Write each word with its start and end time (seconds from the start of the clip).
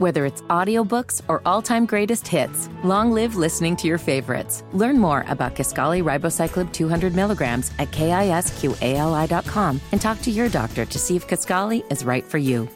Whether 0.00 0.24
it's 0.24 0.40
audiobooks 0.48 1.20
or 1.28 1.42
all-time 1.44 1.84
greatest 1.84 2.26
hits, 2.26 2.70
long 2.82 3.12
live 3.12 3.36
listening 3.36 3.76
to 3.76 3.86
your 3.86 3.98
favorites. 3.98 4.64
Learn 4.72 4.98
more 4.98 5.26
about 5.28 5.54
Kisqali 5.54 6.02
Ribociclib 6.02 6.72
200 6.72 7.14
milligrams 7.14 7.70
at 7.78 7.90
kisqali.com 7.90 9.80
and 9.92 10.00
talk 10.00 10.22
to 10.22 10.30
your 10.30 10.48
doctor 10.48 10.86
to 10.86 10.98
see 10.98 11.16
if 11.16 11.28
Kisqali 11.28 11.84
is 11.92 12.02
right 12.02 12.24
for 12.24 12.38
you. 12.38 12.66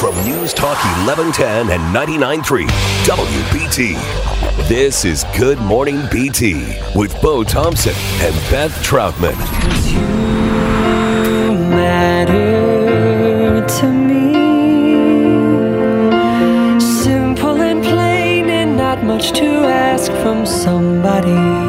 From 0.00 0.14
News 0.24 0.54
Talk 0.54 0.82
1110 1.04 1.78
and 1.78 1.94
99.3 1.94 2.66
WBT. 3.04 4.66
This 4.66 5.04
is 5.04 5.24
Good 5.36 5.58
Morning 5.58 6.00
BT 6.10 6.74
with 6.94 7.20
Bo 7.20 7.44
Thompson 7.44 7.92
and 8.22 8.34
Beth 8.50 8.72
Troutman. 8.82 9.36
Much 19.16 19.32
to 19.32 19.46
ask 19.46 20.12
from 20.22 20.44
somebody. 20.44 21.65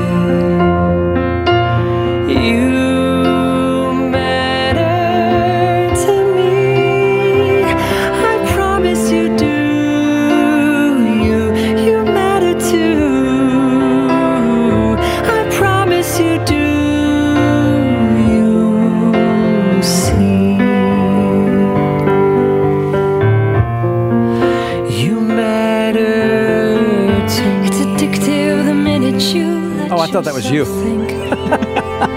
I 30.07 30.11
thought 30.11 30.23
that 30.25 30.33
was 30.33 30.49
you. 30.49 30.65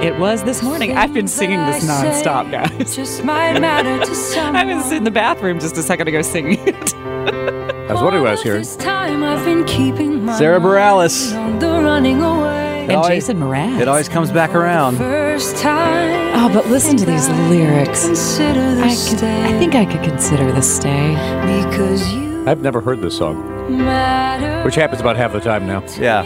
It 0.00 0.18
was 0.18 0.42
this 0.44 0.62
morning. 0.62 0.96
I've 0.96 1.12
been 1.12 1.28
singing 1.28 1.58
this 1.66 1.84
nonstop, 1.84 2.50
guys. 2.50 2.96
Just 2.96 3.22
might 3.22 3.60
matter 3.60 3.98
to 4.02 4.14
someone. 4.14 4.56
I 4.70 4.74
was 4.74 4.90
in 4.92 5.04
the 5.04 5.10
bathroom 5.10 5.60
just 5.60 5.76
a 5.76 5.82
second 5.82 6.08
ago 6.08 6.22
singing 6.22 6.58
it. 6.66 6.94
I 6.96 7.92
was 7.92 8.00
wondering 8.02 8.22
what 8.22 8.28
I 8.28 8.30
was 8.32 8.42
hearing. 8.42 8.60
This 8.60 8.76
time 8.76 9.22
I've 9.22 9.44
been 9.44 9.62
keeping 9.66 10.24
my 10.24 10.38
Sara 10.38 10.58
Bareilles. 10.58 11.34
mind 11.34 11.62
on 11.62 11.82
the 11.82 11.86
running 11.86 12.22
away. 12.22 12.84
And 12.84 12.92
always- 12.92 13.08
Jason 13.26 13.40
Mraz. 13.40 13.78
It 13.78 13.88
always 13.88 14.08
comes 14.08 14.30
back 14.30 14.54
around. 14.54 14.96
First 14.96 15.58
time. 15.58 16.32
Oh, 16.34 16.48
but 16.52 16.66
listen 16.68 16.96
to 16.96 17.04
these 17.04 17.28
lyrics. 17.28 18.06
Consider 18.06 18.74
the 18.76 18.82
I, 18.84 18.88
could, 18.88 18.96
stay. 19.18 19.44
I 19.44 19.58
think 19.58 19.74
I 19.74 19.84
could 19.84 20.02
consider 20.02 20.50
this 20.50 20.76
stay. 20.76 21.10
because 21.44 22.10
you 22.14 22.42
I've 22.48 22.62
never 22.62 22.80
heard 22.80 23.02
this 23.02 23.18
song, 23.18 23.76
matter. 23.76 24.64
which 24.64 24.76
happens 24.76 25.02
about 25.02 25.16
half 25.18 25.32
the 25.34 25.40
time 25.40 25.66
now. 25.66 25.84
Yeah. 25.98 26.22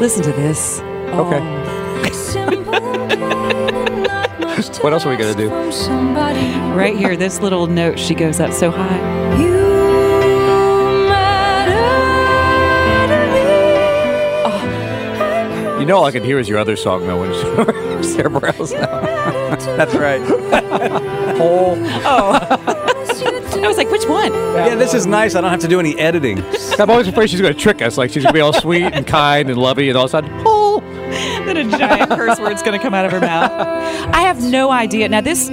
Listen 0.00 0.22
to 0.22 0.32
this. 0.32 0.80
Okay. 0.80 1.40
Simple 2.12 2.74
and 2.74 3.10
plain 3.10 3.72
and 3.74 4.02
not 4.04 4.40
much 4.40 4.68
to 4.70 4.82
What 4.82 4.92
else 4.92 5.04
are 5.04 5.10
we 5.10 5.16
gonna 5.16 5.34
do? 5.34 5.50
somebody. 5.72 6.46
Right 6.76 6.96
here, 6.96 7.16
this 7.16 7.40
little 7.40 7.66
note, 7.66 7.98
she 7.98 8.14
goes 8.14 8.38
up 8.38 8.52
so 8.52 8.70
high. 8.70 9.36
You 9.42 9.50
matter 11.08 11.72
to 13.08 13.18
me. 15.74 15.80
You 15.80 15.86
know, 15.86 15.96
all 15.98 16.04
I 16.04 16.12
can 16.12 16.22
hear 16.22 16.38
is 16.38 16.48
your 16.48 16.58
other 16.58 16.76
song, 16.76 17.06
though, 17.06 17.20
when 17.20 17.32
Sara 18.04 18.30
Bareilles 18.30 18.72
now. 18.72 19.00
That's 19.76 19.94
right. 19.96 20.20
Whole. 21.38 21.74
Oh. 22.04 22.67
I 23.64 23.68
was 23.68 23.76
like, 23.76 23.90
which 23.90 24.06
one? 24.06 24.32
Yeah, 24.32 24.74
this 24.76 24.94
is 24.94 25.06
nice. 25.06 25.34
I 25.34 25.40
don't 25.40 25.50
have 25.50 25.60
to 25.60 25.68
do 25.68 25.80
any 25.80 25.98
editing. 25.98 26.42
I'm 26.78 26.90
always 26.90 27.08
afraid 27.08 27.30
she's 27.30 27.40
going 27.40 27.52
to 27.54 27.58
trick 27.58 27.82
us. 27.82 27.98
Like 27.98 28.10
she's 28.10 28.22
going 28.22 28.32
to 28.32 28.36
be 28.36 28.40
all 28.40 28.52
sweet 28.52 28.84
and 28.84 29.06
kind 29.06 29.50
and 29.50 29.58
lovey, 29.58 29.88
and 29.88 29.96
all 29.98 30.04
of 30.04 30.10
a 30.10 30.12
sudden, 30.12 30.30
oh, 30.46 30.80
Then 31.46 31.56
a 31.56 31.78
giant 31.78 32.10
curse 32.10 32.38
word's 32.38 32.62
going 32.62 32.78
to 32.78 32.82
come 32.82 32.94
out 32.94 33.04
of 33.04 33.12
her 33.12 33.20
mouth. 33.20 33.50
I 34.14 34.20
have 34.20 34.42
no 34.42 34.70
idea. 34.70 35.08
Now, 35.08 35.20
this 35.20 35.46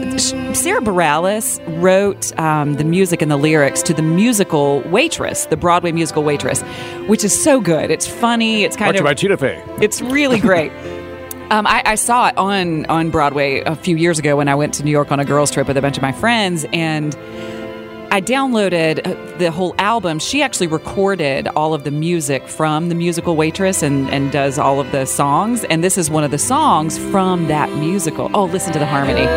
Sara 0.53 0.81
Bareilles 0.81 1.59
wrote 1.81 2.37
um, 2.39 2.75
the 2.75 2.83
music 2.83 3.21
and 3.21 3.31
the 3.31 3.37
lyrics 3.37 3.81
to 3.83 3.93
the 3.93 4.01
musical 4.01 4.81
Waitress, 4.81 5.45
the 5.45 5.57
Broadway 5.57 5.91
musical 5.91 6.23
Waitress, 6.23 6.61
which 7.07 7.23
is 7.23 7.41
so 7.41 7.59
good. 7.61 7.89
It's 7.91 8.07
funny. 8.07 8.63
It's 8.63 8.75
kind 8.75 8.89
watch 8.89 8.99
of 8.99 9.05
my 9.05 9.13
Cheetah 9.13 9.37
Fay. 9.37 9.63
It's 9.81 10.01
really 10.01 10.39
great. 10.39 10.71
Um, 11.51 11.67
I, 11.67 11.83
I 11.85 11.93
saw 11.93 12.29
it 12.29 12.37
on 12.39 12.87
on 12.87 13.11
Broadway 13.11 13.59
a 13.59 13.75
few 13.75 13.95
years 13.97 14.17
ago 14.17 14.35
when 14.35 14.47
I 14.47 14.55
went 14.55 14.73
to 14.75 14.83
New 14.83 14.89
York 14.89 15.11
on 15.11 15.19
a 15.19 15.25
girls' 15.25 15.51
trip 15.51 15.67
with 15.67 15.77
a 15.77 15.81
bunch 15.81 15.95
of 15.95 16.01
my 16.01 16.11
friends, 16.11 16.65
and 16.73 17.13
I 18.15 18.21
downloaded 18.21 19.05
uh, 19.05 19.37
the 19.39 19.51
whole 19.51 19.75
album. 19.77 20.19
She 20.19 20.41
actually 20.41 20.67
recorded 20.67 21.49
all 21.49 21.73
of 21.73 21.83
the 21.83 21.91
music 21.91 22.47
from 22.47 22.87
the 22.87 22.95
musical 22.95 23.35
Waitress 23.35 23.83
and, 23.83 24.09
and 24.09 24.31
does 24.31 24.57
all 24.57 24.79
of 24.79 24.89
the 24.93 25.03
songs. 25.03 25.65
And 25.65 25.83
this 25.83 25.97
is 25.97 26.09
one 26.09 26.23
of 26.23 26.31
the 26.31 26.37
songs 26.37 26.97
from 26.97 27.47
that 27.47 27.69
musical. 27.73 28.31
Oh, 28.33 28.45
listen 28.45 28.71
to 28.71 28.79
the 28.79 28.85
harmony. 28.85 29.25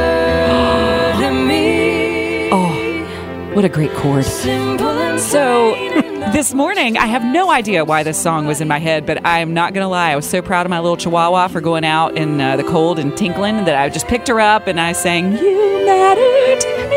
Oh, 2.51 3.55
what 3.55 3.65
a 3.65 3.69
great 3.69 3.93
chord. 3.95 4.25
So 4.25 5.75
this 6.33 6.55
morning, 6.55 6.97
I 6.97 7.07
have 7.07 7.25
no 7.25 7.51
idea 7.51 7.85
why 7.85 8.05
this 8.05 8.17
song 8.17 8.47
was 8.47 8.61
in 8.61 8.69
my 8.69 8.79
head, 8.79 9.05
but 9.05 9.27
I'm 9.27 9.53
not 9.53 9.75
going 9.75 9.85
to 9.85 9.89
lie. 9.89 10.13
I 10.13 10.17
was 10.17 10.25
so 10.31 10.41
proud 10.41 10.65
of 10.65 10.71
my 10.71 10.79
little 10.79 10.97
chihuahua 10.97 11.49
for 11.49 11.61
going 11.61 11.85
out 11.85 12.17
in 12.17 12.41
uh, 12.41 12.57
the 12.57 12.65
cold 12.65 12.99
and 12.99 13.15
tinkling 13.17 13.65
that 13.65 13.75
I 13.75 13.89
just 13.89 14.07
picked 14.07 14.29
her 14.29 14.41
up 14.41 14.67
and 14.69 14.81
I 14.81 14.93
sang, 14.93 15.37
You 15.37 15.85
Matter 15.85 16.61
to 16.61 16.89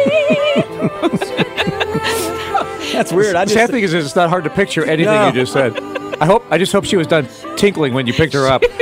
Me. 1.34 1.48
That's 3.02 3.12
weird. 3.14 3.36
I 3.36 3.46
The 3.46 3.52
sad 3.52 3.70
thing 3.72 3.84
is, 3.84 3.94
it's 3.94 4.16
not 4.16 4.30
hard 4.30 4.44
to 4.44 4.50
picture 4.52 4.84
anything 4.86 5.14
No. 5.14 5.28
you 5.28 5.34
just 5.34 5.54
said. 5.54 5.78
I 6.22 6.26
hope. 6.26 6.46
I 6.52 6.58
just 6.60 6.72
hope 6.72 6.86
she 6.86 6.98
was 6.98 7.08
done 7.08 7.28
tinkling 7.58 7.94
when 7.96 8.06
you 8.06 8.14
picked 8.14 8.34
her 8.34 8.48
up. 8.48 8.64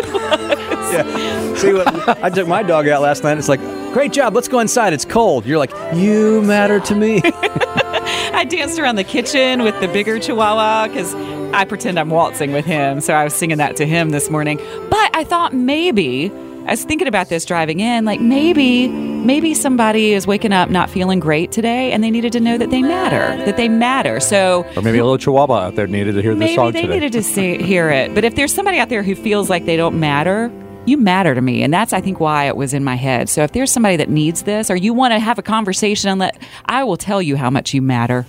Yeah. 0.90 1.56
See 1.56 1.72
what 1.72 1.88
I 2.24 2.32
took 2.32 2.48
my 2.48 2.64
dog 2.64 2.88
out 2.88 3.04
last 3.04 3.24
night. 3.24 3.38
It's 3.38 3.48
like, 3.48 3.60
great 3.94 4.12
job. 4.12 4.34
Let's 4.34 4.48
go 4.48 4.58
inside. 4.60 4.92
It's 4.92 5.06
cold. 5.06 5.46
You're 5.46 5.60
like, 5.60 5.72
you 5.94 6.42
matter 6.42 6.80
to 6.80 6.96
me. 6.96 7.22
I 8.34 8.44
danced 8.50 8.80
around 8.80 8.96
the 8.96 9.04
kitchen 9.04 9.62
with 9.62 9.80
the 9.82 9.88
bigger 9.88 10.20
chihuahua 10.20 10.88
because 10.88 11.14
I 11.54 11.66
pretend 11.66 12.00
I'm 12.00 12.10
waltzing 12.10 12.54
with 12.54 12.66
him. 12.66 13.02
So 13.02 13.14
I 13.14 13.24
was 13.24 13.36
singing 13.36 13.58
that 13.60 13.76
to 13.76 13.86
him 13.86 14.10
this 14.10 14.32
morning. 14.32 14.58
But 14.90 15.16
I 15.16 15.24
thought 15.24 15.54
maybe, 15.54 16.32
I 16.66 16.72
was 16.72 16.84
thinking 16.86 17.08
about 17.08 17.30
this 17.30 17.46
driving 17.46 17.80
in, 17.82 18.04
like 18.06 18.20
maybe, 18.20 18.88
maybe 19.26 19.54
somebody 19.54 20.14
is 20.14 20.26
waking 20.26 20.54
up 20.54 20.70
not 20.70 20.90
feeling 20.90 21.20
great 21.20 21.52
today 21.52 21.92
and 21.92 22.04
they 22.04 22.12
needed 22.12 22.32
to 22.34 22.40
know 22.40 22.58
that 22.58 22.70
they 22.70 22.82
matter, 22.82 23.36
that 23.46 23.58
they 23.58 23.70
matter. 23.70 24.20
So 24.20 24.66
Or 24.76 24.82
maybe 24.82 25.00
a 25.00 25.04
little 25.04 25.18
chihuahua 25.18 25.68
out 25.68 25.76
there 25.76 25.88
needed 25.88 26.16
to 26.16 26.22
hear 26.22 26.34
this 26.34 26.40
maybe 26.40 26.56
song 26.56 26.72
they 26.72 26.88
needed 26.88 27.14
to 27.14 27.24
see, 27.24 27.62
hear 27.62 27.90
it. 27.90 28.14
But 28.16 28.24
if 28.24 28.36
there's 28.36 28.54
somebody 28.54 28.80
out 28.80 28.90
there 28.90 29.04
who 29.04 29.16
feels 29.16 29.50
like 29.50 29.66
they 29.66 29.78
don't 29.78 30.00
matter, 30.00 30.52
you 30.86 30.98
matter 30.98 31.36
to 31.36 31.42
me. 31.42 31.62
And 31.62 31.74
that's, 31.74 31.94
I 31.94 32.02
think, 32.02 32.20
why 32.20 32.46
it 32.46 32.56
was 32.56 32.74
in 32.74 32.84
my 32.84 32.96
head. 32.96 33.30
So 33.30 33.44
if 33.44 33.52
there's 33.52 33.72
somebody 33.72 33.98
that 33.98 34.10
needs 34.10 34.44
this 34.44 34.72
or 34.72 34.76
you 34.76 34.94
want 34.94 35.14
to 35.14 35.20
have 35.20 35.38
a 35.38 35.44
conversation 35.44 36.10
and 36.10 36.20
let, 36.20 36.42
I 36.66 36.84
will 36.84 36.98
tell 36.98 37.22
you 37.22 37.36
how 37.36 37.50
much 37.50 37.74
you 37.74 37.82
matter. 37.82 38.26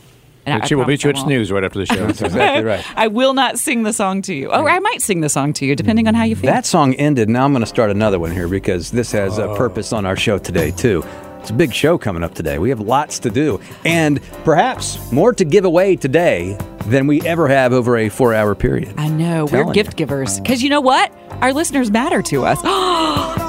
And 0.46 0.62
I- 0.62 0.64
I 0.64 0.66
she 0.68 0.74
will 0.74 0.84
promise 0.84 1.00
meet 1.00 1.04
you 1.04 1.10
at 1.10 1.16
snooze 1.18 1.52
right 1.52 1.64
after 1.64 1.78
the 1.78 1.86
show. 1.86 2.06
That's 2.06 2.22
exactly 2.22 2.64
right. 2.64 2.84
I 2.96 3.08
will 3.08 3.34
not 3.34 3.58
sing 3.58 3.82
the 3.82 3.92
song 3.92 4.22
to 4.22 4.34
you. 4.34 4.48
Or 4.50 4.68
I 4.70 4.78
might 4.78 5.02
sing 5.02 5.20
the 5.20 5.28
song 5.28 5.52
to 5.54 5.66
you, 5.66 5.76
depending 5.76 6.08
on 6.08 6.14
how 6.14 6.24
you 6.24 6.34
feel. 6.36 6.50
That 6.50 6.64
song 6.66 6.94
ended. 6.94 7.28
Now 7.28 7.44
I'm 7.44 7.52
going 7.52 7.60
to 7.62 7.66
start 7.66 7.90
another 7.90 8.18
one 8.18 8.30
here 8.32 8.48
because 8.48 8.90
this 8.90 9.12
has 9.12 9.38
Oh. 9.38 9.52
a 9.52 9.56
purpose 9.56 9.92
on 9.92 10.06
our 10.06 10.16
show 10.16 10.38
today, 10.38 10.70
too. 10.70 11.04
It's 11.40 11.48
a 11.50 11.54
big 11.54 11.72
show 11.72 11.96
coming 11.96 12.22
up 12.22 12.34
today. 12.34 12.58
We 12.58 12.68
have 12.68 12.80
lots 12.80 13.18
to 13.20 13.30
do, 13.30 13.60
and 13.86 14.20
perhaps 14.44 15.10
more 15.10 15.32
to 15.32 15.44
give 15.44 15.64
away 15.64 15.96
today 15.96 16.58
than 16.86 17.06
we 17.06 17.22
ever 17.22 17.48
have 17.48 17.72
over 17.72 17.96
a 17.96 18.10
four 18.10 18.34
hour 18.34 18.54
period. 18.54 18.92
I 18.98 19.08
know. 19.08 19.46
Telling 19.46 19.68
We're 19.68 19.72
gift 19.72 19.92
you. 19.92 19.96
givers. 20.04 20.38
Because 20.38 20.62
you 20.62 20.68
know 20.68 20.82
what? 20.82 21.10
Our 21.40 21.54
listeners 21.54 21.90
matter 21.90 22.20
to 22.22 22.44
us. 22.44 22.58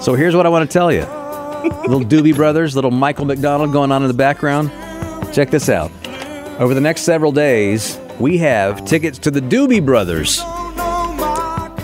So 0.00 0.14
here's 0.14 0.34
what 0.36 0.46
I 0.46 0.48
want 0.48 0.68
to 0.70 0.72
tell 0.72 0.92
you 0.92 1.00
little 1.82 2.00
Doobie 2.02 2.34
Brothers, 2.34 2.74
little 2.76 2.90
Michael 2.92 3.24
McDonald 3.24 3.72
going 3.72 3.90
on 3.90 4.02
in 4.02 4.08
the 4.08 4.14
background. 4.14 4.70
Check 5.32 5.50
this 5.50 5.68
out. 5.68 5.90
Over 6.60 6.74
the 6.74 6.80
next 6.80 7.02
several 7.02 7.30
days, 7.32 7.98
we 8.18 8.38
have 8.38 8.84
tickets 8.84 9.18
to 9.20 9.30
the 9.30 9.40
Doobie 9.40 9.84
Brothers 9.84 10.40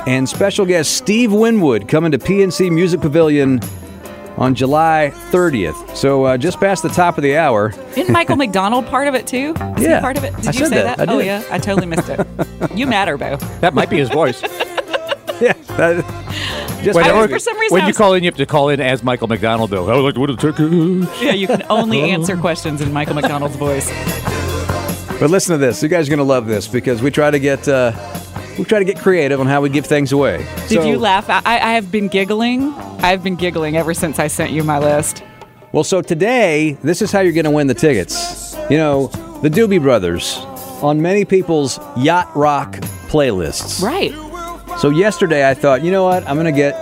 and 0.06 0.28
special 0.28 0.66
guest 0.66 0.96
Steve 0.96 1.32
Winwood 1.32 1.88
coming 1.88 2.10
to 2.12 2.18
PNC 2.18 2.70
Music 2.72 3.00
Pavilion 3.00 3.60
on 4.36 4.54
July 4.54 5.12
30th. 5.30 5.94
So 5.96 6.24
uh, 6.24 6.36
just 6.36 6.58
past 6.58 6.82
the 6.82 6.88
top 6.88 7.16
of 7.16 7.22
the 7.22 7.36
hour. 7.36 7.72
Isn't 7.96 8.10
Michael 8.12 8.36
McDonald 8.44 8.86
part 8.86 9.06
of 9.06 9.14
it 9.14 9.26
too? 9.26 9.54
Is 9.76 9.82
he 9.84 9.88
Yeah. 9.88 10.00
part 10.00 10.18
of 10.18 10.24
it? 10.24 10.34
Did 10.36 10.48
I 10.48 10.50
you 10.50 10.58
said 10.58 10.68
say 10.68 10.82
that. 10.82 10.98
that? 10.98 11.08
I 11.08 11.12
Oh 11.14 11.18
yeah, 11.20 11.42
I 11.50 11.58
totally 11.58 11.86
missed 11.86 12.08
it. 12.08 12.26
you 12.74 12.86
matter, 12.88 13.16
Bo. 13.16 13.36
that 13.60 13.74
might 13.74 13.88
be 13.90 13.98
his 13.98 14.08
voice. 14.10 14.42
Yeah. 15.40 15.52
that- 15.76 16.63
just 16.84 16.96
Whenever- 16.96 17.18
I- 17.20 17.26
for 17.28 17.38
some 17.38 17.58
reason 17.58 17.74
when 17.74 17.82
I 17.82 17.86
you 17.86 17.90
was- 17.90 17.96
call 17.96 18.14
in, 18.14 18.22
you 18.22 18.28
have 18.28 18.36
to 18.36 18.46
call 18.46 18.68
in 18.68 18.80
as 18.80 19.02
Michael 19.02 19.28
McDonald, 19.28 19.70
though. 19.70 19.88
I 19.90 19.96
would 19.96 20.02
like 20.02 20.14
to 20.14 20.20
win 20.20 20.30
a 20.30 20.36
ticket. 20.36 21.22
Yeah, 21.22 21.32
you 21.32 21.46
can 21.46 21.62
only 21.70 22.10
answer 22.10 22.36
questions 22.36 22.80
in 22.80 22.92
Michael 22.92 23.14
McDonald's 23.14 23.56
voice. 23.56 23.90
But 25.20 25.30
listen 25.30 25.52
to 25.52 25.58
this. 25.58 25.82
You 25.82 25.88
guys 25.88 26.08
are 26.08 26.10
going 26.10 26.18
to 26.18 26.24
love 26.24 26.46
this 26.46 26.66
because 26.68 27.00
we 27.00 27.10
try 27.10 27.30
to 27.30 27.38
get 27.38 27.66
uh, 27.68 27.92
we 28.58 28.64
try 28.64 28.78
to 28.80 28.84
get 28.84 28.98
creative 28.98 29.40
on 29.40 29.46
how 29.46 29.60
we 29.60 29.68
give 29.68 29.86
things 29.86 30.12
away. 30.12 30.46
Did 30.68 30.80
So- 30.80 30.84
you 30.84 30.98
laugh? 30.98 31.26
I, 31.28 31.40
I 31.44 31.72
have 31.74 31.90
been 31.90 32.08
giggling. 32.08 32.72
I've 33.00 33.22
been 33.22 33.36
giggling 33.36 33.76
ever 33.76 33.94
since 33.94 34.18
I 34.18 34.26
sent 34.26 34.50
you 34.50 34.64
my 34.64 34.78
list. 34.78 35.22
Well, 35.72 35.84
so 35.84 36.02
today, 36.02 36.76
this 36.82 37.02
is 37.02 37.10
how 37.10 37.20
you're 37.20 37.32
going 37.32 37.44
to 37.44 37.50
win 37.50 37.66
the 37.66 37.74
tickets. 37.74 38.56
You 38.70 38.76
know, 38.78 39.08
the 39.42 39.48
Doobie 39.50 39.80
Brothers 39.82 40.36
on 40.82 41.00
many 41.02 41.24
people's 41.24 41.78
yacht 41.96 42.34
rock 42.36 42.74
playlists. 43.08 43.82
Right. 43.82 44.12
So 44.78 44.90
yesterday 44.90 45.48
I 45.48 45.54
thought, 45.54 45.82
you 45.82 45.90
know 45.90 46.04
what? 46.04 46.28
I'm 46.28 46.34
going 46.34 46.52
to 46.52 46.52
get 46.52 46.74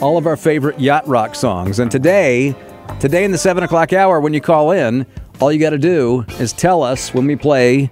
all 0.00 0.16
of 0.16 0.26
our 0.26 0.36
favorite 0.36 0.78
yacht 0.78 1.06
rock 1.08 1.34
songs. 1.34 1.78
And 1.78 1.90
today, 1.90 2.54
today 3.00 3.24
in 3.24 3.32
the 3.32 3.38
seven 3.38 3.64
o'clock 3.64 3.92
hour, 3.92 4.20
when 4.20 4.32
you 4.32 4.40
call 4.40 4.70
in, 4.70 5.06
all 5.40 5.50
you 5.50 5.58
got 5.58 5.70
to 5.70 5.78
do 5.78 6.24
is 6.38 6.52
tell 6.52 6.82
us 6.82 7.12
when 7.12 7.26
we 7.26 7.34
play 7.34 7.90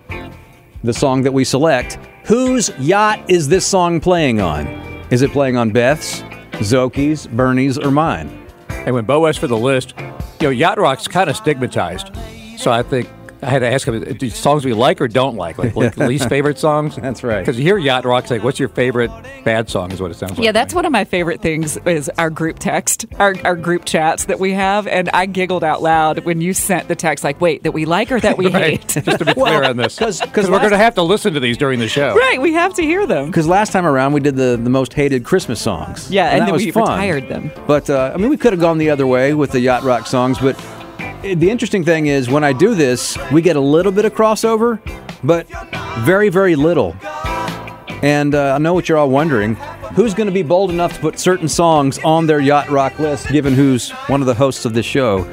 the 0.84 0.92
song 0.92 1.22
that 1.22 1.32
we 1.32 1.44
select, 1.44 1.98
whose 2.24 2.70
yacht 2.78 3.18
is 3.28 3.48
this 3.48 3.66
song 3.66 4.00
playing 4.00 4.40
on? 4.40 4.66
Is 5.10 5.22
it 5.22 5.32
playing 5.32 5.56
on 5.56 5.70
Beth's, 5.70 6.20
Zoki's, 6.60 7.26
Bernie's, 7.26 7.78
or 7.78 7.90
mine? 7.90 8.46
And 8.68 8.94
when 8.94 9.06
Bo 9.06 9.26
asked 9.26 9.40
for 9.40 9.48
the 9.48 9.56
list, 9.56 9.94
you 10.40 10.46
know, 10.46 10.50
yacht 10.50 10.78
rock's 10.78 11.08
kind 11.08 11.28
of 11.28 11.36
stigmatized. 11.36 12.10
So 12.58 12.70
I 12.70 12.82
think 12.82 13.08
I 13.42 13.46
had 13.50 13.60
to 13.60 13.68
ask 13.70 13.86
him, 13.86 14.02
do 14.02 14.30
songs 14.30 14.64
we 14.64 14.72
like 14.72 15.00
or 15.00 15.08
don't 15.08 15.36
like? 15.36 15.58
Like, 15.58 15.76
like 15.76 15.96
least 15.96 16.28
favorite 16.28 16.58
songs? 16.58 16.96
That's 16.96 17.22
right. 17.22 17.38
Because 17.40 17.56
you 17.58 17.62
hear 17.64 17.78
yacht 17.78 18.04
rock, 18.04 18.24
it's 18.24 18.30
like, 18.30 18.42
what's 18.42 18.58
your 18.58 18.68
favorite 18.68 19.10
bad 19.44 19.70
song 19.70 19.92
is 19.92 20.00
what 20.00 20.10
it 20.10 20.14
sounds 20.14 20.32
like. 20.32 20.44
Yeah, 20.44 20.52
that's 20.52 20.74
one 20.74 20.84
of 20.84 20.92
my 20.92 21.04
favorite 21.04 21.40
things 21.40 21.76
is 21.86 22.08
our 22.18 22.30
group 22.30 22.58
text, 22.58 23.06
our, 23.18 23.34
our 23.44 23.54
group 23.56 23.84
chats 23.84 24.24
that 24.26 24.38
we 24.40 24.52
have. 24.54 24.86
And 24.86 25.08
I 25.10 25.26
giggled 25.26 25.62
out 25.64 25.82
loud 25.82 26.24
when 26.24 26.40
you 26.40 26.52
sent 26.52 26.88
the 26.88 26.96
text, 26.96 27.22
like, 27.24 27.40
wait, 27.40 27.62
that 27.62 27.72
we 27.72 27.84
like 27.84 28.10
or 28.10 28.20
that 28.20 28.36
we 28.38 28.46
Right. 28.52 28.82
hate? 28.82 29.04
Just 29.04 29.18
to 29.18 29.24
be 29.24 29.34
clear 29.34 29.62
on 29.64 29.76
this. 29.76 29.98
'cause- 29.98 30.20
'cause 30.32 30.50
we're 30.50 30.58
going 30.58 30.70
to 30.70 30.78
have 30.78 30.94
to 30.96 31.02
listen 31.02 31.34
to 31.34 31.40
these 31.40 31.56
during 31.56 31.78
the 31.78 31.88
show. 31.88 32.14
right, 32.16 32.40
we 32.42 32.54
have 32.54 32.74
to 32.74 32.82
hear 32.82 33.06
them. 33.06 33.26
Because 33.26 33.46
last 33.46 33.72
time 33.72 33.86
around 33.86 34.12
we 34.12 34.20
did 34.20 34.36
the, 34.36 34.58
the 34.62 34.70
most 34.70 34.92
hated 34.94 35.24
Christmas 35.24 35.60
songs. 35.60 36.10
Yeah, 36.10 36.30
and 36.30 36.40
that 36.42 36.44
then 36.46 36.52
was 36.54 36.64
we 36.64 36.70
fun. 36.72 36.82
retired 36.84 37.28
them. 37.28 37.50
But 37.66 37.88
uh, 37.90 38.12
I 38.14 38.16
mean, 38.16 38.30
we 38.30 38.36
could 38.36 38.52
have 38.52 38.60
gone 38.60 38.78
the 38.78 38.90
other 38.90 39.06
way 39.06 39.34
with 39.34 39.52
the 39.52 39.60
yacht 39.60 39.82
rock 39.84 40.06
songs. 40.06 40.38
But 40.38 40.58
uh, 40.58 40.77
the 41.22 41.50
interesting 41.50 41.84
thing 41.84 42.06
is, 42.06 42.28
when 42.28 42.44
I 42.44 42.52
do 42.52 42.74
this, 42.74 43.18
we 43.32 43.42
get 43.42 43.56
a 43.56 43.60
little 43.60 43.92
bit 43.92 44.04
of 44.04 44.14
crossover, 44.14 44.80
but 45.24 45.46
very, 46.00 46.28
very 46.28 46.56
little. 46.56 46.96
And 48.02 48.34
uh, 48.34 48.54
I 48.54 48.58
know 48.58 48.74
what 48.74 48.88
you're 48.88 48.98
all 48.98 49.10
wondering: 49.10 49.54
who's 49.94 50.14
going 50.14 50.28
to 50.28 50.32
be 50.32 50.42
bold 50.42 50.70
enough 50.70 50.94
to 50.94 51.00
put 51.00 51.18
certain 51.18 51.48
songs 51.48 51.98
on 52.04 52.26
their 52.26 52.40
yacht 52.40 52.68
rock 52.70 52.98
list, 52.98 53.28
given 53.28 53.54
who's 53.54 53.90
one 54.06 54.20
of 54.20 54.26
the 54.26 54.34
hosts 54.34 54.64
of 54.64 54.74
this 54.74 54.86
show? 54.86 55.28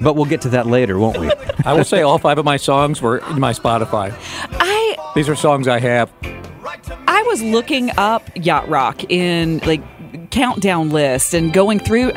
But 0.00 0.14
we'll 0.14 0.26
get 0.26 0.40
to 0.42 0.48
that 0.50 0.66
later, 0.66 0.98
won't 0.98 1.18
we? 1.18 1.30
I 1.64 1.72
will 1.72 1.84
say 1.84 2.02
all 2.02 2.18
five 2.18 2.38
of 2.38 2.44
my 2.44 2.56
songs 2.56 3.02
were 3.02 3.18
in 3.18 3.40
my 3.40 3.52
Spotify. 3.52 4.14
I 4.52 5.12
These 5.14 5.28
are 5.28 5.36
songs 5.36 5.68
I 5.68 5.78
have. 5.80 6.10
I 7.06 7.22
was 7.22 7.42
looking 7.42 7.90
up 7.96 8.28
yacht 8.34 8.68
rock 8.68 9.04
in 9.10 9.58
like 9.58 9.82
countdown 10.30 10.90
list 10.90 11.34
and 11.34 11.52
going 11.52 11.78
through. 11.78 12.12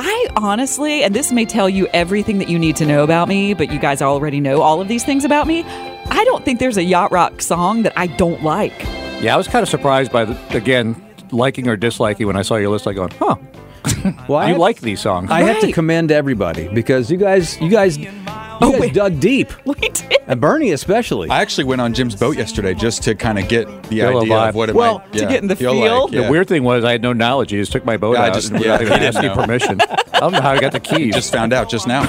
I 0.00 0.28
honestly, 0.36 1.02
and 1.02 1.12
this 1.12 1.32
may 1.32 1.44
tell 1.44 1.68
you 1.68 1.88
everything 1.92 2.38
that 2.38 2.48
you 2.48 2.56
need 2.56 2.76
to 2.76 2.86
know 2.86 3.02
about 3.02 3.26
me, 3.26 3.52
but 3.52 3.72
you 3.72 3.80
guys 3.80 4.00
already 4.00 4.38
know 4.38 4.62
all 4.62 4.80
of 4.80 4.86
these 4.86 5.04
things 5.04 5.24
about 5.24 5.48
me. 5.48 5.64
I 5.64 6.22
don't 6.24 6.44
think 6.44 6.60
there's 6.60 6.76
a 6.76 6.84
yacht 6.84 7.10
rock 7.10 7.42
song 7.42 7.82
that 7.82 7.92
I 7.96 8.06
don't 8.06 8.44
like. 8.44 8.80
Yeah, 9.20 9.34
I 9.34 9.36
was 9.36 9.48
kind 9.48 9.64
of 9.64 9.68
surprised 9.68 10.12
by, 10.12 10.24
the, 10.24 10.56
again, 10.56 10.94
liking 11.32 11.66
or 11.66 11.76
disliking 11.76 12.28
when 12.28 12.36
I 12.36 12.42
saw 12.42 12.54
your 12.54 12.70
list. 12.70 12.86
I 12.86 12.92
going, 12.92 13.10
huh, 13.18 13.34
Well, 14.28 14.38
I 14.38 14.44
you 14.46 14.48
have- 14.52 14.58
like 14.58 14.80
these 14.80 15.00
songs. 15.00 15.30
I 15.30 15.42
have 15.42 15.60
to 15.60 15.72
commend 15.72 16.10
everybody 16.12 16.68
because 16.68 17.10
you 17.10 17.16
guys, 17.16 17.60
you 17.60 17.68
guys, 17.70 17.96
you 17.98 18.10
Oh, 18.60 18.72
guys 18.72 18.80
wait. 18.80 18.94
dug 18.94 19.20
deep, 19.20 19.52
We 19.66 19.74
did. 19.74 20.16
and 20.26 20.40
Bernie 20.40 20.72
especially. 20.72 21.30
I 21.30 21.40
actually 21.40 21.64
went 21.64 21.80
on 21.80 21.94
Jim's 21.94 22.16
boat 22.16 22.36
yesterday 22.36 22.74
just 22.74 23.02
to 23.04 23.14
kind 23.14 23.38
of 23.38 23.48
get 23.48 23.66
the 23.84 23.88
Feel 23.88 24.18
idea 24.18 24.32
vibe. 24.34 24.48
of 24.48 24.54
what 24.56 24.68
it 24.68 24.74
Well, 24.74 24.98
might 24.98 25.12
to 25.12 25.18
yeah, 25.20 25.28
get 25.28 25.42
in 25.42 25.48
the 25.48 25.54
feel 25.56 25.72
feel. 25.80 26.04
Like, 26.06 26.12
yeah. 26.12 26.22
The 26.24 26.30
weird 26.30 26.48
thing 26.48 26.64
was 26.64 26.82
I 26.84 26.90
had 26.92 27.02
no 27.02 27.12
knowledge. 27.12 27.52
You 27.52 27.60
just 27.60 27.70
took 27.72 27.84
my 27.84 27.96
boat 27.96 28.14
Yeah, 28.16 28.22
I 28.24 28.28
out 28.28 28.34
just- 28.34 28.50
and 28.50 28.60
yeah, 28.64 28.72
without 28.72 28.82
even 28.82 28.92
he 28.94 28.98
didn't 28.98 29.16
asking 29.16 29.28
know. 29.36 29.42
permission. 29.42 29.80
I 30.12 30.20
don't 30.20 30.32
know 30.32 30.40
how 30.40 30.50
I 30.50 30.58
got 30.60 30.72
the 30.72 30.80
keys. 30.90 31.14
Just 31.14 31.32
found 31.32 31.52
out 31.52 31.68
just 31.70 31.86
now. 31.86 32.02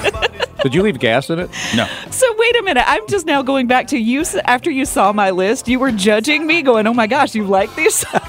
Did 0.62 0.74
you 0.74 0.82
leave 0.82 0.98
gas 0.98 1.30
in 1.30 1.38
it? 1.38 1.50
No. 1.74 1.86
So 2.10 2.26
wait 2.36 2.56
a 2.56 2.62
minute. 2.62 2.84
I'm 2.86 3.06
just 3.08 3.26
now 3.26 3.42
going 3.42 3.66
back 3.66 3.86
to 3.88 3.98
you. 3.98 4.24
After 4.44 4.70
you 4.70 4.84
saw 4.84 5.12
my 5.12 5.30
list, 5.30 5.68
you 5.68 5.78
were 5.78 5.90
judging 5.92 6.46
me, 6.46 6.62
going, 6.62 6.86
"Oh 6.86 6.92
my 6.94 7.06
gosh, 7.06 7.34
you 7.34 7.44
like 7.44 7.74
these 7.76 7.94
songs?" 7.96 8.22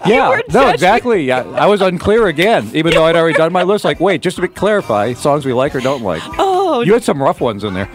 Yeah, 0.06 0.28
were 0.30 0.42
no, 0.50 0.68
exactly. 0.70 1.22
Yeah, 1.24 1.42
I 1.50 1.66
was 1.66 1.80
unclear 1.82 2.26
again, 2.28 2.70
even 2.72 2.92
though 2.94 3.04
I'd 3.04 3.14
already 3.16 3.36
done 3.36 3.52
my 3.52 3.62
list. 3.62 3.84
Like, 3.84 4.00
wait, 4.00 4.22
just 4.22 4.36
to 4.36 4.42
be 4.42 4.48
clarify, 4.48 5.12
songs 5.12 5.44
we 5.44 5.52
like 5.52 5.74
or 5.74 5.80
don't 5.80 6.02
like. 6.02 6.22
Oh, 6.38 6.80
You 6.80 6.94
had 6.94 7.04
some 7.04 7.22
rough 7.22 7.40
ones 7.40 7.62
in 7.64 7.74
there. 7.74 7.88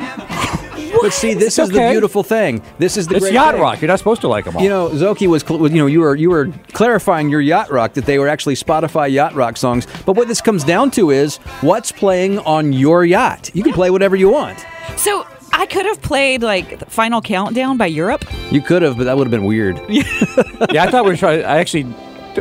But 1.04 1.14
see, 1.14 1.34
this 1.34 1.60
is 1.60 1.70
the 1.70 1.80
beautiful 1.92 2.24
thing. 2.24 2.62
This 2.80 2.98
is 2.98 3.08
the 3.08 3.16
It's 3.16 3.26
great 3.26 3.34
yacht 3.34 3.54
thing. 3.54 3.62
rock. 3.62 3.82
You're 3.82 3.90
not 3.90 4.00
supposed 4.00 4.22
to 4.22 4.28
like 4.28 4.46
them 4.46 4.58
all. 4.58 4.64
You 4.64 4.70
know, 4.70 4.90
Zoki 4.90 5.28
was, 5.28 5.44
cl- 5.44 5.62
you 5.70 5.78
know, 5.78 5.86
you 5.86 6.00
were 6.00 6.16
you 6.16 6.30
were 6.30 6.48
clarifying 6.72 7.30
your 7.30 7.42
yacht 7.42 7.70
rock 7.70 7.94
that 7.94 8.06
they 8.06 8.18
were 8.20 8.28
actually 8.28 8.56
Spotify 8.56 9.12
yacht 9.12 9.36
rock 9.36 9.58
songs. 9.58 9.86
But 10.06 10.16
what 10.16 10.28
this 10.28 10.42
comes 10.42 10.64
down 10.64 10.90
to 10.92 11.12
is 11.12 11.38
what's 11.62 11.92
playing 11.92 12.40
on 12.40 12.74
your 12.74 13.06
yacht. 13.06 13.52
You 13.54 13.64
can 13.64 13.74
play 13.74 13.90
whatever 13.92 14.16
you 14.16 14.30
want. 14.30 14.66
So 14.98 15.28
I 15.52 15.66
could 15.66 15.86
have 15.86 16.02
played 16.02 16.42
like 16.42 16.90
Final 16.90 17.22
Countdown 17.22 17.78
by 17.78 17.86
Europe. 17.88 18.26
You 18.52 18.62
could 18.62 18.82
have, 18.82 18.98
but 18.98 19.04
that 19.04 19.18
would 19.18 19.28
have 19.28 19.32
been 19.32 19.46
weird. 19.46 19.80
yeah, 19.90 20.84
I 20.84 20.90
thought 20.90 21.04
we 21.06 21.12
were 21.12 21.18
trying. 21.18 21.44
I 21.44 21.58
actually 21.58 21.84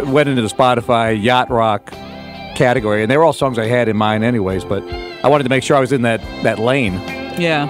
went 0.06 0.28
into 0.28 0.40
the 0.42 0.48
Spotify 0.48 1.20
yacht 1.22 1.50
rock 1.50 1.92
category, 2.54 3.02
and 3.02 3.10
they 3.10 3.16
were 3.16 3.24
all 3.24 3.32
songs 3.32 3.58
I 3.58 3.66
had 3.66 3.88
in 3.88 3.96
mind, 3.96 4.24
anyways. 4.24 4.64
But 4.64 4.82
I 5.24 5.28
wanted 5.28 5.44
to 5.44 5.50
make 5.50 5.62
sure 5.62 5.76
I 5.76 5.80
was 5.80 5.92
in 5.92 6.02
that 6.02 6.20
that 6.42 6.58
lane 6.58 6.94
Yeah. 7.40 7.68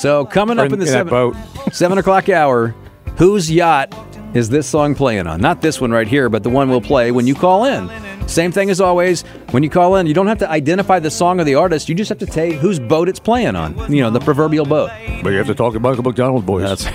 So 0.00 0.24
coming 0.24 0.58
up 0.58 0.66
in, 0.66 0.72
in 0.72 0.78
the 0.78 0.86
in 0.86 0.92
seven, 0.92 1.10
boat. 1.10 1.36
seven 1.72 1.98
o'clock 1.98 2.30
hour, 2.30 2.74
whose 3.18 3.50
yacht 3.50 3.94
is 4.34 4.48
this 4.48 4.66
song 4.66 4.94
playing 4.94 5.26
on? 5.26 5.42
Not 5.42 5.60
this 5.60 5.78
one 5.78 5.90
right 5.90 6.08
here, 6.08 6.30
but 6.30 6.42
the 6.42 6.48
one 6.48 6.70
we'll 6.70 6.80
play 6.80 7.12
when 7.12 7.26
you 7.26 7.34
call 7.34 7.66
in. 7.66 7.90
Same 8.26 8.50
thing 8.50 8.70
as 8.70 8.80
always. 8.80 9.22
When 9.50 9.62
you 9.62 9.68
call 9.68 9.96
in, 9.96 10.06
you 10.06 10.14
don't 10.14 10.28
have 10.28 10.38
to 10.38 10.48
identify 10.48 11.00
the 11.00 11.10
song 11.10 11.38
or 11.38 11.44
the 11.44 11.56
artist. 11.56 11.90
You 11.90 11.94
just 11.94 12.08
have 12.08 12.18
to 12.18 12.32
say 12.32 12.52
whose 12.52 12.80
boat 12.80 13.10
it's 13.10 13.20
playing 13.20 13.56
on. 13.56 13.92
You 13.92 14.02
know, 14.02 14.10
the 14.10 14.20
proverbial 14.20 14.64
boat. 14.64 14.90
But 15.22 15.30
you 15.30 15.36
have 15.36 15.48
to 15.48 15.54
talk 15.54 15.74
about 15.74 15.96
the 15.96 16.02
McDonald, 16.02 16.46
boys. 16.46 16.86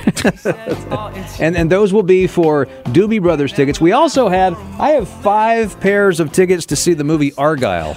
And 1.40 1.56
and 1.56 1.70
those 1.70 1.94
will 1.94 2.04
be 2.04 2.26
for 2.26 2.66
Doobie 2.86 3.22
Brothers 3.22 3.54
tickets. 3.54 3.80
We 3.80 3.92
also 3.92 4.30
have 4.30 4.58
I 4.80 4.92
have 4.92 5.08
five 5.08 5.80
pairs 5.80 6.20
of 6.20 6.32
tickets 6.32 6.66
to 6.68 6.76
see 6.76 6.96
the 6.96 7.04
movie 7.04 7.32
Argylle. 7.34 7.96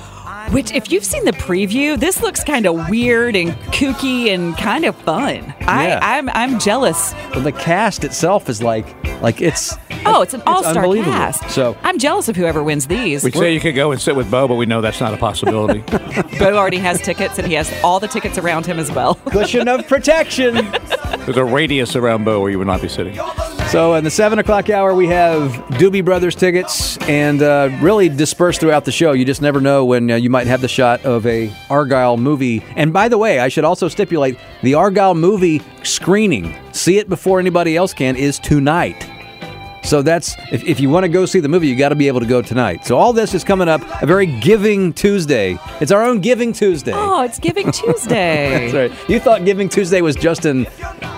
Which, 0.53 0.73
if 0.73 0.91
you've 0.91 1.05
seen 1.05 1.25
the 1.25 1.33
preview, 1.33 1.99
this 1.99 2.23
looks 2.23 2.43
kind 2.43 2.67
of 2.67 2.89
weird 2.89 3.37
and 3.37 3.51
kooky 3.73 4.29
and 4.35 4.57
kind 4.57 4.85
of 4.87 4.97
fun. 4.97 5.35
Yeah. 5.61 6.01
I, 6.03 6.19
I'm 6.19 6.29
I'm 6.31 6.59
jealous. 6.59 7.15
But 7.35 7.41
the 7.45 7.53
cast 7.53 8.03
itself 8.05 8.49
is 8.49 8.63
like 8.63 8.87
like 9.21 9.41
it's 9.43 9.77
Oh, 10.07 10.23
it's 10.23 10.33
an 10.33 10.43
all-star 10.47 10.77
unbelievable. 10.77 11.13
cast. 11.13 11.51
So 11.51 11.77
I'm 11.83 11.99
jealous 11.99 12.29
of 12.29 12.37
whoever 12.37 12.63
wins 12.63 12.87
these. 12.87 13.25
We 13.25 13.31
say 13.33 13.53
you 13.53 13.61
could 13.61 13.75
go 13.75 13.93
and 13.93 14.01
sit 14.01 14.17
with 14.17 14.31
Bo, 14.31 14.49
but 14.49 14.55
we 14.55 14.65
know 14.65 14.81
that's 14.81 15.01
not 15.01 15.13
a 15.13 15.17
possibility. 15.19 15.81
Bo 16.39 16.57
already 16.57 16.79
has 16.79 17.03
tickets, 17.03 17.39
and 17.39 17.47
he 17.47 17.55
has 17.55 17.71
all 17.83 18.01
the 18.01 18.09
tickets 18.09 18.39
around 18.39 18.65
him 18.65 18.79
as 18.79 18.91
well. 18.93 19.17
cushion 19.27 19.69
of 19.69 19.87
protection. 19.87 20.55
There's 21.25 21.37
a 21.37 21.45
radius 21.45 21.95
around 21.97 22.25
Bo 22.25 22.41
where 22.41 22.51
you 22.51 22.59
would 22.59 22.67
not 22.69 22.81
be 22.81 22.89
sitting. 22.89 23.19
So 23.71 23.93
in 23.97 24.03
the 24.05 24.11
seven 24.11 24.39
o'clock 24.39 24.71
hour, 24.71 24.95
we 24.95 25.09
have 25.09 25.53
Doobie 25.73 26.03
Brothers 26.03 26.35
tickets, 26.35 26.97
and 27.03 27.43
uh, 27.43 27.69
really 27.83 28.09
dispersed 28.09 28.61
throughout 28.61 28.87
the 28.87 28.93
show. 28.93 29.13
You 29.13 29.27
just 29.27 29.43
never 29.43 29.61
know 29.61 29.85
when 29.85 30.11
uh, 30.11 30.17
you 30.17 30.31
might 30.31 30.47
have 30.47 30.63
the 30.63 30.69
shot 30.69 31.05
of 31.05 31.27
a 31.27 31.49
Argylle 31.69 32.19
movie. 32.19 32.65
And 32.77 32.95
by 32.95 33.09
the 33.09 33.19
way, 33.19 33.41
I 33.41 33.49
should 33.49 33.65
also 33.65 33.89
stipulate 33.89 34.39
the 34.63 34.73
Argylle 34.73 35.19
movie 35.19 35.61
screening. 35.83 36.57
See 36.73 36.97
it 36.97 37.11
before 37.11 37.41
anybody 37.41 37.77
else 37.77 37.93
can 37.93 38.17
is 38.17 38.39
tonight. 38.39 39.07
So 39.83 40.03
that's 40.03 40.37
if, 40.53 40.65
if 40.65 40.81
you 40.81 40.91
want 40.91 41.05
to 41.05 41.09
go 41.09 41.25
see 41.27 41.41
the 41.41 41.49
movie, 41.49 41.69
you 41.69 41.77
got 41.77 41.89
to 41.91 41.95
be 41.95 42.09
able 42.09 42.21
to 42.21 42.27
go 42.27 42.43
tonight. 42.43 42.85
So 42.85 42.97
all 42.97 43.13
this 43.13 43.35
is 43.35 43.45
coming 43.45 43.69
up 43.69 43.81
a 44.03 44.07
very 44.07 44.27
Giving 44.27 44.93
Tuesday. 44.93 45.59
It's 45.81 45.93
our 45.93 46.03
own 46.05 46.21
Giving 46.21 46.53
Tuesday. 46.53 46.93
Oh, 46.95 47.23
it's 47.23 47.39
Giving 47.39 47.71
Tuesday. 47.73 48.71
That's 48.71 48.93
right. 48.93 49.09
You 49.11 49.19
thought 49.21 49.45
Giving 49.45 49.69
Tuesday 49.69 50.01
was 50.01 50.17
just 50.17 50.45
in 50.45 50.65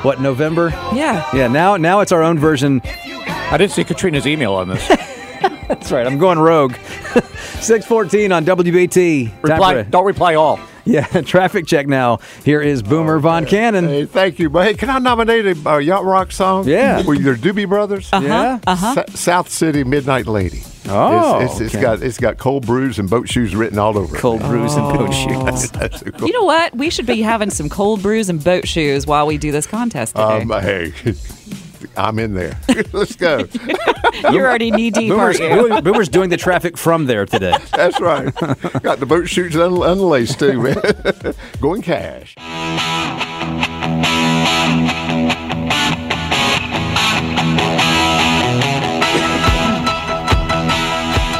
what 0.03 0.21
November? 0.21 0.69
Yeah. 0.95 1.29
Yeah. 1.35 1.49
Now 1.49 1.77
now 1.77 2.01
it's 2.01 2.13
our 2.13 2.23
own 2.23 2.39
version. 2.39 2.81
I 2.85 3.57
didn't 3.57 3.73
see 3.73 3.85
Katrina's 3.85 4.27
email 4.27 4.55
on 4.55 4.69
this. 4.69 4.87
That's 5.69 5.91
right. 5.91 6.07
I'm 6.07 6.19
going 6.19 6.39
rogue. 6.39 6.75
614 7.61 8.33
on 8.33 8.45
WBT. 8.45 9.43
Reply, 9.43 9.83
don't 9.83 10.05
reply 10.05 10.35
all. 10.35 10.59
Yeah, 10.91 11.07
traffic 11.23 11.67
check 11.67 11.87
now. 11.87 12.19
Here 12.45 12.61
is 12.61 12.83
Boomer 12.83 13.19
Von 13.19 13.47
Cannon. 13.47 13.87
Hey, 13.87 14.07
thank 14.07 14.39
you. 14.39 14.51
But 14.51 14.67
hey, 14.67 14.75
can 14.75 14.91
I 14.91 14.99
nominate 14.99 15.47
a 15.47 15.71
uh, 15.71 15.79
yacht 15.79 16.05
rock 16.05 16.33
song? 16.33 16.67
Yeah. 16.67 17.03
With 17.07 17.21
your 17.21 17.37
Doobie 17.37 17.69
Brothers. 17.69 18.09
Yeah. 18.13 18.59
Uh-huh. 18.67 18.95
Sa- 18.95 19.17
South 19.17 19.49
City 19.49 19.85
Midnight 19.85 20.27
Lady. 20.27 20.63
Oh, 20.89 21.39
it's, 21.41 21.53
it's, 21.53 21.61
it's 21.61 21.75
okay. 21.75 21.83
got 21.83 22.03
it's 22.03 22.19
got 22.19 22.39
cold 22.39 22.67
brews 22.67 22.99
and 22.99 23.09
boat 23.09 23.29
shoes 23.29 23.55
written 23.55 23.79
all 23.79 23.97
over. 23.97 24.17
it. 24.17 24.19
Cold 24.19 24.41
brews 24.41 24.75
and 24.75 24.97
boat 24.99 25.13
shoes. 25.13 25.71
That's 25.73 26.01
so 26.01 26.11
cool. 26.11 26.27
You 26.27 26.33
know 26.35 26.45
what? 26.45 26.75
We 26.75 26.91
should 26.91 27.07
be 27.07 27.23
having 27.23 27.51
some 27.51 27.69
cold 27.69 28.03
brews 28.03 28.29
and 28.29 28.43
boat 28.43 28.67
shoes 28.67 29.07
while 29.07 29.27
we 29.27 29.39
do 29.39 29.53
this 29.53 29.67
contest 29.67 30.17
today. 30.17 30.43
um, 30.43 30.49
hey, 30.49 30.93
I'm 31.97 32.19
in 32.19 32.35
there. 32.35 32.59
Let's 32.93 33.17
go. 33.17 33.47
You're 34.33 34.47
already 34.47 34.71
knee 34.71 34.91
deep, 34.91 35.11
Boomer's, 35.11 35.41
aren't 35.41 35.73
you? 35.75 35.83
Boomer's 35.83 36.09
doing 36.09 36.31
the 36.31 36.37
traffic 36.37 36.77
from 36.77 37.07
there 37.07 37.27
today. 37.27 37.57
That's 37.77 38.01
right. 38.01 38.35
got 38.83 39.01
the 39.01 39.07
boat 39.07 39.29
shoes 39.29 39.57
un- 39.57 39.83
unlaced 39.83 40.39
too, 40.39 40.61
man. 40.61 41.35
Going 41.61 41.83
cash. 41.83 42.35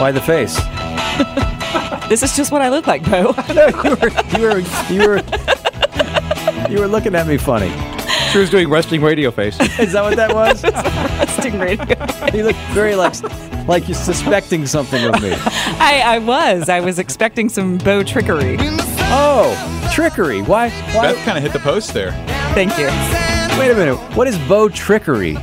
Why 0.01 0.13
the 0.13 0.21
face? 0.23 0.57
This 2.09 2.23
is 2.23 2.35
just 2.35 2.51
what 2.51 2.63
I 2.63 2.71
look 2.71 2.87
like, 2.87 3.05
Bo. 3.05 3.35
you 3.49 3.95
were 3.95 4.09
you 4.39 4.43
were 4.43 4.59
you 4.91 5.09
were 5.09 5.23
you 6.71 6.79
were 6.81 6.89
looking 6.89 7.15
at 7.15 7.27
me 7.27 7.37
funny. 7.37 7.69
She 8.33 8.39
was 8.39 8.49
doing 8.49 8.69
resting 8.69 9.01
radio 9.03 9.31
face. 9.33 9.59
Is 9.81 9.93
that 9.93 10.03
what 10.03 10.15
that 10.17 10.33
was? 10.35 10.63
Resting 11.19 11.59
radio. 11.59 11.85
you 12.35 12.45
look 12.45 12.57
very 12.73 12.95
like 12.95 13.15
like 13.67 13.89
you're 13.89 13.97
suspecting 13.97 14.67
something 14.67 15.05
of 15.05 15.21
me. 15.21 15.33
I, 15.35 16.03
I 16.05 16.19
was. 16.19 16.69
I 16.69 16.79
was 16.81 16.99
expecting 17.01 17.49
some 17.49 17.79
Bo 17.79 18.05
trickery. 18.05 18.57
Oh, 19.13 19.53
trickery. 19.93 20.43
Why? 20.43 20.71
Why? 20.95 21.13
Beth 21.13 21.25
kind 21.25 21.39
of 21.39 21.43
hit 21.43 21.53
the 21.53 21.59
post 21.59 21.93
there. 21.93 22.13
Thank 22.55 22.79
you. 22.79 22.87
Wait 23.59 23.71
a 23.71 23.75
minute. 23.75 23.97
What 24.17 24.29
is 24.29 24.39
Bo 24.49 24.69
trickery? 24.69 25.37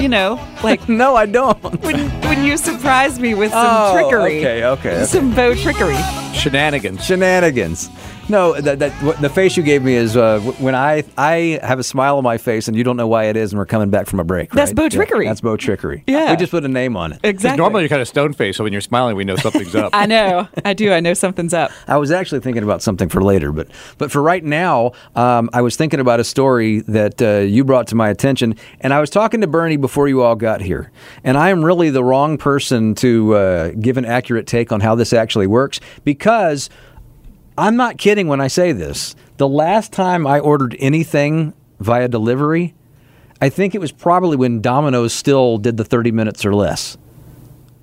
You 0.00 0.08
know, 0.08 0.40
like 0.62 0.88
No, 0.88 1.16
I 1.16 1.26
don't. 1.26 1.60
when 1.82 2.08
when 2.22 2.44
you 2.44 2.56
surprise 2.56 3.18
me 3.20 3.34
with 3.34 3.50
some 3.50 3.66
Oh, 3.66 3.92
trickery. 3.92 4.38
okay, 4.38 4.64
okay, 4.64 4.90
okay. 4.96 5.04
Some 5.04 5.34
Bo 5.34 5.54
trickery. 5.54 5.98
Shenanigans. 6.32 7.04
Shenanigans. 7.04 7.90
No, 8.30 8.60
that, 8.60 8.78
that 8.80 8.92
what, 9.02 9.20
the 9.20 9.30
face 9.30 9.56
you 9.56 9.62
gave 9.62 9.82
me 9.82 9.94
is 9.94 10.16
uh, 10.16 10.38
when 10.58 10.74
I 10.74 11.02
I 11.16 11.58
have 11.62 11.78
a 11.78 11.82
smile 11.82 12.18
on 12.18 12.24
my 12.24 12.36
face 12.36 12.68
and 12.68 12.76
you 12.76 12.84
don't 12.84 12.96
know 12.98 13.08
why 13.08 13.24
it 13.24 13.36
is, 13.36 13.52
and 13.52 13.58
we're 13.58 13.64
coming 13.66 13.88
back 13.88 14.06
from 14.06 14.20
a 14.20 14.24
break. 14.24 14.50
That's 14.50 14.70
right? 14.70 14.76
Bo 14.76 14.82
Yeah, 14.84 14.88
trickery. 14.90 15.26
that's 15.26 15.40
Bo 15.40 15.56
trickery. 15.56 16.04
Yeah. 16.06 16.30
we 16.30 16.36
just 16.36 16.50
put 16.50 16.62
a 16.64 16.68
name 16.68 16.96
on 16.96 17.12
it. 17.12 17.20
Exactly. 17.24 17.56
Normally 17.56 17.82
you're 17.82 17.88
kind 17.88 18.02
of 18.02 18.08
stone 18.08 18.34
faced, 18.34 18.58
so 18.58 18.64
when 18.64 18.72
you're 18.72 18.82
smiling, 18.82 19.16
we 19.16 19.24
know 19.24 19.36
something's 19.36 19.74
up. 19.74 19.90
I 19.94 20.04
know. 20.06 20.46
I 20.64 20.74
do. 20.74 20.92
I 20.92 21.00
know 21.00 21.14
something's 21.14 21.54
up. 21.54 21.70
I 21.86 21.96
was 21.96 22.10
actually 22.10 22.40
thinking 22.40 22.62
about 22.62 22.82
something 22.82 23.08
for 23.08 23.22
later, 23.22 23.50
but 23.50 23.68
but 23.96 24.10
for 24.10 24.20
right 24.20 24.44
now, 24.44 24.92
um, 25.16 25.48
I 25.54 25.62
was 25.62 25.76
thinking 25.76 26.00
about 26.00 26.20
a 26.20 26.24
story 26.24 26.80
that 26.80 27.22
uh, 27.22 27.38
you 27.38 27.64
brought 27.64 27.86
to 27.88 27.94
my 27.94 28.10
attention, 28.10 28.56
and 28.80 28.92
I 28.92 29.00
was 29.00 29.08
talking 29.08 29.40
to 29.40 29.46
Bernie 29.46 29.78
before 29.78 30.06
you 30.06 30.22
all 30.22 30.36
got 30.36 30.60
here, 30.60 30.90
and 31.24 31.38
I 31.38 31.48
am 31.48 31.64
really 31.64 31.88
the 31.88 32.04
wrong 32.04 32.36
person 32.36 32.94
to 32.96 33.34
uh, 33.34 33.68
give 33.80 33.96
an 33.96 34.04
accurate 34.04 34.46
take 34.46 34.70
on 34.70 34.80
how 34.80 34.94
this 34.94 35.14
actually 35.14 35.46
works 35.46 35.80
because 36.04 36.68
I'm 37.58 37.76
not 37.76 37.98
kidding 37.98 38.28
when 38.28 38.40
I 38.40 38.46
say 38.46 38.70
this. 38.70 39.16
The 39.36 39.48
last 39.48 39.92
time 39.92 40.26
I 40.26 40.38
ordered 40.38 40.76
anything 40.78 41.54
via 41.80 42.06
delivery, 42.06 42.74
I 43.40 43.48
think 43.48 43.74
it 43.74 43.80
was 43.80 43.90
probably 43.90 44.36
when 44.36 44.60
Domino's 44.60 45.12
still 45.12 45.58
did 45.58 45.76
the 45.76 45.84
30 45.84 46.12
minutes 46.12 46.44
or 46.44 46.54
less. 46.54 46.96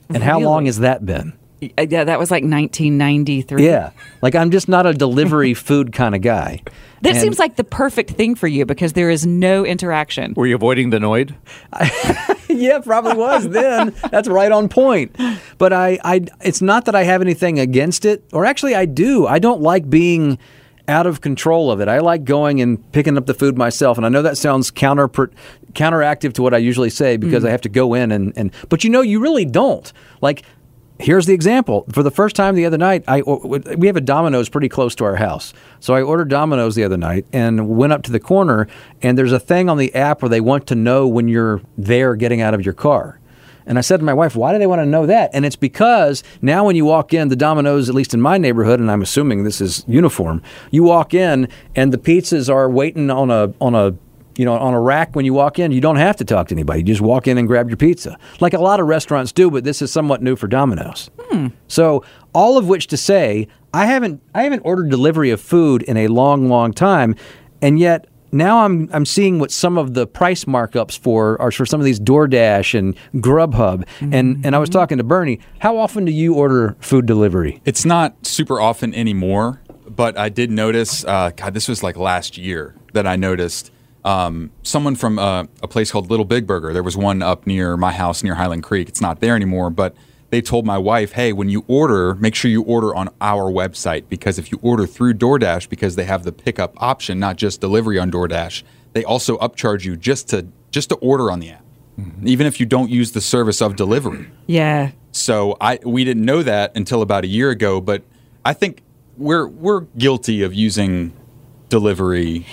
And 0.10 0.24
how 0.24 0.40
long 0.40 0.66
has 0.66 0.80
that 0.80 1.06
been? 1.06 1.34
Uh, 1.78 1.86
Yeah, 1.90 2.04
that 2.04 2.20
was 2.20 2.32
like 2.32 2.44
1993. 2.44 3.66
Yeah. 3.66 3.92
Like 4.22 4.36
I'm 4.36 4.52
just 4.52 4.68
not 4.70 4.86
a 4.86 4.94
delivery 4.94 5.54
food 5.68 5.94
kind 5.94 6.16
of 6.16 6.22
guy. 6.22 6.62
That 7.02 7.14
And- 7.14 7.22
seems 7.22 7.40
like 7.40 7.56
the 7.56 7.64
perfect 7.64 8.12
thing 8.12 8.36
for 8.36 8.48
you 8.48 8.66
because 8.66 8.94
there 8.94 9.10
is 9.10 9.26
no 9.26 9.66
interaction. 9.66 10.34
Were 10.36 10.48
you 10.48 10.56
avoiding 10.56 10.90
the 10.90 10.98
Noid? 10.98 11.36
yeah, 12.50 12.80
probably 12.80 13.16
was 13.16 13.50
then. 13.50 13.94
That's 14.12 14.28
right 14.28 14.52
on 14.52 14.70
point. 14.70 15.16
But 15.58 15.74
I, 15.74 16.00
I, 16.04 16.22
it's 16.42 16.62
not 16.62 16.86
that 16.86 16.96
I 16.96 17.04
have 17.04 17.22
anything 17.22 17.60
against 17.60 18.06
it, 18.06 18.24
or 18.34 18.46
actually 18.46 18.76
I 18.76 18.86
do. 18.86 19.28
I 19.28 19.40
don't 19.40 19.62
like 19.62 19.90
being 19.90 20.38
out 20.88 21.08
of 21.08 21.22
control 21.22 21.72
of 21.72 21.82
it. 21.82 21.88
I 21.88 22.00
like 22.00 22.24
going 22.26 22.62
and 22.62 22.92
picking 22.92 23.18
up 23.18 23.26
the 23.26 23.34
food 23.34 23.58
myself, 23.58 23.98
and 23.98 24.06
I 24.06 24.10
know 24.10 24.22
that 24.22 24.38
sounds 24.38 24.70
counter 24.72 25.08
counteractive 25.74 26.34
to 26.34 26.42
what 26.42 26.54
I 26.54 26.58
usually 26.58 26.90
say 26.90 27.18
because 27.18 27.44
I 27.44 27.50
have 27.50 27.62
to 27.62 27.70
go 27.70 27.94
in 27.94 28.12
and, 28.12 28.32
and 28.38 28.52
but 28.70 28.84
you 28.84 28.90
know 28.90 29.02
you 29.02 29.20
really 29.20 29.46
don't 29.46 29.92
like. 30.22 30.44
Here's 31.00 31.26
the 31.26 31.34
example. 31.34 31.86
For 31.92 32.04
the 32.04 32.12
first 32.12 32.36
time 32.36 32.56
the 32.56 32.66
other 32.66 32.78
night, 32.78 33.04
I 33.08 33.22
we 33.22 33.88
have 33.88 33.98
a 33.98 34.02
Domino's 34.02 34.48
pretty 34.48 34.70
close 34.70 34.96
to 34.96 35.04
our 35.04 35.18
house. 35.18 35.54
So 35.82 35.94
I 35.94 36.02
ordered 36.02 36.30
Domino's 36.30 36.76
the 36.76 36.86
other 36.86 36.98
night 36.98 37.26
and 37.34 37.68
went 37.68 37.92
up 37.92 38.04
to 38.04 38.12
the 38.12 38.20
corner 38.20 38.68
and 39.02 39.18
there's 39.18 39.34
a 39.34 39.40
thing 39.40 39.70
on 39.70 39.78
the 39.78 39.94
app 39.94 40.22
where 40.22 40.30
they 40.30 40.42
want 40.42 40.68
to 40.68 40.76
know 40.76 41.06
when 41.08 41.28
you're 41.28 41.62
there 41.78 42.16
getting 42.16 42.42
out 42.42 42.54
of 42.54 42.64
your 42.64 42.74
car. 42.74 43.20
And 43.68 43.78
I 43.78 43.82
said 43.82 43.98
to 43.98 44.06
my 44.06 44.14
wife, 44.14 44.36
"Why 44.36 44.54
do 44.54 44.60
they 44.60 44.68
want 44.68 44.82
to 44.82 44.86
know 44.86 45.06
that?" 45.06 45.32
And 45.34 45.44
it's 45.44 45.56
because 45.56 46.24
now 46.42 46.66
when 46.66 46.76
you 46.76 46.86
walk 46.86 47.14
in 47.14 47.28
the 47.30 47.36
Domino's, 47.36 47.90
at 47.90 47.96
least 47.96 48.14
in 48.14 48.22
my 48.22 48.38
neighborhood, 48.38 48.80
and 48.80 48.90
I'm 48.90 49.02
assuming 49.02 49.44
this 49.44 49.60
is 49.60 49.84
uniform, 49.88 50.42
you 50.72 50.84
walk 50.84 51.14
in 51.14 51.48
and 51.76 51.92
the 51.92 51.98
pizzas 51.98 52.48
are 52.48 52.70
waiting 52.70 53.10
on 53.10 53.32
a 53.32 53.54
on 53.60 53.76
a 53.76 53.96
you 54.38 54.46
know, 54.46 54.54
on 54.54 54.74
a 54.74 54.82
rack 54.82 55.16
when 55.16 55.26
you 55.26 55.34
walk 55.34 55.60
in, 55.60 55.72
you 55.72 55.82
don't 55.82 55.96
have 55.96 56.16
to 56.18 56.26
talk 56.26 56.50
to 56.50 56.56
anybody. 56.56 56.80
You 56.80 56.86
just 56.86 57.02
walk 57.02 57.28
in 57.28 57.38
and 57.38 57.48
grab 57.48 57.70
your 57.70 57.78
pizza, 57.78 58.18
like 58.40 58.54
a 58.54 58.60
lot 58.60 58.80
of 58.80 58.88
restaurants 58.88 59.32
do. 59.32 59.50
But 59.50 59.64
this 59.64 59.82
is 59.82 59.92
somewhat 59.92 60.22
new 60.22 60.36
for 60.36 60.48
Domino's. 60.48 61.10
So, 61.68 62.04
all 62.34 62.58
of 62.58 62.68
which 62.68 62.88
to 62.88 62.98
say, 62.98 63.48
I 63.74 63.86
haven't 63.86 64.22
I 64.34 64.44
haven't 64.44 64.62
ordered 64.62 64.90
delivery 64.90 65.32
of 65.32 65.42
food 65.42 65.84
in 65.84 65.98
a 65.98 66.08
long, 66.08 66.48
long 66.50 66.72
time, 66.72 67.16
and 67.62 67.78
yet 67.80 68.08
now 68.32 68.66
I'm 68.66 68.90
I'm 68.94 69.06
seeing 69.06 69.40
what 69.40 69.52
some 69.52 69.78
of 69.78 69.94
the 69.94 70.06
price 70.06 70.46
markups 70.46 70.98
for 70.98 71.42
are 71.42 71.52
for 71.52 71.66
some 71.66 71.80
of 71.80 71.86
these 71.86 72.00
DoorDash 72.00 72.78
and 72.78 72.96
Grubhub. 73.24 73.86
And 74.00 74.46
and 74.46 74.56
I 74.56 74.60
was 74.60 74.70
talking 74.70 74.98
to 74.98 75.04
Bernie. 75.04 75.40
How 75.60 75.78
often 75.78 76.06
do 76.06 76.12
you 76.12 76.36
order 76.36 76.76
food 76.80 77.06
delivery? 77.06 77.62
It's 77.66 77.86
not 77.86 78.26
super 78.26 78.60
often 78.60 78.94
anymore, 78.94 79.62
but 79.88 80.18
I 80.18 80.30
did 80.30 80.52
notice. 80.52 81.04
Uh, 81.06 81.32
God, 81.36 81.54
this 81.54 81.68
was 81.68 81.82
like 81.84 81.98
last 81.98 82.38
year 82.38 82.76
that 82.94 83.08
I 83.08 83.16
noticed 83.16 83.72
um, 84.06 84.52
someone 84.62 84.96
from 84.96 85.18
uh, 85.18 85.46
a 85.62 85.68
place 85.68 85.92
called 85.92 86.10
Little 86.10 86.26
Big 86.26 86.46
Burger. 86.46 86.72
There 86.72 86.84
was 86.84 86.96
one 86.96 87.22
up 87.22 87.46
near 87.48 87.76
my 87.76 87.92
house 87.92 88.24
near 88.24 88.36
Highland 88.36 88.64
Creek. 88.64 88.88
It's 88.88 89.02
not 89.02 89.20
there 89.20 89.36
anymore, 89.36 89.72
but 89.72 89.96
they 90.30 90.42
told 90.42 90.66
my 90.66 90.78
wife, 90.78 91.14
"Hey, 91.14 91.34
when 91.34 91.50
you 91.50 91.66
order, 91.68 92.14
make 92.16 92.36
sure 92.36 92.50
you 92.50 92.62
order 92.62 92.96
on 92.96 93.10
our 93.20 93.52
website 93.52 94.08
because 94.08 94.38
if 94.38 94.52
you 94.52 94.60
order 94.62 94.86
through 94.86 95.16
DoorDash, 95.16 95.70
because 95.70 95.96
they 95.96 96.06
have 96.06 96.24
the 96.24 96.32
pickup 96.32 96.76
option, 96.78 97.20
not 97.20 97.36
just 97.36 97.60
delivery 97.60 97.98
on 97.98 98.12
DoorDash, 98.12 98.64
they 98.94 99.04
also 99.04 99.38
upcharge 99.40 99.86
you 99.86 99.98
just 99.98 100.30
to 100.30 100.48
just 100.70 100.90
to 100.90 100.96
order 100.98 101.32
on 101.32 101.40
the 101.40 101.50
app, 101.50 101.64
even 102.24 102.46
if 102.46 102.60
you 102.60 102.66
don't 102.68 102.92
use 102.92 103.12
the 103.14 103.22
service 103.22 103.60
of 103.60 103.76
delivery." 103.76 104.28
Yeah. 104.46 104.92
So 105.14 105.58
I 105.60 105.80
we 105.84 106.04
didn't 106.04 106.26
know 106.26 106.44
that 106.44 106.78
until 106.78 107.02
about 107.02 107.24
a 107.24 107.28
year 107.28 107.50
ago, 107.50 107.82
but 107.82 108.04
I 108.44 108.54
think 108.54 108.84
we're 109.18 109.48
we're 109.48 109.82
guilty 109.98 110.44
of 110.44 110.54
using 110.54 111.12
delivery 111.70 112.46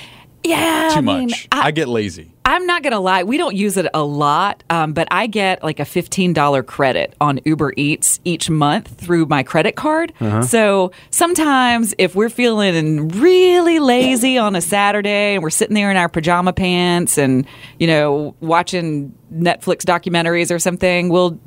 Yeah. 0.45 0.91
too 0.93 0.99
I 0.99 1.01
mean, 1.01 1.29
much. 1.29 1.49
I, 1.53 1.71
get 1.71 1.89
lazy. 1.89 2.33
I'm 2.45 2.67
not 2.67 2.83
gonna 2.83 3.01
lie, 3.01 3.23
we 3.23 3.37
don't 3.39 3.55
use 3.55 3.77
it 3.77 3.87
a 3.95 4.03
lot, 4.03 4.65
um, 4.69 4.93
but 4.93 5.07
I 5.11 5.27
get 5.27 5.63
like 5.63 5.79
a 5.79 5.85
fifteen 5.85 6.33
dollar 6.33 6.63
credit 6.63 7.15
on 7.21 7.41
Uber 7.45 7.73
Eats 7.77 8.19
each 8.25 8.51
month 8.51 8.89
through 9.01 9.27
my 9.27 9.43
credit 9.43 9.77
card. 9.77 10.13
So 10.45 10.91
sometimes 11.11 11.95
if 11.99 12.15
we're 12.15 12.29
feeling 12.29 13.09
really 13.09 13.79
lazy 13.79 14.39
on 14.39 14.57
a 14.57 14.61
Saturday 14.61 15.35
and 15.35 15.43
we're 15.43 15.51
sitting 15.51 15.75
there 15.75 15.91
in 15.91 15.97
our 15.97 16.09
pajama 16.09 16.53
pants 16.53 17.17
and 17.19 17.47
you 17.79 17.87
know 17.87 18.35
watching 18.41 19.15
Netflix 19.33 19.85
documentaries 19.85 20.51
or 20.55 20.59
something, 20.59 21.09
we'll 21.09 21.39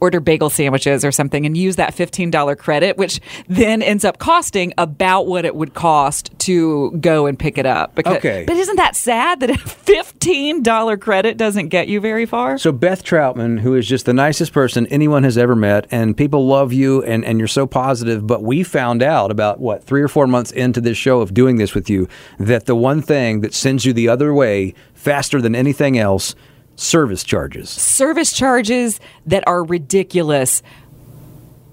order 0.00 0.20
bagel 0.20 0.50
sandwiches 0.50 1.04
or 1.04 1.12
something 1.12 1.46
and 1.46 1.56
use 1.56 1.76
that 1.76 1.94
$15 1.94 2.56
credit, 2.58 2.96
which 2.96 3.20
then 3.48 3.82
ends 3.82 4.04
up 4.04 4.18
costing 4.18 4.72
about 4.78 5.26
what 5.26 5.44
it 5.44 5.54
would 5.54 5.74
cost 5.74 6.30
to 6.40 6.90
go 6.92 7.26
and 7.26 7.38
pick 7.38 7.58
it 7.58 7.66
up. 7.66 7.94
Because, 7.94 8.16
Okay. 8.16 8.44
But 8.46 8.56
isn't 8.56 8.76
that 8.76 8.96
sad 8.96 9.40
that 9.40 9.50
a 9.50 9.54
$15 9.54 11.00
credit 11.00 11.36
doesn't 11.36 11.68
get 11.68 11.88
you 11.88 12.00
very 12.00 12.26
far? 12.26 12.58
So 12.58 12.72
Beth 12.72 13.04
Troutman, 13.04 13.60
who 13.60 13.74
is 13.74 13.86
just 13.86 14.06
the 14.06 14.14
nicest 14.14 14.52
person 14.52 14.86
anyone 14.86 15.22
has 15.24 15.38
ever 15.38 15.54
met, 15.54 15.86
and 15.90 16.16
people 16.16 16.46
love 16.46 16.72
you, 16.72 17.02
and, 17.04 17.24
and 17.24 17.38
you're 17.38 17.48
so 17.48 17.66
positive. 17.66 18.26
But 18.26 18.42
we 18.42 18.62
found 18.62 19.02
out 19.02 19.30
about 19.30 19.60
what 19.60 19.84
three 19.84 20.02
or 20.02 20.08
four 20.08 20.26
months 20.26 20.50
into 20.50 20.80
this 20.80 20.96
show 20.96 21.20
of 21.20 21.34
doing 21.34 21.56
this 21.56 21.74
with 21.74 21.88
you 21.90 22.08
that 22.38 22.66
the 22.66 22.74
one 22.74 23.02
thing 23.02 23.40
that 23.40 23.54
sends 23.54 23.84
you 23.84 23.92
the 23.92 24.08
other 24.08 24.32
way 24.34 24.74
faster 24.94 25.40
than 25.40 25.54
anything 25.54 25.98
else, 25.98 26.34
service 26.80 27.22
charges. 27.22 27.68
Service 27.68 28.32
charges 28.32 29.00
that 29.26 29.44
are 29.46 29.62
ridiculous. 29.64 30.62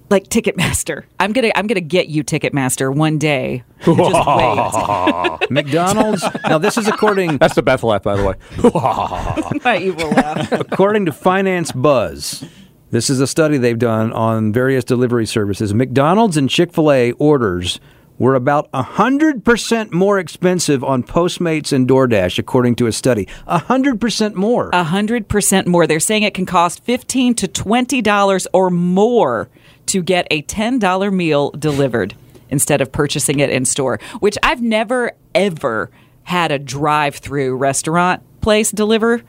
Like 0.09 0.29
Ticketmaster, 0.29 1.03
I'm 1.19 1.33
gonna 1.33 1.51
I'm 1.53 1.67
gonna 1.67 1.81
get 1.81 2.07
you 2.07 2.23
Ticketmaster 2.23 2.95
one 2.95 3.17
day. 3.17 3.63
Just 3.83 3.97
wait. 5.41 5.49
McDonald's. 5.51 6.23
now 6.45 6.57
this 6.57 6.77
is 6.77 6.87
according 6.87 7.39
That's 7.39 7.55
the 7.55 7.61
Beth 7.61 7.83
laugh, 7.83 8.03
by 8.03 8.15
the 8.15 8.23
way. 8.23 9.59
My 9.65 9.77
evil 9.79 10.09
laugh. 10.11 10.49
according 10.53 11.07
to 11.07 11.11
Finance 11.11 11.73
Buzz. 11.73 12.45
This 12.89 13.09
is 13.09 13.19
a 13.19 13.27
study 13.27 13.57
they've 13.57 13.77
done 13.77 14.13
on 14.13 14.53
various 14.53 14.85
delivery 14.85 15.25
services. 15.25 15.73
McDonald's 15.73 16.37
and 16.37 16.49
Chick 16.49 16.71
Fil 16.71 16.89
A 16.89 17.11
orders 17.13 17.81
were 18.19 18.35
about 18.35 18.71
100% 18.71 19.91
more 19.91 20.19
expensive 20.19 20.83
on 20.83 21.03
Postmates 21.03 21.71
and 21.71 21.87
DoorDash, 21.87 22.39
according 22.39 22.75
to 22.75 22.87
a 22.87 22.91
study. 22.91 23.27
100% 23.47 24.33
more. 24.35 24.69
A 24.73 24.83
hundred 24.83 25.27
percent 25.27 25.67
more. 25.67 25.85
They're 25.87 25.99
saying 25.99 26.23
it 26.23 26.33
can 26.33 26.45
cost 26.45 26.83
15 26.83 27.35
to 27.35 27.47
twenty 27.47 28.01
dollars 28.01 28.47
or 28.53 28.69
more 28.69 29.49
to 29.87 30.01
get 30.01 30.27
a 30.31 30.41
ten 30.43 30.79
dollar 30.79 31.11
meal 31.11 31.51
delivered 31.51 32.15
instead 32.49 32.81
of 32.81 32.91
purchasing 32.91 33.39
it 33.39 33.49
in 33.49 33.65
store. 33.65 33.99
Which 34.19 34.37
I've 34.43 34.61
never 34.61 35.11
ever 35.35 35.91
had 36.23 36.51
a 36.51 36.59
drive 36.59 37.15
through 37.15 37.55
restaurant 37.55 38.21
place 38.41 38.71
deliver 38.71 39.21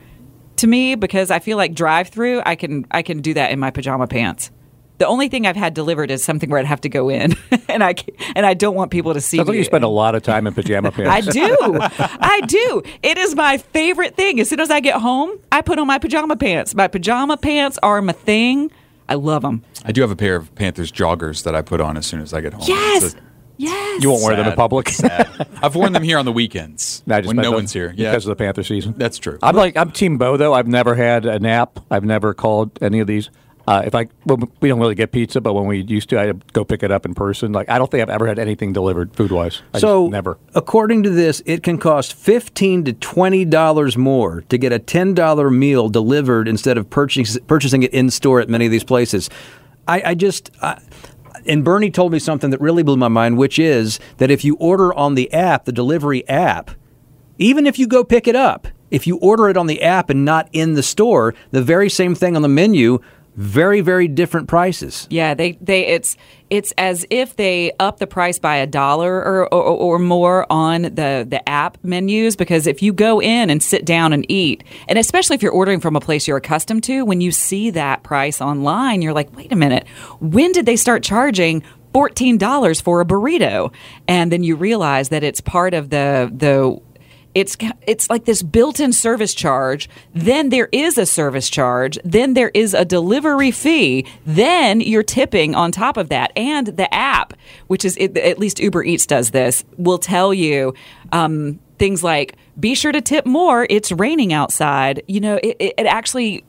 to 0.57 0.67
me 0.67 0.95
because 0.95 1.31
I 1.31 1.39
feel 1.39 1.57
like 1.57 1.73
drive 1.73 2.09
through 2.09 2.41
I 2.45 2.55
can 2.55 2.85
I 2.91 3.01
can 3.01 3.21
do 3.21 3.33
that 3.35 3.51
in 3.51 3.59
my 3.59 3.71
pajama 3.71 4.07
pants. 4.07 4.51
The 4.99 5.07
only 5.07 5.27
thing 5.29 5.47
I've 5.47 5.55
had 5.55 5.73
delivered 5.73 6.11
is 6.11 6.23
something 6.23 6.49
where 6.49 6.59
I'd 6.59 6.65
have 6.65 6.81
to 6.81 6.89
go 6.89 7.09
in, 7.09 7.35
and 7.69 7.83
I 7.83 7.95
and 8.35 8.45
I 8.45 8.53
don't 8.53 8.75
want 8.75 8.91
people 8.91 9.13
to 9.13 9.21
see. 9.21 9.37
Sounds 9.37 9.47
like 9.47 9.53
me. 9.53 9.59
you 9.59 9.63
spend 9.63 9.83
a 9.83 9.87
lot 9.89 10.13
of 10.13 10.21
time 10.23 10.45
in 10.45 10.53
pajama 10.53 10.91
pants. 10.93 11.27
I 11.27 11.31
do. 11.31 11.57
I 11.81 12.41
do. 12.45 12.83
It 13.01 13.17
is 13.17 13.33
my 13.35 13.57
favorite 13.57 14.15
thing. 14.15 14.39
As 14.39 14.49
soon 14.49 14.59
as 14.59 14.69
I 14.69 14.79
get 14.81 15.01
home, 15.01 15.39
I 15.51 15.61
put 15.61 15.79
on 15.79 15.87
my 15.87 15.97
pajama 15.99 16.35
pants. 16.35 16.75
My 16.75 16.87
pajama 16.87 17.37
pants 17.37 17.79
are 17.81 18.01
my 18.01 18.11
thing. 18.13 18.71
I 19.07 19.15
love 19.15 19.41
them. 19.41 19.63
I 19.85 19.91
do 19.91 20.01
have 20.01 20.11
a 20.11 20.15
pair 20.15 20.35
of 20.35 20.53
Panthers 20.55 20.91
joggers 20.91 21.43
that 21.43 21.55
I 21.55 21.61
put 21.63 21.81
on 21.81 21.97
as 21.97 22.05
soon 22.05 22.21
as 22.21 22.33
I 22.33 22.41
get 22.41 22.53
home. 22.53 22.65
Yes, 22.67 23.03
It's 23.03 23.15
yes. 23.57 24.03
You 24.03 24.11
won't 24.11 24.21
wear 24.23 24.35
them 24.35 24.47
in 24.47 24.53
public. 24.55 24.89
sad. 24.89 25.47
I've 25.63 25.75
worn 25.75 25.93
them 25.93 26.03
here 26.03 26.17
on 26.19 26.25
the 26.25 26.31
weekends 26.33 27.03
I 27.09 27.21
just 27.21 27.33
when 27.33 27.37
no 27.41 27.51
one's 27.51 27.71
here. 27.73 27.93
Yeah, 27.95 28.11
because 28.11 28.25
of 28.25 28.29
the 28.29 28.35
Panther 28.35 28.63
season. 28.63 28.95
that's 28.97 29.17
true. 29.17 29.39
I'm 29.41 29.55
like 29.55 29.77
I'm 29.77 29.91
Team 29.91 30.17
Bo 30.17 30.35
though. 30.37 30.53
I've 30.53 30.67
never 30.67 30.93
had 30.93 31.25
a 31.25 31.39
nap. 31.39 31.79
I've 31.89 32.03
never 32.03 32.33
called 32.33 32.77
any 32.83 32.99
of 32.99 33.07
these. 33.07 33.29
Uh, 33.69 33.83
if 33.85 33.93
I 33.93 34.07
well, 34.25 34.39
we 34.61 34.67
don't 34.67 34.79
really 34.79 34.95
get 34.95 35.11
pizza, 35.11 35.39
but 35.39 35.53
when 35.53 35.67
we 35.67 35.81
used 35.81 36.09
to, 36.09 36.19
I'd 36.19 36.53
go 36.53 36.65
pick 36.65 36.81
it 36.81 36.89
up 36.89 37.05
in 37.05 37.13
person. 37.13 37.51
Like 37.51 37.69
I 37.69 37.77
don't 37.77 37.91
think 37.91 38.01
I've 38.01 38.09
ever 38.09 38.25
had 38.25 38.39
anything 38.39 38.73
delivered 38.73 39.15
food 39.15 39.31
wise. 39.31 39.61
so 39.77 40.07
never. 40.07 40.39
according 40.55 41.03
to 41.03 41.11
this, 41.11 41.43
it 41.45 41.61
can 41.61 41.77
cost 41.77 42.15
fifteen 42.15 42.83
to 42.85 42.93
twenty 42.93 43.45
dollars 43.45 43.95
more 43.95 44.41
to 44.49 44.57
get 44.57 44.73
a 44.73 44.79
ten 44.79 45.13
dollar 45.13 45.51
meal 45.51 45.87
delivered 45.87 46.47
instead 46.47 46.79
of 46.79 46.89
purchase, 46.89 47.37
purchasing 47.45 47.83
it 47.83 47.93
in 47.93 48.09
store 48.09 48.39
at 48.39 48.49
many 48.49 48.65
of 48.65 48.71
these 48.71 48.83
places. 48.83 49.29
I, 49.87 50.01
I 50.03 50.15
just. 50.15 50.49
I, 50.63 50.81
and 51.45 51.63
Bernie 51.63 51.91
told 51.91 52.11
me 52.11 52.17
something 52.17 52.49
that 52.49 52.59
really 52.59 52.81
blew 52.81 52.97
my 52.97 53.07
mind, 53.07 53.37
which 53.37 53.59
is 53.59 53.99
that 54.17 54.31
if 54.31 54.43
you 54.43 54.55
order 54.55 54.91
on 54.95 55.13
the 55.13 55.31
app, 55.31 55.65
the 55.65 55.71
delivery 55.71 56.27
app, 56.27 56.71
even 57.37 57.67
if 57.67 57.77
you 57.77 57.85
go 57.85 58.03
pick 58.03 58.27
it 58.27 58.35
up, 58.35 58.67
if 58.89 59.05
you 59.05 59.17
order 59.17 59.47
it 59.47 59.57
on 59.57 59.67
the 59.67 59.83
app 59.83 60.09
and 60.09 60.25
not 60.25 60.49
in 60.53 60.73
the 60.73 60.83
store, 60.83 61.35
the 61.51 61.61
very 61.61 61.89
same 61.89 62.15
thing 62.15 62.35
on 62.35 62.41
the 62.41 62.47
menu, 62.47 62.99
very, 63.39 63.79
very 63.79 64.09
different 64.09 64.49
prices. 64.49 65.07
Yeah, 65.09 65.33
they 65.33 65.53
they 65.61 65.87
it's 65.87 66.17
it's 66.49 66.73
as 66.77 67.05
if 67.09 67.37
they 67.37 67.71
up 67.79 67.97
the 67.99 68.05
price 68.05 68.37
by 68.37 68.57
a 68.57 68.67
dollar 68.67 69.15
or, 69.15 69.53
or 69.53 69.63
or 69.63 69.97
more 69.97 70.45
on 70.51 70.81
the 70.81 71.25
the 71.25 71.41
app 71.47 71.77
menus 71.81 72.35
because 72.35 72.67
if 72.67 72.83
you 72.83 72.91
go 72.91 73.21
in 73.21 73.49
and 73.49 73.63
sit 73.63 73.85
down 73.85 74.11
and 74.11 74.29
eat, 74.29 74.65
and 74.89 74.99
especially 74.99 75.35
if 75.35 75.41
you're 75.41 75.53
ordering 75.53 75.79
from 75.79 75.95
a 75.95 76.01
place 76.01 76.27
you're 76.27 76.35
accustomed 76.35 76.83
to, 76.83 77.05
when 77.05 77.21
you 77.21 77.31
see 77.31 77.69
that 77.69 78.03
price 78.03 78.41
online, 78.41 79.01
you're 79.01 79.13
like, 79.13 79.33
wait 79.37 79.53
a 79.53 79.55
minute, 79.55 79.87
when 80.19 80.51
did 80.51 80.65
they 80.65 80.75
start 80.75 81.01
charging? 81.01 81.63
$14 81.93 82.83
for 82.83 83.01
a 83.01 83.05
burrito 83.05 83.73
and 84.07 84.31
then 84.31 84.43
you 84.43 84.55
realize 84.55 85.09
that 85.09 85.23
it's 85.23 85.41
part 85.41 85.73
of 85.73 85.89
the 85.89 86.31
the 86.31 86.79
it's 87.35 87.55
it's 87.85 88.09
like 88.09 88.25
this 88.25 88.41
built-in 88.41 88.91
service 88.91 89.33
charge 89.33 89.87
then 90.13 90.49
there 90.49 90.67
is 90.71 90.97
a 90.97 91.05
service 91.05 91.49
charge 91.49 91.99
then 92.03 92.33
there 92.33 92.51
is 92.53 92.73
a 92.73 92.83
delivery 92.83 93.51
fee 93.51 94.05
then 94.25 94.81
you're 94.81 95.03
tipping 95.03 95.55
on 95.55 95.71
top 95.71 95.97
of 95.97 96.09
that. 96.09 96.31
And 96.35 96.67
the 96.67 96.91
app 96.93 97.33
which 97.67 97.85
is 97.85 97.97
at 97.97 98.39
least 98.39 98.59
uber 98.59 98.83
eats 98.83 99.05
does 99.05 99.31
this 99.31 99.63
will 99.77 99.99
tell 99.99 100.33
you 100.33 100.73
um, 101.11 101.59
things 101.77 102.03
like 102.03 102.35
be 102.59 102.75
sure 102.75 102.91
to 102.91 103.01
tip 103.01 103.25
more 103.25 103.65
it's 103.69 103.91
raining 103.91 104.33
outside. 104.33 105.03
You 105.07 105.21
know 105.21 105.39
it, 105.41 105.57
it 105.59 105.85
actually 105.85 106.43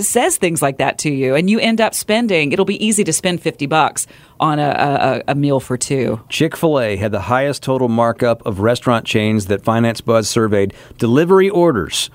says 0.00 0.36
things 0.36 0.62
like 0.62 0.78
that 0.78 0.98
to 0.98 1.10
you 1.10 1.34
and 1.34 1.50
you 1.50 1.58
end 1.58 1.80
up 1.80 1.94
spending 1.94 2.52
it'll 2.52 2.64
be 2.64 2.84
easy 2.84 3.04
to 3.04 3.12
spend 3.12 3.42
50 3.42 3.66
bucks 3.66 4.06
on 4.40 4.58
a, 4.58 5.22
a, 5.26 5.32
a 5.32 5.34
meal 5.34 5.60
for 5.60 5.76
two 5.76 6.20
Chick 6.28 6.56
fil 6.56 6.80
A 6.80 6.96
had 6.96 7.12
the 7.12 7.22
highest 7.22 7.62
total 7.62 7.88
markup 7.88 8.44
of 8.46 8.60
restaurant 8.60 9.04
chains 9.04 9.46
that 9.46 9.62
Finance 9.62 10.00
Buzz 10.00 10.28
surveyed. 10.28 10.74
Delivery 10.98 11.50
orders 11.50 12.10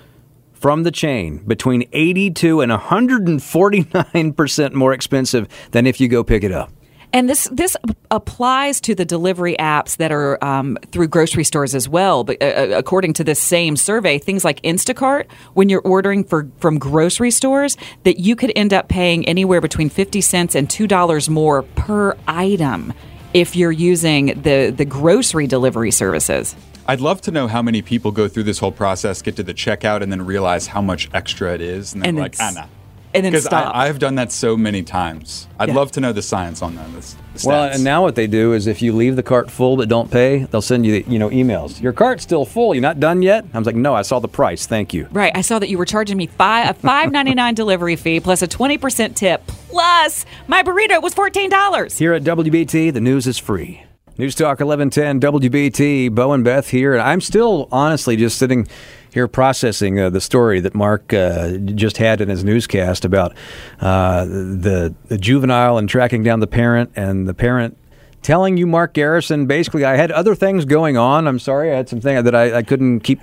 from 0.54 0.84
the 0.84 0.92
chain 0.92 1.40
between 1.46 1.88
82 1.92 2.62
and 2.62 2.72
149% 2.72 4.74
more 4.74 4.94
expensive 4.94 5.48
than 5.72 5.86
if 5.86 6.00
you 6.00 6.08
go 6.08 6.24
pick 6.24 6.44
it 6.44 6.52
up. 6.52 6.72
And 7.14 7.30
this 7.30 7.48
this 7.52 7.78
applies 8.10 8.82
to 8.82 8.96
the 8.96 9.06
delivery 9.06 9.56
apps 9.60 9.98
that 9.98 10.12
are 10.12 10.44
um, 10.44 10.80
through 10.92 11.10
grocery 11.10 11.44
stores 11.44 11.76
as 11.76 11.88
well. 11.88 12.24
But 12.24 12.42
uh, 12.42 12.70
according 12.76 13.14
to 13.14 13.24
this 13.24 13.40
same 13.40 13.76
survey, 13.78 14.18
things 14.18 14.44
like 14.44 14.60
Instacart, 14.64 15.28
when 15.54 15.70
you're 15.70 15.82
ordering 15.82 16.24
for 16.24 16.48
from 16.58 16.80
grocery 16.80 17.30
stores, 17.30 17.78
that 18.04 18.20
you 18.20 18.36
could 18.36 18.52
end 18.56 18.74
up 18.74 18.88
paying 18.88 19.28
anywhere 19.28 19.62
between 19.62 19.90
fifty 19.90 20.22
cents 20.22 20.56
and 20.56 20.68
two 20.68 20.88
dollars 20.88 21.30
more 21.30 21.62
per 21.62 22.18
item 22.28 22.92
if 23.36 23.56
you're 23.56 23.72
using 23.72 24.42
the 24.42 24.74
the 24.76 24.86
grocery 24.86 25.46
delivery 25.46 25.92
services. 25.92 26.56
I'd 26.88 27.00
love 27.00 27.22
to 27.22 27.32
know 27.32 27.48
how 27.48 27.62
many 27.62 27.82
people 27.82 28.12
go 28.12 28.28
through 28.28 28.44
this 28.44 28.60
whole 28.60 28.72
process, 28.72 29.22
get 29.22 29.36
to 29.38 29.44
the 29.44 29.54
checkout, 29.54 30.02
and 30.02 30.12
then 30.12 30.26
realize 30.26 30.68
how 30.68 30.82
much 30.82 31.10
extra 31.14 31.54
it 31.54 31.62
is, 31.62 31.94
and 31.94 32.02
then 32.02 32.10
And 32.10 32.18
like, 32.18 32.36
ah, 32.40 32.52
nah. 32.56 32.66
And 33.14 33.24
then 33.26 33.32
Because 33.32 33.46
stop. 33.46 33.76
I've 33.76 34.00
done 34.00 34.16
that 34.16 34.32
so 34.32 34.58
many 34.58 34.82
times. 34.84 35.48
I'd 35.60 35.70
Yeah. 35.70 35.76
love 35.76 35.92
to 35.94 36.00
know 36.02 36.12
the 36.14 36.22
science 36.22 36.62
on 36.62 36.76
that. 36.76 36.86
The, 36.94 37.00
the 37.42 37.48
Well, 37.48 37.64
and 37.66 37.84
now 37.84 38.02
what 38.02 38.16
they 38.16 38.28
do 38.28 38.54
is 38.54 38.68
if 38.68 38.82
you 38.82 38.94
leave 38.94 39.16
the 39.16 39.24
cart 39.24 39.50
full 39.52 39.78
but 39.78 39.90
don't 39.90 40.10
pay, 40.12 40.46
they'll 40.52 40.62
send 40.62 40.86
you, 40.86 41.04
you 41.08 41.20
know, 41.20 41.30
emails. 41.30 41.82
Your 41.82 41.94
cart's 41.94 42.24
still 42.24 42.46
full. 42.46 42.74
You're 42.76 42.82
not 42.82 43.00
done 43.00 43.22
yet? 43.22 43.46
I 43.54 43.58
was 43.58 43.66
like, 43.66 43.76
no, 43.76 43.94
I 43.96 44.02
saw 44.02 44.20
the 44.20 44.28
price. 44.28 44.66
Thank 44.66 44.94
you. 44.94 45.08
Right. 45.12 45.32
I 45.36 45.42
saw 45.42 45.60
that 45.60 45.70
you 45.70 45.78
were 45.78 45.86
charging 45.86 46.18
me 46.18 46.28
five 46.28 46.70
a 46.70 46.74
five 46.74 47.12
ninety 47.12 47.34
nine 47.34 47.54
delivery 47.64 47.96
fee 47.96 48.20
plus 48.20 48.42
a 48.42 48.48
twenty 48.48 48.78
percent 48.78 49.16
tip 49.16 49.46
plus 49.48 50.26
my 50.48 50.64
burrito 50.64 51.02
was 51.02 51.14
fourteen 51.14 51.50
dollars. 51.50 51.98
Here 51.98 52.14
at 52.14 52.24
WBT, 52.24 52.94
the 52.94 53.02
news 53.02 53.28
is 53.28 53.38
free. 53.38 53.84
News 54.16 54.36
Talk 54.36 54.60
1110 54.60 55.20
WBT, 55.20 56.14
Bo 56.14 56.34
and 56.34 56.44
Beth 56.44 56.70
here. 56.70 56.94
And 56.94 57.02
I'm 57.02 57.20
still 57.20 57.68
honestly 57.72 58.16
just 58.16 58.38
sitting 58.38 58.68
here 59.14 59.28
processing 59.28 60.00
uh, 60.00 60.10
the 60.10 60.22
story 60.22 60.60
that 60.60 60.74
Mark 60.76 61.14
uh, 61.14 61.58
just 61.58 61.98
had 61.98 62.20
in 62.20 62.30
his 62.30 62.44
newscast 62.44 63.06
about 63.06 63.36
uh, 63.80 64.26
the, 64.26 64.94
the 65.06 65.18
juvenile 65.18 65.78
and 65.78 65.88
tracking 65.88 66.24
down 66.24 66.40
the 66.40 66.48
parent 66.48 66.92
and 66.96 67.28
the 67.28 67.34
parent 67.34 67.78
telling 68.24 68.58
you, 68.58 68.66
Mark 68.66 68.94
Garrison, 68.94 69.46
basically, 69.46 69.86
I 69.86 69.98
had 69.98 70.12
other 70.12 70.34
things 70.34 70.66
going 70.66 70.98
on. 70.98 71.28
I'm 71.28 71.40
sorry, 71.40 71.72
I 71.72 71.76
had 71.76 71.90
some 71.90 72.02
things 72.02 72.24
that 72.24 72.34
I, 72.34 72.58
I 72.58 72.64
couldn't 72.64 73.02
keep 73.02 73.20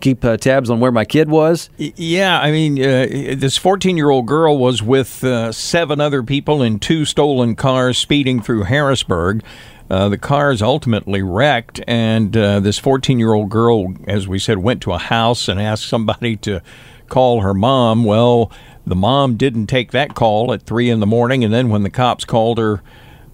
keep 0.00 0.24
uh, 0.24 0.38
tabs 0.38 0.70
on 0.70 0.80
where 0.80 0.92
my 0.92 1.04
kid 1.04 1.28
was. 1.28 1.68
Yeah, 1.76 2.40
I 2.40 2.50
mean, 2.50 2.78
uh, 2.80 3.34
this 3.36 3.58
14 3.58 3.96
year 3.96 4.08
old 4.08 4.26
girl 4.26 4.56
was 4.56 4.82
with 4.82 5.22
uh, 5.22 5.52
seven 5.52 6.00
other 6.00 6.22
people 6.22 6.62
in 6.62 6.78
two 6.78 7.04
stolen 7.04 7.54
cars 7.56 7.98
speeding 7.98 8.40
through 8.40 8.62
Harrisburg. 8.62 9.42
Uh, 9.90 10.08
the 10.08 10.50
is 10.50 10.62
ultimately 10.62 11.22
wrecked, 11.22 11.80
and 11.86 12.36
uh, 12.36 12.60
this 12.60 12.78
14 12.78 13.18
year 13.18 13.32
old 13.32 13.50
girl, 13.50 13.94
as 14.06 14.26
we 14.26 14.38
said, 14.38 14.58
went 14.58 14.80
to 14.82 14.92
a 14.92 14.98
house 14.98 15.48
and 15.48 15.60
asked 15.60 15.86
somebody 15.86 16.36
to 16.36 16.62
call 17.08 17.42
her 17.42 17.54
mom. 17.54 18.04
Well, 18.04 18.50
the 18.86 18.96
mom 18.96 19.36
didn't 19.36 19.66
take 19.66 19.92
that 19.92 20.14
call 20.14 20.52
at 20.52 20.62
3 20.62 20.90
in 20.90 21.00
the 21.00 21.06
morning, 21.06 21.44
and 21.44 21.52
then 21.52 21.68
when 21.68 21.82
the 21.82 21.90
cops 21.90 22.24
called 22.24 22.58
her, 22.58 22.82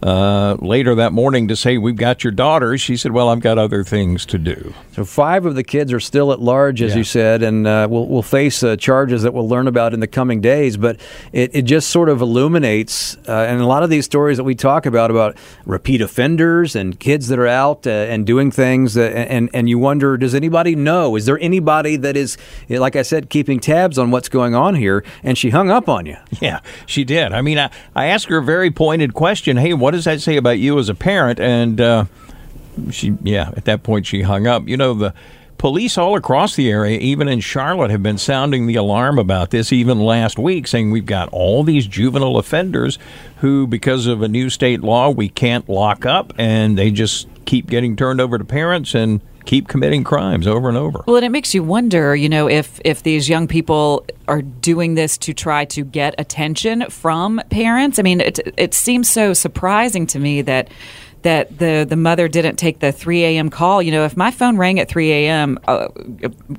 uh, 0.03 0.57
later 0.61 0.95
that 0.95 1.13
morning 1.13 1.49
to 1.49 1.57
say, 1.57 1.77
We've 1.79 1.97
got 1.97 2.23
your 2.23 2.31
daughter. 2.33 2.79
She 2.79 2.97
said, 2.97 3.13
Well, 3.13 3.29
I've 3.29 3.41
got 3.41 3.59
other 3.59 3.83
things 3.83 4.25
to 4.27 4.39
do. 4.39 4.75
So 4.93 5.05
five 5.05 5.45
of 5.47 5.55
the 5.55 5.65
kids 5.65 5.93
are 5.93 6.01
still 6.01 6.33
at 6.33 6.41
large, 6.41 6.83
as 6.83 6.93
Yeah. 6.93 6.99
you 6.99 7.05
said, 7.05 7.43
and 7.43 7.67
uh, 7.67 7.89
will 7.91 8.07
will 8.09 8.23
face 8.23 8.63
uh, 8.63 8.77
charges 8.77 9.23
that 9.23 9.35
we'll 9.35 9.49
learn 9.49 9.67
about 9.67 9.95
in 9.95 10.01
the 10.01 10.07
coming 10.07 10.41
days. 10.41 10.77
But 10.77 10.99
it, 11.33 11.51
it 11.55 11.63
just 11.63 11.91
sort 11.91 12.09
of 12.09 12.21
illuminates, 12.21 13.17
uh, 13.29 13.47
and 13.49 13.61
a 13.61 13.67
lot 13.67 13.83
of 13.83 13.91
these 13.91 14.05
stories 14.05 14.37
that 14.37 14.45
we 14.45 14.55
talk 14.55 14.87
about 14.87 15.11
about 15.11 15.37
repeat 15.67 16.01
offenders 16.01 16.77
and 16.77 16.99
kids 16.99 17.29
that 17.29 17.39
are 17.39 17.47
out 17.49 17.87
uh, 17.87 17.91
and 17.91 18.27
doing 18.27 18.51
things, 18.51 18.97
uh, 18.97 19.03
and 19.03 19.51
and 19.53 19.69
you 19.69 19.79
wonder, 19.79 20.17
does 20.17 20.35
anybody 20.35 20.75
know? 20.77 21.17
Is 21.17 21.27
there 21.27 21.39
anybody 21.41 21.97
that 21.97 22.17
is, 22.17 22.37
like 22.69 22.95
I 22.97 23.03
said, 23.03 23.31
keeping 23.31 23.59
tabs 23.61 23.99
on 23.99 24.11
what's 24.11 24.29
going 24.29 24.55
on 24.55 24.75
here? 24.77 25.05
And 25.25 25.37
she 25.37 25.51
hung 25.51 25.71
up 25.71 25.89
on 25.89 26.07
you. 26.07 26.17
Yeah, 26.41 26.61
she 26.87 27.03
did. 27.05 27.33
I 27.33 27.43
mean, 27.43 27.59
I, 27.59 27.71
I 27.97 28.07
asked 28.07 28.27
her 28.29 28.39
a 28.39 28.45
very 28.45 28.71
pointed 28.71 29.13
question. 29.15 29.57
Hey, 29.57 29.75
what 29.89 29.93
does 29.93 30.05
that 30.05 30.21
say 30.21 30.37
about 30.37 30.59
you 30.59 30.79
as 30.79 30.91
a 30.91 30.95
parent? 30.95 31.41
And 31.41 31.81
uh, 31.81 32.05
she, 32.91 33.17
yeah, 33.23 33.53
at 33.57 33.65
that 33.65 33.83
point 33.83 34.05
she 34.05 34.21
hung 34.21 34.47
up. 34.47 34.69
You 34.69 34.77
know, 34.77 34.93
the 34.93 35.15
police 35.57 35.97
all 35.97 36.15
across 36.15 36.57
the 36.57 36.71
area, 36.71 36.99
even 36.99 37.27
in 37.27 37.41
Charlotte, 37.41 37.91
have 37.91 38.03
been 38.03 38.19
sounding 38.19 38.67
the 38.67 38.75
alarm 38.75 39.19
about 39.19 39.49
this. 39.49 39.73
Even 39.73 39.99
last 39.99 40.39
week, 40.39 40.67
saying 40.67 40.91
we've 40.91 41.07
got 41.07 41.31
all 41.31 41.65
these 41.65 41.87
juvenile 41.87 42.37
offenders 42.37 42.99
who, 43.39 43.67
because 43.67 44.07
of 44.07 44.21
a 44.21 44.29
new 44.29 44.51
state 44.51 44.83
law, 44.83 45.09
we 45.09 45.31
can't 45.31 45.67
lock 45.71 46.05
up, 46.05 46.35
and 46.37 46.77
they 46.77 46.91
just 46.91 47.27
keep 47.47 47.67
getting 47.71 47.97
turned 47.97 48.21
over 48.21 48.37
to 48.37 48.45
parents 48.45 48.95
and 48.95 49.23
keep 49.49 49.67
committing 49.67 50.05
crimes 50.05 50.47
over 50.47 50.69
and 50.69 50.77
over. 50.77 51.03
Well, 51.07 51.17
and 51.17 51.25
it 51.25 51.31
makes 51.31 51.55
you 51.55 51.63
wonder, 51.63 52.15
you 52.15 52.29
know, 52.29 52.49
if 52.49 52.81
if 52.85 53.03
these 53.03 53.31
young 53.31 53.49
people 53.49 54.05
are 54.29 54.43
doing 54.43 54.95
this 54.95 55.17
to 55.19 55.33
try 55.33 55.65
to 55.65 55.85
get 55.85 56.15
attention 56.19 56.85
from 56.91 57.41
parents. 57.49 57.99
I 57.99 58.03
mean, 58.03 58.21
it 58.21 58.39
it 58.59 58.75
seems 58.75 59.09
so 59.09 59.33
surprising 59.33 60.07
to 60.09 60.19
me 60.19 60.43
that 60.43 60.69
that 61.23 61.59
the 61.59 61.85
the 61.89 61.97
mother 61.97 62.29
didn't 62.29 62.57
take 62.57 62.79
the 62.79 62.93
3 62.93 63.25
a.m. 63.25 63.51
call. 63.51 63.83
You 63.83 63.91
know, 63.91 64.05
if 64.05 64.17
my 64.17 64.31
phone 64.31 64.57
rang 64.57 64.79
at 64.79 64.89
3 64.89 65.11
a.m., 65.13 65.59
uh, 65.67 65.89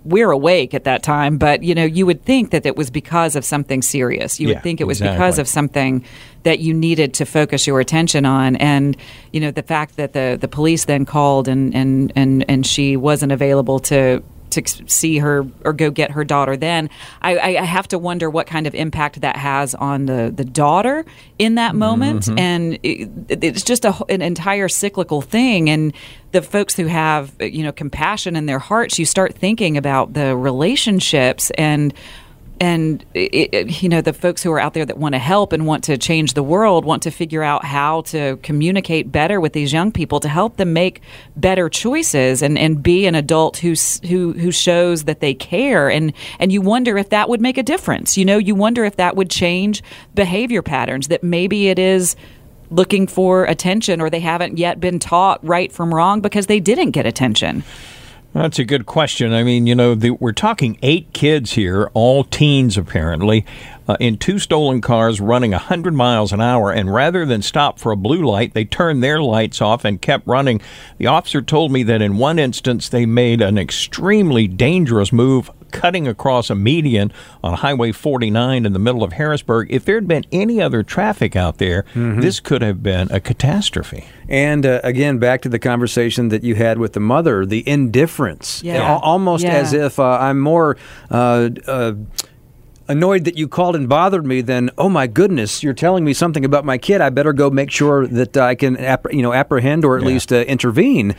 we're 0.04 0.32
awake 0.32 0.74
at 0.74 0.84
that 0.84 1.02
time. 1.04 1.38
But 1.38 1.63
you 1.63 1.74
know, 1.74 1.86
you 1.86 2.06
would 2.06 2.24
think 2.26 2.52
that 2.52 2.65
it 2.65 2.76
was 2.76 2.89
because 2.89 3.36
of 3.36 3.45
something 3.45 3.82
serious. 3.82 4.39
You 4.39 4.50
Yeah, 4.50 4.56
would 4.56 4.63
think 4.63 4.82
it 4.82 4.86
was 4.86 5.00
exactly. 5.00 5.17
because 5.17 5.39
of 5.39 5.48
something 5.48 6.04
that 6.43 6.60
you 6.60 6.74
needed 6.74 7.13
to 7.15 7.26
focus 7.26 7.67
your 7.67 7.80
attention 7.80 8.26
on. 8.26 8.56
And 8.58 8.98
you 9.32 9.39
know, 9.39 9.52
the 9.52 9.63
fact 9.63 9.95
that 9.98 10.13
the 10.13 10.38
the 10.39 10.48
police 10.48 10.86
then 10.86 11.06
called 11.06 11.48
and 11.48 11.74
and 11.74 12.12
and 12.15 12.45
and 12.50 12.65
she 12.65 12.98
wasn't 12.98 13.32
available 13.32 13.80
to 13.80 14.24
to 14.52 14.64
see 14.88 15.18
her 15.20 15.46
or 15.64 15.74
go 15.74 15.92
get 15.92 16.12
her 16.12 16.24
daughter 16.24 16.58
then 16.58 16.90
I, 17.22 17.58
I 17.58 17.64
have 17.64 17.88
to 17.90 18.00
wonder 18.00 18.30
what 18.30 18.48
kind 18.48 18.68
of 18.68 18.76
impact 18.76 19.22
that 19.22 19.36
has 19.38 19.76
on 19.76 20.06
the, 20.06 20.32
the 20.36 20.46
daughter 20.46 21.06
in 21.38 21.56
that 21.56 21.76
moment. 21.76 22.24
Mm-hmm. 22.24 22.40
And 22.40 22.80
it, 22.84 23.10
it's 23.44 23.64
just 23.64 23.86
a, 23.86 23.96
an 24.10 24.22
entire 24.22 24.68
cyclical 24.68 25.22
thing. 25.22 25.70
And 25.70 25.94
the 26.32 26.42
folks 26.42 26.76
who 26.76 26.86
have 26.86 27.34
you 27.40 27.64
know 27.64 27.72
compassion 27.72 28.36
in 28.36 28.46
their 28.46 28.60
hearts 28.60 29.00
you 29.00 29.06
start 29.06 29.34
thinking 29.34 29.78
about 29.78 30.14
the 30.14 30.36
relationships 30.36 31.52
and 31.52 31.92
and 32.60 33.06
it, 33.13 33.54
it, 33.54 33.82
you 33.82 33.89
know 33.89 34.02
the 34.02 34.13
folks 34.13 34.43
who 34.43 34.52
are 34.52 34.60
out 34.60 34.74
there 34.74 34.86
that 34.86 34.98
want 34.98 35.13
to 35.13 35.19
help 35.19 35.54
and 35.54 35.65
want 35.65 35.84
to 35.86 35.98
change 35.98 36.34
the 36.34 36.43
world 36.43 36.84
want 36.86 37.04
to 37.04 37.12
figure 37.12 37.43
out 37.43 37.63
how 37.63 38.02
to 38.02 38.38
communicate 38.38 39.12
better 39.12 39.39
with 39.39 39.54
these 39.54 39.72
young 39.72 39.91
people 39.91 40.19
to 40.19 40.28
help 40.28 40.58
them 40.58 40.74
make 40.74 41.02
better 41.36 41.69
choices 41.69 42.41
and, 42.41 42.58
and 42.58 42.84
be 42.84 43.06
an 43.06 43.15
adult 43.15 43.58
who 43.58 43.74
who 44.08 44.34
who 44.34 44.52
shows 44.52 45.06
that 45.06 45.19
they 45.19 45.34
care. 45.34 45.89
And 45.89 46.13
and 46.39 46.52
you 46.52 46.62
wonder 46.62 46.98
if 46.98 47.10
that 47.10 47.30
would 47.30 47.41
make 47.41 47.58
a 47.58 47.63
difference. 47.63 48.17
You 48.17 48.26
know 48.26 48.38
you 48.38 48.56
wonder 48.56 48.84
if 48.84 48.98
that 48.98 49.15
would 49.15 49.30
change 49.30 49.82
behavior 50.15 50.62
patterns 50.62 51.08
that 51.08 51.24
maybe 51.24 51.69
it 51.69 51.80
is 51.80 52.15
looking 52.72 53.08
for 53.08 53.45
attention 53.45 54.00
or 54.02 54.10
they 54.10 54.19
haven't 54.19 54.58
yet 54.58 54.80
been 54.80 55.00
taught 55.00 55.43
right 55.43 55.72
from 55.72 55.93
wrong 55.93 56.22
because 56.22 56.45
they 56.45 56.60
didn't 56.60 56.91
get 56.91 57.06
attention 57.06 57.63
That's 58.34 58.60
a 58.60 58.63
good 58.63 58.86
question. 58.86 59.34
I 59.34 59.44
mean, 59.44 59.65
you 59.65 59.74
know, 59.74 59.96
the, 59.96 60.12
we're 60.12 60.34
talking 60.34 60.78
eight 60.84 61.13
kids 61.13 61.54
here, 61.54 61.89
all 61.96 62.24
teens 62.24 62.78
apparently, 62.78 63.44
uh, 63.88 63.98
in 64.00 64.18
two 64.18 64.38
stolen 64.38 64.82
cars 64.82 65.20
running 65.20 65.50
100 65.52 65.96
miles 65.96 66.32
an 66.32 66.39
hour. 66.39 66.72
And 66.72 66.94
rather 66.94 67.26
than 67.26 67.42
stop 67.42 67.80
for 67.80 67.92
a 67.92 67.98
blue 67.98 68.24
light, 68.24 68.54
they 68.54 68.65
turned 68.65 69.02
their 69.04 69.20
lights 69.20 69.62
off 69.62 69.84
and 69.84 70.00
kept 70.00 70.28
running. 70.28 70.62
The 71.00 71.08
officer 71.08 71.42
told 71.42 71.72
me 71.72 71.82
that 71.84 72.04
in 72.04 72.18
one 72.18 72.38
instance, 72.38 72.88
they 72.88 73.08
made 73.08 73.42
an 73.42 73.58
extremely 73.58 74.48
dangerous 74.48 75.12
move. 75.12 75.50
Cutting 75.71 76.08
across 76.08 76.49
a 76.49 76.55
median 76.55 77.12
on 77.43 77.55
Highway 77.55 77.91
49 77.91 78.65
in 78.65 78.73
the 78.73 78.79
middle 78.79 79.03
of 79.03 79.13
Harrisburg. 79.13 79.67
If 79.71 79.86
there 79.86 79.95
had 79.95 80.08
been 80.08 80.25
any 80.32 80.62
other 80.62 80.84
traffic 80.84 81.36
out 81.36 81.58
there, 81.58 81.86
this 81.95 82.39
could 82.39 82.62
have 82.62 82.82
been 82.84 83.10
a 83.12 83.19
catastrophe. 83.19 84.05
And 84.27 84.65
uh, 84.65 84.82
again, 84.84 85.17
back 85.19 85.41
to 85.43 85.49
the 85.49 85.60
conversation 85.60 86.29
that 86.29 86.43
you 86.43 86.55
had 86.55 86.77
with 86.77 86.93
the 86.93 86.99
mother, 86.99 87.45
the 87.45 87.67
indifference, 87.67 88.62
Yeah. 88.63 88.84
Al- 88.84 88.99
almost 88.99 89.43
Yeah. 89.43 89.53
as 89.55 89.73
if 89.73 89.99
uh, 89.99 90.03
I'm 90.19 90.39
more. 90.39 90.77
Uh, 91.10 91.49
uh, 91.67 91.93
Annoyed 92.88 93.25
that 93.25 93.38
you 93.38 93.47
called 93.47 93.75
and 93.75 93.88
bothered 93.88 94.25
me, 94.25 94.41
then 94.41 94.71
oh 94.75 94.89
my 94.89 95.05
goodness, 95.05 95.62
you're 95.62 95.75
telling 95.75 96.03
me 96.03 96.12
something 96.12 96.43
about 96.43 96.65
my 96.65 96.79
kid. 96.79 97.01
I 97.01 97.12
better 97.12 97.34
go 97.34 97.51
make 97.51 97.69
sure 97.69 98.08
that 98.08 98.36
I 98.36 98.55
can, 98.55 98.77
app- 98.77 99.13
you 99.13 99.21
know, 99.21 99.32
apprehend 99.32 99.86
or 99.86 99.95
at 99.95 100.03
least 100.03 100.34
uh, 100.34 100.38
intervene. 100.38 101.15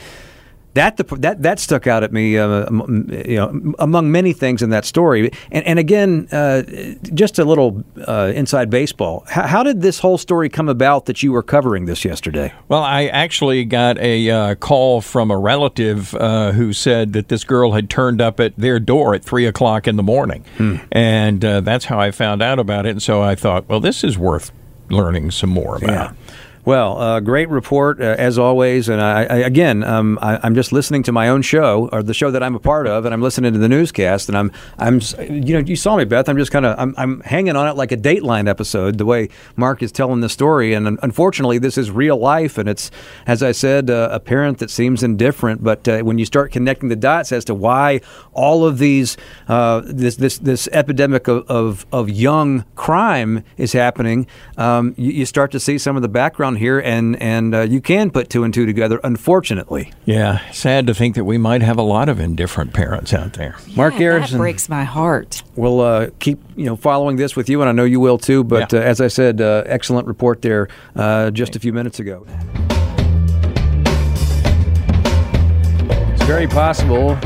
That 0.75 0.97
the, 0.97 1.05
that 1.17 1.43
that 1.43 1.59
stuck 1.59 1.87
out 1.87 2.05
at 2.05 2.13
me, 2.13 2.39
uh, 2.39 2.71
you 2.71 3.37
know, 3.37 3.75
among 3.81 4.13
many 4.13 4.33
things 4.33 4.63
in 4.63 4.71
that 4.71 4.85
story. 4.85 5.33
And, 5.51 5.67
and 5.67 5.79
again, 5.81 6.29
uh, 6.31 6.63
just 7.13 7.39
a 7.41 7.45
little 7.45 7.83
uh, 8.07 8.33
inside 8.35 8.71
baseball. 8.71 9.25
How, 9.29 9.47
how 9.49 9.63
did 9.65 9.83
this 9.83 9.99
whole 9.99 10.17
story 10.17 10.49
come 10.49 10.69
about 10.69 11.07
that 11.07 11.23
you 11.25 11.33
were 11.33 11.43
covering 11.43 11.87
this 11.87 12.05
yesterday? 12.05 12.53
Well, 12.69 12.85
I 12.85 13.07
actually 13.07 13.65
got 13.65 13.99
a 13.99 14.31
uh, 14.31 14.55
call 14.55 15.01
from 15.01 15.33
a 15.33 15.39
relative 15.39 16.15
uh, 16.15 16.53
who 16.53 16.73
said 16.73 17.15
that 17.15 17.29
this 17.29 17.43
girl 17.43 17.73
had 17.73 17.91
turned 17.91 18.21
up 18.21 18.39
at 18.39 18.55
their 18.57 18.79
door 18.79 19.15
at 19.15 19.25
three 19.25 19.47
o'clock 19.47 19.89
in 19.89 19.97
the 19.97 20.05
morning, 20.05 20.45
and 20.93 21.45
uh, 21.45 21.61
that's 21.63 21.87
how 21.87 21.99
I 21.99 22.13
found 22.13 22.43
out 22.43 22.61
about 22.61 22.87
it. 22.87 22.91
And 22.91 23.03
so 23.03 23.23
I 23.23 23.35
thought, 23.35 23.69
well, 23.69 23.81
this 23.81 24.05
is 24.05 24.17
worth 24.17 24.53
learning 24.89 25.33
some 25.33 25.51
more 25.51 25.77
about. 25.77 26.15
Well, 26.63 27.01
uh, 27.01 27.21
great 27.21 27.49
report 27.49 28.03
uh, 28.03 28.17
as 28.19 28.39
always, 28.39 28.91
and 28.91 29.01
I, 29.01 29.25
I 29.25 29.37
again, 29.39 29.83
um, 29.83 30.19
I, 30.21 30.39
I'm 30.43 30.55
just 30.55 30.73
listening 30.73 31.03
to 31.05 31.13
my 31.13 31.31
own 31.31 31.41
show 31.41 31.89
or 31.91 32.03
the 32.03 32.13
show 32.13 32.31
that 32.31 32.43
I'm 32.43 32.55
a 32.55 32.59
part 32.59 32.87
of, 32.87 33.07
and 33.07 33.15
I'm 33.15 33.23
listening 33.23 33.55
to 33.55 33.59
the 33.59 33.69
newscast, 33.69 34.29
and 34.29 34.37
I'm, 34.37 34.53
I'm, 34.77 35.01
you 35.31 35.55
know, 35.55 35.61
you 35.61 35.75
saw 35.75 35.97
me, 35.97 36.05
Beth. 36.05 36.29
I'm 36.29 36.37
just 36.37 36.53
kind 36.53 36.67
of, 36.67 36.79
I'm, 36.79 36.95
I'm 36.99 37.21
hanging 37.21 37.57
on 37.57 37.67
it 37.67 37.77
like 37.77 37.93
a 37.93 37.97
Dateline 37.97 38.47
episode, 38.47 38.99
the 38.99 39.07
way 39.07 39.31
Mark 39.57 39.83
is 39.83 39.91
telling 39.91 40.21
the 40.21 40.29
story, 40.29 40.75
and 40.75 40.99
unfortunately, 41.03 41.57
this 41.57 41.79
is 41.79 41.91
real 41.91 42.19
life, 42.19 42.59
and 42.59 42.69
it's, 42.69 42.91
as 43.27 43.43
I 43.43 43.53
said, 43.53 43.89
uh, 43.89 44.11
a 44.13 44.21
parent 44.21 44.59
that 44.59 44.69
seems 44.69 45.03
indifferent, 45.03 45.65
but 45.65 45.89
uh, 45.89 46.01
when 46.01 46.19
you 46.19 46.27
start 46.27 46.53
connecting 46.53 46.91
the 46.91 46.97
dots 46.97 47.33
as 47.33 47.47
to 47.47 47.55
why 47.55 48.03
all 48.35 48.67
of 48.67 48.77
these, 48.77 49.17
uh, 49.49 49.81
this, 49.87 50.17
this, 50.17 50.37
this 50.37 50.69
epidemic 50.73 51.27
of, 51.27 51.51
of, 51.51 51.87
of 51.91 52.11
young 52.11 52.67
crime 52.77 53.45
is 53.57 53.73
happening, 53.73 54.27
um, 54.59 54.95
you, 54.99 55.11
you 55.11 55.25
start 55.25 55.51
to 55.53 55.59
see 55.59 55.79
some 55.79 55.97
of 55.97 56.03
the 56.03 56.09
background 56.09 56.51
here, 56.61 56.79
and 56.79 57.21
and 57.21 57.53
uh, 57.55 57.61
you 57.63 57.81
can 57.81 58.11
put 58.13 58.31
two 58.31 58.45
and 58.45 58.55
two 58.55 58.67
together. 58.67 59.01
Unfortunately, 59.03 59.93
Yeah, 60.05 60.39
sad 60.53 60.87
to 60.87 60.95
think 60.95 61.17
that 61.17 61.25
we 61.25 61.37
might 61.39 61.63
have 61.63 61.77
a 61.79 61.83
lot 61.83 62.09
of 62.09 62.21
indifferent 62.21 62.73
parents 62.73 63.13
out 63.13 63.33
there. 63.33 63.57
Mark 63.75 63.95
that 63.95 63.99
Garrison 63.99 64.39
breaks 64.39 64.69
my 64.69 64.85
heart 64.85 65.43
We'll 65.57 65.81
uh, 65.81 66.11
keep 66.21 66.39
you 66.57 66.67
know 66.67 66.77
following 66.77 67.17
this 67.17 67.35
with 67.35 67.49
you, 67.51 67.61
and 67.61 67.69
I 67.69 67.73
know 67.73 67.85
you 67.85 67.99
will 67.99 68.19
too. 68.19 68.45
But 68.45 68.73
Yeah. 68.73 68.79
uh, 68.79 68.83
as 68.83 69.01
I 69.01 69.09
said, 69.09 69.41
uh, 69.41 69.65
excellent 69.67 70.07
report 70.07 70.43
there 70.43 70.69
uh, 70.95 71.31
just 71.33 71.57
a 71.57 71.59
few 71.59 71.73
minutes 71.73 71.99
ago. 71.99 72.25
It's 76.13 76.25
very 76.25 76.47
possible 76.47 77.19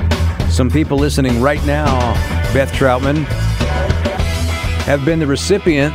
some 0.48 0.70
people 0.70 0.96
listening 0.96 1.40
right 1.40 1.64
now, 1.66 2.14
Beth 2.54 2.70
Troutman, 2.72 3.24
have 4.84 5.04
been 5.04 5.18
the 5.18 5.26
recipient 5.26 5.92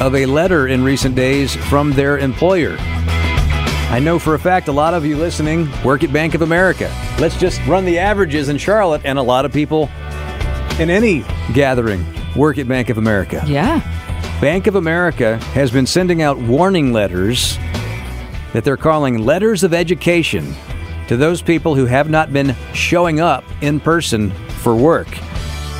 of 0.00 0.14
a 0.14 0.26
letter 0.26 0.68
in 0.68 0.82
recent 0.82 1.14
days 1.14 1.54
from 1.54 1.92
their 1.92 2.18
employer. 2.18 2.76
I 2.78 4.00
know 4.02 4.18
for 4.18 4.34
a 4.34 4.38
fact 4.38 4.68
a 4.68 4.72
lot 4.72 4.94
of 4.94 5.04
you 5.04 5.16
listening 5.16 5.68
work 5.84 6.02
at 6.02 6.12
Bank 6.12 6.34
of 6.34 6.42
America. 6.42 6.90
Let's 7.18 7.38
just 7.38 7.64
run 7.66 7.84
the 7.84 7.98
averages 7.98 8.48
in 8.48 8.58
Charlotte, 8.58 9.02
and 9.04 9.18
a 9.18 9.22
lot 9.22 9.44
of 9.44 9.52
people 9.52 9.90
in 10.78 10.88
any 10.88 11.24
gathering 11.52 12.04
work 12.34 12.58
at 12.58 12.66
Bank 12.66 12.88
of 12.88 12.98
America. 12.98 13.44
yeah 13.46 13.80
Bank 14.40 14.66
of 14.66 14.74
America 14.74 15.36
has 15.54 15.70
been 15.70 15.86
sending 15.86 16.20
out 16.20 16.36
warning 16.36 16.92
letters 16.92 17.58
that 18.52 18.64
they're 18.64 18.76
calling 18.76 19.18
letters 19.18 19.62
of 19.62 19.72
education 19.72 20.54
to 21.06 21.16
those 21.16 21.42
people 21.42 21.74
who 21.74 21.86
have 21.86 22.10
not 22.10 22.32
been 22.32 22.56
showing 22.74 23.20
up 23.20 23.44
in 23.60 23.78
person 23.78 24.30
for 24.62 24.74
work. 24.74 25.06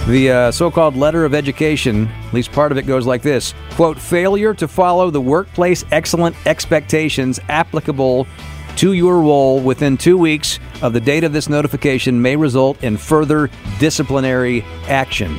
The 0.07 0.31
uh, 0.31 0.51
so 0.51 0.69
called 0.69 0.97
letter 0.97 1.25
of 1.25 1.33
education, 1.33 2.09
at 2.09 2.35
least 2.35 2.51
part 2.51 2.73
of 2.73 2.79
it 2.79 2.87
goes 2.87 3.07
like 3.07 3.23
this 3.23 3.55
quote, 3.71 3.99
failure 3.99 4.53
to 4.55 4.67
follow 4.67 5.11
the 5.11 5.21
workplace 5.21 5.85
excellent 5.93 6.35
expectations 6.45 7.39
applicable 7.49 8.27
to 8.77 8.95
your 8.95 9.21
role 9.21 9.61
within 9.61 9.97
two 9.97 10.19
weeks 10.19 10.59
of 10.83 10.93
the 10.93 11.01
date 11.01 11.23
of 11.23 11.33
this 11.33 11.49
notification 11.49 12.21
may 12.21 12.35
result 12.35 12.83
in 12.83 12.97
further 12.97 13.49
disciplinary 13.79 14.63
action, 14.89 15.39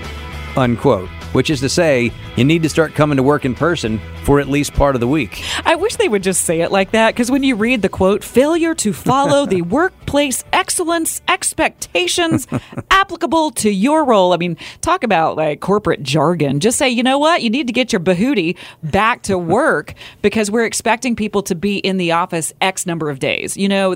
unquote. 0.55 1.09
Which 1.33 1.49
is 1.49 1.59
to 1.59 1.69
say, 1.69 2.11
you 2.35 2.43
need 2.43 2.63
to 2.63 2.69
start 2.69 2.95
coming 2.95 3.17
to 3.17 3.23
work 3.23 3.43
in 3.43 3.55
person 3.55 3.99
for 4.23 4.39
at 4.39 4.47
least 4.47 4.73
part 4.73 4.95
of 4.95 5.01
the 5.01 5.07
week. 5.07 5.43
I 5.65 5.75
wish 5.75 5.95
they 5.97 6.07
would 6.07 6.23
just 6.23 6.45
say 6.45 6.61
it 6.61 6.71
like 6.71 6.91
that 6.91 7.13
because 7.13 7.29
when 7.29 7.43
you 7.43 7.55
read 7.55 7.81
the 7.81 7.89
quote, 7.89 8.23
failure 8.23 8.73
to 8.75 8.93
follow 8.93 9.45
the 9.45 9.61
workplace 9.73 10.43
excellence 10.53 11.21
expectations 11.27 12.47
applicable 12.91 13.51
to 13.51 13.69
your 13.69 14.05
role. 14.05 14.33
I 14.33 14.37
mean, 14.37 14.57
talk 14.81 15.03
about 15.03 15.35
like 15.35 15.59
corporate 15.59 16.03
jargon. 16.03 16.59
Just 16.59 16.77
say, 16.77 16.89
you 16.89 17.03
know 17.03 17.17
what? 17.17 17.41
You 17.41 17.49
need 17.49 17.67
to 17.67 17.73
get 17.73 17.91
your 17.91 17.99
bahootie 17.99 18.57
back 18.83 19.23
to 19.23 19.37
work 19.53 19.93
because 20.21 20.49
we're 20.49 20.65
expecting 20.65 21.15
people 21.15 21.41
to 21.43 21.55
be 21.55 21.77
in 21.77 21.97
the 21.97 22.11
office 22.11 22.53
X 22.61 22.85
number 22.85 23.09
of 23.09 23.19
days. 23.19 23.57
You 23.57 23.67
know, 23.67 23.95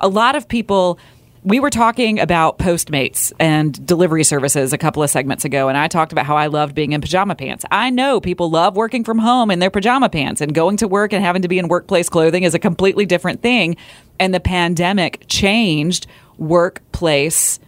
a 0.00 0.08
lot 0.08 0.36
of 0.36 0.48
people 0.48 0.98
we 1.44 1.60
were 1.60 1.70
talking 1.70 2.18
about 2.18 2.58
Postmates 2.58 3.32
and 3.38 3.86
delivery 3.86 4.24
services 4.24 4.72
a 4.72 4.78
couple 4.78 5.02
of 5.02 5.10
segments 5.10 5.44
ago, 5.44 5.68
and 5.68 5.78
I 5.78 5.88
talked 5.88 6.12
about 6.12 6.26
how 6.26 6.36
I 6.36 6.48
loved 6.48 6.74
being 6.74 6.92
in 6.92 7.00
pajama 7.00 7.34
pants. 7.34 7.64
I 7.70 7.90
know 7.90 8.20
people 8.20 8.50
love 8.50 8.76
working 8.76 9.04
from 9.04 9.18
home 9.18 9.50
in 9.50 9.58
their 9.58 9.70
pajama 9.70 10.08
pants, 10.08 10.40
and 10.40 10.54
going 10.54 10.76
to 10.78 10.88
work 10.88 11.12
and 11.12 11.24
having 11.24 11.42
to 11.42 11.48
be 11.48 11.58
in 11.58 11.68
workplace 11.68 12.08
clothing 12.08 12.42
is 12.42 12.54
a 12.54 12.58
completely 12.58 13.06
different 13.06 13.42
thing. 13.42 13.76
And 14.18 14.34
the 14.34 14.40
pandemic 14.40 15.24
changed 15.28 16.06
workplace 16.38 17.60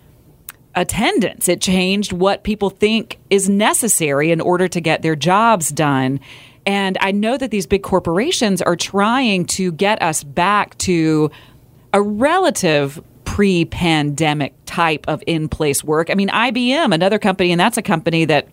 attendance. 0.75 1.49
It 1.49 1.61
changed 1.61 2.13
what 2.13 2.45
people 2.45 2.71
think 2.71 3.19
is 3.29 3.49
necessary 3.49 4.31
in 4.31 4.41
order 4.41 4.69
to 4.69 4.81
get 4.81 5.03
their 5.03 5.17
jobs 5.17 5.71
done. 5.71 6.21
And 6.67 6.99
I 7.01 7.13
know 7.13 7.37
that 7.37 7.51
these 7.51 7.67
big 7.67 7.83
corporations 7.83 8.63
are 8.63 8.77
trying 8.77 9.47
to 9.47 9.73
get 9.73 10.01
us 10.03 10.23
back 10.23 10.77
to 10.79 11.31
a 11.93 12.01
relative 12.01 13.03
pre 13.31 13.65
pandemic 13.65 14.53
type 14.67 15.05
of 15.07 15.23
in 15.25 15.49
place 15.49 15.85
work. 15.85 16.11
I 16.11 16.15
mean, 16.15 16.31
IBM, 16.31 16.93
another 16.93 17.21
company, 17.21 17.53
and 17.53 17.61
that's 17.61 17.79
a 17.79 17.83
company 17.83 18.25
that 18.25 18.49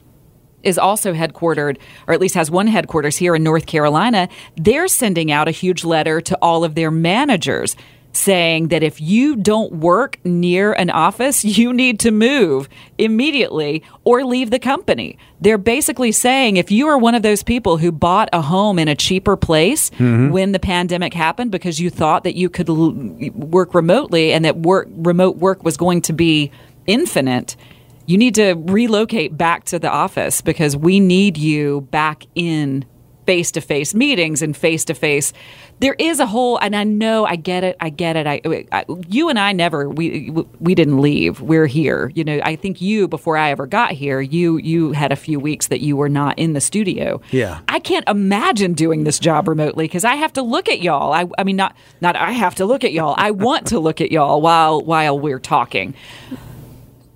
is 0.61 0.77
also 0.77 1.13
headquartered, 1.13 1.79
or 2.05 2.13
at 2.13 2.21
least 2.21 2.35
has 2.35 2.51
one 2.51 2.67
headquarters 2.67 3.17
here 3.17 3.35
in 3.35 3.41
North 3.41 3.65
Carolina, 3.65 4.29
they're 4.55 4.87
sending 4.87 5.31
out 5.31 5.47
a 5.47 5.51
huge 5.51 5.83
letter 5.83 6.21
to 6.21 6.37
all 6.43 6.63
of 6.63 6.75
their 6.75 6.91
managers 6.91 7.75
saying 8.17 8.69
that 8.69 8.83
if 8.83 8.99
you 8.99 9.35
don't 9.35 9.73
work 9.73 10.19
near 10.25 10.73
an 10.73 10.89
office, 10.89 11.45
you 11.57 11.73
need 11.73 11.99
to 12.01 12.11
move 12.11 12.67
immediately 12.97 13.83
or 14.03 14.25
leave 14.25 14.49
the 14.49 14.59
company. 14.59 15.17
They're 15.39 15.57
basically 15.57 16.11
saying 16.11 16.57
if 16.57 16.71
you 16.71 16.87
are 16.87 16.97
one 16.97 17.15
of 17.15 17.21
those 17.21 17.43
people 17.43 17.77
who 17.77 17.91
bought 17.91 18.29
a 18.33 18.41
home 18.41 18.79
in 18.79 18.87
a 18.87 18.95
cheaper 18.95 19.37
place 19.37 19.89
mm-hmm. 19.91 20.29
when 20.29 20.51
the 20.51 20.59
pandemic 20.59 21.13
happened 21.13 21.51
because 21.51 21.79
you 21.79 21.89
thought 21.89 22.23
that 22.23 22.35
you 22.35 22.49
could 22.49 22.69
l- 22.69 22.91
work 23.35 23.73
remotely 23.73 24.33
and 24.33 24.43
that 24.43 24.57
work 24.57 24.87
remote 24.91 25.37
work 25.37 25.63
was 25.63 25.77
going 25.77 26.01
to 26.01 26.13
be 26.13 26.51
infinite, 26.87 27.55
you 28.07 28.17
need 28.17 28.35
to 28.35 28.53
relocate 28.53 29.37
back 29.37 29.65
to 29.65 29.77
the 29.77 29.89
office 29.89 30.41
because 30.41 30.75
we 30.75 30.99
need 30.99 31.37
you 31.37 31.81
back 31.91 32.25
in 32.35 32.85
face 33.27 33.51
to 33.51 33.61
face 33.61 33.93
meetings 33.93 34.41
and 34.41 34.57
face 34.57 34.85
to 34.85 34.95
face. 34.95 35.33
There 35.79 35.95
is 35.99 36.19
a 36.19 36.25
whole, 36.25 36.57
and 36.57 36.75
I 36.75 36.85
know 36.85 37.25
I 37.25 37.35
get 37.35 37.63
it. 37.63 37.75
I 37.79 37.89
get 37.89 38.15
it. 38.15 38.25
I, 38.25 38.41
I, 38.71 38.85
you 39.07 39.29
and 39.29 39.37
I 39.37 39.51
never 39.51 39.87
we 39.87 40.31
we 40.59 40.73
didn't 40.73 40.99
leave. 40.99 41.41
We're 41.41 41.67
here. 41.67 42.11
You 42.15 42.23
know, 42.23 42.39
I 42.43 42.55
think 42.55 42.81
you 42.81 43.07
before 43.07 43.37
I 43.37 43.51
ever 43.51 43.67
got 43.67 43.91
here, 43.91 44.19
you 44.19 44.57
you 44.57 44.93
had 44.93 45.11
a 45.11 45.15
few 45.15 45.39
weeks 45.39 45.67
that 45.67 45.81
you 45.81 45.95
were 45.95 46.09
not 46.09 46.39
in 46.39 46.53
the 46.53 46.61
studio. 46.61 47.21
Yeah. 47.31 47.59
I 47.67 47.79
can't 47.79 48.07
imagine 48.07 48.73
doing 48.73 49.03
this 49.03 49.19
job 49.19 49.47
remotely 49.47 49.83
because 49.83 50.05
I 50.05 50.15
have 50.15 50.33
to 50.33 50.41
look 50.41 50.69
at 50.69 50.81
y'all. 50.81 51.13
I, 51.13 51.25
I 51.37 51.43
mean, 51.43 51.57
not 51.57 51.75
not 52.01 52.15
I 52.15 52.31
have 52.31 52.55
to 52.55 52.65
look 52.65 52.83
at 52.83 52.93
y'all. 52.93 53.13
I 53.17 53.31
want 53.31 53.67
to 53.67 53.79
look 53.79 54.01
at 54.01 54.11
y'all 54.11 54.41
while 54.41 54.81
while 54.81 55.19
we're 55.19 55.39
talking. 55.39 55.93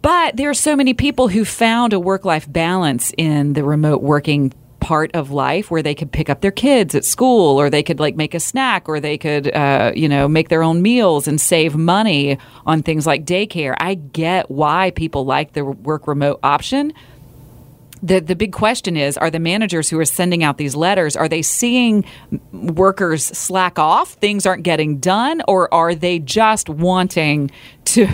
But 0.02 0.36
there 0.36 0.50
are 0.50 0.56
so 0.56 0.76
many 0.76 0.94
people 0.94 1.28
who 1.30 1.46
found 1.46 1.94
a 1.94 2.00
work 2.00 2.26
life 2.26 2.52
balance 2.52 3.14
in 3.18 3.54
the 3.54 3.64
remote 3.64 4.02
working 4.02 4.52
part 4.82 5.12
of 5.14 5.32
life 5.32 5.72
where 5.72 5.82
they 5.82 5.96
could 5.96 6.12
pick 6.12 6.30
up 6.30 6.42
their 6.42 6.52
kids 6.52 6.94
at 6.96 7.06
school 7.06 7.60
or 7.60 7.70
they 7.70 7.84
could 7.84 8.00
like 8.00 8.16
make 8.16 8.34
a 8.34 8.40
snack 8.40 8.90
or 8.90 9.00
they 9.00 9.18
could 9.18 9.54
uh, 9.56 9.94
you 9.96 10.10
know 10.10 10.28
make 10.28 10.50
their 10.50 10.64
own 10.64 10.82
meals 10.82 11.28
and 11.28 11.40
save 11.40 11.76
money 11.76 12.38
on 12.66 12.84
things 12.84 13.08
like 13.08 13.24
daycare. 13.24 13.76
I 13.80 13.94
get 13.94 14.52
why 14.52 14.92
people 14.92 15.24
like 15.24 15.54
the 15.54 15.64
work 15.64 16.08
remote 16.08 16.40
option. 16.44 16.92
The 18.04 18.20
the 18.20 18.36
big 18.36 18.52
question 18.52 18.98
is 18.98 19.16
are 19.18 19.30
the 19.30 19.40
managers 19.40 19.90
who 19.90 20.00
are 20.00 20.06
sending 20.06 20.44
out 20.44 20.58
these 20.58 20.76
letters 20.76 21.16
are 21.16 21.30
they 21.30 21.44
seeing 21.44 22.04
workers 22.52 23.24
slack 23.24 23.78
off? 23.78 24.14
Things 24.14 24.46
aren't 24.46 24.64
getting 24.64 24.98
done 24.98 25.44
or 25.48 25.72
are 25.74 25.94
they 25.94 26.18
just 26.18 26.68
wanting 26.68 27.52
to 27.86 28.08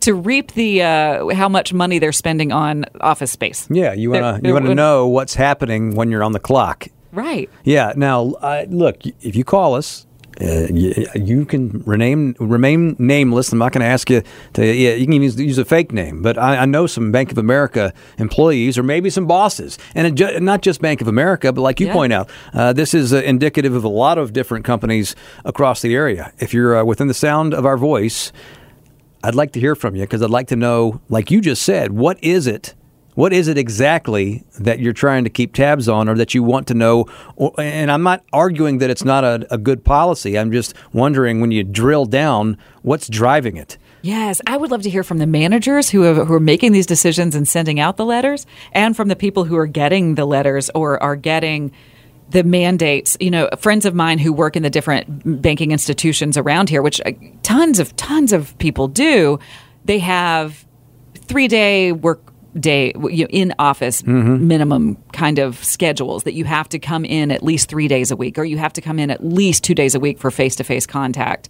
to 0.00 0.14
reap 0.14 0.52
the 0.52 0.82
uh, 0.82 1.28
how 1.34 1.48
much 1.48 1.72
money 1.72 1.98
they're 1.98 2.12
spending 2.12 2.52
on 2.52 2.84
office 3.00 3.30
space 3.32 3.66
Yeah, 3.70 3.92
you 3.92 4.10
want 4.10 4.42
to 4.42 4.48
you 4.48 4.52
want 4.54 4.66
to 4.66 4.74
know 4.74 5.06
what's 5.08 5.34
happening 5.34 5.94
when 5.96 6.10
you're 6.10 6.24
on 6.24 6.32
the 6.32 6.40
clock. 6.40 6.86
right 7.12 7.48
Yeah. 7.64 7.92
Now, 7.96 8.32
uh, 8.42 8.64
look, 8.68 8.96
if 9.22 9.36
you 9.36 9.44
call 9.44 9.74
us, 9.74 10.06
uh, 10.40 10.66
you, 10.68 10.92
you 11.14 11.44
can 11.44 11.80
rename, 11.86 12.34
remain 12.40 12.96
nameless. 12.98 13.52
I'm 13.52 13.58
not 13.60 13.70
going 13.70 13.82
to 13.82 13.86
ask 13.86 14.10
you 14.10 14.20
to. 14.54 14.66
Yeah, 14.66 14.94
you 14.94 15.06
can 15.06 15.22
use, 15.22 15.38
use 15.40 15.58
a 15.58 15.64
fake 15.64 15.92
name, 15.92 16.22
but 16.22 16.36
I, 16.36 16.56
I 16.56 16.64
know 16.64 16.88
some 16.88 17.12
Bank 17.12 17.30
of 17.30 17.38
America 17.38 17.92
employees, 18.18 18.76
or 18.76 18.82
maybe 18.82 19.10
some 19.10 19.26
bosses, 19.28 19.78
and 19.94 20.16
ju- 20.16 20.40
not 20.40 20.60
just 20.62 20.80
Bank 20.80 21.00
of 21.00 21.06
America, 21.06 21.52
but 21.52 21.60
like 21.62 21.78
you 21.78 21.86
Yeah. 21.86 21.92
point 21.92 22.12
out, 22.12 22.28
uh, 22.52 22.72
this 22.72 22.94
is 22.94 23.12
uh, 23.12 23.18
indicative 23.18 23.76
of 23.76 23.84
a 23.84 23.88
lot 23.88 24.18
of 24.18 24.32
different 24.32 24.64
companies 24.64 25.14
across 25.44 25.82
the 25.82 25.94
area. 25.94 26.32
If 26.40 26.52
you're 26.52 26.78
uh, 26.80 26.84
within 26.84 27.06
the 27.06 27.14
sound 27.14 27.54
of 27.54 27.64
our 27.64 27.76
voice, 27.78 28.32
I'd 29.24 29.34
like 29.34 29.52
to 29.52 29.60
hear 29.60 29.74
from 29.74 29.96
you 29.96 30.02
because 30.02 30.22
I'd 30.22 30.28
like 30.28 30.48
to 30.48 30.56
know, 30.56 31.00
like 31.08 31.30
you 31.30 31.40
just 31.40 31.62
said, 31.62 31.92
what 31.92 32.22
is 32.22 32.46
it? 32.46 32.74
What 33.14 33.32
is 33.32 33.48
it 33.48 33.56
exactly 33.56 34.44
that 34.58 34.80
you're 34.80 34.92
trying 34.92 35.24
to 35.24 35.30
keep 35.30 35.54
tabs 35.54 35.88
on 35.88 36.10
or 36.10 36.14
that 36.16 36.34
you 36.34 36.42
want 36.42 36.66
to 36.66 36.74
know? 36.74 37.06
Or, 37.36 37.54
and 37.58 37.90
I'm 37.90 38.02
not 38.02 38.22
arguing 38.34 38.78
that 38.78 38.90
it's 38.90 39.04
not 39.04 39.24
a, 39.24 39.46
a 39.50 39.56
good 39.56 39.82
policy. 39.82 40.38
I'm 40.38 40.52
just 40.52 40.74
wondering 40.92 41.40
when 41.40 41.52
you 41.52 41.64
drill 41.64 42.04
down, 42.04 42.58
what's 42.82 43.08
driving 43.08 43.56
it? 43.56 43.78
Yes, 44.02 44.42
I 44.46 44.58
would 44.58 44.70
love 44.70 44.82
to 44.82 44.90
hear 44.90 45.02
from 45.02 45.16
the 45.16 45.26
managers 45.26 45.88
who, 45.88 46.02
have, 46.02 46.26
who 46.26 46.34
are 46.34 46.40
making 46.40 46.72
these 46.72 46.84
decisions 46.84 47.34
and 47.34 47.48
sending 47.48 47.80
out 47.80 47.96
the 47.96 48.04
letters, 48.04 48.44
and 48.72 48.94
from 48.94 49.08
the 49.08 49.16
people 49.16 49.44
who 49.44 49.56
are 49.56 49.66
getting 49.66 50.16
the 50.16 50.26
letters 50.26 50.68
or 50.74 51.02
are 51.02 51.16
getting 51.16 51.72
the 52.30 52.44
mandates. 52.44 53.16
You 53.20 53.30
know, 53.30 53.48
friends 53.58 53.86
of 53.86 53.94
mine 53.94 54.18
who 54.18 54.32
work 54.32 54.56
in 54.56 54.62
the 54.62 54.70
different 54.70 55.42
banking 55.42 55.72
institutions 55.72 56.36
around 56.36 56.68
here, 56.68 56.82
which 56.82 57.00
uh, 57.04 57.12
tons 57.42 57.78
of 57.78 57.94
tons 57.96 58.32
of 58.32 58.56
people 58.58 58.88
do. 58.88 59.38
They 59.84 59.98
have 59.98 60.64
three 61.26 61.48
day 61.48 61.92
work 61.92 62.20
day 62.58 62.92
you 63.10 63.24
know, 63.24 63.30
in 63.30 63.52
office 63.58 64.04
minimum 64.06 64.96
kind 65.12 65.38
of 65.38 65.62
schedules 65.64 66.22
that 66.22 66.34
you 66.34 66.44
have 66.44 66.68
to 66.68 66.78
come 66.78 67.04
in 67.04 67.30
at 67.30 67.42
least 67.42 67.68
three 67.68 67.88
days 67.88 68.10
a 68.10 68.16
week 68.16 68.38
or 68.38 68.44
you 68.44 68.58
have 68.58 68.72
to 68.72 68.80
come 68.80 68.98
in 68.98 69.10
at 69.10 69.24
least 69.24 69.64
two 69.64 69.74
days 69.74 69.94
a 69.94 70.00
week 70.00 70.18
for 70.18 70.30
face 70.30 70.54
to 70.56 70.64
face 70.64 70.86
contact. 70.86 71.48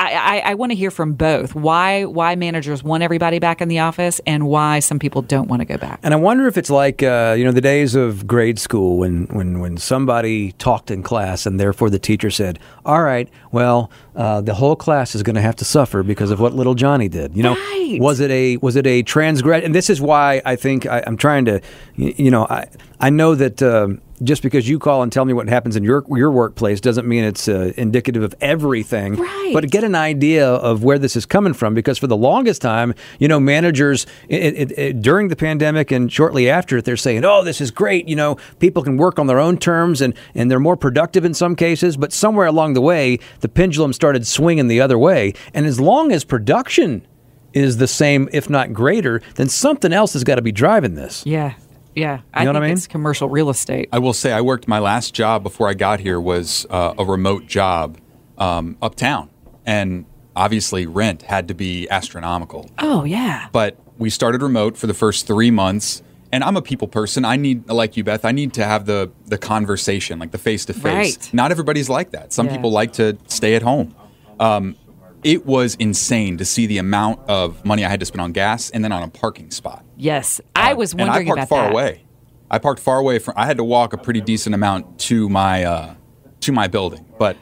I, 0.00 0.12
I, 0.12 0.50
I 0.50 0.54
want 0.54 0.72
to 0.72 0.76
hear 0.76 0.90
from 0.90 1.12
both 1.12 1.54
why 1.54 2.06
why 2.06 2.34
managers 2.34 2.82
want 2.82 3.02
everybody 3.02 3.38
back 3.38 3.60
in 3.60 3.68
the 3.68 3.80
office 3.80 4.18
and 4.26 4.46
why 4.46 4.78
some 4.80 4.98
people 4.98 5.20
don't 5.20 5.46
want 5.46 5.60
to 5.60 5.66
go 5.66 5.76
back. 5.76 6.00
And 6.02 6.14
I 6.14 6.16
wonder 6.16 6.46
if 6.46 6.56
it's 6.56 6.70
like 6.70 7.02
uh, 7.02 7.34
you 7.36 7.44
know 7.44 7.52
the 7.52 7.60
days 7.60 7.94
of 7.94 8.26
grade 8.26 8.58
school 8.58 8.96
when, 8.96 9.26
when 9.26 9.60
when 9.60 9.76
somebody 9.76 10.52
talked 10.52 10.90
in 10.90 11.02
class 11.02 11.44
and 11.44 11.60
therefore 11.60 11.90
the 11.90 11.98
teacher 11.98 12.30
said, 12.30 12.58
"All 12.86 13.02
right, 13.02 13.28
well, 13.52 13.90
uh, 14.16 14.40
the 14.40 14.54
whole 14.54 14.74
class 14.74 15.14
is 15.14 15.22
going 15.22 15.36
to 15.36 15.42
have 15.42 15.56
to 15.56 15.64
suffer 15.66 16.02
because 16.02 16.30
of 16.30 16.40
what 16.40 16.54
little 16.54 16.74
Johnny 16.74 17.08
did." 17.08 17.36
You 17.36 17.42
know, 17.42 17.54
Right. 17.54 17.79
Was 17.98 18.20
it 18.20 18.30
a 18.30 18.56
was 18.58 18.76
it 18.76 18.86
a 18.86 19.02
transgress? 19.02 19.64
And 19.64 19.74
this 19.74 19.90
is 19.90 20.00
why 20.00 20.42
I 20.44 20.56
think 20.56 20.86
I, 20.86 21.02
I'm 21.06 21.16
trying 21.16 21.44
to, 21.46 21.60
you, 21.96 22.14
you 22.16 22.30
know, 22.30 22.46
I 22.48 22.68
I 23.00 23.10
know 23.10 23.34
that. 23.34 23.62
Um, 23.62 24.00
just 24.22 24.42
because 24.42 24.68
you 24.68 24.78
call 24.78 25.02
and 25.02 25.10
tell 25.10 25.24
me 25.24 25.32
what 25.32 25.48
happens 25.48 25.76
in 25.76 25.84
your 25.84 26.04
your 26.10 26.30
workplace 26.30 26.80
doesn't 26.80 27.06
mean 27.06 27.24
it's 27.24 27.48
uh, 27.48 27.72
indicative 27.76 28.22
of 28.22 28.34
everything. 28.40 29.16
Right. 29.16 29.50
But 29.52 29.70
get 29.70 29.84
an 29.84 29.94
idea 29.94 30.46
of 30.46 30.84
where 30.84 30.98
this 30.98 31.16
is 31.16 31.26
coming 31.26 31.54
from 31.54 31.74
because 31.74 31.98
for 31.98 32.06
the 32.06 32.16
longest 32.16 32.60
time, 32.62 32.94
you 33.18 33.28
know, 33.28 33.40
managers 33.40 34.06
it, 34.28 34.54
it, 34.54 34.78
it, 34.78 35.02
during 35.02 35.28
the 35.28 35.36
pandemic 35.36 35.90
and 35.90 36.12
shortly 36.12 36.50
after 36.50 36.78
it, 36.78 36.84
they're 36.84 36.96
saying, 36.96 37.24
"Oh, 37.24 37.42
this 37.44 37.60
is 37.60 37.70
great." 37.70 38.08
You 38.08 38.16
know, 38.16 38.36
people 38.58 38.82
can 38.82 38.96
work 38.96 39.18
on 39.18 39.26
their 39.26 39.38
own 39.38 39.56
terms 39.58 40.00
and 40.00 40.14
and 40.34 40.50
they're 40.50 40.60
more 40.60 40.76
productive 40.76 41.24
in 41.24 41.34
some 41.34 41.56
cases. 41.56 41.96
But 41.96 42.12
somewhere 42.12 42.46
along 42.46 42.74
the 42.74 42.82
way, 42.82 43.18
the 43.40 43.48
pendulum 43.48 43.92
started 43.92 44.26
swinging 44.26 44.68
the 44.68 44.80
other 44.80 44.98
way. 44.98 45.32
And 45.54 45.66
as 45.66 45.80
long 45.80 46.12
as 46.12 46.24
production 46.24 47.06
is 47.52 47.76
the 47.78 47.86
same, 47.88 48.28
if 48.32 48.48
not 48.50 48.72
greater, 48.72 49.20
then 49.36 49.48
something 49.48 49.92
else 49.92 50.12
has 50.12 50.24
got 50.24 50.36
to 50.36 50.42
be 50.42 50.52
driving 50.52 50.94
this. 50.94 51.24
Yeah, 51.26 51.54
yeah. 51.94 52.20
I 52.32 52.40
You 52.42 52.46
know 52.46 52.52
think 52.52 52.54
what 52.54 52.56
I 52.56 52.66
mean? 52.68 52.72
it's 52.76 52.86
commercial 52.86 53.28
real 53.28 53.50
estate. 53.50 53.88
I 53.92 53.98
will 53.98 54.12
say 54.12 54.32
I 54.32 54.40
worked 54.40 54.68
my 54.68 54.78
last 54.78 55.14
job 55.14 55.42
before 55.42 55.68
I 55.68 55.74
got 55.74 56.00
here 56.00 56.20
was 56.20 56.66
uh, 56.70 56.94
a 56.98 57.04
remote 57.04 57.46
job 57.46 57.98
um, 58.38 58.76
uptown, 58.80 59.30
and 59.66 60.04
obviously 60.36 60.86
rent 60.86 61.22
had 61.22 61.48
to 61.48 61.54
be 61.54 61.88
astronomical. 61.90 62.70
oh 62.78 63.04
yeah. 63.04 63.48
But 63.52 63.76
we 63.98 64.10
started 64.10 64.40
remote 64.42 64.76
for 64.78 64.86
the 64.86 64.94
first 64.94 65.26
three 65.26 65.50
months, 65.50 66.02
and 66.32 66.42
I'm 66.44 66.56
a 66.56 66.62
people 66.62 66.86
person. 66.88 67.24
I 67.24 67.36
need, 67.36 67.68
like 67.68 67.96
you, 67.96 68.04
Beth, 68.04 68.24
I 68.24 68.32
need 68.32 68.54
to 68.54 68.64
have 68.64 68.86
the 68.86 69.10
the 69.26 69.36
conversation, 69.36 70.18
like 70.20 70.30
the 70.30 70.38
face 70.38 70.64
to 70.66 70.72
face. 70.72 70.84
Right. 70.84 71.34
Not 71.34 71.50
everybody's 71.50 71.88
like 71.90 72.12
that. 72.12 72.32
Some 72.32 72.46
Yeah. 72.46 72.52
people 72.56 72.70
like 72.70 72.92
to 72.94 73.18
stay 73.26 73.56
at 73.56 73.62
home. 73.62 73.94
Um, 74.38 74.76
it 75.24 75.46
was 75.46 75.74
insane 75.76 76.38
to 76.38 76.44
see 76.44 76.66
the 76.66 76.78
amount 76.78 77.20
of 77.28 77.64
money 77.64 77.84
I 77.84 77.88
had 77.88 78.00
to 78.00 78.06
spend 78.06 78.20
on 78.20 78.32
gas 78.32 78.70
and 78.70 78.82
then 78.84 78.92
on 78.92 79.02
a 79.02 79.08
parking 79.08 79.50
spot. 79.50 79.84
Yes, 79.96 80.40
I 80.56 80.74
was 80.74 80.94
wondering 80.94 81.28
and 81.28 81.40
I 81.40 81.44
parked 81.44 81.48
far 81.48 81.62
that. 81.64 81.72
away. 81.72 82.02
I 82.50 82.58
parked 82.58 82.80
far 82.80 82.98
away 82.98 83.18
from. 83.18 83.34
I 83.36 83.46
had 83.46 83.58
to 83.58 83.64
walk 83.64 83.92
a 83.92 83.98
pretty 83.98 84.20
decent 84.20 84.54
amount 84.54 84.98
to 85.00 85.28
my 85.28 85.64
uh, 85.64 85.94
to 86.40 86.52
my 86.52 86.66
building, 86.66 87.04
but 87.18 87.36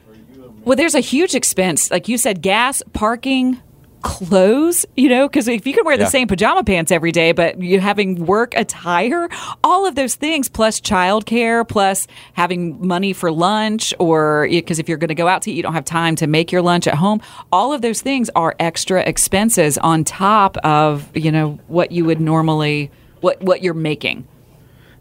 Well, 0.65 0.77
there's 0.77 0.95
a 0.95 1.01
huge 1.01 1.35
expense, 1.35 1.91
like 1.91 2.09
you 2.09 2.19
said, 2.19 2.43
gas, 2.43 2.83
parking, 2.93 3.61
clothes. 4.03 4.87
You 4.97 5.09
know, 5.09 5.29
because 5.29 5.49
if 5.49 5.67
you 5.67 5.75
can 5.75 5.85
wear 5.85 5.97
the 5.97 6.07
same 6.07 6.29
pajama 6.29 6.65
pants 6.65 6.91
every 6.91 7.13
day, 7.13 7.33
but 7.33 7.61
you 7.61 7.81
having 7.81 8.27
work 8.27 8.55
attire, 8.57 9.29
all 9.63 9.87
of 9.87 9.95
those 9.95 10.15
things, 10.15 10.49
plus 10.49 10.81
childcare, 10.81 11.67
plus 11.67 12.07
having 12.35 12.87
money 12.87 13.13
for 13.13 13.31
lunch, 13.31 13.95
or 13.99 14.47
because 14.49 14.79
if 14.79 14.89
you're 14.89 14.99
going 14.99 15.09
to 15.09 15.15
go 15.15 15.29
out 15.29 15.43
to 15.43 15.51
eat, 15.51 15.57
you 15.57 15.63
don't 15.63 15.75
have 15.75 15.85
time 15.85 16.17
to 16.17 16.27
make 16.27 16.53
your 16.53 16.63
lunch 16.63 16.87
at 16.87 16.95
home. 16.95 17.21
All 17.53 17.73
of 17.73 17.83
those 17.83 18.01
things 18.01 18.31
are 18.35 18.55
extra 18.59 19.03
expenses 19.03 19.79
on 19.79 20.05
top 20.05 20.57
of 20.59 21.09
you 21.17 21.31
know 21.33 21.59
what 21.69 21.93
you 21.93 22.05
would 22.05 22.21
normally 22.21 22.91
what 23.21 23.41
what 23.43 23.63
you're 23.63 23.75
making. 23.75 24.27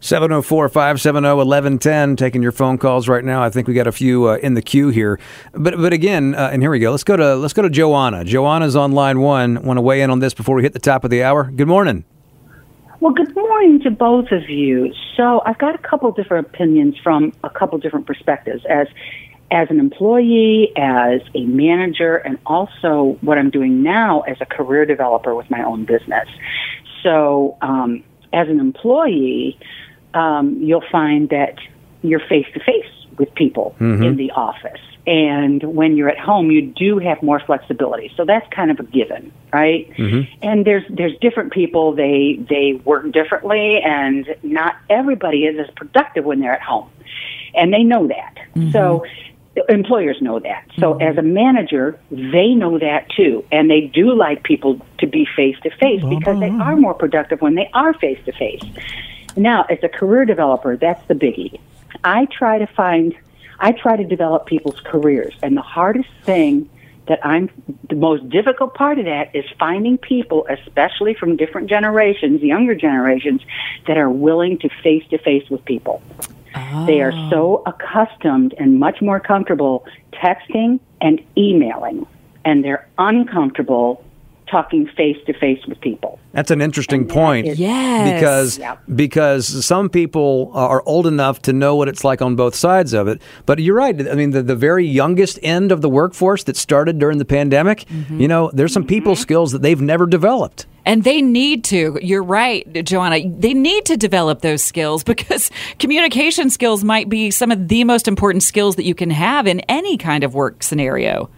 704 0.00 0.68
570 0.68 1.26
1110. 1.26 2.16
Taking 2.16 2.42
your 2.42 2.52
phone 2.52 2.78
calls 2.78 3.08
right 3.08 3.24
now. 3.24 3.42
I 3.42 3.50
think 3.50 3.66
we 3.66 3.74
got 3.74 3.86
a 3.86 3.92
few 3.92 4.28
uh, 4.28 4.36
in 4.36 4.54
the 4.54 4.62
queue 4.62 4.88
here. 4.88 5.18
But 5.52 5.76
but 5.76 5.92
again, 5.92 6.34
uh, 6.34 6.50
and 6.52 6.62
here 6.62 6.70
we 6.70 6.78
go. 6.78 6.90
Let's 6.90 7.04
go 7.04 7.16
to 7.16 7.34
let's 7.36 7.54
go 7.54 7.62
to 7.62 7.70
Joanna. 7.70 8.24
Joanna's 8.24 8.76
on 8.76 8.92
line 8.92 9.20
one. 9.20 9.62
Want 9.62 9.76
to 9.76 9.82
weigh 9.82 10.02
in 10.02 10.10
on 10.10 10.20
this 10.20 10.34
before 10.34 10.56
we 10.56 10.62
hit 10.62 10.72
the 10.72 10.78
top 10.78 11.04
of 11.04 11.10
the 11.10 11.22
hour? 11.22 11.44
Good 11.44 11.68
morning. 11.68 12.04
Well, 13.00 13.12
good 13.12 13.34
morning 13.34 13.80
to 13.82 13.90
both 13.90 14.32
of 14.32 14.48
you. 14.48 14.92
So 15.16 15.40
I've 15.46 15.58
got 15.58 15.74
a 15.74 15.78
couple 15.78 16.10
different 16.12 16.48
opinions 16.48 16.96
from 17.02 17.32
a 17.44 17.50
couple 17.50 17.78
different 17.78 18.06
perspectives 18.06 18.64
as 18.68 18.88
as 19.50 19.68
an 19.70 19.80
employee, 19.80 20.72
as 20.76 21.20
a 21.34 21.44
manager, 21.44 22.16
and 22.16 22.38
also 22.44 23.16
what 23.20 23.38
I'm 23.38 23.50
doing 23.50 23.82
now 23.82 24.20
as 24.20 24.36
a 24.40 24.46
career 24.46 24.84
developer 24.84 25.34
with 25.34 25.50
my 25.50 25.62
own 25.62 25.84
business. 25.84 26.28
So 27.02 27.56
um, 27.62 28.04
as 28.32 28.48
an 28.48 28.60
employee, 28.60 29.58
um, 30.14 30.58
you'll 30.60 30.84
find 30.90 31.28
that 31.30 31.58
you're 32.02 32.20
face 32.20 32.46
to 32.54 32.60
face 32.60 32.90
with 33.18 33.34
people 33.34 33.74
mm-hmm. 33.78 34.02
in 34.02 34.16
the 34.16 34.30
office. 34.30 34.80
And 35.06 35.62
when 35.62 35.96
you're 35.96 36.10
at 36.10 36.18
home, 36.18 36.50
you 36.50 36.62
do 36.62 36.98
have 36.98 37.22
more 37.22 37.40
flexibility. 37.40 38.12
So 38.14 38.26
that's 38.26 38.46
kind 38.52 38.70
of 38.70 38.78
a 38.78 38.82
given, 38.82 39.32
right? 39.52 39.90
Mm-hmm. 39.96 40.30
And 40.42 40.66
there's 40.66 40.84
there's 40.90 41.16
different 41.20 41.52
people. 41.52 41.94
They 41.94 42.38
they 42.48 42.74
work 42.84 43.10
differently, 43.10 43.80
and 43.82 44.26
not 44.42 44.76
everybody 44.90 45.44
is 45.44 45.58
as 45.58 45.74
productive 45.74 46.26
when 46.26 46.40
they're 46.40 46.52
at 46.52 46.62
home, 46.62 46.90
and 47.54 47.72
they 47.72 47.84
know 47.84 48.06
that. 48.08 48.34
Mm-hmm. 48.54 48.70
So 48.72 49.06
employers 49.68 50.18
know 50.20 50.40
that. 50.40 50.66
So 50.78 50.98
as 50.98 51.16
a 51.16 51.22
manager, 51.22 51.98
they 52.10 52.48
know 52.54 52.78
that 52.78 53.08
too, 53.16 53.44
and 53.50 53.70
they 53.70 53.90
do 53.92 54.14
like 54.14 54.42
people 54.42 54.78
to 54.98 55.06
be 55.06 55.26
face 55.34 55.56
to 55.62 55.70
face 55.70 56.02
because 56.04 56.38
they 56.38 56.50
are 56.50 56.76
more 56.76 56.94
productive 56.94 57.40
when 57.40 57.54
they 57.54 57.70
are 57.72 57.94
face 57.94 58.18
to 58.26 58.32
face. 58.32 58.62
Now, 59.38 59.64
as 59.70 59.78
a 59.82 59.88
career 59.88 60.24
developer, 60.24 60.76
that's 60.76 61.06
the 61.06 61.14
biggie. 61.14 61.60
I 62.02 62.26
try 62.26 62.58
to 62.58 62.66
find, 62.66 63.16
I 63.58 63.72
try 63.72 63.96
to 63.96 64.04
develop 64.04 64.46
people's 64.46 64.80
careers, 64.80 65.34
and 65.42 65.56
the 65.56 65.62
hardest 65.62 66.08
thing 66.24 66.68
that 67.06 67.24
I'm 67.24 67.48
the 67.88 67.94
most 67.94 68.28
difficult 68.28 68.74
part 68.74 68.98
of 68.98 69.06
that 69.06 69.34
is 69.34 69.44
finding 69.58 69.96
people, 69.96 70.46
especially 70.50 71.14
from 71.14 71.36
different 71.36 71.70
generations, 71.70 72.42
younger 72.42 72.74
generations, 72.74 73.40
that 73.86 73.96
are 73.96 74.10
willing 74.10 74.58
to 74.58 74.68
face 74.82 75.04
to 75.10 75.18
face 75.18 75.48
with 75.48 75.64
people. 75.64 76.02
They 76.86 77.00
are 77.00 77.12
oh. 77.14 77.30
so 77.30 77.62
accustomed 77.64 78.54
and 78.58 78.78
much 78.78 79.00
more 79.00 79.20
comfortable 79.20 79.86
texting 80.12 80.80
and 81.00 81.22
emailing, 81.36 82.06
and 82.44 82.64
they're 82.64 82.88
uncomfortable 82.98 84.04
talking 84.50 84.86
face 84.96 85.16
to 85.26 85.32
face 85.34 85.64
with 85.66 85.80
people. 85.80 86.18
That's 86.32 86.50
an 86.50 86.60
interesting 86.60 87.06
point. 87.06 87.46
Yes. 87.46 88.14
Because 88.14 88.58
Yep. 88.58 88.80
because 88.94 89.64
some 89.64 89.88
people 89.88 90.50
are 90.54 90.82
old 90.86 91.06
enough 91.06 91.40
to 91.42 91.52
know 91.52 91.74
what 91.76 91.88
it's 91.88 92.04
like 92.04 92.20
on 92.22 92.36
both 92.36 92.54
sides 92.54 92.92
of 92.92 93.08
it. 93.08 93.20
But 93.46 93.58
you're 93.60 93.74
right. 93.76 94.08
I 94.08 94.14
mean, 94.14 94.30
the, 94.30 94.42
the 94.42 94.56
very 94.56 94.86
youngest 94.86 95.38
end 95.42 95.72
of 95.72 95.80
the 95.80 95.88
workforce 95.88 96.44
that 96.44 96.56
started 96.56 96.98
during 96.98 97.18
the 97.18 97.24
pandemic, 97.24 97.78
Mm-hmm. 97.88 98.20
you 98.20 98.28
know, 98.28 98.50
there's 98.52 98.72
some 98.72 98.84
people 98.86 99.14
skills 99.16 99.52
that 99.52 99.62
they've 99.62 99.80
never 99.80 100.06
developed. 100.06 100.66
And 100.84 101.04
they 101.04 101.20
need 101.20 101.64
to. 101.64 101.98
You're 102.02 102.22
right, 102.22 102.84
Joanna. 102.84 103.18
They 103.28 103.52
need 103.52 103.84
to 103.86 103.96
develop 103.96 104.40
those 104.40 104.62
skills 104.62 105.04
because 105.12 105.50
communication 105.78 106.50
skills 106.50 106.82
might 106.84 107.08
be 107.08 107.30
some 107.30 107.50
of 107.50 107.68
the 107.68 107.84
most 107.84 108.08
important 108.08 108.42
skills 108.42 108.76
that 108.76 108.84
you 108.84 108.94
can 108.94 109.10
have 109.10 109.46
in 109.46 109.60
any 109.60 109.96
kind 109.96 110.24
of 110.24 110.34
work 110.34 110.62
scenario. 110.62 111.28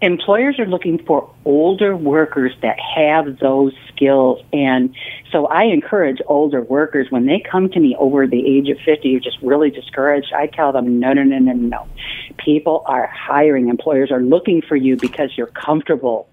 Employers 0.00 0.58
are 0.58 0.66
looking 0.66 1.02
for 1.04 1.28
older 1.44 1.96
workers 1.96 2.52
that 2.62 2.78
have 2.78 3.38
those 3.38 3.72
skills 3.88 4.40
and 4.52 4.94
so 5.32 5.46
I 5.46 5.64
encourage 5.64 6.18
older 6.26 6.62
workers 6.62 7.08
when 7.10 7.26
they 7.26 7.40
come 7.40 7.68
to 7.70 7.80
me 7.80 7.96
over 7.98 8.26
the 8.26 8.46
age 8.46 8.68
of 8.68 8.78
50 8.84 9.12
who 9.12 9.20
just 9.20 9.38
really 9.42 9.70
discouraged 9.70 10.32
I 10.32 10.46
tell 10.46 10.72
them 10.72 11.00
no 11.00 11.12
no 11.12 11.24
no 11.24 11.38
no 11.38 11.52
no 11.52 11.88
people 12.36 12.84
are 12.86 13.08
hiring 13.08 13.68
employers 13.68 14.12
are 14.12 14.22
looking 14.22 14.62
for 14.62 14.76
you 14.76 14.96
because 14.96 15.30
you're 15.36 15.48
comfortable 15.48 16.28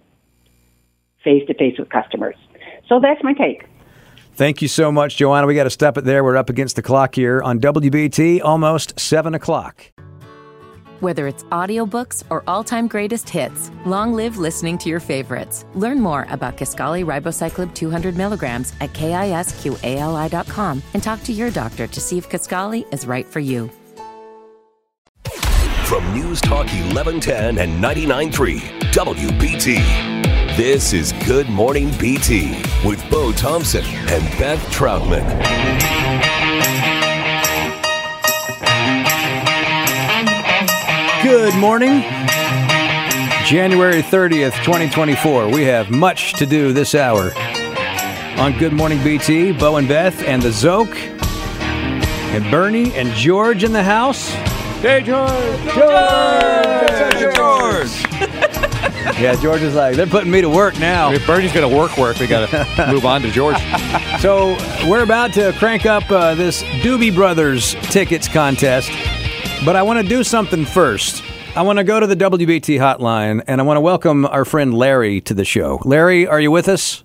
face 1.23 1.45
to 1.47 1.55
face 1.55 1.79
with 1.79 1.89
customers 1.89 2.35
so 2.87 2.99
that's 2.99 3.23
my 3.23 3.33
take 3.33 3.65
Thank 4.35 4.61
you 4.61 4.67
so 4.67 4.91
much, 4.91 5.15
Joanna. 5.15 5.47
We 5.47 5.55
got 5.55 5.63
to 5.63 5.69
stop 5.69 5.97
it 5.97 6.03
there. 6.03 6.21
We're 6.21 6.35
up 6.35 6.49
against 6.49 6.75
the 6.75 6.81
clock 6.81 7.15
here 7.15 7.41
on 7.41 7.61
WBT, 7.61 8.41
almost 8.43 8.99
7 8.99 9.33
o'clock. 9.33 9.94
Whether 11.01 11.27
it's 11.27 11.43
audiobooks 11.45 12.23
or 12.29 12.43
all-time 12.47 12.87
greatest 12.87 13.29
hits, 13.29 13.69
long 13.85 14.13
live 14.13 14.37
listening 14.37 14.77
to 14.77 14.89
your 14.89 15.01
favorites. 15.01 15.65
Learn 15.73 15.99
more 15.99 16.25
about 16.29 16.55
Kisqali 16.57 17.03
Ribociclib 17.03 17.73
200 17.73 18.15
milligrams 18.15 18.73
at 18.79 18.93
kisqali.com 18.93 20.81
and 20.93 21.03
talk 21.03 21.21
to 21.23 21.33
your 21.33 21.51
doctor 21.51 21.87
to 21.87 21.99
see 21.99 22.17
if 22.17 22.29
Kisqali 22.29 22.91
is 22.93 23.05
right 23.05 23.25
for 23.25 23.41
you. 23.41 23.69
From 25.85 26.13
News 26.13 26.41
Talk 26.41 26.65
1110 26.65 27.59
and 27.59 27.83
99.3 27.83 28.59
WBT. 28.91 30.55
This 30.55 30.93
is 30.93 31.11
Good 31.27 31.49
Morning 31.49 31.91
BT 31.99 32.63
with 32.85 33.07
Bo 33.11 33.33
Thompson 33.33 33.83
and 33.83 34.23
Beth 34.39 34.59
Troutman. 34.71 36.34
Good 41.25 41.55
morning. 41.55 42.01
January 43.45 44.03
30th, 44.03 44.63
2024. 44.63 45.49
We 45.49 45.63
have 45.63 45.89
much 45.89 46.33
to 46.33 46.45
do 46.45 46.71
this 46.71 46.93
hour. 46.93 47.31
On 48.39 48.55
Good 48.59 48.73
Morning 48.73 49.03
BT, 49.03 49.53
Bo 49.53 49.77
and 49.77 49.87
Beth 49.87 50.21
and 50.21 50.39
the 50.39 50.51
Zoke. 50.51 50.95
And 50.95 52.43
Bernie 52.51 52.93
and 52.93 53.09
George 53.13 53.63
in 53.63 53.73
the 53.73 53.81
house. 53.81 54.29
Hey, 54.83 55.01
George! 55.01 55.31
George! 55.73 57.35
George! 57.35 58.05
yeah, 59.19 59.35
George 59.41 59.63
is 59.63 59.73
like, 59.73 59.95
they're 59.95 60.05
putting 60.05 60.29
me 60.29 60.41
to 60.41 60.49
work 60.49 60.77
now. 60.77 61.11
If 61.11 61.25
Bernie's 61.25 61.53
going 61.53 61.67
to 61.67 61.75
work 61.75 61.97
work, 61.97 62.19
we 62.19 62.27
got 62.27 62.47
to 62.51 62.87
move 62.91 63.03
on 63.03 63.23
to 63.23 63.31
George. 63.31 63.57
So 64.19 64.55
we're 64.87 65.01
about 65.01 65.33
to 65.33 65.53
crank 65.53 65.87
up 65.87 66.03
uh, 66.11 66.35
this 66.35 66.61
Doobie 66.83 67.15
Brothers 67.15 67.73
tickets 67.89 68.27
contest, 68.27 68.91
but 69.65 69.75
I 69.75 69.81
want 69.81 69.99
to 69.99 70.07
do 70.07 70.23
something 70.23 70.63
first. 70.63 71.23
I 71.55 71.63
want 71.63 71.79
to 71.79 71.83
go 71.83 71.99
to 71.99 72.05
the 72.05 72.15
WBT 72.15 72.77
hotline 72.77 73.43
and 73.47 73.59
I 73.59 73.63
want 73.63 73.77
to 73.77 73.81
welcome 73.81 74.25
our 74.25 74.45
friend 74.45 74.73
Larry 74.73 75.21
to 75.21 75.33
the 75.33 75.43
show. 75.43 75.81
Larry, 75.83 76.27
are 76.27 76.39
you 76.39 76.51
with 76.51 76.67
us? 76.67 77.03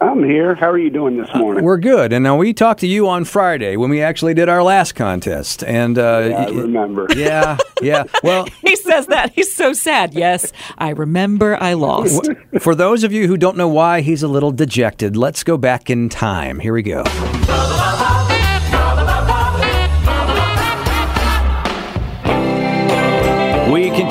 I'm 0.00 0.22
here. 0.22 0.54
How 0.54 0.70
are 0.70 0.78
you 0.78 0.90
doing 0.90 1.16
this 1.16 1.34
morning? 1.34 1.64
We're 1.64 1.78
good. 1.78 2.12
And 2.12 2.22
now 2.22 2.36
we 2.36 2.52
talked 2.52 2.80
to 2.80 2.86
you 2.86 3.08
on 3.08 3.24
Friday 3.24 3.76
when 3.76 3.90
we 3.90 4.02
actually 4.02 4.34
did 4.34 4.48
our 4.48 4.62
last 4.62 4.94
contest. 4.94 5.64
And 5.64 5.98
uh, 5.98 6.26
Yeah, 6.28 6.44
I 6.44 6.50
remember. 6.50 7.06
yeah, 7.16 7.56
yeah. 7.82 8.04
Well, 8.22 8.46
He 8.62 8.76
says 8.76 9.06
that. 9.06 9.32
He's 9.32 9.52
so 9.52 9.72
sad. 9.72 10.14
Yes, 10.14 10.52
I 10.78 10.90
remember 10.90 11.56
I 11.60 11.72
lost. 11.72 12.28
for 12.60 12.74
those 12.74 13.02
of 13.04 13.12
you 13.12 13.26
who 13.26 13.36
don't 13.38 13.56
know 13.56 13.68
why 13.68 14.02
he's 14.02 14.22
a 14.22 14.28
little 14.28 14.52
dejected, 14.52 15.16
let's 15.16 15.42
go 15.42 15.56
back 15.56 15.88
in 15.88 16.08
time. 16.10 16.60
Here 16.60 16.74
we 16.74 16.82
go. 16.82 17.02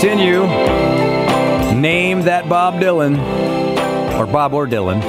Continue. 0.05 0.41
Name 1.81 2.21
that 2.21 2.47
Bob 2.47 2.75
Dylan, 2.75 3.17
or 4.19 4.27
Bob 4.27 4.53
or 4.53 4.67
Dylan, 4.67 5.01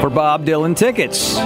for 0.00 0.10
Bob 0.10 0.46
Dylan 0.46 0.76
tickets. 0.76 1.36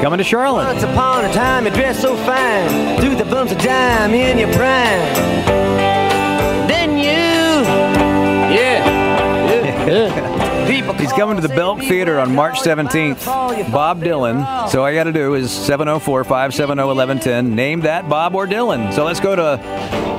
Coming 0.00 0.16
to 0.16 0.24
Charlotte. 0.24 0.64
Once 0.64 0.82
upon 0.82 1.26
a 1.26 1.32
time, 1.34 1.66
you 1.66 1.70
dressed 1.72 2.00
so 2.00 2.16
fine, 2.16 3.00
threw 3.00 3.14
the 3.14 3.26
bumps 3.26 3.52
of 3.52 3.58
dime 3.58 4.14
in 4.14 4.38
your 4.38 4.50
prime. 4.54 5.14
Then 6.68 6.96
you, 6.96 7.66
yeah, 8.56 9.86
yeah. 9.86 10.47
People 10.68 10.92
He's 10.94 11.12
coming 11.12 11.36
to 11.36 11.42
the 11.42 11.48
Belk 11.54 11.80
Theater 11.80 12.18
on 12.20 12.34
March 12.34 12.58
17th. 12.60 13.24
Bob 13.72 14.02
Dylan. 14.02 14.68
So 14.70 14.80
all 14.80 14.84
I 14.84 14.94
got 14.94 15.04
to 15.04 15.12
do 15.12 15.34
is 15.34 15.50
704 15.50 16.24
570 16.24 16.82
1110. 16.84 17.54
Name 17.54 17.80
that 17.80 18.08
Bob 18.08 18.34
or 18.34 18.46
Dylan. 18.46 18.92
So 18.92 19.04
let's 19.04 19.18
go 19.18 19.34
to 19.34 19.56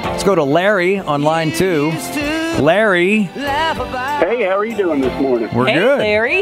let's 0.05 0.23
go 0.23 0.33
to 0.33 0.43
Larry 0.43 0.97
on 0.97 1.21
line 1.21 1.51
two. 1.51 1.91
Larry, 2.59 3.21
Hey, 3.21 4.43
how 4.43 4.57
are 4.57 4.65
you 4.65 4.75
doing 4.75 4.99
this 5.01 5.21
morning? 5.21 5.49
we're 5.55 5.67
hey, 5.67 5.75
good. 5.75 5.99
Larry. 5.99 6.37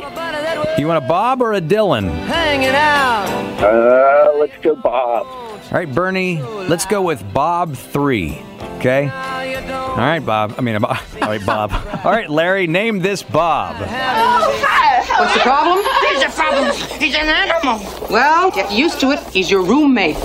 You 0.80 0.88
want 0.88 1.04
a 1.04 1.08
Bob 1.08 1.42
or 1.42 1.54
a 1.54 1.62
Dylan? 1.62 2.10
hanging 2.26 2.70
out. 2.70 3.28
Uh, 3.62 4.32
let's 4.40 4.58
go, 4.64 4.76
Bob. 4.76 5.28
All 5.28 5.62
right, 5.72 5.94
Bernie, 5.94 6.42
let's 6.42 6.86
go 6.86 7.02
with 7.04 7.22
Bob 7.34 7.76
3. 7.76 8.42
Okay? 8.78 9.10
All 9.10 9.98
right, 9.98 10.24
Bob. 10.24 10.54
I 10.58 10.62
mean, 10.62 10.80
Bob. 10.80 10.98
All 11.22 11.28
right, 11.30 11.44
Bob. 11.46 11.72
All 12.06 12.12
right, 12.12 12.30
Larry, 12.30 12.68
name 12.68 13.00
this 13.00 13.24
Bob. 13.24 13.76
What's 13.78 15.34
the 15.34 15.40
problem? 15.40 15.84
He's 16.12 16.22
a 16.24 16.30
problem. 16.30 16.72
He's 17.00 17.16
an 17.16 17.28
animal. 17.28 17.80
Well, 18.12 18.52
get 18.52 18.72
used 18.72 19.00
to 19.00 19.12
it. 19.12 19.20
He's 19.30 19.50
your 19.50 19.64
roommate. 19.64 20.18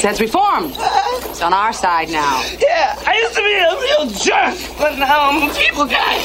Since 0.00 0.20
we 0.20 0.26
formed, 0.26 0.74
it's 0.78 1.42
on 1.42 1.52
our 1.52 1.74
side 1.74 2.08
now. 2.10 2.42
Yeah, 2.58 2.96
I 3.06 3.18
used 3.18 3.34
to 3.34 3.42
be 3.42 3.52
a 3.52 3.76
real 3.78 4.06
jerk, 4.18 4.56
but 4.78 4.98
now 4.98 5.28
I'm 5.28 5.50
a 5.50 5.54
people 5.54 5.84
guy. 5.84 6.18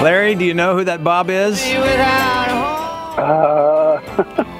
Larry, 0.02 0.36
do 0.36 0.44
you 0.44 0.54
know 0.54 0.76
who 0.76 0.84
that 0.84 1.02
Bob 1.02 1.28
is? 1.30 1.60
Uh, 3.18 4.00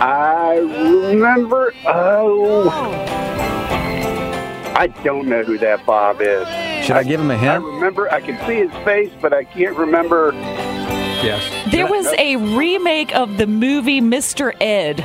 I 0.00 0.56
remember. 0.58 1.74
Oh, 1.86 2.68
I 4.76 4.86
don't 5.02 5.26
know 5.28 5.42
who 5.42 5.58
that 5.58 5.84
Bob 5.84 6.20
is. 6.20 6.46
Should 6.86 6.96
I 6.96 7.02
give 7.02 7.20
him 7.20 7.30
a 7.30 7.36
hint? 7.36 7.64
I 7.64 7.66
remember. 7.66 8.12
I 8.12 8.20
can 8.20 8.38
see 8.46 8.56
his 8.56 8.70
face, 8.84 9.10
but 9.20 9.32
I 9.32 9.42
can't 9.44 9.76
remember. 9.76 10.32
Yes. 10.34 11.42
There 11.72 11.88
was 11.88 12.06
a 12.16 12.36
remake 12.56 13.12
of 13.14 13.38
the 13.38 13.46
movie 13.48 14.00
Mr. 14.00 14.54
Ed. 14.60 15.00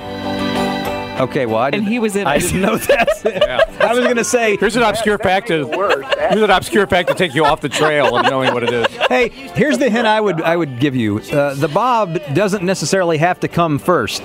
Okay, 1.19 1.45
well, 1.45 1.57
I 1.57 1.71
didn't, 1.71 1.87
he 1.87 1.99
was 1.99 2.15
in 2.15 2.25
I 2.27 2.35
it. 2.35 2.41
didn't 2.41 2.61
know 2.61 2.75
that. 2.77 3.69
I 3.81 3.93
was 3.93 4.03
going 4.03 4.15
to 4.17 4.23
say, 4.23 4.57
Here's 4.57 4.75
an 4.75 4.81
obscure 4.83 5.17
fact 5.19 5.47
to 5.47 5.63
Worse. 5.65 6.05
here's 6.17 6.41
an 6.41 6.49
obscure 6.49 6.87
fact 6.87 7.09
to 7.09 7.15
take 7.15 7.33
you 7.35 7.45
off 7.45 7.61
the 7.61 7.69
trail 7.69 8.15
of 8.17 8.25
knowing 8.29 8.51
what 8.53 8.63
it 8.63 8.71
is. 8.73 8.87
hey, 9.09 9.29
here's 9.29 9.77
the 9.77 9.89
hint 9.91 10.07
I 10.07 10.19
would 10.21 10.41
I 10.41 10.55
would 10.55 10.79
give 10.79 10.95
you. 10.95 11.19
Uh, 11.19 11.53
the 11.55 11.67
Bob 11.67 12.19
doesn't 12.33 12.63
necessarily 12.63 13.17
have 13.19 13.39
to 13.41 13.47
come 13.47 13.77
first 13.79 14.23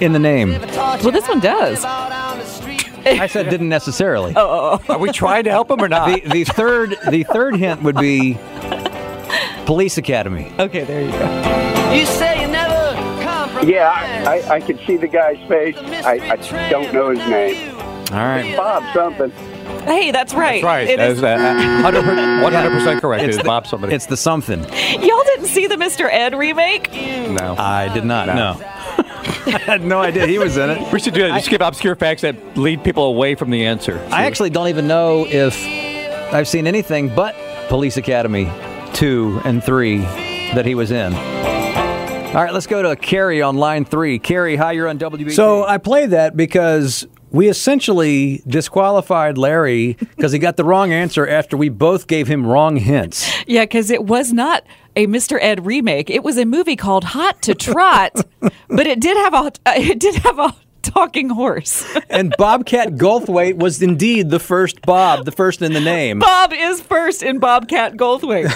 in 0.00 0.12
the 0.12 0.18
name. 0.18 0.50
Well, 0.50 1.10
this 1.10 1.28
one 1.28 1.40
does. 1.40 1.84
I 1.84 3.26
said 3.26 3.48
didn't 3.50 3.68
necessarily. 3.68 4.34
Are 4.36 4.78
we 4.98 5.10
trying 5.12 5.44
to 5.44 5.50
help 5.50 5.70
him 5.70 5.80
or 5.80 5.88
not? 5.88 6.06
The 6.08 6.28
the 6.28 6.44
third 6.44 6.96
the 7.10 7.24
third 7.24 7.56
hint 7.56 7.82
would 7.82 7.96
be 7.96 8.38
Police 9.66 9.98
Academy. 9.98 10.52
Okay, 10.58 10.84
there 10.84 11.02
you 11.02 11.10
go. 11.12 11.92
You 11.92 12.06
say 12.06 12.40
you 12.40 12.48
never 12.48 12.94
compromise. 13.22 13.68
Yeah, 13.68 13.90
I, 13.90 14.38
I, 14.38 14.54
I 14.56 14.60
could 14.60 14.78
see 14.86 14.96
the 14.96 15.08
guy's 15.08 15.38
face. 15.48 15.76
I, 15.76 16.14
I 16.32 16.68
don't 16.70 16.92
know 16.92 17.10
his 17.10 17.18
name. 17.28 17.74
All 17.76 18.18
right. 18.18 18.56
Bob 18.56 18.82
something. 18.94 19.30
Hey, 19.84 20.10
that's 20.12 20.32
right. 20.34 20.62
That's 20.62 20.64
right. 20.64 20.88
It 20.88 20.96
That 20.98 21.10
is- 21.12 21.18
is 21.18 21.24
uh, 21.24 21.80
100 21.82 22.70
percent 22.70 23.00
correct. 23.00 23.24
It's 23.24 23.36
It's 23.36 23.42
the- 23.42 23.46
Bob 23.48 23.66
somebody. 23.66 23.94
It's 23.94 24.06
the 24.06 24.16
something. 24.16 24.60
Y'all 24.62 25.24
didn't 25.24 25.46
see 25.46 25.66
the 25.66 25.76
Mr. 25.76 26.08
Ed 26.10 26.34
remake? 26.34 26.92
no. 26.92 27.56
I 27.58 27.92
did 27.92 28.04
not. 28.04 28.26
No. 28.28 28.54
had 29.50 29.82
no 29.82 30.00
idea 30.00 30.26
he 30.26 30.38
was 30.38 30.56
in 30.56 30.70
it. 30.70 30.92
We 30.92 31.00
should 31.00 31.14
do 31.14 31.22
that. 31.22 31.36
Just 31.36 31.50
give 31.50 31.60
obscure 31.60 31.94
facts 31.94 32.22
that 32.22 32.56
lead 32.56 32.84
people 32.84 33.04
away 33.04 33.34
from 33.34 33.50
the 33.50 33.66
answer. 33.66 33.98
I 34.10 34.24
actually 34.26 34.50
don't 34.50 34.68
even 34.68 34.86
know 34.86 35.26
if 35.26 35.56
I've 36.32 36.48
seen 36.48 36.66
anything 36.66 37.14
but 37.14 37.34
Police 37.68 37.96
Academy 37.96 38.50
2 38.94 39.42
and 39.44 39.62
3 39.62 39.98
that 40.54 40.66
he 40.66 40.74
was 40.74 40.90
in. 40.90 41.14
All 41.14 42.42
right, 42.42 42.52
let's 42.54 42.66
go 42.66 42.82
to 42.82 42.96
Carrie 42.96 43.42
on 43.42 43.56
line 43.56 43.84
three. 43.84 44.18
Carrie, 44.18 44.56
hi, 44.56 44.72
you're 44.72 44.88
on 44.88 44.98
WB. 44.98 45.32
So 45.32 45.66
I 45.66 45.76
played 45.76 46.10
that 46.10 46.34
because 46.34 47.06
we 47.30 47.48
essentially 47.48 48.42
disqualified 48.46 49.36
Larry 49.36 49.98
because 50.16 50.32
he 50.32 50.38
got 50.38 50.56
the 50.56 50.64
wrong 50.64 50.92
answer 50.92 51.26
after 51.26 51.58
we 51.58 51.68
both 51.68 52.06
gave 52.06 52.28
him 52.28 52.46
wrong 52.46 52.76
hints. 52.76 53.30
Yeah, 53.46 53.64
because 53.64 53.90
it 53.90 54.04
was 54.04 54.32
not 54.32 54.64
a 54.96 55.06
Mr. 55.06 55.38
Ed 55.40 55.66
remake. 55.66 56.10
It 56.10 56.22
was 56.22 56.38
a 56.38 56.44
movie 56.44 56.76
called 56.76 57.04
Hot 57.04 57.40
to 57.42 57.54
Trot, 57.54 58.12
but 58.68 58.86
it 58.86 59.00
did 59.00 59.16
have 59.16 59.34
a 59.34 59.52
uh, 59.66 59.74
it 59.76 59.98
did 59.98 60.16
have 60.16 60.38
a 60.38 60.54
talking 60.82 61.30
horse. 61.30 61.84
and 62.10 62.34
Bobcat 62.36 62.94
Goldthwait 62.96 63.56
was 63.56 63.80
indeed 63.80 64.30
the 64.30 64.38
first 64.38 64.82
Bob, 64.82 65.24
the 65.24 65.32
first 65.32 65.62
in 65.62 65.72
the 65.72 65.80
name. 65.80 66.18
Bob 66.18 66.52
is 66.52 66.80
first 66.80 67.22
in 67.22 67.38
Bobcat 67.38 67.96
Goldthwait. 67.96 68.50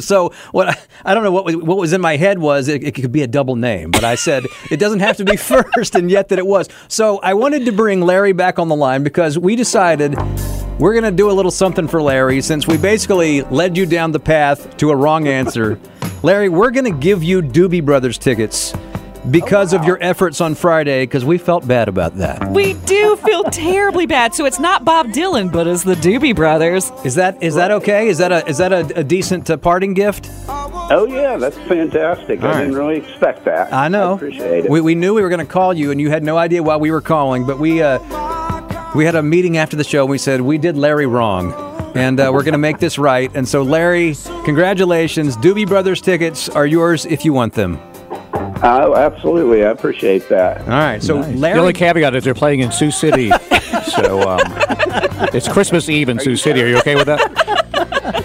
so 0.02 0.32
what 0.52 0.68
I, 0.68 0.78
I 1.04 1.14
don't 1.14 1.22
know 1.22 1.32
what 1.32 1.44
was, 1.44 1.56
what 1.56 1.78
was 1.78 1.92
in 1.92 2.00
my 2.00 2.16
head 2.16 2.38
was 2.38 2.68
it, 2.68 2.82
it 2.84 2.94
could 2.94 3.12
be 3.12 3.22
a 3.22 3.26
double 3.26 3.56
name, 3.56 3.90
but 3.90 4.04
I 4.04 4.14
said 4.14 4.44
it 4.70 4.78
doesn't 4.78 5.00
have 5.00 5.16
to 5.18 5.24
be 5.24 5.36
first, 5.36 5.94
and 5.94 6.10
yet 6.10 6.28
that 6.28 6.38
it 6.38 6.46
was. 6.46 6.68
So 6.88 7.18
I 7.18 7.34
wanted 7.34 7.66
to 7.66 7.72
bring 7.72 8.00
Larry 8.00 8.32
back 8.32 8.58
on 8.58 8.68
the 8.68 8.76
line 8.76 9.02
because 9.02 9.38
we 9.38 9.56
decided 9.56 10.16
we're 10.80 10.94
going 10.94 11.04
to 11.04 11.10
do 11.10 11.30
a 11.30 11.32
little 11.32 11.50
something 11.50 11.86
for 11.86 12.00
Larry 12.00 12.40
since 12.40 12.66
we 12.66 12.78
basically 12.78 13.42
led 13.42 13.76
you 13.76 13.84
down 13.84 14.12
the 14.12 14.18
path 14.18 14.78
to 14.78 14.90
a 14.90 14.96
wrong 14.96 15.28
answer. 15.28 15.78
Larry, 16.22 16.48
we're 16.48 16.70
going 16.70 16.90
to 16.90 16.98
give 16.98 17.22
you 17.22 17.42
Doobie 17.42 17.84
Brothers 17.84 18.16
tickets 18.16 18.72
because 19.30 19.74
of 19.74 19.84
your 19.84 19.98
efforts 20.02 20.40
on 20.40 20.54
Friday 20.54 21.02
because 21.02 21.22
we 21.22 21.36
felt 21.36 21.68
bad 21.68 21.88
about 21.88 22.16
that. 22.16 22.50
We 22.50 22.72
do 22.72 23.16
feel 23.16 23.44
terribly 23.44 24.06
bad. 24.06 24.34
So 24.34 24.46
it's 24.46 24.58
not 24.58 24.86
Bob 24.86 25.08
Dylan, 25.08 25.52
but 25.52 25.66
it's 25.66 25.84
the 25.84 25.96
Doobie 25.96 26.34
Brothers. 26.34 26.90
Is 27.04 27.14
that 27.16 27.42
is 27.42 27.56
that 27.56 27.70
okay? 27.70 28.08
Is 28.08 28.16
that 28.16 28.32
a 28.32 28.48
is 28.48 28.56
that 28.56 28.72
a, 28.72 29.00
a 29.00 29.04
decent 29.04 29.50
uh, 29.50 29.58
parting 29.58 29.92
gift? 29.92 30.30
Oh 30.48 31.06
yeah, 31.06 31.36
that's 31.36 31.58
fantastic. 31.58 32.40
All 32.40 32.48
I 32.48 32.52
right. 32.52 32.60
didn't 32.60 32.76
really 32.76 32.96
expect 32.96 33.44
that. 33.44 33.70
I 33.70 33.88
know. 33.88 34.14
appreciate 34.14 34.64
it. 34.64 34.70
We, 34.70 34.80
we 34.80 34.94
knew 34.94 35.12
we 35.12 35.20
were 35.20 35.28
going 35.28 35.46
to 35.46 35.52
call 35.52 35.74
you, 35.74 35.90
and 35.90 36.00
you 36.00 36.08
had 36.08 36.24
no 36.24 36.38
idea 36.38 36.62
why 36.62 36.78
we 36.78 36.90
were 36.90 37.02
calling. 37.02 37.44
But 37.46 37.58
we 37.58 37.82
uh, 37.82 37.98
we 38.94 39.04
had 39.04 39.14
a 39.14 39.22
meeting 39.22 39.56
after 39.56 39.76
the 39.76 39.84
show, 39.84 40.02
and 40.02 40.10
we 40.10 40.18
said 40.18 40.40
we 40.40 40.58
did 40.58 40.76
Larry 40.76 41.06
wrong, 41.06 41.52
and 41.94 42.18
uh, 42.18 42.30
we're 42.32 42.42
going 42.42 42.52
to 42.52 42.58
make 42.58 42.78
this 42.78 42.98
right. 42.98 43.30
And 43.34 43.48
so, 43.48 43.62
Larry, 43.62 44.16
congratulations! 44.44 45.36
Doobie 45.36 45.66
Brothers 45.66 46.00
tickets 46.00 46.48
are 46.48 46.66
yours 46.66 47.06
if 47.06 47.24
you 47.24 47.32
want 47.32 47.54
them. 47.54 47.78
Oh, 48.62 48.94
absolutely. 48.94 49.64
I 49.64 49.70
appreciate 49.70 50.28
that. 50.28 50.60
All 50.62 50.68
right. 50.68 51.02
So 51.02 51.22
The 51.22 51.36
Larry, 51.36 51.58
only 51.58 51.72
caveat 51.72 52.14
is 52.14 52.24
they're 52.24 52.34
playing 52.34 52.60
in 52.60 52.70
Sioux 52.70 52.90
City, 52.90 53.30
so 53.90 54.28
um, 54.28 54.40
it's 55.32 55.48
Christmas 55.48 55.88
Eve 55.88 56.08
in 56.10 56.18
Sioux 56.18 56.36
City. 56.36 56.62
Are 56.62 56.66
you 56.66 56.78
okay 56.78 56.94
with 56.94 57.06
that? 57.06 57.56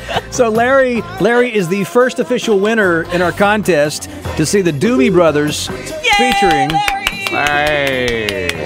So 0.36 0.50
Larry, 0.50 1.02
Larry 1.22 1.56
is 1.56 1.70
the 1.70 1.86
first 1.86 2.20
official 2.20 2.60
winner 2.60 3.04
in 3.14 3.22
our 3.22 3.32
contest 3.32 4.10
to 4.36 4.46
see 4.46 4.62
the 4.62 4.72
Doobie 4.74 5.10
Brothers 5.10 5.68
featuring 6.18 6.70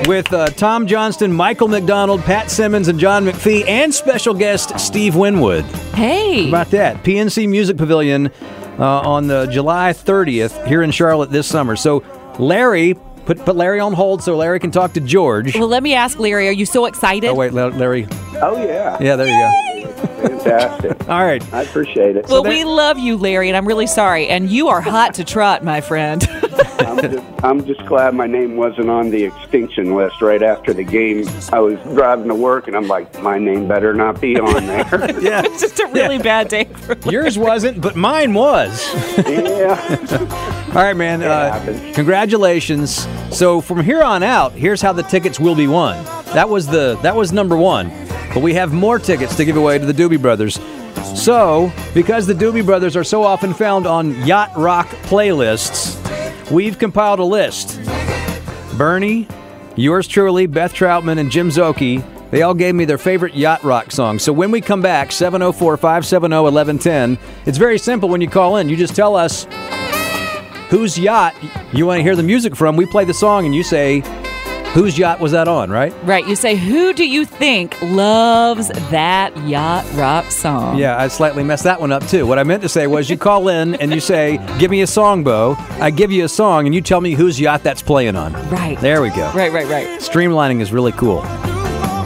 with 0.08 0.32
uh, 0.34 0.48
Tom 0.50 0.88
Johnston, 0.88 1.34
Michael 1.34 1.68
McDonald, 1.68 2.22
Pat 2.22 2.52
Simmons, 2.52 2.88
and 2.88 3.00
John 3.00 3.26
McFee, 3.26 3.68
and 3.68 3.94
special 3.94 4.34
guest 4.34 4.80
Steve 4.80 5.16
Winwood. 5.16 5.64
Hey, 5.96 6.44
How 6.44 6.50
about 6.50 6.72
that? 6.72 7.04
PNC 7.04 7.50
Music 7.50 7.78
Pavilion 7.78 8.28
uh, 8.78 8.84
on 9.02 9.28
the 9.28 9.46
July 9.48 9.94
30th 9.94 10.66
here 10.68 10.82
in 10.84 10.92
Charlotte 10.92 11.32
this 11.32 11.48
summer. 11.48 11.76
So 11.76 12.04
Larry, 12.38 12.94
put 13.26 13.40
put 13.46 13.56
Larry 13.56 13.80
on 13.80 13.94
hold 13.94 14.24
so 14.24 14.38
Larry 14.38 14.60
can 14.60 14.72
talk 14.72 14.94
to 14.94 15.02
George. 15.02 15.56
Well, 15.56 15.68
let 15.68 15.84
me 15.84 15.94
ask 15.94 16.20
Larry, 16.20 16.48
are 16.48 16.52
you 16.52 16.66
so 16.66 16.86
excited? 16.86 17.28
Oh 17.30 17.36
wait, 17.36 17.54
Larry. 17.54 18.08
Oh 18.42 18.56
yeah. 18.64 18.98
Yeah, 19.02 19.16
there 19.16 19.28
you 19.28 19.34
go. 19.34 19.70
Fantastic. 20.22 21.10
All 21.10 21.26
right. 21.26 21.54
I 21.54 21.64
appreciate 21.64 22.16
it. 22.16 22.28
Well, 22.28 22.44
we 22.44 22.64
love 22.64 22.98
you, 22.98 23.18
Larry, 23.18 23.50
and 23.50 23.58
I'm 23.58 23.68
really 23.68 23.88
sorry. 23.88 24.28
And 24.28 24.50
you 24.50 24.68
are 24.70 24.82
hot 24.82 25.14
to 25.16 25.24
trot, 25.24 25.64
my 25.64 25.82
friend. 25.82 26.22
I'm 26.80 26.98
just, 27.12 27.44
I'm 27.44 27.66
just 27.66 27.86
glad 27.86 28.14
my 28.14 28.28
name 28.28 28.56
wasn't 28.58 28.90
on 28.90 29.10
the 29.10 29.24
extinction 29.24 29.96
list 29.96 30.22
right 30.22 30.42
after 30.44 30.74
the 30.74 30.84
game. 30.84 31.26
I 31.52 31.60
was 31.60 31.80
driving 31.96 32.28
to 32.28 32.36
work, 32.36 32.68
and 32.68 32.76
I'm 32.76 32.88
like, 32.88 33.22
my 33.22 33.38
name 33.38 33.68
better 33.68 33.94
not 33.94 34.20
be 34.22 34.40
on 34.40 34.66
there. 34.68 35.22
yeah, 35.22 35.42
it's 35.46 35.62
just 35.62 35.80
a 35.80 35.88
really 35.88 36.18
bad 36.18 36.48
day 36.50 36.66
for 36.66 36.96
Yours 37.10 37.38
wasn't, 37.38 37.82
but 37.82 37.96
mine 37.96 38.34
was. 38.34 38.94
yeah. 39.28 40.68
All 40.70 40.84
right, 40.84 40.96
man. 40.96 41.24
Uh, 41.24 41.92
congratulations. 41.96 43.08
So 43.32 43.62
from 43.62 43.84
here 43.84 44.02
on 44.04 44.24
out, 44.24 44.52
here's 44.54 44.82
how 44.82 44.94
the 44.94 45.04
tickets 45.04 45.40
will 45.40 45.56
be 45.56 45.68
won. 45.68 46.04
That 46.34 46.50
was 46.50 46.68
the 46.68 46.98
that 47.02 47.16
was 47.16 47.32
number 47.32 47.58
one, 47.58 47.90
but 48.34 48.44
we 48.44 48.54
have 48.54 48.72
more 48.74 49.00
tickets 49.00 49.36
to 49.38 49.46
give 49.46 49.58
away 49.58 49.78
to 49.80 49.86
the 49.86 49.94
Doobie 49.94 50.22
Brothers. 50.22 50.60
So 51.16 51.72
because 51.94 52.28
the 52.28 52.34
Doobie 52.34 52.66
Brothers 52.66 52.96
are 52.96 53.04
so 53.04 53.24
often 53.24 53.54
found 53.54 53.88
on 53.88 54.14
yacht 54.28 54.52
rock 54.56 54.88
playlists, 55.04 55.96
we've 56.52 56.78
compiled 56.78 57.20
a 57.20 57.24
list. 57.24 57.80
Bernie, 58.78 59.28
yours 59.76 60.08
truly, 60.08 60.48
Beth 60.48 60.74
Troutman, 60.74 61.20
and 61.20 61.32
Jim 61.32 61.50
Zoki. 61.50 62.04
They 62.32 62.44
all 62.44 62.54
gave 62.54 62.76
me 62.76 62.86
their 62.86 62.98
favorite 62.98 63.34
yacht 63.34 63.64
rock 63.64 63.92
songs. 63.92 64.24
So 64.24 64.32
when 64.32 64.52
we 64.52 64.62
come 64.62 64.82
back, 64.82 65.12
704 65.12 65.78
570 65.78 66.36
1110, 66.36 67.18
it's 67.46 67.58
very 67.58 67.80
simple 67.80 68.08
when 68.08 68.22
you 68.22 68.30
call 68.30 68.58
in. 68.58 68.70
You 68.70 68.76
just 68.76 68.96
tell 68.96 69.16
us 69.16 69.48
whose 70.70 70.98
yacht 71.00 71.36
you 71.74 71.88
want 71.88 72.00
to 72.00 72.04
hear 72.04 72.16
the 72.16 72.24
music 72.24 72.56
from. 72.56 72.76
We 72.76 72.86
play 72.86 73.04
the 73.06 73.14
song 73.14 73.46
and 73.46 73.56
you 73.56 73.64
say, 73.64 74.04
whose 74.74 74.98
yacht 74.98 75.20
was 75.20 75.32
that 75.32 75.48
on, 75.48 75.70
right? 75.70 75.94
Right. 76.04 76.28
You 76.28 76.36
say, 76.36 76.56
who 76.56 76.94
do 76.94 77.08
you 77.08 77.26
think 77.26 77.80
loves 77.82 78.70
that 78.90 79.36
yacht 79.48 79.86
rock 79.96 80.32
song? 80.32 80.78
Yeah, 80.78 80.98
I 80.98 81.08
slightly 81.08 81.44
messed 81.44 81.64
that 81.64 81.80
one 81.80 81.92
up 81.92 82.06
too. 82.08 82.26
What 82.26 82.40
I 82.40 82.44
meant 82.44 82.62
to 82.64 82.70
say 82.70 82.88
was 82.88 83.10
you 83.10 83.18
call 83.18 83.50
in 83.50 83.76
and 83.76 83.94
you 83.94 84.00
say, 84.00 84.38
give 84.60 84.72
me 84.72 84.82
a 84.82 84.88
song, 84.88 85.24
Bo. 85.24 85.56
I 85.80 85.92
give 85.92 86.12
you 86.12 86.26
a 86.26 86.30
song 86.30 86.66
and 86.66 86.76
you 86.76 86.82
tell 86.82 87.02
me 87.02 87.14
whose 87.14 87.40
yacht 87.40 87.64
that's 87.64 87.82
playing 87.82 88.16
on. 88.16 88.34
Right. 88.50 88.80
There 88.80 89.02
we 89.02 89.10
go. 89.10 89.32
Right, 89.34 89.52
right, 89.52 89.68
right. 89.68 89.88
Streamlining 90.00 90.62
is 90.62 90.72
really 90.72 90.92
cool. 90.94 91.22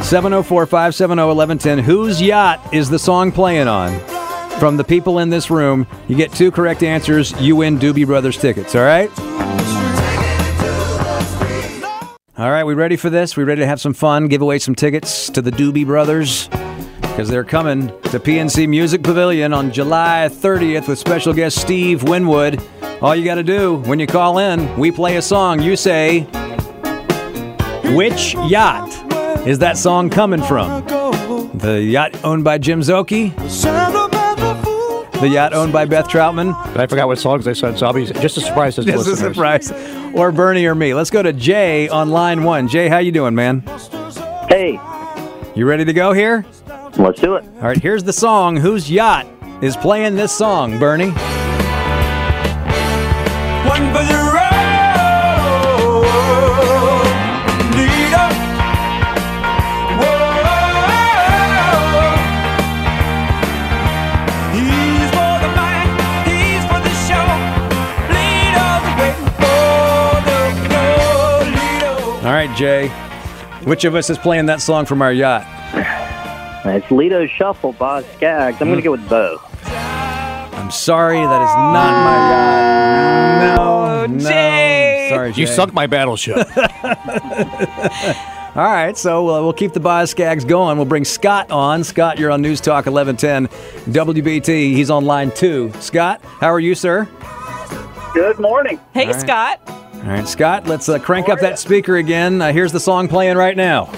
704 0.04 0.66
570 0.66 1.22
1110. 1.22 1.80
Whose 1.80 2.22
yacht 2.22 2.74
is 2.74 2.90
the 2.90 3.00
song 3.00 3.32
playing 3.32 3.68
on? 3.68 4.00
From 4.60 4.78
the 4.78 4.84
people 4.84 5.20
in 5.20 5.30
this 5.30 5.50
room, 5.50 5.88
you 6.08 6.16
get 6.16 6.32
two 6.32 6.52
correct 6.52 6.84
answers. 6.84 7.34
You 7.42 7.56
win 7.56 7.80
Doobie 7.80 8.06
Brothers 8.06 8.38
tickets, 8.38 8.76
all 8.76 8.84
right? 8.84 9.10
All 12.44 12.52
right, 12.52 12.66
we 12.66 12.74
ready 12.74 12.98
for 12.98 13.10
this? 13.10 13.38
We 13.38 13.46
ready 13.46 13.62
to 13.62 13.66
have 13.66 13.80
some 13.80 13.94
fun, 13.94 14.28
give 14.28 14.42
away 14.42 14.60
some 14.60 14.76
tickets 14.76 15.30
to 15.30 15.42
the 15.42 15.50
Doobie 15.50 15.86
Brothers? 15.86 16.50
Because 17.00 17.30
they're 17.30 17.46
coming 17.46 17.88
to 17.88 18.20
PNC 18.20 18.68
Music 18.68 19.02
Pavilion 19.02 19.54
on 19.54 19.72
July 19.72 20.28
30th 20.30 20.90
with 20.90 21.00
special 21.00 21.32
guest 21.32 21.58
Steve 21.58 22.04
Winwood. 22.04 22.62
All 23.02 23.16
you 23.16 23.24
got 23.24 23.36
to 23.36 23.44
do 23.44 23.78
when 23.86 23.98
you 23.98 24.08
call 24.08 24.40
in, 24.40 24.78
we 24.78 24.92
play 24.92 25.16
a 25.16 25.22
song. 25.22 25.62
You 25.62 25.78
say, 25.78 26.24
Which 27.96 28.34
yacht 28.34 28.90
is 29.48 29.60
that 29.60 29.78
song 29.78 30.10
coming 30.10 30.44
from? 30.44 30.86
The 31.54 31.82
yacht 31.82 32.26
owned 32.26 32.44
by 32.44 32.58
Jim 32.58 32.82
Zoki? 32.82 33.32
The 35.24 35.30
yacht 35.30 35.54
owned 35.54 35.72
by 35.72 35.86
Beth 35.86 36.10
Troutman? 36.10 36.54
I 36.76 36.86
forgot 36.86 37.08
what 37.08 37.18
songs 37.18 37.46
they 37.46 37.54
said, 37.54 37.78
so 37.78 37.86
I'll 37.86 37.94
be 37.94 38.06
just 38.08 38.36
as 38.38 38.44
surprised 38.46 38.78
as 38.78 38.84
the 38.86 38.92
Just 38.92 39.08
a 39.08 39.12
listeners. 39.12 39.36
surprise. 39.38 39.72
Or 40.14 40.34
Bernie 40.34 40.66
or 40.66 40.76
me. 40.76 40.94
Let's 40.94 41.10
go 41.12 41.24
to 41.24 41.32
Jay 41.32 41.88
on 41.88 42.10
line 42.10 42.44
one. 42.44 42.68
Jay, 42.68 42.90
how 42.90 42.98
you 42.98 43.14
doing, 43.14 43.34
man? 43.34 43.62
Hey. 44.50 44.78
You 45.56 45.66
ready 45.66 45.86
to 45.86 45.94
go 45.94 46.12
here? 46.12 46.46
Let's 46.98 47.22
do 47.22 47.36
it. 47.36 47.46
All 47.56 47.62
right, 47.62 47.78
here's 47.82 48.04
the 48.04 48.12
song. 48.12 48.58
Whose 48.58 48.92
yacht 48.92 49.26
is 49.62 49.78
playing 49.78 50.18
this 50.18 50.34
song, 50.34 50.78
Bernie? 50.78 51.12
One 53.70 53.94
no, 72.60 72.62
no, 72.62 72.92
leader. 72.92 72.94
All 72.94 73.02
right, 73.14 73.34
Jay. 73.60 73.64
Which 73.66 73.86
of 73.86 73.96
us 73.96 74.10
is 74.10 74.18
playing 74.18 74.48
that 74.48 74.62
song 74.62 74.86
from 74.86 75.02
our 75.02 75.14
yacht? 75.14 75.46
It's 76.66 76.90
Lido 76.92 77.28
Shuffle 77.28 77.74
by 77.74 78.04
Scaggs. 78.04 78.62
I'm 78.62 78.68
going 78.68 78.78
to 78.78 78.84
go 78.84 78.92
with 78.92 79.08
Bo. 79.10 79.40
I'm 79.66 80.72
sorry, 80.72 81.18
that 81.18 81.42
is 81.42 81.56
not 81.56 82.04
my 82.04 82.16
yacht. 82.32 83.58
No, 83.58 84.06
no. 84.06 84.30
Jay. 84.30 85.08
Sorry, 85.10 85.34
Jay. 85.34 85.42
You 85.42 85.48
sunk 85.48 85.74
my 85.74 85.88
battleship. 85.88 86.36
All 88.56 88.64
right, 88.66 88.96
so 88.96 89.30
uh, 89.30 89.42
we'll 89.42 89.54
keep 89.54 89.74
the 89.74 89.80
Boz 89.80 90.12
Scaggs 90.12 90.46
going. 90.46 90.78
We'll 90.78 90.86
bring 90.86 91.06
Scott 91.06 91.50
on. 91.52 91.84
Scott, 91.84 92.20
you're 92.20 92.32
on 92.32 92.42
News 92.42 92.62
Talk 92.62 92.86
1110 92.86 93.48
WBT. 93.94 94.74
He's 94.76 94.92
on 94.92 95.06
line 95.06 95.32
two. 95.32 95.72
Scott, 95.80 96.22
how 96.24 96.50
are 96.50 96.60
you, 96.60 96.76
sir? 96.76 97.08
Good 98.14 98.40
morning. 98.40 98.80
Hey, 98.94 99.08
All 99.08 99.14
right. 99.14 99.22
Scott. 99.22 99.60
All 100.04 100.10
right, 100.10 100.28
Scott, 100.28 100.68
let's 100.68 100.90
uh, 100.90 101.00
crank 101.00 101.30
up 101.30 101.40
that 101.40 101.58
speaker 101.58 101.96
again. 101.96 102.42
Uh, 102.42 102.52
here's 102.52 102.74
the 102.74 102.80
song 102.80 103.08
playing 103.08 103.38
right 103.38 103.56
now. 103.56 103.86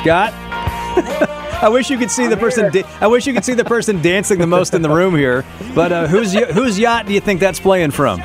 Scott, 0.00 0.32
I 1.62 1.68
wish 1.70 1.90
you 1.90 1.98
could 1.98 2.10
see 2.10 2.26
the 2.26 2.36
person. 2.36 2.72
Da- 2.72 2.84
I 3.02 3.06
wish 3.06 3.26
you 3.26 3.34
could 3.34 3.44
see 3.44 3.52
the 3.52 3.64
person 3.66 4.00
dancing 4.00 4.38
the 4.38 4.46
most 4.46 4.72
in 4.72 4.80
the 4.80 4.88
room 4.88 5.14
here. 5.14 5.44
But 5.74 5.92
uh, 5.92 6.06
whose 6.06 6.34
y- 6.34 6.46
whose 6.46 6.78
yacht 6.78 7.04
do 7.06 7.12
you 7.12 7.20
think 7.20 7.38
that's 7.38 7.60
playing 7.60 7.90
from? 7.90 8.22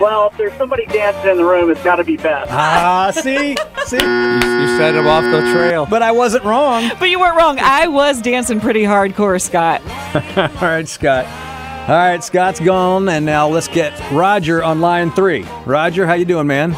Well, 0.00 0.28
if 0.28 0.36
there's 0.38 0.54
somebody 0.54 0.86
dancing 0.86 1.30
in 1.30 1.36
the 1.36 1.44
room, 1.44 1.70
it's 1.70 1.82
got 1.84 1.96
to 1.96 2.04
be 2.04 2.16
Beth. 2.16 2.48
Ah, 2.50 3.10
see, 3.14 3.54
see, 3.84 3.96
You 4.00 4.76
set 4.78 4.94
him 4.94 5.06
off 5.06 5.24
the 5.24 5.40
trail. 5.52 5.86
but 5.86 6.02
I 6.02 6.10
wasn't 6.12 6.44
wrong. 6.44 6.90
But 6.98 7.10
you 7.10 7.20
weren't 7.20 7.36
wrong. 7.36 7.58
I 7.60 7.86
was 7.86 8.20
dancing 8.22 8.60
pretty 8.60 8.82
hardcore, 8.82 9.40
Scott. 9.40 9.82
All 10.62 10.68
right, 10.68 10.88
Scott. 10.88 11.26
All 11.88 11.96
right, 11.96 12.22
Scott's 12.22 12.60
gone, 12.60 13.08
and 13.08 13.26
now 13.26 13.48
let's 13.48 13.68
get 13.68 13.92
Roger 14.12 14.62
on 14.62 14.80
line 14.80 15.10
three. 15.10 15.44
Roger, 15.66 16.06
how 16.06 16.14
you 16.14 16.24
doing, 16.24 16.46
man? 16.46 16.72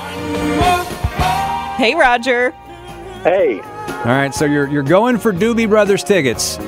Hey, 1.77 1.95
Roger. 1.95 2.51
Hey. 3.23 3.61
All 3.61 4.05
right, 4.07 4.35
so 4.35 4.45
you're 4.47 4.69
you're 4.69 4.83
going 4.83 5.19
for 5.19 5.33
Doobie 5.33 5.69
Brothers 5.69 6.03
tickets, 6.03 6.59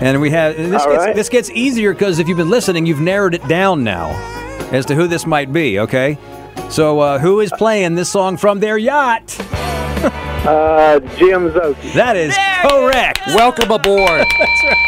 and 0.00 0.20
we 0.20 0.30
have 0.30 0.58
and 0.58 0.72
this 0.72 0.82
All 0.82 0.92
gets 0.92 1.04
right. 1.04 1.14
this 1.16 1.28
gets 1.28 1.50
easier 1.50 1.92
because 1.92 2.18
if 2.18 2.28
you've 2.28 2.36
been 2.38 2.50
listening, 2.50 2.84
you've 2.86 3.00
narrowed 3.00 3.34
it 3.34 3.46
down 3.48 3.84
now 3.84 4.08
as 4.72 4.86
to 4.86 4.94
who 4.94 5.06
this 5.06 5.26
might 5.26 5.52
be. 5.52 5.78
Okay, 5.80 6.18
so 6.70 7.00
uh, 7.00 7.18
who 7.18 7.40
is 7.40 7.52
playing 7.58 7.94
this 7.94 8.10
song 8.10 8.36
from 8.36 8.60
their 8.60 8.78
yacht? 8.78 9.38
Uh, 10.44 11.00
Jim 11.16 11.50
Zoki. 11.52 11.94
That 11.94 12.18
is 12.18 12.36
correct. 12.60 13.20
Welcome 13.28 13.70
aboard. 13.70 14.26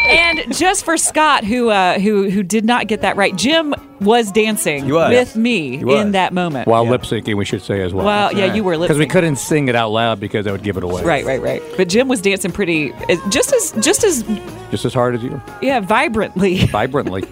And 0.07 0.55
just 0.55 0.85
for 0.85 0.95
Scott, 0.97 1.43
who 1.43 1.69
uh, 1.69 1.97
who 1.99 2.29
who 2.29 2.43
did 2.43 2.63
not 2.63 2.87
get 2.87 3.01
that 3.01 3.17
right, 3.17 3.35
Jim 3.35 3.73
was 3.99 4.31
dancing 4.31 4.89
was. 4.89 5.09
with 5.09 5.35
me 5.35 5.75
in 5.79 6.11
that 6.11 6.33
moment. 6.33 6.67
While 6.67 6.87
lip 6.87 7.01
syncing, 7.01 7.35
we 7.35 7.45
should 7.45 7.61
say 7.61 7.81
as 7.81 7.93
well. 7.93 8.05
Well, 8.05 8.33
yeah, 8.33 8.53
you 8.53 8.63
were 8.63 8.77
lip 8.77 8.87
Because 8.87 8.99
we 8.99 9.07
couldn't 9.07 9.37
sing 9.37 9.67
it 9.67 9.75
out 9.75 9.89
loud 9.89 10.19
because 10.19 10.45
that 10.45 10.51
would 10.51 10.63
give 10.63 10.77
it 10.77 10.83
away. 10.83 11.03
Right, 11.03 11.25
right, 11.25 11.41
right. 11.41 11.61
But 11.75 11.89
Jim 11.89 12.07
was 12.07 12.21
dancing 12.21 12.51
pretty, 12.51 12.93
just 13.29 13.53
as 13.53 13.71
just 13.83 14.03
as 14.03 14.23
Just 14.71 14.85
as 14.85 14.93
hard 14.93 15.15
as 15.15 15.23
you. 15.23 15.41
yeah, 15.61 15.79
vibrantly 15.79 16.65
Vibrantly. 16.67 17.23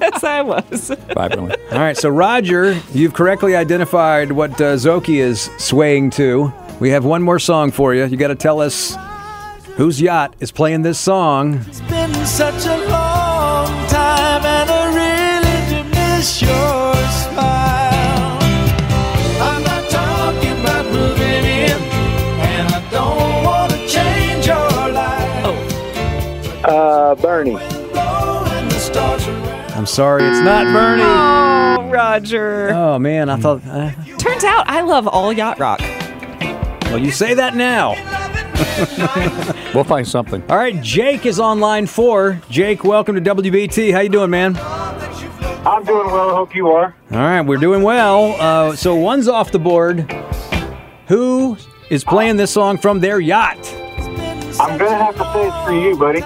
as 0.00 0.24
I 0.24 0.42
was. 0.42 0.90
Vibrantly. 1.14 1.56
All 1.72 1.78
right, 1.78 1.96
so 1.96 2.08
Roger, 2.08 2.80
you've 2.92 3.14
correctly 3.14 3.54
identified 3.56 4.32
what 4.32 4.52
uh, 4.60 4.74
Zoki 4.74 5.16
is 5.20 5.50
swaying 5.58 6.10
to. 6.10 6.52
We 6.80 6.90
have 6.90 7.04
one 7.04 7.22
more 7.22 7.38
song 7.38 7.70
for 7.70 7.94
you. 7.94 8.04
You 8.06 8.16
got 8.16 8.28
to 8.28 8.34
tell 8.34 8.60
us 8.60 8.96
whose 9.76 10.00
yacht 10.00 10.34
is 10.40 10.50
playing 10.52 10.82
this 10.82 10.98
song. 10.98 11.60
I'm 29.84 29.88
sorry, 29.88 30.24
it's 30.24 30.40
not 30.40 30.64
Bernie. 30.72 31.02
Oh, 31.02 31.90
Roger. 31.90 32.70
Oh 32.72 32.98
man, 32.98 33.28
I 33.28 33.36
thought. 33.36 33.62
Uh, 33.66 33.90
Turns 34.16 34.42
out 34.42 34.66
I 34.66 34.80
love 34.80 35.06
all 35.06 35.30
yacht 35.30 35.58
rock. 35.58 35.78
well, 36.84 36.96
you 36.96 37.10
say 37.10 37.34
that 37.34 37.54
now. 37.54 37.92
We'll 39.74 39.84
find 39.84 40.08
something. 40.08 40.42
All 40.48 40.56
right, 40.56 40.80
Jake 40.80 41.26
is 41.26 41.38
on 41.38 41.60
line 41.60 41.86
four. 41.86 42.40
Jake, 42.48 42.82
welcome 42.82 43.14
to 43.14 43.20
WBT. 43.20 43.92
How 43.92 44.00
you 44.00 44.08
doing, 44.08 44.30
man? 44.30 44.56
I'm 44.56 45.84
doing 45.84 46.06
well. 46.06 46.30
I 46.30 46.34
hope 46.34 46.54
you 46.54 46.68
are. 46.70 46.94
All 47.10 47.18
right, 47.18 47.42
we're 47.42 47.58
doing 47.58 47.82
well. 47.82 48.36
Uh, 48.40 48.74
so 48.76 48.94
one's 48.94 49.28
off 49.28 49.52
the 49.52 49.58
board. 49.58 50.10
Who 51.08 51.58
is 51.90 52.04
playing 52.04 52.36
this 52.36 52.52
song 52.52 52.78
from 52.78 53.00
their 53.00 53.20
yacht? 53.20 53.58
I'm 54.58 54.78
gonna 54.78 54.96
have 54.96 55.14
to 55.16 55.24
say 55.34 55.46
it's 55.46 55.66
for 55.66 55.72
you, 55.74 55.94
buddy. 55.98 56.22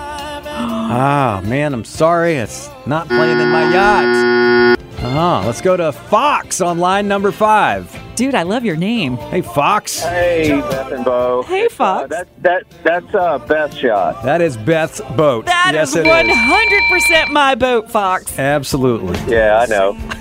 Ah, 0.90 1.42
man, 1.44 1.74
I'm 1.74 1.84
sorry. 1.84 2.36
It's 2.36 2.70
not 2.86 3.08
playing 3.08 3.40
in 3.40 3.48
my 3.50 3.70
yacht. 3.74 4.78
Ah, 5.00 5.42
let's 5.44 5.60
go 5.60 5.76
to 5.76 5.92
Fox 5.92 6.62
on 6.62 6.78
line 6.78 7.06
number 7.06 7.30
five. 7.30 7.94
Dude, 8.16 8.34
I 8.34 8.42
love 8.42 8.64
your 8.64 8.74
name. 8.74 9.18
Hey, 9.18 9.42
Fox. 9.42 10.00
Hey, 10.00 10.48
Beth 10.48 10.90
and 10.90 11.04
Bo. 11.04 11.42
Hey, 11.42 11.68
Fox. 11.68 12.04
Uh, 12.04 12.06
that 12.08 12.42
that 12.42 12.64
that's 12.82 13.14
uh 13.14 13.38
Beth's 13.38 13.76
shot. 13.76 14.22
That 14.24 14.40
is 14.40 14.56
Beth's 14.56 15.02
boat. 15.14 15.44
That 15.44 15.72
yes, 15.74 15.90
is 15.90 15.96
it 15.96 16.06
100% 16.06 17.32
my 17.32 17.54
boat, 17.54 17.90
Fox. 17.90 18.38
Absolutely. 18.38 19.18
Yeah, 19.30 19.58
I 19.58 19.66
know. 19.66 19.96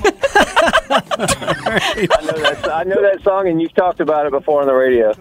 I 0.90 2.22
know 2.24 2.40
that. 2.42 2.70
I 2.72 2.84
know 2.84 3.02
that 3.02 3.22
song, 3.24 3.48
and 3.48 3.62
you've 3.62 3.74
talked 3.74 4.02
about 4.02 4.26
it 4.26 4.32
before 4.32 4.62
on 4.62 4.68
the 4.68 4.74
radio. 4.74 5.14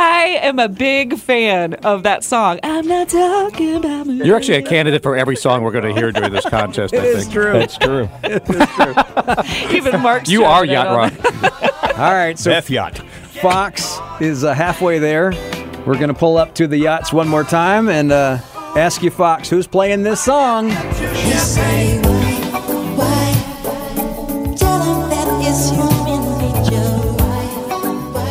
I 0.00 0.38
am 0.42 0.60
a 0.60 0.68
big 0.68 1.18
fan 1.18 1.74
of 1.74 2.04
that 2.04 2.22
song. 2.22 2.60
I'm 2.62 2.86
not 2.86 3.08
talking 3.08 3.74
about 3.74 4.06
me. 4.06 4.24
You're 4.24 4.36
actually 4.36 4.58
a 4.58 4.62
candidate 4.62 5.02
for 5.02 5.16
every 5.16 5.34
song 5.34 5.62
we're 5.62 5.72
going 5.72 5.92
to 5.92 6.00
hear 6.00 6.12
during 6.12 6.32
this 6.32 6.44
contest, 6.48 6.94
I 6.94 6.98
It 6.98 7.04
is 7.04 7.22
think. 7.24 7.32
true. 7.32 7.52
That's 7.52 7.76
true. 7.78 8.08
It 8.22 8.48
is 8.48 8.68
true. 8.68 9.76
Even 9.76 10.00
Mark. 10.00 10.28
You 10.28 10.44
are 10.44 10.64
shouting 10.64 10.70
Yacht 10.72 10.96
Rock. 11.20 11.98
All 11.98 12.12
right, 12.14 12.38
so 12.38 12.50
Beth 12.52 12.70
Yacht. 12.70 12.98
Fox 13.42 13.98
is 14.20 14.44
uh, 14.44 14.54
halfway 14.54 15.00
there. 15.00 15.32
We're 15.84 15.96
going 15.96 16.08
to 16.08 16.14
pull 16.14 16.36
up 16.36 16.54
to 16.56 16.68
the 16.68 16.76
yachts 16.76 17.12
one 17.12 17.26
more 17.28 17.42
time 17.44 17.88
and 17.88 18.12
uh, 18.12 18.38
ask 18.76 19.02
you, 19.02 19.10
Fox, 19.10 19.48
who's 19.50 19.66
playing 19.66 20.04
this 20.04 20.22
song? 20.22 20.70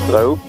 Hello. 0.07 0.39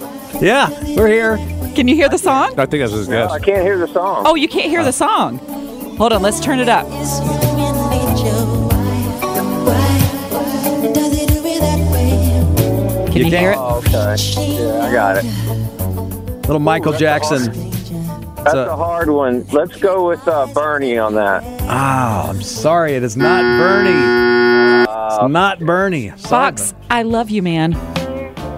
Yeah, 0.41 0.69
we're 0.95 1.07
here. 1.07 1.37
Can 1.75 1.87
you 1.87 1.95
hear 1.95 2.09
the 2.09 2.17
song? 2.17 2.57
I 2.59 2.65
think 2.65 2.81
that's 2.81 2.93
his 2.93 3.07
guess. 3.07 3.31
I 3.31 3.39
can't 3.39 3.61
hear 3.61 3.77
the 3.77 3.87
song. 3.87 4.23
Oh, 4.25 4.35
you 4.35 4.47
can't 4.47 4.69
hear 4.69 4.83
the 4.83 4.91
song. 4.93 5.37
Hold 5.97 6.13
on, 6.13 6.21
let's 6.21 6.39
turn 6.39 6.59
it 6.59 6.69
up. 6.69 6.87
Can 13.09 13.25
you, 13.25 13.25
hear 13.37 13.51
it? 13.51 13.57
Oh, 13.57 13.77
okay. 13.79 14.15
Yeah, 14.55 14.85
I 14.85 14.91
got 14.93 15.17
it. 15.17 15.25
Little 16.47 16.59
Michael 16.59 16.93
Jackson. 16.93 17.45
That's 18.35 18.51
So- 18.51 18.69
a 18.69 18.75
hard 18.75 19.09
one. 19.09 19.45
Let's 19.51 19.75
go 19.77 20.07
with 20.07 20.25
uh, 20.27 20.47
Bernie 20.53 20.97
on 20.97 21.15
that. 21.15 21.43
Oh, 21.63 22.29
I'm 22.29 22.41
sorry. 22.41 22.93
It 22.93 23.03
is 23.03 23.17
not 23.17 23.41
Bernie. 23.41 23.89
It's 24.79 25.31
not 25.31 25.59
Bernie. 25.59 26.09
Sorry, 26.09 26.19
Fox, 26.19 26.73
I 26.89 27.01
love 27.01 27.29
you, 27.29 27.41
man. 27.41 27.73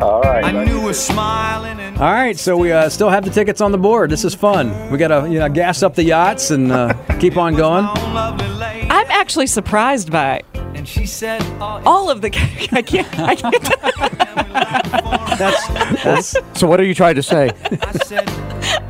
All 0.01 0.21
right. 0.21 0.43
I 0.43 0.51
buddy. 0.51 0.71
knew 0.71 0.81
her 0.87 0.93
smiling 0.93 1.79
and 1.79 1.97
All 1.97 2.11
right, 2.11 2.37
so 2.37 2.57
we 2.57 2.71
uh, 2.71 2.89
still 2.89 3.09
have 3.09 3.23
the 3.23 3.29
tickets 3.29 3.61
on 3.61 3.71
the 3.71 3.77
board. 3.77 4.09
This 4.09 4.25
is 4.25 4.33
fun. 4.33 4.91
We 4.91 4.97
got 4.97 5.09
to 5.09 5.29
you 5.29 5.39
know 5.39 5.47
gas 5.49 5.83
up 5.83 5.93
the 5.93 6.03
yachts 6.03 6.49
and 6.49 6.71
uh, 6.71 6.93
keep 7.19 7.37
on 7.37 7.55
going. 7.55 7.85
I'm 7.85 9.07
actually 9.11 9.47
surprised 9.47 10.11
by 10.11 10.41
And 10.55 10.87
she 10.87 11.05
said, 11.05 11.41
oh, 11.61 11.81
all 11.85 12.09
of 12.09 12.21
the. 12.21 12.29
I 12.71 12.81
can't. 12.81 13.19
I 13.19 13.35
can't. 13.35 13.63
That's 15.41 15.67
that's 16.03 16.59
So 16.59 16.67
what 16.67 16.79
are 16.79 16.83
you 16.83 16.93
trying 16.93 17.15
to 17.15 17.23
say? 17.23 17.49
I 17.49 18.25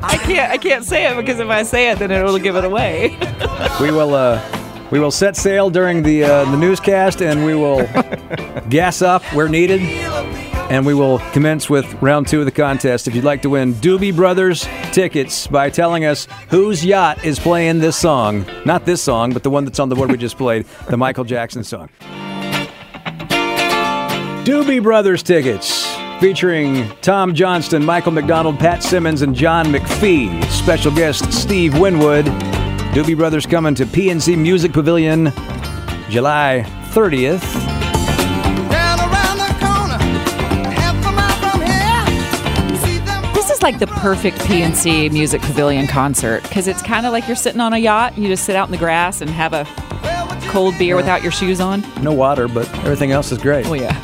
I 0.01 0.17
can't. 0.17 0.51
I 0.51 0.57
can't 0.57 0.83
say 0.83 1.09
it 1.09 1.15
because 1.15 1.39
if 1.39 1.47
I 1.47 1.63
say 1.63 1.91
it, 1.91 1.99
then 1.99 2.11
it'll 2.11 2.37
give 2.39 2.55
it 2.55 2.65
away. 2.65 3.17
we 3.79 3.91
will 3.91 4.13
uh, 4.13 4.41
we 4.91 4.99
will 4.99 5.11
set 5.11 5.37
sail 5.37 5.69
during 5.69 6.03
the 6.03 6.23
uh, 6.23 6.45
the 6.51 6.57
newscast 6.57 7.21
and 7.21 7.45
we 7.45 7.55
will 7.55 7.85
gas 8.69 9.01
up 9.01 9.23
where 9.33 9.47
needed. 9.47 9.79
And 10.71 10.85
we 10.85 10.93
will 10.93 11.19
commence 11.33 11.69
with 11.69 12.01
round 12.01 12.29
two 12.29 12.39
of 12.39 12.45
the 12.45 12.51
contest. 12.51 13.05
If 13.05 13.13
you'd 13.13 13.25
like 13.25 13.41
to 13.41 13.49
win 13.49 13.73
Doobie 13.73 14.15
Brothers 14.15 14.65
tickets 14.93 15.45
by 15.45 15.69
telling 15.69 16.05
us 16.05 16.29
whose 16.47 16.85
yacht 16.85 17.25
is 17.25 17.37
playing 17.39 17.79
this 17.79 17.97
song, 17.97 18.45
not 18.63 18.85
this 18.85 19.03
song, 19.03 19.33
but 19.33 19.43
the 19.43 19.49
one 19.49 19.65
that's 19.65 19.79
on 19.79 19.89
the 19.89 19.95
board 19.95 20.09
we 20.09 20.15
just 20.17 20.37
played, 20.37 20.65
the 20.89 20.95
Michael 20.95 21.25
Jackson 21.25 21.65
song. 21.65 21.89
Doobie 24.45 24.81
Brothers 24.81 25.21
tickets 25.21 25.93
featuring 26.21 26.87
Tom 27.01 27.33
Johnston, 27.33 27.83
Michael 27.83 28.13
McDonald, 28.13 28.57
Pat 28.57 28.81
Simmons, 28.81 29.23
and 29.23 29.35
John 29.35 29.65
McFee. 29.65 30.41
Special 30.45 30.95
guest 30.95 31.33
Steve 31.33 31.77
Winwood. 31.77 32.27
Doobie 32.93 33.17
Brothers 33.17 33.45
coming 33.45 33.75
to 33.75 33.85
PNC 33.85 34.37
Music 34.37 34.71
Pavilion 34.71 35.33
July 36.09 36.63
30th. 36.91 37.90
Is 43.61 43.63
like 43.63 43.79
the 43.79 43.87
perfect 43.87 44.37
PNC 44.39 45.11
Music 45.11 45.39
Pavilion 45.41 45.85
concert 45.87 46.41
because 46.43 46.67
it's 46.67 46.81
kind 46.81 47.05
of 47.05 47.11
like 47.11 47.27
you're 47.27 47.35
sitting 47.35 47.61
on 47.61 47.73
a 47.73 47.77
yacht. 47.77 48.17
You 48.17 48.27
just 48.27 48.43
sit 48.45 48.55
out 48.55 48.67
in 48.67 48.71
the 48.71 48.77
grass 48.77 49.21
and 49.21 49.29
have 49.29 49.53
a 49.53 49.65
cold 50.49 50.75
beer 50.79 50.95
without 50.95 51.21
your 51.21 51.31
shoes 51.31 51.61
on. 51.61 51.83
No 52.01 52.11
water, 52.13 52.47
but 52.47 52.67
everything 52.79 53.11
else 53.11 53.31
is 53.31 53.37
great. 53.37 53.67
Oh 53.67 53.73
yeah. 53.73 53.95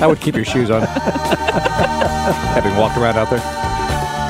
I 0.00 0.06
would 0.06 0.20
keep 0.20 0.34
your 0.34 0.44
shoes 0.44 0.70
on. 0.70 0.82
Having 2.54 2.76
walked 2.76 2.98
around 2.98 3.16
out 3.16 3.30
there. 3.30 3.38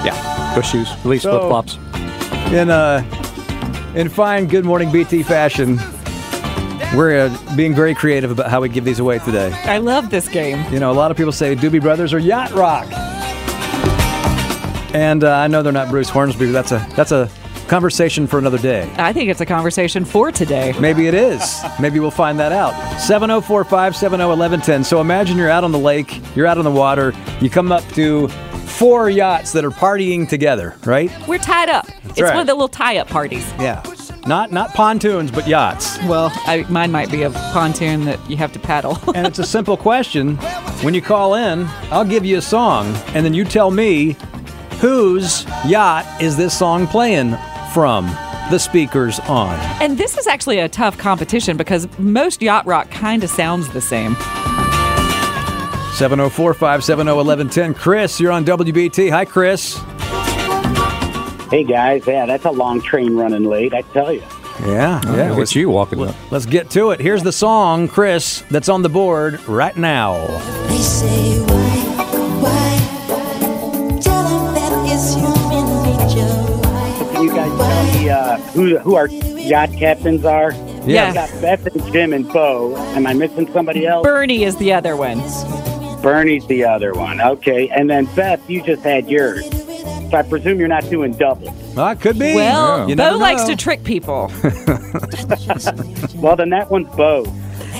Yeah, 0.07 0.53
go 0.55 0.61
shoes. 0.63 0.89
At 0.91 1.05
least 1.07 1.25
So- 1.25 1.33
flip 1.39 1.49
flops. 1.49 1.79
In 2.53 2.71
uh, 2.71 3.03
In 3.97 4.09
fine 4.09 4.47
Good 4.47 4.65
Morning 4.65 4.93
BT 4.93 5.25
fashion, 5.25 5.79
we're 6.97 7.27
uh, 7.27 7.57
being 7.57 7.75
very 7.75 7.93
creative 7.95 8.31
about 8.31 8.51
how 8.51 8.61
we 8.61 8.69
give 8.69 8.85
these 8.85 9.01
away 9.01 9.19
today. 9.19 9.51
I 9.65 9.79
love 9.79 10.11
this 10.11 10.29
game. 10.29 10.65
You 10.73 10.79
know, 10.79 10.93
a 10.93 10.95
lot 10.95 11.11
of 11.11 11.17
people 11.17 11.33
say 11.33 11.57
Doobie 11.57 11.81
Brothers 11.81 12.15
or 12.15 12.21
Yacht 12.21 12.53
Rock. 12.53 12.87
And 14.95 15.25
uh, 15.25 15.37
I 15.37 15.49
know 15.49 15.63
they're 15.63 15.73
not 15.73 15.91
Bruce 15.91 16.09
Hornsby, 16.09 16.47
but 16.47 16.53
that's 16.53 16.73
a 16.73 16.87
that's 16.95 17.13
a 17.13 17.31
conversation 17.69 18.27
for 18.27 18.39
another 18.39 18.59
day. 18.59 18.91
I 18.97 19.13
think 19.13 19.31
it's 19.31 19.41
a 19.41 19.47
conversation 19.47 20.05
for 20.05 20.31
today. 20.31 20.75
Maybe 20.79 21.09
it 21.09 21.15
is. 21.15 21.63
Maybe 21.81 22.01
we'll 22.01 22.11
find 22.11 22.39
that 22.39 22.53
out. 22.53 22.73
7045 23.01 23.93
1110. 23.93 24.85
So 24.85 25.01
imagine 25.01 25.37
you're 25.37 25.51
out 25.51 25.65
on 25.65 25.73
the 25.73 25.79
lake, 25.79 26.21
you're 26.37 26.47
out 26.47 26.59
on 26.59 26.65
the 26.65 26.71
water, 26.71 27.13
you 27.41 27.51
come 27.51 27.73
up 27.73 27.85
to 27.91 28.29
four 28.29 29.09
yachts 29.09 29.53
that 29.53 29.65
are 29.65 29.71
partying 29.71 30.29
together, 30.29 30.77
right? 30.85 31.11
We're 31.27 31.39
tied 31.39 31.69
up. 31.69 31.87
it's 32.05 32.21
right. 32.21 32.33
one 32.33 32.43
of 32.43 32.47
the 32.47 32.55
little 32.55 32.69
tie-up 32.69 33.09
parties. 33.09 33.51
Yeah. 33.59 33.83
Not 34.27 34.51
not 34.51 34.75
pontoons, 34.75 35.31
but 35.31 35.47
yachts. 35.47 35.99
Well, 36.03 36.33
I, 36.47 36.67
mine 36.69 36.91
might 36.91 37.13
be 37.13 37.23
a 37.23 37.31
pontoon 37.31 38.07
that 38.07 38.19
you 38.29 38.37
have 38.39 38.53
to 38.55 38.59
paddle. 38.59 38.99
and 39.15 39.25
it's 39.25 39.39
a 39.39 39.45
simple 39.45 39.77
question. 39.77 40.37
When 40.83 40.95
you 40.95 41.01
call 41.01 41.37
in, 41.37 41.65
I'll 41.93 42.05
give 42.05 42.25
you 42.25 42.39
a 42.39 42.43
song, 42.43 42.93
and 43.15 43.25
then 43.25 43.35
you 43.35 43.45
tell 43.45 43.71
me 43.71 44.17
whose 44.81 45.45
yacht 45.67 46.07
is 46.21 46.37
this 46.37 46.57
song 46.57 46.87
playing 46.87 47.37
from 47.73 48.07
the 48.51 48.59
speakers 48.59 49.19
on. 49.21 49.59
and 49.83 49.99
this 49.99 50.17
is 50.17 50.27
actually 50.27 50.59
a 50.59 50.69
tough 50.69 50.97
competition 50.99 51.57
because 51.57 51.89
most 51.99 52.41
yacht 52.43 52.65
rock 52.67 52.91
kind 52.91 53.25
of 53.25 53.31
sounds 53.31 53.69
the 53.71 53.81
same. 53.81 54.15
704 55.95 56.53
570 56.55 57.11
1110. 57.13 57.75
Chris, 57.75 58.21
you're 58.21 58.31
on 58.31 58.45
WBT. 58.45 59.11
Hi, 59.11 59.25
Chris. 59.25 59.79
Hey 61.51 61.65
guys, 61.65 62.07
yeah, 62.07 62.27
that's 62.27 62.45
a 62.45 62.51
long 62.51 62.83
train 62.83 63.17
running 63.17 63.45
late, 63.45 63.73
I 63.73 63.81
tell 63.83 64.13
you. 64.13 64.23
Yeah, 64.61 65.01
yeah. 65.07 65.31
Look 65.31 65.41
at 65.41 65.55
you 65.55 65.71
walking 65.71 66.03
up. 66.07 66.15
Let's 66.31 66.47
get 66.47 66.71
to 66.71 66.91
it. 66.91 67.01
Here's 67.01 67.23
the 67.23 67.33
song, 67.33 67.89
Chris, 67.89 68.43
that's 68.51 68.69
on 68.69 68.83
the 68.83 68.89
board 68.89 69.41
right 69.49 69.77
now. 69.77 70.17
Uh, 78.39 78.51
who 78.53 78.79
who 78.79 78.95
our 78.95 79.09
yacht 79.09 79.71
captains 79.79 80.25
are? 80.25 80.53
Yeah. 80.85 81.09
I've 81.09 81.15
got 81.15 81.31
Beth 81.43 81.67
and 81.67 81.93
Jim 81.93 82.13
and 82.13 82.29
Bo. 82.33 82.77
Am 82.95 83.07
I 83.07 83.13
missing 83.15 83.51
somebody 83.53 83.87
else? 83.87 84.05
Bernie 84.05 84.45
is 84.45 84.57
the 84.57 84.73
other 84.73 84.97
one. 84.97 85.19
Bernie's 86.03 86.47
the 86.47 86.65
other 86.65 86.93
one. 86.93 87.21
Okay, 87.21 87.69
and 87.71 87.91
then 87.91 88.05
Beth, 88.15 88.49
you 88.49 88.63
just 88.63 88.83
had 88.83 89.09
yours. 89.09 89.45
So 90.11 90.19
I 90.19 90.23
presume 90.23 90.61
you're 90.61 90.69
not 90.69 90.89
doing 90.89 91.13
double. 91.13 91.53
Ah, 91.77 91.95
could 91.95 92.19
be. 92.19 92.35
Well, 92.35 92.89
You 92.89 92.95
Bo 92.95 93.17
likes 93.17 93.43
to 93.45 93.57
trick 93.57 93.83
people. 93.85 94.31
Well, 96.17 96.35
then 96.37 96.49
that 96.51 96.71
one's 96.71 96.89
Bo. 96.97 97.25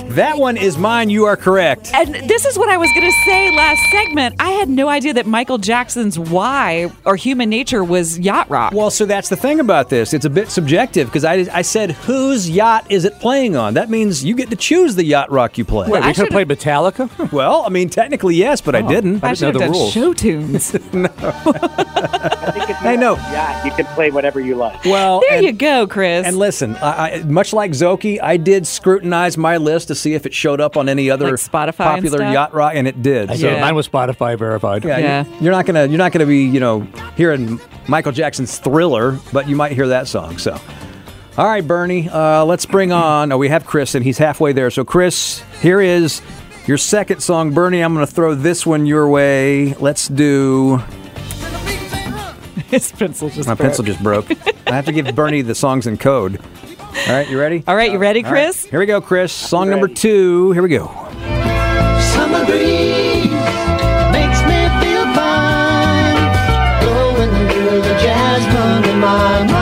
That 0.09 0.37
one 0.37 0.57
is 0.57 0.77
mine. 0.77 1.09
You 1.09 1.25
are 1.25 1.37
correct. 1.37 1.91
And 1.93 2.13
this 2.29 2.45
is 2.45 2.57
what 2.57 2.69
I 2.69 2.77
was 2.77 2.89
going 2.91 3.05
to 3.05 3.17
say 3.25 3.51
last 3.55 3.81
segment. 3.91 4.35
I 4.39 4.51
had 4.51 4.69
no 4.69 4.87
idea 4.87 5.13
that 5.13 5.25
Michael 5.25 5.57
Jackson's 5.57 6.17
Why 6.17 6.91
or 7.05 7.15
Human 7.15 7.49
Nature 7.49 7.83
was 7.83 8.17
yacht 8.19 8.49
rock. 8.49 8.73
Well, 8.73 8.89
so 8.89 9.05
that's 9.05 9.29
the 9.29 9.35
thing 9.35 9.59
about 9.59 9.89
this. 9.89 10.13
It's 10.13 10.25
a 10.25 10.29
bit 10.29 10.49
subjective 10.49 11.07
because 11.07 11.25
I, 11.25 11.47
I 11.53 11.61
said, 11.61 11.91
whose 11.91 12.49
yacht 12.49 12.89
is 12.89 13.05
it 13.05 13.19
playing 13.19 13.55
on? 13.55 13.73
That 13.73 13.89
means 13.89 14.23
you 14.23 14.35
get 14.35 14.49
to 14.49 14.55
choose 14.55 14.95
the 14.95 15.03
yacht 15.03 15.31
rock 15.31 15.57
you 15.57 15.65
play. 15.65 15.89
Wait, 15.89 16.03
we 16.03 16.13
could 16.13 16.17
have 16.17 16.29
played 16.29 16.47
Metallica? 16.47 17.31
Well, 17.31 17.63
I 17.65 17.69
mean, 17.69 17.89
technically, 17.89 18.35
yes, 18.35 18.61
but 18.61 18.75
I 18.75 18.81
oh. 18.81 18.87
didn't. 18.87 19.23
I 19.23 19.33
didn't 19.33 19.53
know 19.53 19.59
the 19.59 19.73
done 19.73 19.89
show 19.91 20.13
tunes. 20.13 20.73
I 20.93 22.77
I 22.81 22.95
know. 22.95 23.15
yacht. 23.15 23.65
You 23.65 23.71
can 23.71 23.85
play 23.93 24.11
whatever 24.11 24.39
you 24.39 24.55
like. 24.55 24.83
Well, 24.85 25.21
there 25.21 25.37
and, 25.37 25.45
you 25.45 25.51
go, 25.51 25.87
Chris. 25.87 26.25
and 26.25 26.37
listen, 26.37 26.75
I, 26.77 27.11
I, 27.11 27.23
much 27.23 27.53
like 27.53 27.71
Zoki, 27.71 28.19
I 28.21 28.37
did 28.37 28.65
scrutinize 28.65 29.37
my 29.37 29.57
list 29.57 29.89
to 29.89 29.95
see 29.97 30.13
if 30.13 30.25
it 30.25 30.33
showed 30.33 30.61
up 30.61 30.77
on 30.77 30.87
any 30.87 31.09
other 31.09 31.25
Like 31.31 31.35
Spotify 31.35 31.77
popular 31.77 32.19
stuff? 32.19 32.33
yacht 32.33 32.53
rock, 32.53 32.73
and 32.75 32.87
it 32.87 33.01
did. 33.01 33.29
So, 33.31 33.35
said 33.35 33.61
mine 33.61 33.75
was 33.75 33.87
Spotify 33.87 34.37
verified. 34.37 34.85
yeah, 34.85 34.97
Yeah. 34.97 35.25
you- 35.25 35.35
You're 35.41 35.51
not 35.51 35.65
gonna 35.65 35.85
you're 35.87 35.97
not 35.97 36.11
gonna 36.11 36.25
be 36.25 36.43
you 36.43 36.59
know 36.59 36.87
hearing 37.15 37.59
Michael 37.87 38.11
Jackson's 38.11 38.57
Thriller, 38.57 39.17
but 39.33 39.47
you 39.49 39.55
might 39.55 39.71
hear 39.73 39.87
that 39.89 40.07
song. 40.07 40.37
So, 40.37 40.57
all 41.37 41.45
right, 41.45 41.65
Bernie, 41.65 42.09
uh, 42.09 42.45
let's 42.45 42.65
bring 42.65 42.91
on. 42.91 43.31
Oh, 43.31 43.37
we 43.37 43.49
have 43.49 43.65
Chris, 43.65 43.95
and 43.95 44.03
he's 44.05 44.17
halfway 44.17 44.53
there. 44.53 44.69
So, 44.71 44.83
Chris, 44.83 45.41
here 45.61 45.79
is 45.81 46.21
your 46.65 46.77
second 46.77 47.21
song, 47.21 47.51
Bernie. 47.51 47.79
I'm 47.81 47.93
going 47.93 48.05
to 48.05 48.11
throw 48.11 48.35
this 48.35 48.65
one 48.65 48.85
your 48.85 49.07
way. 49.07 49.73
Let's 49.75 50.07
do. 50.07 50.77
His 52.69 52.91
pencil 52.91 53.29
just 53.29 53.47
My 53.47 53.53
broke. 53.55 53.67
pencil 53.69 53.85
just 53.85 54.03
broke. 54.03 54.25
I 54.67 54.71
have 54.75 54.85
to 54.85 54.91
give 54.91 55.15
Bernie 55.15 55.41
the 55.41 55.55
songs 55.55 55.87
in 55.87 55.97
code. 55.97 56.41
All 57.05 57.13
right, 57.13 57.29
you 57.29 57.39
ready? 57.39 57.63
All 57.67 57.75
right, 57.75 57.91
you 57.91 57.97
ready, 57.99 58.23
All 58.23 58.31
right, 58.31 58.45
Chris? 58.45 58.65
Here 58.65 58.79
we 58.79 58.85
go, 58.85 58.99
Chris. 58.99 59.31
Song 59.31 59.69
number 59.69 59.87
two. 59.87 60.51
Here 60.51 60.61
we 60.61 60.69
go. 60.69 60.87
Summer 62.13 62.43
breeze 62.45 63.31
makes 64.11 64.41
me 64.43 64.67
feel 64.81 65.05
fine. 65.13 66.31
Blowing 66.83 67.31
through 67.49 67.81
the 67.81 67.95
jazz 68.01 68.43
in 68.89 68.99
my 68.99 69.43
mind. 69.51 69.61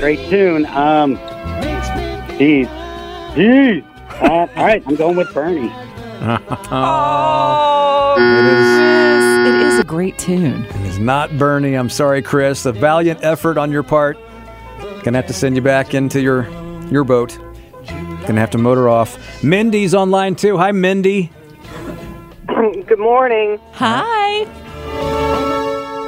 Great 0.00 0.20
tune. 0.28 0.66
Um, 0.66 1.16
geez, 2.38 2.68
geez. 3.34 3.82
Uh, 4.20 4.46
all 4.56 4.64
right, 4.64 4.82
I'm 4.86 4.96
going 4.96 5.16
with 5.16 5.32
Bernie. 5.34 5.70
Oh, 6.70 8.14
Chris, 8.16 8.26
it 9.35 9.35
is 9.76 9.80
a 9.82 9.84
great 9.84 10.18
tune. 10.18 10.64
It 10.64 10.86
is 10.86 10.98
not 10.98 11.36
Bernie. 11.36 11.74
I'm 11.74 11.90
sorry, 11.90 12.22
Chris. 12.22 12.64
A 12.64 12.72
valiant 12.72 13.22
effort 13.22 13.58
on 13.58 13.70
your 13.70 13.82
part. 13.82 14.18
Gonna 15.02 15.18
have 15.18 15.26
to 15.26 15.34
send 15.34 15.54
you 15.54 15.62
back 15.62 15.92
into 15.92 16.20
your 16.20 16.48
your 16.88 17.04
boat. 17.04 17.38
Gonna 17.86 18.40
have 18.40 18.50
to 18.52 18.58
motor 18.58 18.88
off. 18.88 19.42
Mindy's 19.44 19.94
online 19.94 20.34
too. 20.34 20.56
Hi, 20.56 20.72
Mindy. 20.72 21.30
Good 22.86 22.98
morning. 22.98 23.60
Hi. 23.72 24.44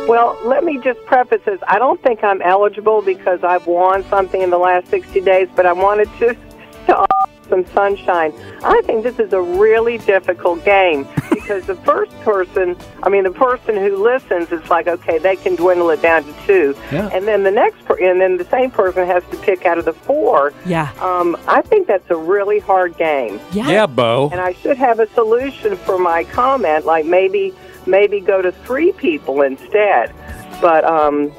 Well, 0.09 0.39
let 0.45 0.64
me 0.64 0.81
just 0.83 1.05
preface 1.05 1.43
this. 1.45 1.61
I 1.69 1.79
don't 1.79 2.03
think 2.03 2.25
I'm 2.25 2.41
eligible 2.41 3.03
because 3.03 3.45
I've 3.45 3.66
won 3.66 4.03
something 4.09 4.41
in 4.41 4.49
the 4.49 4.57
last 4.57 4.89
60 4.89 5.21
days, 5.21 5.49
but 5.55 5.66
I 5.66 5.75
wanted 5.75 6.09
to, 6.21 6.35
to 6.87 6.97
offer 6.97 7.31
some 7.65 7.75
sunshine. 7.75 8.33
I 8.63 8.81
think 8.85 9.03
this 9.03 9.19
is 9.19 9.33
a 9.33 9.41
really 9.41 9.99
difficult 9.99 10.65
game 10.65 11.07
because 11.31 11.67
the 11.67 11.75
first 11.77 12.13
person, 12.21 12.77
I 13.03 13.09
mean, 13.09 13.25
the 13.25 13.31
person 13.31 13.77
who 13.77 14.03
listens, 14.03 14.51
it's 14.53 14.71
like, 14.71 14.87
okay, 14.87 15.19
they 15.19 15.37
can 15.37 15.57
dwindle 15.57 15.91
it 15.91 16.03
down 16.03 16.25
to 16.25 16.47
two. 16.47 16.77
Yeah. 16.93 17.09
And 17.13 17.27
then 17.27 17.43
the 17.43 17.51
next, 17.51 17.85
per- 17.85 17.99
and 17.99 18.21
then 18.21 18.37
the 18.37 18.45
same 18.45 18.71
person 18.71 19.07
has 19.07 19.23
to 19.31 19.37
pick 19.39 19.67
out 19.67 19.79
of 19.79 19.85
the 19.85 19.93
four. 19.93 20.53
Yeah. 20.67 20.93
Um, 21.01 21.37
I 21.47 21.63
think 21.63 21.87
that's 21.87 22.11
a 22.11 22.17
really 22.17 22.59
hard 22.59 22.97
game. 22.97 23.41
Yeah. 23.53 23.69
Yeah, 23.69 23.87
Bo. 23.87 24.29
And 24.31 24.41
I 24.41 24.53
should 24.53 24.77
have 24.77 25.01
a 25.01 25.09
solution 25.15 25.77
for 25.77 25.99
my 25.99 26.25
comment, 26.25 26.85
like 26.85 27.07
maybe 27.07 27.55
maybe 27.87 28.21
go 28.21 28.43
to 28.43 28.53
three 28.53 28.93
people 28.93 29.43
instead. 29.43 30.13
But 30.61 30.85
um, 30.85 31.33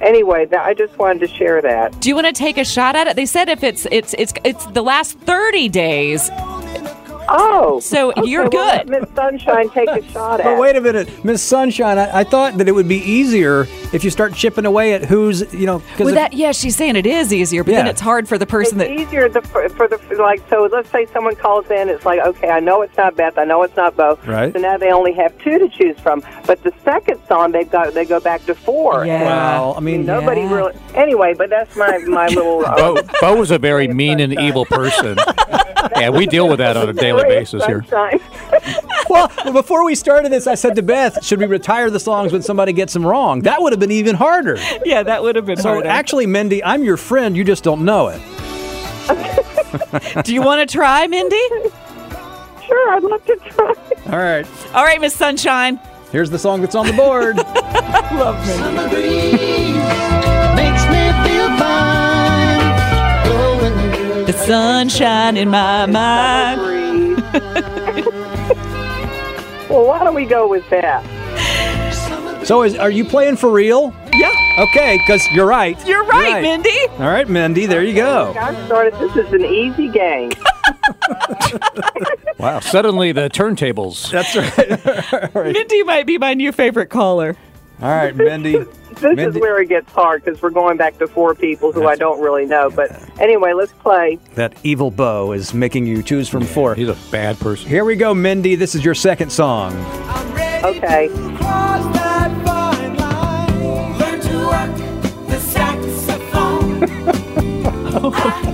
anyway, 0.00 0.48
I 0.50 0.74
just 0.74 0.98
wanted 0.98 1.20
to 1.20 1.28
share 1.28 1.62
that. 1.62 2.00
Do 2.00 2.08
you 2.08 2.14
want 2.14 2.26
to 2.26 2.32
take 2.32 2.58
a 2.58 2.64
shot 2.64 2.96
at 2.96 3.06
it? 3.06 3.16
They 3.16 3.26
said 3.26 3.48
if 3.48 3.62
it's 3.62 3.86
it's 3.90 4.14
it's 4.18 4.32
it's 4.44 4.66
the 4.66 4.82
last 4.82 5.18
30 5.18 5.68
days. 5.68 6.30
Oh, 7.32 7.78
so 7.80 8.12
you're 8.24 8.46
Okay, 8.46 8.56
well, 8.56 8.78
good. 8.80 8.90
let 8.90 9.02
Miss 9.02 9.10
Sunshine 9.14 9.70
take 9.70 9.88
a 9.88 10.02
shot 10.12 10.40
at. 10.40 10.44
But 10.44 10.58
wait 10.58 10.76
a 10.76 10.80
minute, 10.80 11.24
Miss 11.24 11.42
Sunshine. 11.42 11.98
I, 11.98 12.20
I 12.20 12.24
thought 12.24 12.58
that 12.58 12.68
it 12.68 12.72
would 12.72 12.88
be 12.88 12.96
easier 12.98 13.66
if 13.92 14.02
you 14.04 14.10
start 14.10 14.34
chipping 14.34 14.66
away 14.66 14.94
at 14.94 15.04
who's 15.04 15.52
you 15.54 15.66
know. 15.66 15.78
'cause 15.96 16.06
Well, 16.06 16.14
that 16.14 16.32
yeah, 16.32 16.52
she's 16.52 16.76
saying 16.76 16.96
it 16.96 17.06
is 17.06 17.32
easier, 17.32 17.62
but 17.64 17.72
then 17.72 17.86
it's 17.86 18.00
hard 18.00 18.28
for 18.28 18.36
the 18.38 18.46
person 18.46 18.80
it's 18.80 18.88
that 18.90 19.00
easier 19.00 19.28
the, 19.28 19.42
for, 19.42 19.68
for 19.70 19.86
the 19.88 19.98
like. 20.18 20.42
So 20.50 20.68
let's 20.70 20.90
say 20.90 21.06
someone 21.06 21.36
calls 21.36 21.70
in. 21.70 21.88
It's 21.88 22.04
like, 22.04 22.20
okay, 22.20 22.50
I 22.50 22.60
know 22.60 22.82
it's 22.82 22.96
not 22.96 23.16
Beth. 23.16 23.38
I 23.38 23.44
know 23.44 23.62
it's 23.62 23.76
not 23.76 23.96
Bo. 23.96 24.18
Right. 24.26 24.52
So 24.52 24.58
now 24.58 24.76
they 24.76 24.90
only 24.90 25.12
have 25.12 25.36
two 25.38 25.58
to 25.58 25.68
choose 25.68 25.98
from. 26.00 26.22
But 26.46 26.62
the 26.62 26.72
second 26.84 27.20
song, 27.28 27.52
they've 27.52 27.70
got 27.70 27.94
they 27.94 28.04
go 28.04 28.18
back 28.20 28.44
to 28.46 28.54
four. 28.54 29.06
Yeah. 29.06 29.14
And, 29.16 29.24
Well, 29.26 29.74
I 29.76 29.80
mean, 29.80 30.04
nobody 30.04 30.40
yeah. 30.42 30.54
really. 30.54 30.72
Anyway, 30.94 31.34
but 31.34 31.50
that's 31.50 31.76
my 31.76 31.98
my 31.98 32.26
little. 32.28 32.64
Uh, 32.66 32.76
Bo, 32.94 33.02
Bo 33.20 33.36
was 33.36 33.50
a 33.50 33.58
very 33.58 33.86
mean 34.00 34.18
and 34.20 34.38
evil 34.40 34.64
person. 34.64 35.16
Yeah, 35.96 36.10
we 36.10 36.26
deal 36.26 36.48
with 36.48 36.58
that 36.58 36.76
on 36.76 36.88
a 36.88 36.92
daily 36.92 37.19
Ray 37.24 37.36
of 37.36 37.40
basis 37.40 37.64
here. 37.66 37.84
Well, 39.08 39.28
before 39.52 39.84
we 39.84 39.96
started 39.96 40.30
this, 40.30 40.46
I 40.46 40.54
said 40.54 40.76
to 40.76 40.82
Beth, 40.82 41.24
"Should 41.24 41.40
we 41.40 41.46
retire 41.46 41.90
the 41.90 41.98
songs 41.98 42.32
when 42.32 42.42
somebody 42.42 42.72
gets 42.72 42.92
them 42.92 43.04
wrong?" 43.04 43.40
That 43.42 43.60
would 43.60 43.72
have 43.72 43.80
been 43.80 43.90
even 43.90 44.14
harder. 44.14 44.56
yeah, 44.84 45.02
that 45.02 45.22
would 45.22 45.34
have 45.34 45.46
been 45.46 45.56
So 45.56 45.70
harder. 45.70 45.88
actually, 45.88 46.26
Mindy, 46.26 46.62
I'm 46.62 46.84
your 46.84 46.96
friend. 46.96 47.36
You 47.36 47.42
just 47.42 47.64
don't 47.64 47.84
know 47.84 48.06
it. 48.08 48.20
Do 50.24 50.32
you 50.32 50.42
want 50.42 50.68
to 50.68 50.72
try, 50.72 51.08
Mindy? 51.08 51.36
Sure, 52.66 52.92
I'd 52.92 53.02
love 53.02 53.24
to 53.26 53.36
try. 53.36 53.74
All 54.12 54.18
right. 54.18 54.46
All 54.74 54.84
right, 54.84 55.00
Miss 55.00 55.14
Sunshine. 55.14 55.80
Here's 56.12 56.30
the 56.30 56.38
song 56.38 56.60
that's 56.60 56.76
on 56.76 56.86
the 56.86 56.92
board. 56.92 57.36
Love 58.16 58.38
me. 58.46 58.52
Summer 58.54 58.88
breeze 58.88 59.76
makes 60.54 60.84
me 60.86 61.12
feel 61.24 61.48
fine. 61.58 62.60
The 64.26 64.32
sunshine 64.46 65.36
in 65.36 65.48
my 65.50 65.86
mind. 65.86 66.79
well, 69.70 69.86
why 69.86 70.02
don't 70.02 70.14
we 70.14 70.24
go 70.24 70.48
with 70.48 70.68
that? 70.70 71.04
So 72.44 72.62
is, 72.62 72.76
are 72.76 72.90
you 72.90 73.04
playing 73.04 73.36
for 73.36 73.50
real? 73.50 73.94
Yeah. 74.12 74.32
Okay, 74.58 74.98
because 74.98 75.26
you're 75.30 75.46
right. 75.46 75.78
You're 75.86 76.04
right, 76.04 76.42
Mindy. 76.42 76.86
All 76.98 77.08
right, 77.08 77.28
Mindy, 77.28 77.66
there 77.66 77.84
you 77.84 77.94
go. 77.94 78.32
Got 78.34 78.66
started. 78.66 78.94
This 78.94 79.14
is 79.16 79.32
an 79.32 79.44
easy 79.44 79.88
game. 79.88 80.32
Wow. 82.38 82.60
Suddenly 82.60 83.12
the 83.12 83.28
turntables. 83.28 84.10
That's 84.10 84.34
right. 85.34 85.52
Mindy 85.52 85.82
might 85.82 86.06
be 86.06 86.16
my 86.16 86.32
new 86.32 86.52
favorite 86.52 86.88
caller. 86.88 87.36
All 87.82 87.88
right, 87.88 88.14
Mindy. 88.14 88.58
This 89.00 89.34
is 89.34 89.40
where 89.40 89.60
it 89.60 89.68
gets 89.70 89.90
hard 89.92 90.22
because 90.22 90.42
we're 90.42 90.50
going 90.50 90.76
back 90.76 90.98
to 90.98 91.06
four 91.06 91.34
people 91.34 91.72
who 91.72 91.86
I 91.86 91.96
don't 91.96 92.20
really 92.20 92.44
know. 92.44 92.68
But 92.70 92.90
anyway, 93.18 93.54
let's 93.54 93.72
play. 93.72 94.18
That 94.34 94.54
evil 94.62 94.90
bow 94.90 95.32
is 95.32 95.54
making 95.54 95.86
you 95.86 96.02
choose 96.02 96.28
from 96.28 96.44
four. 96.44 96.74
He's 96.74 96.88
a 96.88 96.98
bad 97.10 97.38
person. 97.38 97.68
Here 97.68 97.84
we 97.84 97.96
go, 97.96 98.12
Mindy. 98.12 98.54
This 98.54 98.74
is 98.74 98.84
your 98.84 98.94
second 98.94 99.30
song. 99.30 99.74
Okay. 100.62 101.08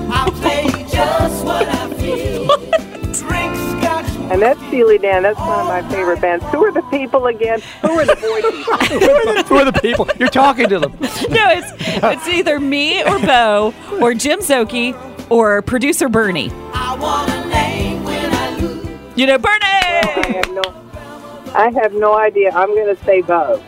And 4.30 4.42
that's 4.42 4.60
Steely 4.66 4.98
Dan. 4.98 5.22
That's 5.22 5.38
one 5.38 5.60
of 5.60 5.66
my 5.66 5.88
favorite 5.88 6.20
bands. 6.20 6.44
Who 6.46 6.64
are 6.64 6.72
the 6.72 6.82
people 6.82 7.26
again? 7.26 7.60
Who 7.82 7.90
are 7.90 8.04
the 8.04 8.16
voices? 8.16 9.46
Who 9.48 9.56
are 9.56 9.64
the 9.64 9.78
people? 9.80 10.08
You're 10.18 10.28
talking 10.28 10.68
to 10.68 10.78
them. 10.80 10.92
No, 11.28 11.48
it's 11.50 11.72
it's 12.02 12.28
either 12.28 12.60
me 12.60 13.02
or 13.02 13.18
Bo 13.18 13.74
or 14.00 14.14
Jim 14.14 14.40
Zoki 14.40 14.94
or 15.30 15.60
producer 15.62 16.08
Bernie. 16.08 16.50
I 16.72 16.96
want 16.96 17.30
a 17.30 17.48
name 17.48 18.04
when 18.04 18.32
I 18.32 18.56
lose. 18.58 18.86
You 19.16 19.26
know, 19.26 19.38
Bernie. 19.38 19.58
I 19.62 20.42
have 20.42 20.52
no, 20.52 20.62
I 21.54 21.70
have 21.70 21.92
no 21.94 22.14
idea. 22.14 22.50
I'm 22.50 22.68
going 22.74 22.94
to 22.94 23.04
say 23.04 23.22
Bo. 23.22 23.62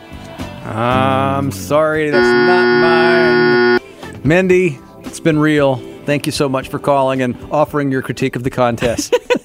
I'm 0.65 1.51
sorry, 1.51 2.09
that's 2.09 2.23
not 2.23 3.79
mine. 3.81 4.21
Mindy, 4.23 4.79
it's 5.03 5.19
been 5.19 5.39
real. 5.39 5.77
Thank 6.05 6.25
you 6.25 6.31
so 6.31 6.47
much 6.49 6.69
for 6.69 6.79
calling 6.79 7.21
and 7.21 7.35
offering 7.51 7.91
your 7.91 8.01
critique 8.01 8.35
of 8.35 8.43
the 8.43 8.49
contest. 8.49 9.13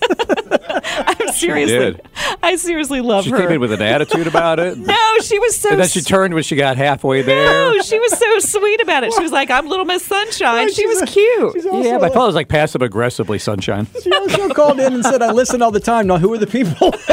I'm 1.34 1.40
seriously, 1.40 1.78
did. 1.78 2.00
I 2.42 2.56
seriously 2.56 3.00
love 3.00 3.24
She 3.24 3.30
her. 3.30 3.38
came 3.38 3.52
in 3.52 3.60
with 3.60 3.72
an 3.72 3.82
attitude 3.82 4.26
about 4.26 4.58
it. 4.58 4.78
no, 4.78 5.18
she 5.20 5.38
was 5.38 5.56
so. 5.58 5.70
And 5.70 5.80
then 5.80 5.88
she 5.88 6.00
turned 6.00 6.34
when 6.34 6.42
she 6.42 6.56
got 6.56 6.76
halfway 6.76 7.22
there. 7.22 7.44
No, 7.46 7.80
she 7.82 7.98
was 7.98 8.18
so 8.18 8.38
sweet 8.38 8.80
about 8.80 9.04
it. 9.04 9.12
She 9.12 9.22
was 9.22 9.32
like, 9.32 9.50
"I'm 9.50 9.66
Little 9.66 9.84
Miss 9.84 10.04
Sunshine." 10.04 10.72
She 10.72 10.86
was 10.86 11.02
cute. 11.02 11.56
yeah, 11.84 11.98
but 11.98 12.10
I 12.10 12.14
thought 12.14 12.24
it 12.24 12.26
was 12.26 12.34
like 12.34 12.48
passive 12.48 12.82
aggressively 12.82 13.38
sunshine. 13.38 13.86
she 14.02 14.12
also 14.12 14.48
called 14.50 14.80
in 14.80 14.92
and 14.94 15.04
said, 15.04 15.22
I 15.22 15.32
listen 15.32 15.62
all 15.62 15.70
the 15.70 15.80
time. 15.80 16.06
Now, 16.06 16.18
who 16.18 16.32
are 16.34 16.38
the 16.38 16.46
people? 16.46 16.92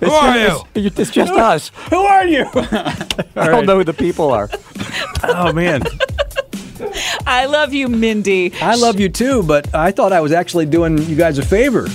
Who 0.00 0.10
are 0.10 0.38
you? 0.38 0.60
It's, 0.74 0.98
it's 0.98 1.10
just 1.10 1.32
us. 1.32 1.70
who 1.90 1.96
are 1.96 2.26
you? 2.26 2.44
I 2.54 3.06
don't 3.48 3.66
know 3.66 3.78
who 3.78 3.84
the 3.84 3.92
people 3.94 4.30
are. 4.30 4.48
oh, 5.24 5.52
man. 5.52 5.82
I 7.26 7.46
love 7.46 7.72
you, 7.72 7.88
Mindy. 7.88 8.52
I 8.60 8.74
love 8.76 8.98
you 9.00 9.08
too, 9.08 9.42
but 9.42 9.74
I 9.74 9.90
thought 9.90 10.12
I 10.12 10.20
was 10.20 10.32
actually 10.32 10.66
doing 10.66 10.98
you 10.98 11.16
guys 11.16 11.38
a 11.38 11.44
favor. 11.44 11.88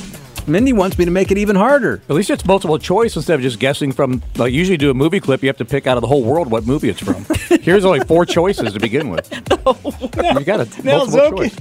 Mindy 0.48 0.74
wants 0.74 0.98
me 0.98 1.06
to 1.06 1.12
make 1.12 1.30
it 1.32 1.38
even 1.38 1.56
harder. 1.56 2.02
At 2.10 2.16
least 2.16 2.30
it's 2.32 2.44
multiple 2.46 2.80
choice 2.80 3.16
instead 3.16 3.36
of 3.36 3.42
just 3.42 3.60
guessing 3.60 3.92
from. 3.92 4.24
Like 4.36 4.52
usually, 4.52 4.78
do 4.78 4.90
a 4.90 4.94
movie 4.94 5.20
clip, 5.20 5.44
you 5.44 5.48
have 5.48 5.58
to 5.58 5.66
pick 5.66 5.86
out 5.86 5.96
of 5.98 6.02
the 6.02 6.08
whole 6.08 6.24
world 6.24 6.50
what 6.50 6.66
movie 6.66 6.90
it's 6.90 7.00
from. 7.02 7.26
Here's 7.62 7.86
only 7.86 8.00
four 8.02 8.26
choices 8.26 8.74
to 8.74 8.80
begin 8.80 9.10
with. 9.10 9.32
you 9.32 10.44
got 10.46 10.62
a 10.62 10.84
Now, 10.84 10.98
multiple 11.06 11.20
Zoki, 11.20 11.38
choice. 11.38 11.58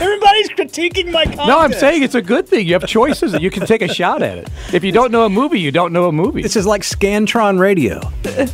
Everybody's 0.00 0.48
critiquing 0.50 1.10
my 1.10 1.24
contest. 1.24 1.48
No, 1.48 1.58
I'm 1.58 1.72
saying 1.72 2.04
it's 2.04 2.14
a 2.14 2.22
good 2.22 2.46
thing. 2.48 2.66
You 2.66 2.74
have 2.74 2.86
choices 2.86 3.34
and 3.34 3.42
you 3.42 3.50
can 3.50 3.66
take 3.66 3.82
a 3.82 3.92
shot 3.92 4.22
at 4.22 4.38
it. 4.38 4.48
If 4.72 4.84
you 4.84 4.92
don't 4.92 5.10
know 5.10 5.24
a 5.24 5.28
movie, 5.28 5.58
you 5.58 5.72
don't 5.72 5.92
know 5.92 6.06
a 6.06 6.12
movie. 6.12 6.42
This 6.42 6.54
is 6.54 6.66
like 6.66 6.82
Scantron 6.82 7.58
Radio. 7.58 8.00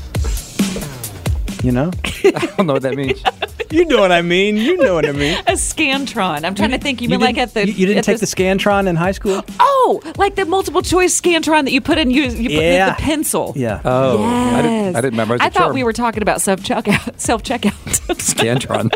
You 1.64 1.72
know? 1.72 1.90
I 2.24 2.52
don't 2.56 2.66
know 2.66 2.74
what 2.74 2.82
that 2.82 2.94
means. 2.94 3.22
You 3.70 3.84
know 3.86 3.98
what 4.00 4.12
I 4.12 4.22
mean. 4.22 4.56
You 4.56 4.76
know 4.76 4.94
what 4.94 5.06
I 5.06 5.12
mean. 5.12 5.36
A 5.46 5.52
Scantron. 5.52 6.44
I'm 6.44 6.54
trying 6.54 6.70
to 6.70 6.78
think. 6.78 7.00
You, 7.00 7.08
mean 7.08 7.20
like 7.20 7.38
at 7.38 7.54
the? 7.54 7.66
You, 7.66 7.72
you 7.72 7.86
didn't 7.86 7.98
at 8.00 8.04
take 8.04 8.20
the 8.20 8.26
Scantron 8.26 8.86
in 8.86 8.94
high 8.96 9.12
school? 9.12 9.42
Oh, 9.58 10.00
like 10.16 10.34
the 10.36 10.44
multiple 10.44 10.82
choice 10.82 11.18
Scantron 11.20 11.64
that 11.64 11.72
you 11.72 11.80
put 11.80 11.98
in. 11.98 12.10
You, 12.10 12.24
you 12.24 12.50
put 12.50 12.64
in 12.64 12.72
Yeah. 12.74 12.90
the 12.94 13.02
pencil. 13.02 13.52
Yeah. 13.56 13.80
Oh, 13.84 14.22
I 14.22 14.62
didn't. 14.62 14.96
I 14.96 15.00
didn't 15.00 15.12
remember. 15.14 15.34
It 15.36 15.42
was 15.42 15.52
thought 15.54 15.66
term. 15.68 15.74
we 15.74 15.82
were 15.82 15.92
talking 15.94 16.22
about 16.22 16.40
self 16.42 16.60
checkout. 16.60 17.18
Self 17.18 17.42
checkout. 17.42 17.72
Scantron. 18.18 18.90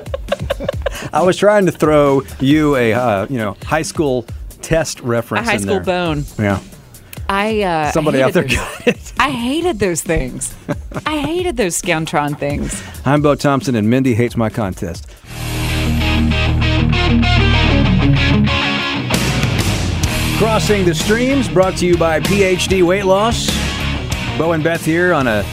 I 1.12 1.22
was 1.22 1.36
trying 1.36 1.66
to 1.66 1.72
throw 1.72 2.22
you 2.38 2.76
a 2.76 2.92
uh, 2.92 3.26
you 3.30 3.38
know 3.38 3.56
high 3.64 3.82
school 3.82 4.26
test 4.62 5.00
A 5.00 5.02
reference. 5.04 5.46
high 5.48 5.54
in 5.54 5.60
school 5.60 5.80
there. 5.80 5.84
bone. 5.84 6.24
Yeah. 6.38 6.60
I 7.28 7.62
uh, 7.62 7.92
Somebody 7.92 8.22
out 8.22 8.34
hated 8.34 8.50
there 8.50 8.58
those- 8.58 8.78
got 8.78 8.88
it. 8.88 9.12
I 9.20 9.30
hated 9.30 9.78
those 9.78 10.02
things. 10.02 10.54
I 11.06 11.18
hated 11.18 11.56
those 11.56 11.80
Scantron 11.80 12.38
things. 12.38 12.82
I'm 13.04 13.20
Bo 13.22 13.34
Thompson, 13.34 13.74
and 13.74 13.90
Mindy 13.90 14.14
hates 14.14 14.36
my 14.36 14.48
contest. 14.48 15.06
Crossing 20.38 20.84
the 20.84 20.94
Streams, 20.94 21.48
brought 21.48 21.76
to 21.78 21.86
you 21.86 21.96
by 21.96 22.20
PhD 22.20 22.84
Weight 22.86 23.02
Loss. 23.04 23.48
Bo 24.38 24.52
and 24.52 24.62
Beth 24.62 24.84
here 24.84 25.12
on 25.12 25.26
a 25.26 25.44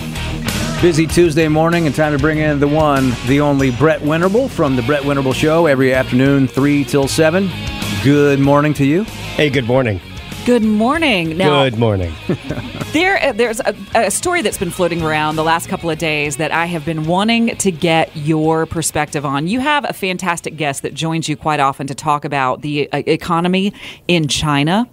busy 0.79 1.07
Tuesday 1.07 1.47
morning, 1.47 1.87
and 1.87 1.95
time 1.95 2.11
to 2.11 2.19
bring 2.19 2.37
in 2.37 2.59
the 2.59 2.67
one, 2.67 3.11
the 3.25 3.41
only 3.41 3.71
Brett 3.71 3.99
Winterble 4.01 4.47
from 4.47 4.75
the 4.75 4.83
Brett 4.83 5.01
Winterble 5.01 5.33
Show 5.33 5.65
every 5.65 5.91
afternoon, 5.91 6.47
3 6.47 6.83
till 6.83 7.07
7. 7.07 7.49
Good 8.03 8.39
morning 8.39 8.75
to 8.75 8.85
you. 8.85 9.05
Hey, 9.05 9.49
good 9.49 9.65
morning. 9.65 9.99
Good 10.45 10.63
morning. 10.63 11.37
Now, 11.37 11.63
Good 11.63 11.79
morning. 11.79 12.13
There, 12.93 13.21
uh, 13.21 13.33
there's 13.33 13.59
a, 13.59 13.75
a 13.93 14.09
story 14.09 14.41
that's 14.41 14.57
been 14.57 14.71
floating 14.71 15.01
around 15.01 15.35
the 15.35 15.43
last 15.43 15.67
couple 15.67 15.89
of 15.89 15.97
days 15.97 16.37
that 16.37 16.51
I 16.51 16.65
have 16.67 16.85
been 16.85 17.07
wanting 17.07 17.57
to 17.57 17.69
get 17.69 18.15
your 18.15 18.65
perspective 18.65 19.25
on. 19.25 19.49
You 19.49 19.59
have 19.59 19.83
a 19.89 19.91
fantastic 19.91 20.55
guest 20.55 20.81
that 20.83 20.93
joins 20.93 21.27
you 21.27 21.35
quite 21.35 21.59
often 21.59 21.87
to 21.87 21.95
talk 21.95 22.23
about 22.23 22.61
the 22.61 22.89
uh, 22.93 23.03
economy 23.05 23.73
in 24.07 24.29
China. 24.29 24.87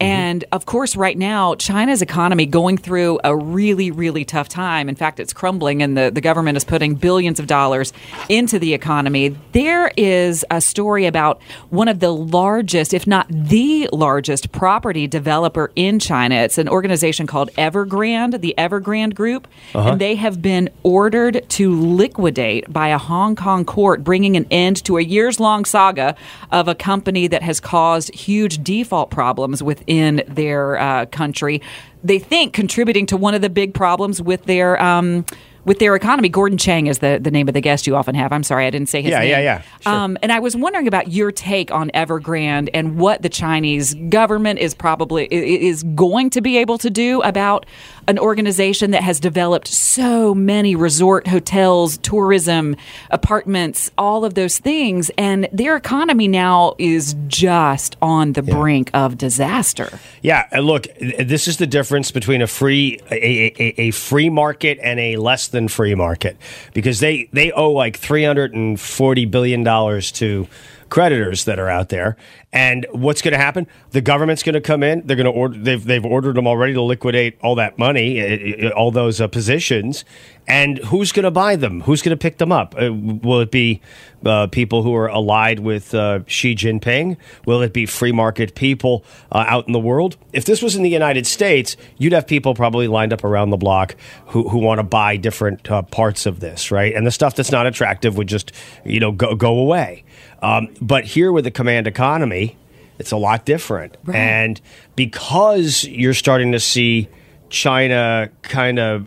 And 0.00 0.44
of 0.52 0.66
course, 0.66 0.96
right 0.96 1.16
now, 1.16 1.54
China's 1.54 2.02
economy 2.02 2.46
going 2.46 2.76
through 2.76 3.20
a 3.22 3.34
really, 3.34 3.90
really 3.90 4.24
tough 4.24 4.48
time. 4.48 4.88
In 4.88 4.96
fact, 4.96 5.20
it's 5.20 5.32
crumbling, 5.32 5.82
and 5.82 5.96
the, 5.96 6.10
the 6.12 6.20
government 6.20 6.56
is 6.56 6.64
putting 6.64 6.94
billions 6.96 7.38
of 7.38 7.46
dollars 7.46 7.92
into 8.28 8.58
the 8.58 8.74
economy. 8.74 9.36
There 9.52 9.92
is 9.96 10.44
a 10.50 10.60
story 10.60 11.06
about 11.06 11.40
one 11.70 11.88
of 11.88 12.00
the 12.00 12.12
largest, 12.12 12.92
if 12.92 13.06
not 13.06 13.26
the 13.30 13.88
largest, 13.92 14.50
property 14.52 15.06
developer 15.06 15.70
in 15.76 15.98
China. 16.00 16.34
It's 16.36 16.58
an 16.58 16.68
organization 16.68 17.26
called 17.26 17.50
Evergrande, 17.56 18.40
the 18.40 18.54
Evergrande 18.58 19.14
Group, 19.14 19.46
Uh-huh. 19.74 19.90
and 19.90 20.00
they 20.00 20.16
have 20.16 20.42
been 20.42 20.70
ordered 20.82 21.48
to 21.50 21.72
liquidate 21.72 22.70
by 22.72 22.88
a 22.88 22.98
Hong 22.98 23.36
Kong 23.36 23.64
court, 23.64 24.02
bringing 24.02 24.36
an 24.36 24.46
end 24.50 24.84
to 24.84 24.98
a 24.98 25.02
years 25.02 25.38
long 25.38 25.64
saga 25.64 26.16
of 26.50 26.66
a 26.68 26.74
company 26.74 27.26
that 27.28 27.42
has 27.42 27.60
caused 27.60 28.12
huge 28.14 28.62
default 28.64 29.10
problems 29.10 29.62
within 29.86 30.22
their 30.28 30.78
uh, 30.78 31.06
country. 31.06 31.62
They 32.02 32.18
think 32.18 32.52
contributing 32.52 33.06
to 33.06 33.16
one 33.16 33.34
of 33.34 33.42
the 33.42 33.50
big 33.50 33.74
problems 33.74 34.20
with 34.20 34.44
their. 34.44 34.80
Um, 34.82 35.24
with 35.64 35.78
their 35.78 35.94
economy, 35.94 36.28
Gordon 36.28 36.58
Chang 36.58 36.86
is 36.86 36.98
the, 36.98 37.18
the 37.20 37.30
name 37.30 37.48
of 37.48 37.54
the 37.54 37.60
guest 37.60 37.86
you 37.86 37.96
often 37.96 38.14
have. 38.14 38.32
I'm 38.32 38.42
sorry, 38.42 38.66
I 38.66 38.70
didn't 38.70 38.88
say 38.88 39.02
his 39.02 39.10
Yeah, 39.10 39.20
name. 39.20 39.30
yeah, 39.30 39.40
yeah. 39.40 39.62
Sure. 39.80 39.92
Um, 39.92 40.18
and 40.22 40.30
I 40.32 40.38
was 40.40 40.56
wondering 40.56 40.86
about 40.88 41.08
your 41.12 41.32
take 41.32 41.70
on 41.70 41.90
Evergrande 41.94 42.68
and 42.74 42.96
what 42.98 43.22
the 43.22 43.28
Chinese 43.28 43.94
government 44.08 44.58
is 44.58 44.74
probably 44.74 45.24
is 45.26 45.82
going 45.82 46.30
to 46.30 46.40
be 46.40 46.58
able 46.58 46.78
to 46.78 46.90
do 46.90 47.22
about 47.22 47.66
an 48.06 48.18
organization 48.18 48.90
that 48.90 49.02
has 49.02 49.18
developed 49.18 49.66
so 49.68 50.34
many 50.34 50.76
resort 50.76 51.26
hotels, 51.26 51.96
tourism, 51.98 52.76
apartments, 53.10 53.90
all 53.96 54.24
of 54.24 54.34
those 54.34 54.58
things, 54.58 55.10
and 55.16 55.48
their 55.52 55.76
economy 55.76 56.28
now 56.28 56.74
is 56.78 57.14
just 57.28 57.96
on 58.02 58.32
the 58.34 58.42
brink 58.42 58.90
of 58.92 59.16
disaster. 59.16 59.98
Yeah, 60.20 60.46
look, 60.60 60.86
this 60.98 61.48
is 61.48 61.56
the 61.56 61.66
difference 61.66 62.10
between 62.10 62.42
a 62.42 62.46
free 62.46 63.00
a, 63.10 63.46
a, 63.58 63.74
a 63.82 63.90
free 63.92 64.28
market 64.28 64.78
and 64.82 65.00
a 65.00 65.16
less 65.16 65.48
than 65.54 65.68
free 65.68 65.94
market 65.94 66.36
because 66.74 67.00
they 67.00 67.30
they 67.32 67.50
owe 67.52 67.70
like 67.70 67.96
340 67.96 69.24
billion 69.24 69.62
dollars 69.64 70.12
to 70.12 70.46
creditors 70.94 71.42
that 71.44 71.58
are 71.58 71.68
out 71.68 71.88
there. 71.88 72.16
And 72.52 72.86
what's 72.92 73.20
going 73.20 73.32
to 73.32 73.38
happen? 73.38 73.66
The 73.90 74.00
government's 74.00 74.44
going 74.44 74.54
to 74.54 74.60
come 74.60 74.84
in. 74.84 75.04
They're 75.04 75.16
going 75.16 75.24
to 75.24 75.32
order. 75.32 75.58
They've 75.58 75.84
they've 75.84 76.04
ordered 76.04 76.36
them 76.36 76.46
already 76.46 76.72
to 76.74 76.82
liquidate 76.82 77.36
all 77.42 77.56
that 77.56 77.78
money, 77.78 78.70
all 78.70 78.92
those 78.92 79.20
uh, 79.20 79.26
positions. 79.26 80.04
And 80.46 80.78
who's 80.78 81.10
going 81.10 81.24
to 81.24 81.32
buy 81.32 81.56
them? 81.56 81.80
Who's 81.80 82.00
going 82.00 82.16
to 82.16 82.20
pick 82.20 82.38
them 82.38 82.52
up? 82.52 82.76
Uh, 82.80 82.92
will 82.92 83.40
it 83.40 83.50
be 83.50 83.80
uh, 84.24 84.46
people 84.46 84.84
who 84.84 84.94
are 84.94 85.08
allied 85.08 85.58
with 85.58 85.94
uh, 85.94 86.20
Xi 86.26 86.54
Jinping? 86.54 87.16
Will 87.44 87.60
it 87.60 87.72
be 87.72 87.86
free 87.86 88.12
market 88.12 88.54
people 88.54 89.04
uh, 89.32 89.44
out 89.48 89.66
in 89.66 89.72
the 89.72 89.80
world? 89.80 90.16
If 90.32 90.44
this 90.44 90.62
was 90.62 90.76
in 90.76 90.84
the 90.84 90.90
United 90.90 91.26
States, 91.26 91.76
you'd 91.98 92.12
have 92.12 92.28
people 92.28 92.54
probably 92.54 92.86
lined 92.86 93.12
up 93.12 93.24
around 93.24 93.50
the 93.50 93.56
block 93.56 93.96
who, 94.26 94.48
who 94.48 94.58
want 94.58 94.78
to 94.78 94.84
buy 94.84 95.16
different 95.16 95.68
uh, 95.68 95.82
parts 95.82 96.24
of 96.24 96.38
this, 96.38 96.70
right? 96.70 96.94
And 96.94 97.04
the 97.04 97.10
stuff 97.10 97.34
that's 97.34 97.50
not 97.50 97.66
attractive 97.66 98.16
would 98.16 98.28
just, 98.28 98.52
you 98.84 99.00
know, 99.00 99.10
go, 99.10 99.34
go 99.34 99.58
away. 99.58 100.04
Um, 100.44 100.68
but 100.80 101.04
here 101.04 101.32
with 101.32 101.44
the 101.44 101.50
command 101.50 101.86
economy, 101.86 102.56
it's 102.98 103.12
a 103.12 103.16
lot 103.16 103.44
different. 103.44 103.96
And 104.12 104.60
because 104.94 105.84
you're 105.84 106.14
starting 106.14 106.52
to 106.52 106.60
see 106.60 107.08
China 107.54 108.30
kind 108.42 108.78
of 108.78 109.06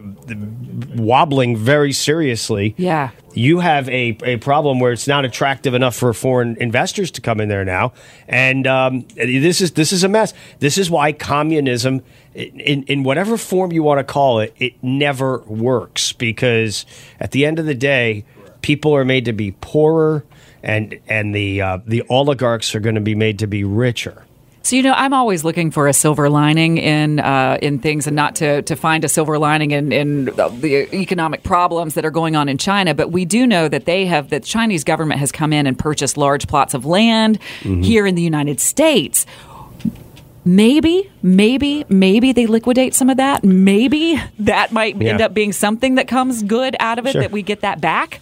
wobbling 0.98 1.58
very 1.58 1.92
seriously. 1.92 2.74
Yeah. 2.78 3.12
You 3.34 3.60
have 3.60 3.90
a, 3.90 4.18
a 4.24 4.38
problem 4.38 4.80
where 4.80 4.92
it's 4.92 5.08
not 5.08 5.26
attractive 5.26 5.74
enough 5.74 5.96
for 5.96 6.14
foreign 6.14 6.56
investors 6.60 7.12
to 7.12 7.22
come 7.22 7.40
in 7.40 7.50
there 7.50 7.66
now, 7.66 7.94
and 8.28 8.66
um, 8.66 9.06
this 9.16 9.62
is 9.62 9.74
this 9.74 9.94
is 9.94 10.04
a 10.04 10.08
mess. 10.08 10.34
This 10.58 10.80
is 10.80 10.90
why 10.90 11.12
communism, 11.12 12.02
in 12.34 12.84
in 12.84 13.04
whatever 13.04 13.38
form 13.38 13.72
you 13.72 13.84
want 13.84 14.00
to 14.00 14.04
call 14.04 14.40
it, 14.40 14.56
it 14.58 14.82
never 14.82 15.40
works 15.40 16.14
because 16.14 16.88
at 17.20 17.30
the 17.30 17.46
end 17.46 17.60
of 17.60 17.68
the 17.68 17.76
day, 17.76 18.26
people 18.62 18.96
are 18.96 19.06
made 19.06 19.26
to 19.26 19.34
be 19.34 19.52
poorer, 19.52 20.26
and 20.64 20.98
and 21.08 21.34
the 21.36 21.62
uh, 21.62 21.78
the 21.86 22.04
oligarchs 22.10 22.74
are 22.76 22.80
going 22.80 22.96
to 22.96 23.02
be 23.02 23.16
made 23.16 23.40
to 23.40 23.48
be 23.48 23.64
richer. 23.64 24.24
So 24.64 24.76
you 24.76 24.84
know, 24.84 24.92
I'm 24.92 25.14
always 25.14 25.46
looking 25.46 25.72
for 25.72 25.88
a 25.88 25.94
silver 25.94 26.30
lining 26.30 26.78
in 26.78 27.22
uh, 27.22 27.58
in 27.62 27.80
things, 27.80 28.06
and 28.06 28.18
not 28.18 28.36
to, 28.38 28.62
to 28.64 28.76
find 28.76 29.06
a 29.06 29.08
silver 29.08 29.40
lining 29.40 29.72
in, 29.72 29.94
in 29.94 30.26
the 30.26 30.90
economic 30.94 31.44
problems 31.44 31.94
that 31.94 32.04
are 32.04 32.12
going 32.12 32.36
on 32.36 32.50
in 32.50 32.58
China. 32.58 32.94
But 32.94 33.10
we 33.10 33.24
do 33.24 33.48
know 33.48 33.70
that 33.70 33.86
they 33.86 34.06
have 34.08 34.30
that 34.32 34.44
Chinese 34.44 34.84
government 34.84 35.22
has 35.22 35.32
come 35.32 35.54
in 35.54 35.68
and 35.68 35.80
purchased 35.80 36.18
large 36.18 36.48
plots 36.48 36.74
of 36.74 36.86
land 36.86 37.40
Mm-hmm. 37.62 37.82
Mhm. 37.82 37.86
here 37.86 38.06
in 38.06 38.16
the 38.16 38.22
United 38.22 38.60
States. 38.60 39.26
Maybe, 40.44 41.10
maybe, 41.22 41.84
maybe 41.90 42.32
they 42.32 42.46
liquidate 42.48 42.94
some 42.96 43.10
of 43.10 43.18
that. 43.18 43.44
Maybe 43.44 44.18
that 44.40 44.72
might 44.72 45.02
end 45.02 45.20
up 45.22 45.34
being 45.34 45.52
something 45.52 45.96
that 45.96 46.08
comes 46.08 46.42
good 46.44 46.76
out 46.80 47.00
of 47.00 47.06
it. 47.06 47.12
Sure. 47.14 47.22
That 47.22 47.32
we 47.32 47.42
get 47.42 47.62
that 47.62 47.82
back. 47.82 48.22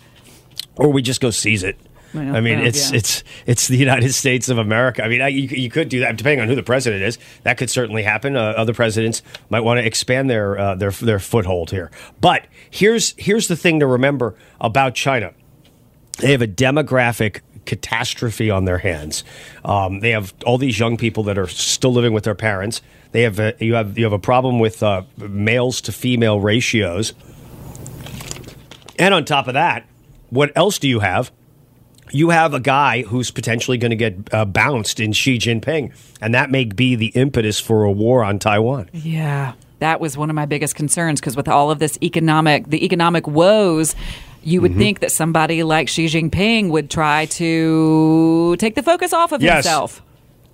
or 0.76 0.92
we 0.92 1.02
just 1.04 1.22
go 1.22 1.30
seize 1.30 1.64
it. 1.64 1.78
Well, 2.16 2.36
I 2.36 2.40
mean, 2.40 2.60
well, 2.60 2.68
it's 2.68 2.92
yeah. 2.92 2.98
it's 2.98 3.24
it's 3.46 3.68
the 3.68 3.78
United 3.78 4.14
States 4.14 4.48
of 4.48 4.58
America. 4.58 5.04
I 5.04 5.10
mean, 5.10 5.22
I, 5.22 5.28
you, 5.28 5.48
you 5.50 5.70
could 5.70 5.90
do 5.90 6.00
that 6.00 6.16
depending 6.16 6.40
on 6.40 6.48
who 6.48 6.56
the 6.56 6.64
president 6.64 7.04
is. 7.04 7.18
That 7.44 7.58
could 7.58 7.70
certainly 7.70 8.04
happen. 8.04 8.36
Uh, 8.38 8.54
other 8.56 8.74
presidents 8.74 9.22
might 9.50 9.62
want 9.62 9.80
to 9.80 9.86
expand 9.86 10.30
their 10.30 10.58
uh, 10.58 10.76
their 10.76 10.92
their 10.92 11.20
foothold 11.20 11.72
here. 11.72 11.92
But 12.22 12.48
here's 12.70 13.14
here's 13.18 13.48
the 13.48 13.56
thing 13.56 13.82
to 13.82 13.88
remember 13.88 14.36
about 14.62 14.96
China. 14.96 15.34
They 16.20 16.32
have 16.32 16.42
a 16.42 16.48
demographic 16.48 17.42
catastrophe 17.66 18.50
on 18.50 18.66
their 18.66 18.78
hands. 18.78 19.24
Um, 19.66 20.00
they 20.00 20.12
have 20.12 20.34
all 20.46 20.58
these 20.58 20.80
young 20.80 20.98
people 20.98 21.24
that 21.24 21.38
are 21.38 21.48
still 21.48 21.92
living 21.92 22.14
with 22.14 22.24
their 22.24 22.36
parents. 22.36 22.82
They 23.12 23.24
have 23.24 23.40
a, 23.40 23.54
you 23.60 23.74
have 23.74 23.98
you 23.98 24.06
have 24.06 24.14
a 24.14 24.20
problem 24.20 24.60
with 24.60 24.82
uh, 24.82 25.04
males 25.18 25.82
to 25.82 25.92
female 25.92 26.40
ratios. 26.40 27.14
And 28.98 29.14
on 29.14 29.26
top 29.26 29.48
of 29.48 29.56
that, 29.56 29.86
what 30.30 30.52
else 30.56 30.80
do 30.80 30.88
you 30.88 31.00
have? 31.00 31.32
You 32.12 32.30
have 32.30 32.54
a 32.54 32.60
guy 32.60 33.02
who's 33.04 33.32
potentially 33.32 33.78
going 33.78 33.90
to 33.90 33.96
get 33.96 34.16
uh, 34.34 34.46
bounced 34.46 35.00
in 35.00 35.12
Xi 35.14 35.38
Jinping, 35.38 35.92
and 36.22 36.34
that 36.34 36.52
may 36.52 36.66
be 36.66 36.96
the 36.96 37.08
impetus 37.08 37.60
for 37.60 37.84
a 37.84 37.92
war 37.92 38.24
on 38.24 38.40
Taiwan. 38.40 38.90
Yeah, 38.94 39.54
that 39.80 40.00
was 40.00 40.18
one 40.18 40.30
of 40.30 40.36
my 40.36 40.46
biggest 40.46 40.76
concerns 40.76 41.20
because 41.20 41.36
with 41.36 41.48
all 41.48 41.72
of 41.72 41.80
this 41.80 41.98
economic, 42.04 42.68
the 42.70 42.86
economic 42.86 43.28
woes, 43.28 43.96
you 44.44 44.62
would 44.62 44.74
Mhm. 44.74 44.78
think 44.78 45.00
that 45.00 45.12
somebody 45.12 45.64
like 45.64 45.88
Xi 45.90 46.06
Jinping 46.06 46.70
would 46.70 46.90
try 46.90 47.26
to 47.26 48.56
take 48.60 48.76
the 48.76 48.84
focus 48.84 49.12
off 49.12 49.32
of 49.32 49.42
Yes. 49.42 49.66
himself. 49.66 50.02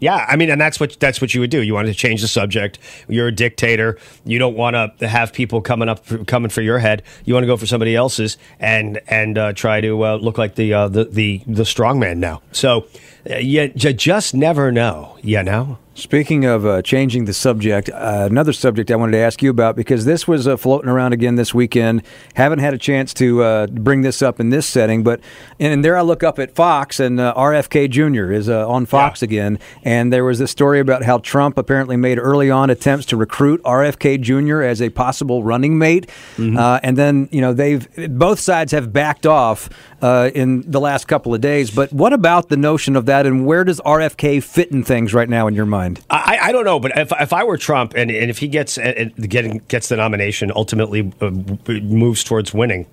Yeah, 0.02 0.26
I 0.28 0.36
mean, 0.36 0.50
and 0.50 0.60
that's 0.60 0.80
what 0.80 1.00
that's 1.00 1.22
what 1.22 1.36
you 1.36 1.42
would 1.42 1.52
do. 1.52 1.62
You 1.62 1.76
want 1.76 1.88
to 1.88 1.94
change 1.94 2.22
the 2.22 2.28
subject. 2.28 2.80
You're 3.08 3.28
a 3.28 3.32
dictator. 3.32 4.00
You 4.26 4.40
don't 4.40 4.58
want 4.58 4.76
to 4.98 5.08
have 5.08 5.32
people 5.32 5.62
coming 5.62 5.90
up 5.90 6.04
coming 6.26 6.50
for 6.50 6.64
your 6.64 6.80
head. 6.80 7.04
You 7.24 7.36
want 7.36 7.44
to 7.44 7.48
go 7.48 7.56
for 7.56 7.68
somebody 7.68 7.96
else's 7.96 8.38
and 8.60 9.00
and 9.08 9.38
uh, 9.38 9.54
try 9.54 9.80
to 9.80 10.04
uh, 10.04 10.16
look 10.16 10.40
like 10.40 10.56
the 10.56 10.74
uh, 10.74 10.88
the 10.88 11.06
the 11.06 11.44
the 11.46 11.66
strong 11.66 12.00
man 12.00 12.20
now. 12.20 12.42
So 12.52 12.88
uh, 13.30 13.36
you 13.38 13.68
just 13.70 14.34
never 14.34 14.72
know. 14.72 15.20
You 15.22 15.44
know. 15.44 15.78
Speaking 15.94 16.46
of 16.46 16.66
uh, 16.66 16.82
changing 16.82 17.26
the 17.26 17.34
subject, 17.34 17.90
uh, 17.90 18.28
another 18.32 18.54
subject 18.54 18.90
I 18.90 18.96
wanted 18.96 19.12
to 19.12 19.18
ask 19.18 19.42
you 19.42 19.50
about 19.50 19.76
because 19.76 20.06
this 20.06 20.26
was 20.26 20.48
uh, 20.48 20.56
floating 20.56 20.90
around 20.90 21.12
again 21.12 21.36
this 21.36 21.54
weekend. 21.54 22.02
Haven't 22.36 22.60
had 22.60 22.74
a 22.74 22.78
chance 22.78 23.14
to 23.16 23.44
uh, 23.44 23.68
bring 23.68 24.02
this 24.02 24.22
up 24.22 24.40
in 24.40 24.52
this 24.52 24.66
setting, 24.66 25.04
but 25.04 25.20
and 25.60 25.84
there 25.84 25.98
I 25.98 26.02
look 26.02 26.24
up 26.24 26.40
at 26.40 26.56
Fox 26.56 27.02
and 27.02 27.20
uh, 27.20 27.34
RFK 27.36 27.90
Jr. 27.90 28.32
is 28.32 28.48
uh, 28.48 28.70
on 28.70 28.86
Fox 28.86 29.22
again, 29.22 29.60
and 29.84 30.14
there 30.14 30.24
was 30.24 30.40
this 30.40 30.50
story 30.50 30.80
about 30.80 31.04
how 31.04 31.18
Trump 31.18 31.58
apparently 31.58 31.98
made 31.98 32.18
early 32.18 32.50
on 32.50 32.70
attempts 32.70 33.06
to 33.08 33.18
recruit 33.18 33.62
RFK 33.64 34.22
Jr. 34.22 34.62
as 34.62 34.82
a 34.82 34.90
possible 34.90 35.44
running 35.44 35.78
mate, 35.78 36.10
uh, 36.40 36.80
and 36.84 36.98
then 36.98 37.28
you 37.34 37.42
know 37.42 37.52
they've 37.52 37.86
both 38.18 38.40
sides 38.40 38.72
have 38.72 38.94
backed 38.94 39.26
off 39.26 39.70
uh, 40.02 40.32
in 40.34 40.62
the 40.72 40.80
last 40.80 41.10
couple 41.10 41.34
of 41.34 41.42
days. 41.42 41.70
But 41.70 41.92
what 41.92 42.14
about 42.14 42.48
the 42.48 42.58
notion 42.58 42.96
of 42.96 43.06
that, 43.08 43.26
and 43.26 43.46
where 43.46 43.66
does 43.66 43.82
RFK 43.82 44.42
fit 44.42 44.72
in 44.72 44.84
things 44.86 45.14
right 45.14 45.28
now 45.28 45.48
in 45.48 45.54
your 45.54 45.66
mind? 45.66 45.91
I, 46.10 46.38
I 46.42 46.52
don't 46.52 46.66
know, 46.66 46.80
but 46.80 46.98
if, 46.98 47.12
if 47.20 47.34
I 47.34 47.44
were 47.44 47.58
Trump 47.58 47.94
and, 47.96 48.12
and 48.12 48.30
if 48.30 48.38
he 48.38 48.48
gets 48.48 48.78
uh, 48.78 49.10
getting 49.22 49.62
gets 49.68 49.90
the 49.90 49.98
nomination, 49.98 50.52
ultimately 50.56 51.12
uh, 51.22 51.30
moves 51.30 52.24
towards 52.24 52.54
winning. 52.54 52.88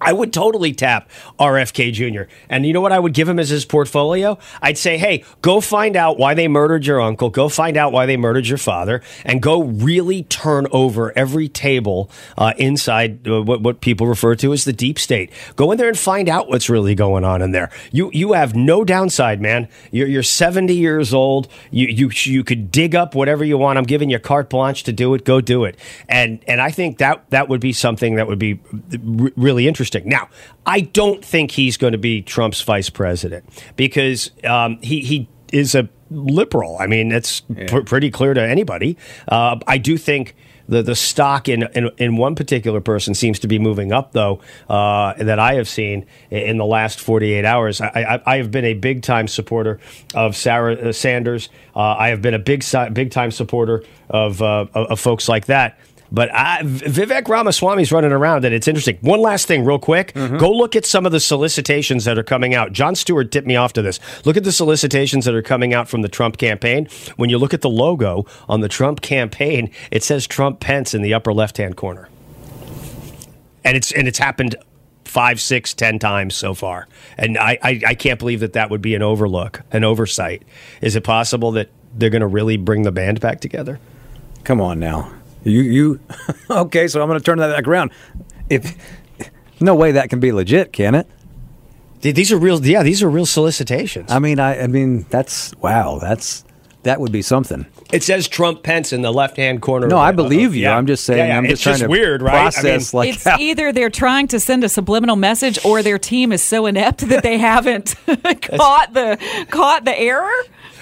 I 0.00 0.12
would 0.12 0.32
totally 0.32 0.72
tap 0.72 1.10
RFK 1.38 1.92
Jr. 1.92 2.30
And 2.48 2.64
you 2.64 2.72
know 2.72 2.80
what 2.80 2.92
I 2.92 2.98
would 2.98 3.12
give 3.12 3.28
him 3.28 3.38
as 3.38 3.50
his 3.50 3.64
portfolio? 3.64 4.38
I'd 4.62 4.78
say, 4.78 4.96
hey, 4.96 5.24
go 5.42 5.60
find 5.60 5.96
out 5.96 6.18
why 6.18 6.34
they 6.34 6.48
murdered 6.48 6.86
your 6.86 7.00
uncle, 7.00 7.28
go 7.28 7.48
find 7.48 7.76
out 7.76 7.92
why 7.92 8.06
they 8.06 8.16
murdered 8.16 8.46
your 8.46 8.58
father, 8.58 9.02
and 9.24 9.42
go 9.42 9.62
really 9.62 10.22
turn 10.24 10.66
over 10.70 11.16
every 11.16 11.48
table 11.48 12.10
uh, 12.38 12.54
inside 12.56 13.28
uh, 13.28 13.42
what, 13.42 13.60
what 13.60 13.80
people 13.80 14.06
refer 14.06 14.34
to 14.36 14.52
as 14.52 14.64
the 14.64 14.72
deep 14.72 14.98
state. 14.98 15.30
Go 15.56 15.70
in 15.72 15.78
there 15.78 15.88
and 15.88 15.98
find 15.98 16.28
out 16.28 16.48
what's 16.48 16.70
really 16.70 16.94
going 16.94 17.24
on 17.24 17.42
in 17.42 17.52
there. 17.52 17.70
You 17.92 18.10
you 18.12 18.32
have 18.32 18.54
no 18.54 18.84
downside, 18.84 19.40
man. 19.40 19.68
You're, 19.90 20.08
you're 20.08 20.22
70 20.22 20.74
years 20.74 21.12
old. 21.12 21.48
You, 21.70 21.86
you 21.88 22.10
you 22.14 22.44
could 22.44 22.70
dig 22.70 22.94
up 22.94 23.14
whatever 23.14 23.44
you 23.44 23.58
want. 23.58 23.78
I'm 23.78 23.84
giving 23.84 24.10
you 24.10 24.18
carte 24.18 24.48
blanche 24.48 24.84
to 24.84 24.92
do 24.92 25.14
it. 25.14 25.24
Go 25.24 25.40
do 25.40 25.64
it. 25.64 25.76
And 26.08 26.42
and 26.46 26.60
I 26.60 26.70
think 26.70 26.98
that 26.98 27.28
that 27.30 27.48
would 27.48 27.60
be 27.60 27.72
something 27.72 28.14
that 28.14 28.26
would 28.26 28.38
be 28.38 28.60
really 29.36 29.68
interesting. 29.68 29.89
Now, 30.06 30.28
I 30.66 30.80
don't 30.80 31.24
think 31.24 31.52
he's 31.52 31.76
going 31.76 31.92
to 31.92 31.98
be 31.98 32.22
Trump's 32.22 32.62
vice 32.62 32.90
president 32.90 33.44
because 33.76 34.30
um, 34.44 34.78
he 34.82 35.00
he 35.00 35.28
is 35.52 35.74
a 35.74 35.88
liberal. 36.10 36.76
I 36.78 36.86
mean, 36.86 37.12
it's 37.12 37.40
pr- 37.68 37.80
pretty 37.80 38.10
clear 38.10 38.34
to 38.34 38.42
anybody. 38.42 38.96
Uh, 39.28 39.58
I 39.66 39.78
do 39.78 39.96
think. 39.96 40.34
The, 40.68 40.84
the 40.84 40.94
stock 40.94 41.48
in, 41.48 41.64
in 41.74 41.90
in 41.98 42.16
one 42.16 42.36
particular 42.36 42.80
person 42.80 43.12
seems 43.12 43.40
to 43.40 43.48
be 43.48 43.58
moving 43.58 43.90
up, 43.90 44.12
though, 44.12 44.40
uh, 44.68 45.14
that 45.14 45.40
I 45.40 45.54
have 45.54 45.68
seen 45.68 46.06
in 46.30 46.58
the 46.58 46.64
last 46.64 47.00
48 47.00 47.44
hours. 47.44 47.80
I, 47.80 47.88
I, 47.88 48.34
I 48.34 48.36
have 48.36 48.52
been 48.52 48.64
a 48.64 48.74
big 48.74 49.02
time 49.02 49.26
supporter 49.26 49.80
of 50.14 50.36
Sarah 50.36 50.74
uh, 50.74 50.92
Sanders. 50.92 51.48
Uh, 51.74 51.96
I 51.98 52.10
have 52.10 52.22
been 52.22 52.34
a 52.34 52.38
big 52.38 52.62
big 52.92 53.10
time 53.10 53.32
supporter 53.32 53.82
of, 54.08 54.40
uh, 54.42 54.66
of 54.72 55.00
folks 55.00 55.28
like 55.28 55.46
that. 55.46 55.76
But 56.12 56.34
I, 56.34 56.62
Vivek 56.62 57.28
Ramaswamy's 57.28 57.92
running 57.92 58.12
around, 58.12 58.44
and 58.44 58.52
it's 58.52 58.66
interesting. 58.66 58.98
One 59.00 59.20
last 59.20 59.46
thing, 59.46 59.64
real 59.64 59.78
quick. 59.78 60.12
Mm-hmm. 60.14 60.38
Go 60.38 60.50
look 60.50 60.74
at 60.74 60.84
some 60.84 61.06
of 61.06 61.12
the 61.12 61.20
solicitations 61.20 62.04
that 62.04 62.18
are 62.18 62.24
coming 62.24 62.54
out. 62.54 62.72
John 62.72 62.94
Stewart 62.94 63.30
tipped 63.30 63.46
me 63.46 63.56
off 63.56 63.72
to 63.74 63.82
this. 63.82 64.00
Look 64.24 64.36
at 64.36 64.44
the 64.44 64.52
solicitations 64.52 65.24
that 65.24 65.34
are 65.34 65.42
coming 65.42 65.72
out 65.72 65.88
from 65.88 66.02
the 66.02 66.08
Trump 66.08 66.36
campaign. 66.36 66.88
When 67.16 67.30
you 67.30 67.38
look 67.38 67.54
at 67.54 67.60
the 67.60 67.70
logo 67.70 68.26
on 68.48 68.60
the 68.60 68.68
Trump 68.68 69.00
campaign, 69.02 69.70
it 69.90 70.02
says 70.02 70.26
Trump 70.26 70.60
Pence 70.60 70.94
in 70.94 71.02
the 71.02 71.14
upper 71.14 71.32
left 71.32 71.58
hand 71.58 71.76
corner, 71.76 72.08
and 73.64 73.76
it's 73.76 73.92
and 73.92 74.08
it's 74.08 74.18
happened 74.18 74.56
five, 75.04 75.40
six, 75.40 75.74
ten 75.74 75.98
times 75.98 76.34
so 76.34 76.54
far. 76.54 76.86
And 77.18 77.36
I, 77.36 77.58
I, 77.62 77.80
I 77.88 77.94
can't 77.94 78.18
believe 78.18 78.40
that 78.40 78.52
that 78.52 78.70
would 78.70 78.80
be 78.80 78.94
an 78.94 79.02
overlook, 79.02 79.62
an 79.72 79.82
oversight. 79.82 80.44
Is 80.80 80.94
it 80.94 81.02
possible 81.02 81.50
that 81.52 81.68
they're 81.96 82.10
going 82.10 82.20
to 82.20 82.28
really 82.28 82.56
bring 82.56 82.82
the 82.82 82.92
band 82.92 83.20
back 83.20 83.40
together? 83.40 83.80
Come 84.44 84.60
on 84.60 84.78
now. 84.78 85.12
You 85.44 85.60
you 85.62 86.00
okay? 86.50 86.88
So 86.88 87.00
I'm 87.02 87.08
going 87.08 87.18
to 87.18 87.24
turn 87.24 87.38
that 87.38 87.54
back 87.54 87.66
around. 87.66 87.92
If 88.48 88.76
no 89.60 89.74
way 89.74 89.92
that 89.92 90.10
can 90.10 90.20
be 90.20 90.32
legit, 90.32 90.72
can 90.72 90.94
it? 90.94 91.06
These 92.00 92.32
are 92.32 92.38
real. 92.38 92.64
Yeah, 92.64 92.82
these 92.82 93.02
are 93.02 93.10
real 93.10 93.26
solicitations. 93.26 94.10
I 94.10 94.18
mean, 94.18 94.40
I 94.40 94.62
I 94.62 94.66
mean 94.66 95.06
that's 95.10 95.54
wow. 95.56 95.98
That's 96.00 96.44
that 96.82 96.98
would 97.00 97.12
be 97.12 97.20
something. 97.20 97.66
It 97.92 98.02
says 98.02 98.26
Trump 98.26 98.62
Pence 98.62 98.92
in 98.92 99.02
the 99.02 99.12
left 99.12 99.36
hand 99.36 99.60
corner. 99.60 99.86
No, 99.86 99.96
of 99.96 100.02
I 100.02 100.12
believe 100.12 100.54
you. 100.54 100.62
yeah. 100.62 100.76
I'm 100.76 100.86
just 100.86 101.04
saying. 101.04 101.18
Yeah, 101.18 101.26
yeah, 101.26 101.38
I'm 101.38 101.44
it's 101.44 101.52
just 101.54 101.62
trying 101.62 101.74
just 101.74 101.82
to 101.82 101.88
weird, 101.88 102.22
right? 102.22 102.34
I 102.34 102.38
mean, 102.38 102.50
process 102.52 102.94
like 102.94 103.08
it's 103.10 103.26
either 103.26 103.72
they're 103.72 103.90
trying 103.90 104.28
to 104.28 104.40
send 104.40 104.64
a 104.64 104.68
subliminal 104.68 105.16
message, 105.16 105.62
or 105.64 105.82
their 105.82 105.98
team 105.98 106.32
is 106.32 106.42
so 106.42 106.66
inept 106.66 107.06
that 107.08 107.22
they 107.22 107.36
haven't 107.36 107.96
caught 108.06 108.94
the 108.94 109.46
caught 109.50 109.84
the 109.84 109.98
error. 109.98 110.30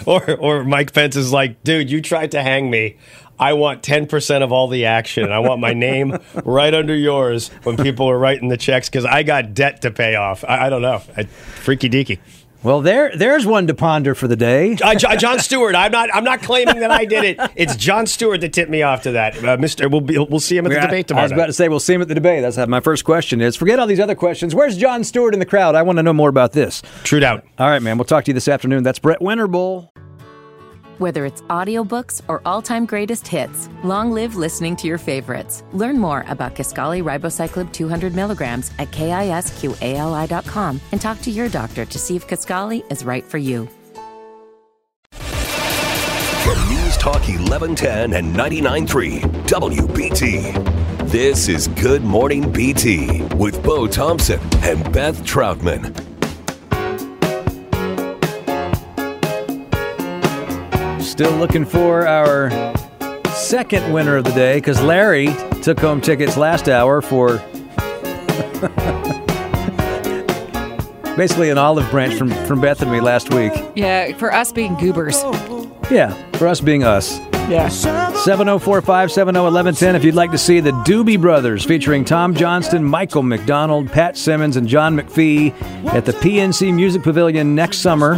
or 0.06 0.36
or 0.36 0.62
Mike 0.64 0.92
Pence 0.92 1.16
is 1.16 1.32
like, 1.32 1.64
dude, 1.64 1.90
you 1.90 2.00
tried 2.00 2.30
to 2.32 2.42
hang 2.42 2.70
me. 2.70 2.96
I 3.38 3.52
want 3.52 3.82
10% 3.82 4.42
of 4.42 4.52
all 4.52 4.68
the 4.68 4.86
action. 4.86 5.30
I 5.30 5.38
want 5.38 5.60
my 5.60 5.72
name 5.72 6.18
right 6.44 6.74
under 6.74 6.94
yours 6.94 7.48
when 7.62 7.76
people 7.76 8.08
are 8.10 8.18
writing 8.18 8.48
the 8.48 8.56
checks 8.56 8.88
because 8.88 9.04
I 9.04 9.22
got 9.22 9.54
debt 9.54 9.82
to 9.82 9.90
pay 9.90 10.16
off. 10.16 10.44
I, 10.44 10.66
I 10.66 10.70
don't 10.70 10.82
know. 10.82 11.00
I, 11.16 11.24
freaky 11.24 11.88
deaky. 11.88 12.18
Well, 12.64 12.80
there, 12.80 13.16
there's 13.16 13.46
one 13.46 13.68
to 13.68 13.74
ponder 13.74 14.16
for 14.16 14.26
the 14.26 14.34
day. 14.34 14.76
Uh, 14.88 14.94
John 15.16 15.38
Stewart. 15.38 15.74
I'm 15.74 15.92
not. 15.92 16.12
I'm 16.14 16.24
not 16.24 16.42
claiming 16.42 16.80
that 16.80 16.90
I 16.90 17.04
did 17.04 17.22
it. 17.24 17.50
It's 17.54 17.76
John 17.76 18.06
Stewart 18.06 18.40
that 18.40 18.52
tipped 18.52 18.70
me 18.70 18.82
off 18.82 19.02
to 19.02 19.12
that. 19.12 19.42
Uh, 19.44 19.56
Mister, 19.58 19.88
we'll 19.88 20.00
be, 20.00 20.18
we'll 20.18 20.40
see 20.40 20.56
him 20.56 20.66
at 20.66 20.70
the 20.70 20.74
Yeah, 20.76 20.86
debate 20.86 21.12
I 21.12 21.22
was 21.22 21.30
about 21.30 21.46
to 21.46 21.52
say 21.52 21.68
we'll 21.68 21.78
see 21.78 21.94
him 21.94 22.02
at 22.02 22.08
the 22.08 22.14
debate. 22.14 22.42
That's 22.42 22.56
how 22.56 22.66
my 22.66 22.80
first 22.80 23.04
question 23.04 23.40
is. 23.40 23.54
Forget 23.54 23.78
all 23.78 23.86
these 23.86 24.00
other 24.00 24.14
questions. 24.14 24.54
Where's 24.54 24.76
John 24.76 25.04
Stewart 25.04 25.34
in 25.34 25.40
the 25.40 25.46
crowd? 25.46 25.74
I 25.74 25.82
want 25.82 25.98
to 25.98 26.02
know 26.02 26.12
more 26.12 26.28
about 26.30 26.52
this. 26.52 26.82
True 27.04 27.20
doubt. 27.20 27.44
All 27.58 27.68
right, 27.68 27.82
man. 27.82 27.96
We'll 27.98 28.06
talk 28.06 28.24
to 28.24 28.30
you 28.30 28.34
this 28.34 28.48
afternoon. 28.48 28.82
That's 28.82 28.98
Brett 28.98 29.20
Winterble. 29.20 29.90
Whether 30.98 31.26
it's 31.26 31.42
audiobooks 31.42 32.22
or 32.26 32.42
all-time 32.44 32.84
greatest 32.84 33.28
hits, 33.28 33.68
long 33.84 34.10
live 34.10 34.34
listening 34.34 34.74
to 34.76 34.88
your 34.88 34.98
favorites. 34.98 35.62
Learn 35.72 35.96
more 35.96 36.24
about 36.26 36.56
Kisqali 36.56 37.04
Ribociclib 37.04 37.72
200 37.72 38.16
milligrams 38.16 38.72
at 38.80 38.90
kisqali.com 38.90 40.80
and 40.90 41.00
talk 41.00 41.20
to 41.22 41.30
your 41.30 41.48
doctor 41.48 41.84
to 41.84 41.98
see 42.00 42.16
if 42.16 42.26
Kisqali 42.26 42.82
is 42.90 43.04
right 43.04 43.22
for 43.22 43.38
you. 43.38 43.68
From 45.12 46.58
News 46.68 46.96
Talk 46.96 47.28
1110 47.28 48.14
and 48.14 48.34
99.3 48.34 49.20
WBT. 49.46 51.08
This 51.10 51.48
is 51.48 51.68
Good 51.68 52.02
Morning 52.02 52.50
BT 52.50 53.22
with 53.36 53.62
Bo 53.62 53.86
Thompson 53.86 54.40
and 54.62 54.82
Beth 54.92 55.22
Troutman. 55.24 56.17
Still 61.08 61.34
looking 61.36 61.64
for 61.64 62.06
our 62.06 62.50
second 63.30 63.92
winner 63.92 64.16
of 64.16 64.24
the 64.24 64.32
day 64.32 64.58
because 64.58 64.80
Larry 64.82 65.28
took 65.62 65.80
home 65.80 66.02
tickets 66.02 66.36
last 66.36 66.68
hour 66.68 67.00
for 67.00 67.38
basically 71.16 71.50
an 71.50 71.58
olive 71.58 71.90
branch 71.90 72.14
from, 72.14 72.30
from 72.44 72.60
Beth 72.60 72.82
and 72.82 72.92
me 72.92 73.00
last 73.00 73.32
week. 73.32 73.52
Yeah, 73.74 74.16
for 74.18 74.32
us 74.32 74.52
being 74.52 74.74
goobers. 74.74 75.16
Yeah, 75.90 76.12
for 76.32 76.46
us 76.46 76.60
being 76.60 76.84
us. 76.84 77.18
Yeah. 77.48 77.68
7045 77.68 79.10
701110 79.10 79.96
if 79.96 80.04
you'd 80.04 80.14
like 80.14 80.30
to 80.32 80.38
see 80.38 80.60
the 80.60 80.72
Doobie 80.72 81.20
Brothers 81.20 81.64
featuring 81.64 82.04
Tom 82.04 82.34
Johnston, 82.34 82.84
Michael 82.84 83.22
McDonald, 83.22 83.90
Pat 83.90 84.18
Simmons, 84.18 84.56
and 84.56 84.68
John 84.68 84.94
McFee 84.94 85.54
at 85.86 86.04
the 86.04 86.12
PNC 86.12 86.74
Music 86.74 87.02
Pavilion 87.02 87.54
next 87.54 87.78
summer, 87.78 88.16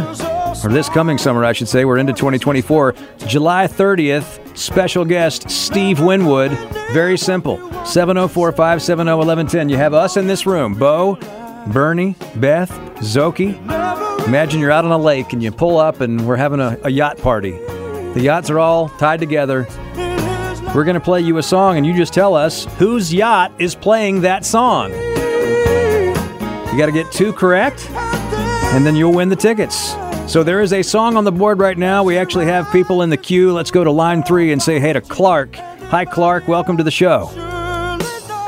or 0.63 0.69
this 0.69 0.89
coming 0.89 1.17
summer, 1.17 1.45
I 1.45 1.53
should 1.53 1.67
say. 1.67 1.85
We're 1.85 1.97
into 1.97 2.13
2024. 2.13 2.93
July 3.27 3.67
30th, 3.67 4.57
special 4.57 5.05
guest 5.05 5.49
Steve 5.49 5.99
Winwood. 5.99 6.51
Very 6.91 7.17
simple. 7.17 7.57
7045 7.85 8.81
701110. 8.81 9.69
You 9.69 9.77
have 9.77 9.93
us 9.93 10.17
in 10.17 10.27
this 10.27 10.45
room 10.45 10.75
Bo, 10.75 11.15
Bernie, 11.67 12.15
Beth, 12.35 12.69
Szoke. 12.99 13.57
Imagine 14.27 14.59
you're 14.59 14.71
out 14.71 14.85
on 14.85 14.91
a 14.91 14.97
lake 14.97 15.33
and 15.33 15.41
you 15.41 15.51
pull 15.51 15.77
up 15.77 16.01
and 16.01 16.27
we're 16.27 16.35
having 16.35 16.59
a, 16.59 16.77
a 16.83 16.89
yacht 16.89 17.17
party. 17.17 17.51
The 17.51 18.21
yachts 18.21 18.49
are 18.49 18.59
all 18.59 18.89
tied 18.89 19.19
together. 19.19 19.67
We're 20.75 20.83
going 20.85 20.95
to 20.95 21.01
play 21.01 21.19
you 21.19 21.37
a 21.37 21.43
song, 21.43 21.75
and 21.75 21.85
you 21.85 21.93
just 21.93 22.13
tell 22.13 22.33
us 22.33 22.63
whose 22.77 23.13
yacht 23.13 23.51
is 23.59 23.75
playing 23.75 24.21
that 24.21 24.45
song. 24.45 24.91
You 24.91 26.77
got 26.77 26.85
to 26.85 26.93
get 26.93 27.11
two 27.11 27.33
correct, 27.33 27.89
and 27.89 28.85
then 28.85 28.95
you'll 28.95 29.13
win 29.13 29.27
the 29.27 29.35
tickets. 29.35 29.93
So 30.31 30.43
there 30.43 30.61
is 30.61 30.71
a 30.71 30.81
song 30.81 31.17
on 31.17 31.25
the 31.25 31.31
board 31.33 31.59
right 31.59 31.77
now. 31.77 32.05
We 32.05 32.17
actually 32.17 32.45
have 32.45 32.71
people 32.71 33.01
in 33.01 33.09
the 33.09 33.17
queue. 33.17 33.51
Let's 33.51 33.69
go 33.69 33.83
to 33.83 33.91
line 33.91 34.23
three 34.23 34.53
and 34.53 34.63
say 34.63 34.79
hey 34.79 34.93
to 34.93 35.01
Clark. 35.01 35.57
Hi, 35.57 36.05
Clark. 36.05 36.47
Welcome 36.47 36.77
to 36.77 36.85
the 36.85 36.91
show. 36.91 37.25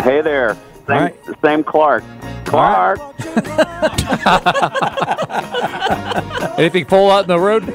Hey 0.01 0.21
there. 0.21 0.55
Same, 0.87 0.89
All 0.95 0.99
right. 1.01 1.15
same 1.43 1.61
Clark. 1.61 2.05
Clark. 2.45 2.99
Anything 6.57 6.85
fall 6.85 7.11
out 7.11 7.25
in 7.25 7.27
the 7.27 7.37
road? 7.37 7.63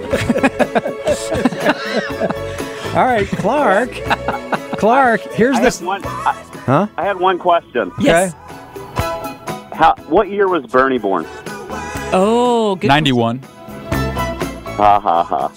All 2.96 3.04
right, 3.04 3.28
Clark. 3.28 3.90
Clark, 4.78 5.20
here's 5.34 5.58
I 5.58 5.60
this. 5.60 5.82
one, 5.82 6.00
I, 6.06 6.32
Huh? 6.64 6.86
I 6.96 7.04
had 7.04 7.20
one 7.20 7.38
question. 7.38 7.92
Yes. 8.00 8.32
How? 9.74 9.94
What 10.06 10.30
year 10.30 10.48
was 10.48 10.64
Bernie 10.64 10.96
born? 10.96 11.26
Oh, 12.10 12.74
good. 12.80 12.88
91. 12.88 13.42
Ha 14.78 15.00
ha 15.00 15.24
ha. 15.24 15.50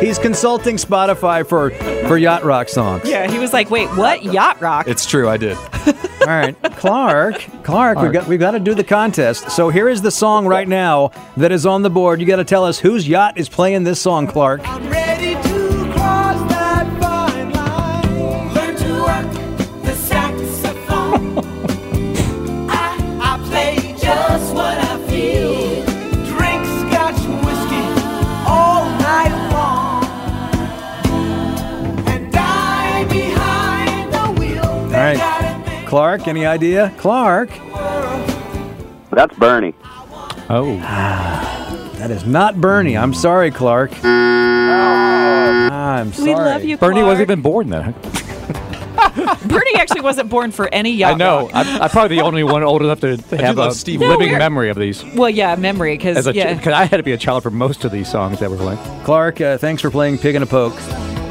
He's 0.00 0.18
consulting 0.18 0.76
Spotify 0.76 1.46
for 1.46 1.70
for 2.06 2.18
yacht 2.18 2.44
rock 2.44 2.68
songs. 2.68 3.08
Yeah, 3.08 3.30
he 3.30 3.38
was 3.38 3.54
like, 3.54 3.70
wait, 3.70 3.88
what? 3.96 4.22
Yacht 4.22 4.60
rock? 4.60 4.86
It's 4.86 5.06
true, 5.06 5.26
I 5.26 5.38
did. 5.38 5.56
All 5.56 6.26
right, 6.26 6.54
Clark. 6.76 7.46
Clark, 7.62 7.98
we've 8.00 8.12
got 8.12 8.26
we've 8.26 8.38
got 8.40 8.50
to 8.50 8.60
do 8.60 8.74
the 8.74 8.84
contest. 8.84 9.50
So 9.50 9.70
here 9.70 9.88
is 9.88 10.02
the 10.02 10.10
song 10.10 10.46
right 10.46 10.68
now 10.68 11.12
that 11.38 11.50
is 11.50 11.64
on 11.64 11.80
the 11.80 11.88
board. 11.88 12.20
You 12.20 12.26
got 12.26 12.36
to 12.36 12.44
tell 12.44 12.64
us 12.64 12.78
whose 12.78 13.08
yacht 13.08 13.38
is 13.38 13.48
playing 13.48 13.84
this 13.84 13.98
song, 14.00 14.26
Clark. 14.26 14.60
Clark. 35.86 36.28
Any 36.28 36.44
idea, 36.44 36.92
Clark? 36.98 37.48
That's 39.10 39.34
Bernie. 39.36 39.74
Oh. 40.50 40.76
That 41.96 42.10
is 42.10 42.26
not 42.26 42.60
Bernie. 42.60 42.94
I'm 42.96 43.14
sorry, 43.14 43.50
Clark. 43.50 43.90
I'm 44.04 46.12
sorry. 46.12 46.28
We 46.28 46.34
love 46.34 46.62
you, 46.62 46.76
Bernie 46.76 47.00
Clark. 47.00 47.06
wasn't 47.06 47.30
even 47.30 47.40
born 47.40 47.70
then. 47.70 47.92
Bernie 49.48 49.76
actually 49.76 50.02
wasn't 50.02 50.28
born 50.28 50.52
for 50.52 50.68
any 50.74 50.92
yacht 50.92 51.14
I 51.14 51.16
know. 51.16 51.48
I'm, 51.54 51.82
I'm 51.82 51.88
probably 51.88 52.18
the 52.18 52.22
only 52.22 52.44
one 52.44 52.62
old 52.62 52.82
enough 52.82 53.00
to 53.00 53.16
have 53.38 53.58
a 53.58 53.72
Steve 53.72 54.00
living 54.00 54.18
Winwood. 54.18 54.38
memory 54.38 54.68
of 54.68 54.76
these. 54.76 55.02
Well, 55.14 55.30
yeah, 55.30 55.56
memory, 55.56 55.96
because 55.96 56.26
yeah. 56.34 56.52
because 56.54 56.74
I 56.74 56.84
had 56.84 56.98
to 56.98 57.02
be 57.02 57.12
a 57.12 57.18
child 57.18 57.42
for 57.42 57.50
most 57.50 57.86
of 57.86 57.92
these 57.92 58.10
songs 58.10 58.38
that 58.40 58.50
were 58.50 58.58
playing. 58.58 58.78
Clark, 59.04 59.40
uh, 59.40 59.56
thanks 59.56 59.80
for 59.80 59.90
playing 59.90 60.18
Pig 60.18 60.34
and 60.34 60.44
a 60.44 60.46
Poke. 60.46 60.74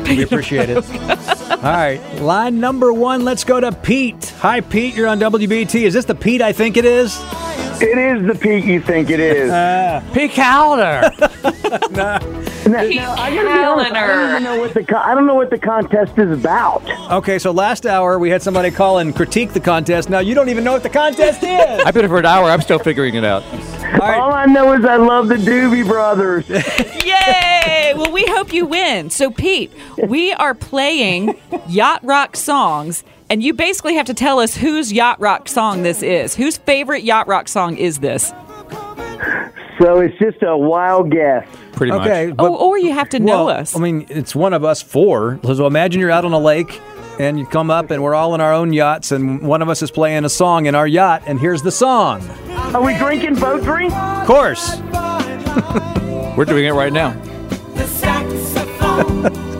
We 0.07 0.23
appreciate 0.23 0.69
it. 0.69 0.77
All 1.51 1.57
right, 1.61 1.99
line 2.21 2.59
number 2.59 2.93
one. 2.93 3.25
Let's 3.25 3.43
go 3.43 3.59
to 3.59 3.71
Pete. 3.71 4.33
Hi, 4.39 4.61
Pete. 4.61 4.95
You're 4.95 5.07
on 5.07 5.19
WBT. 5.19 5.83
Is 5.83 5.93
this 5.93 6.05
the 6.05 6.15
Pete 6.15 6.41
I 6.41 6.51
think 6.53 6.77
it 6.77 6.85
is? 6.85 7.17
It 7.81 7.97
is 7.97 8.25
the 8.27 8.35
Pete 8.35 8.65
you 8.65 8.79
think 8.81 9.09
it 9.09 9.19
is. 9.19 9.51
Uh, 9.65 10.01
Pete 10.13 10.31
Calendar. 10.31 11.09
Now, 11.91 12.19
now, 12.67 13.13
I 13.13 13.35
gotta 13.35 13.47
be 13.47 13.63
honest, 13.63 13.91
I 13.91 14.07
don't 14.07 14.29
even 14.31 14.43
know 14.43 14.59
what 14.59 14.73
the 14.73 14.83
con- 14.83 15.03
I 15.03 15.13
don't 15.13 15.27
know 15.27 15.35
what 15.35 15.49
the 15.49 15.57
contest 15.57 16.17
is 16.17 16.31
about. 16.31 16.83
Okay, 17.11 17.37
so 17.37 17.51
last 17.51 17.85
hour 17.85 18.17
we 18.17 18.29
had 18.29 18.41
somebody 18.41 18.71
call 18.71 18.97
and 18.99 19.15
critique 19.15 19.53
the 19.53 19.59
contest. 19.59 20.09
Now 20.09 20.19
you 20.19 20.33
don't 20.33 20.49
even 20.49 20.63
know 20.63 20.73
what 20.73 20.81
the 20.83 20.89
contest 20.89 21.43
is. 21.43 21.83
I've 21.85 21.93
been 21.93 22.03
here 22.03 22.09
for 22.09 22.19
an 22.19 22.25
hour. 22.25 22.49
I'm 22.49 22.61
still 22.61 22.79
figuring 22.79 23.15
it 23.15 23.23
out. 23.23 23.43
All 24.01 24.33
I 24.33 24.45
know 24.45 24.73
is 24.73 24.83
I 24.83 24.95
love 24.95 25.27
the 25.27 25.35
Doobie 25.35 25.85
Brothers. 25.87 26.49
Yay! 26.49 27.93
Well, 27.95 28.11
we 28.11 28.25
hope 28.27 28.51
you 28.51 28.65
win. 28.65 29.09
So, 29.09 29.29
Pete, 29.31 29.71
we 30.07 30.33
are 30.33 30.53
playing 30.55 31.35
yacht 31.67 32.03
rock 32.03 32.35
songs, 32.35 33.03
and 33.29 33.43
you 33.43 33.53
basically 33.53 33.95
have 33.95 34.05
to 34.07 34.13
tell 34.13 34.39
us 34.39 34.55
whose 34.55 34.91
yacht 34.91 35.19
rock 35.19 35.47
song 35.47 35.83
this 35.83 36.03
is. 36.03 36.35
Whose 36.35 36.57
favorite 36.57 37.03
yacht 37.03 37.27
rock 37.27 37.47
song 37.47 37.77
is 37.77 37.99
this? 37.99 38.33
so 39.79 39.99
it's 39.99 40.17
just 40.19 40.41
a 40.43 40.57
wild 40.57 41.11
guess. 41.11 41.47
Pretty 41.73 41.91
okay, 41.91 42.33
oh, 42.39 42.55
or 42.55 42.77
you 42.77 42.93
have 42.93 43.09
to 43.09 43.19
know 43.19 43.45
well, 43.45 43.57
us. 43.57 43.75
I 43.75 43.79
mean, 43.79 44.05
it's 44.09 44.33
one 44.33 44.53
of 44.53 44.63
us 44.63 44.81
four. 44.81 45.39
So 45.43 45.67
imagine 45.67 45.99
you're 45.99 46.11
out 46.11 46.23
on 46.23 46.31
a 46.31 46.39
lake 46.39 46.79
and 47.19 47.37
you 47.37 47.45
come 47.45 47.69
up 47.69 47.91
and 47.91 48.01
we're 48.01 48.15
all 48.15 48.33
in 48.35 48.41
our 48.41 48.53
own 48.53 48.73
yachts 48.73 49.11
and 49.11 49.41
one 49.41 49.61
of 49.61 49.69
us 49.69 49.81
is 49.81 49.91
playing 49.91 50.25
a 50.25 50.29
song 50.29 50.65
in 50.65 50.75
our 50.75 50.87
yacht 50.87 51.23
and 51.25 51.39
here's 51.39 51.61
the 51.61 51.71
song. 51.71 52.21
Are 52.73 52.81
we 52.81 52.97
drinking 52.97 53.35
boat 53.35 53.63
drink? 53.63 53.93
Of 53.93 54.27
course. 54.27 54.77
We're 56.37 56.45
doing 56.45 56.65
it 56.65 56.73
right 56.73 56.91
now. 56.91 57.13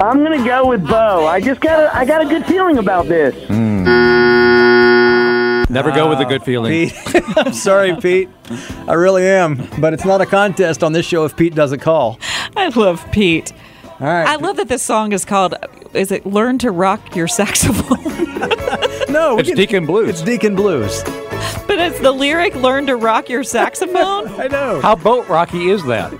I'm 0.00 0.22
gonna 0.22 0.44
go 0.44 0.66
with 0.68 0.86
Bo. 0.86 1.26
I 1.26 1.40
just 1.40 1.60
got 1.60 1.80
a, 1.80 1.96
I 1.96 2.04
got 2.04 2.22
a 2.22 2.26
good 2.26 2.46
feeling 2.46 2.78
about 2.78 3.06
this. 3.08 3.34
Hmm. 3.48 3.84
Never 5.70 5.90
go 5.90 6.08
with 6.08 6.20
a 6.20 6.24
good 6.24 6.42
feeling. 6.44 6.88
Pete, 6.90 7.22
I'm 7.36 7.52
sorry, 7.52 7.94
Pete. 7.96 8.28
I 8.86 8.94
really 8.94 9.26
am. 9.26 9.68
But 9.80 9.92
it's 9.92 10.04
not 10.04 10.20
a 10.20 10.26
contest 10.26 10.82
on 10.82 10.92
this 10.92 11.04
show 11.04 11.24
if 11.24 11.36
Pete 11.36 11.54
doesn't 11.54 11.80
call. 11.80 12.18
I 12.56 12.68
love 12.68 13.04
Pete. 13.12 13.52
All 14.00 14.06
right. 14.06 14.26
I 14.28 14.36
love 14.36 14.56
that 14.56 14.68
this 14.68 14.82
song 14.82 15.12
is 15.12 15.24
called, 15.24 15.54
is 15.92 16.10
it 16.12 16.24
Learn 16.24 16.58
to 16.58 16.70
Rock 16.70 17.14
Your 17.16 17.26
Saxophone? 17.28 18.04
no, 19.12 19.36
It's 19.38 19.50
Deacon 19.50 19.84
Blues. 19.84 20.08
It's 20.10 20.22
Deacon 20.22 20.54
Blues. 20.56 21.02
but 21.66 21.78
it's 21.78 21.98
the 22.00 22.12
lyric 22.12 22.54
Learn 22.54 22.86
to 22.86 22.96
Rock 22.96 23.28
Your 23.28 23.42
Saxophone? 23.54 24.28
I 24.40 24.46
know. 24.46 24.80
How 24.80 24.94
boat 24.94 25.28
rocky 25.28 25.68
is 25.68 25.84
that? 25.84 26.12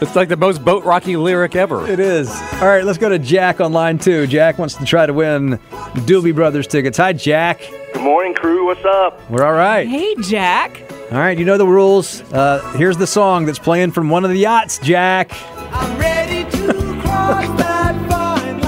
It's 0.00 0.16
like 0.16 0.28
the 0.28 0.36
most 0.36 0.64
boat 0.64 0.84
rocky 0.84 1.16
lyric 1.16 1.56
ever. 1.56 1.86
It 1.86 2.00
is. 2.00 2.28
All 2.54 2.68
right, 2.68 2.84
let's 2.84 2.98
go 2.98 3.08
to 3.08 3.18
Jack 3.18 3.60
on 3.60 3.72
line 3.72 3.98
two. 3.98 4.26
Jack 4.26 4.58
wants 4.58 4.74
to 4.76 4.84
try 4.84 5.06
to 5.06 5.12
win 5.12 5.58
Doobie 6.06 6.34
Brothers 6.34 6.66
tickets. 6.66 6.96
Hi, 6.98 7.12
Jack. 7.12 7.60
Good 7.92 8.02
morning, 8.02 8.34
crew. 8.34 8.66
What's 8.66 8.84
up? 8.84 9.30
We're 9.30 9.44
all 9.44 9.52
right. 9.54 9.86
Hey, 9.88 10.14
Jack. 10.22 10.82
All 11.10 11.18
right, 11.18 11.38
you 11.38 11.44
know 11.44 11.56
the 11.56 11.66
rules. 11.66 12.20
Uh, 12.32 12.60
here's 12.76 12.96
the 12.98 13.06
song 13.06 13.46
that's 13.46 13.58
playing 13.58 13.92
from 13.92 14.10
one 14.10 14.24
of 14.24 14.30
the 14.30 14.38
yachts, 14.38 14.78
Jack. 14.78 15.30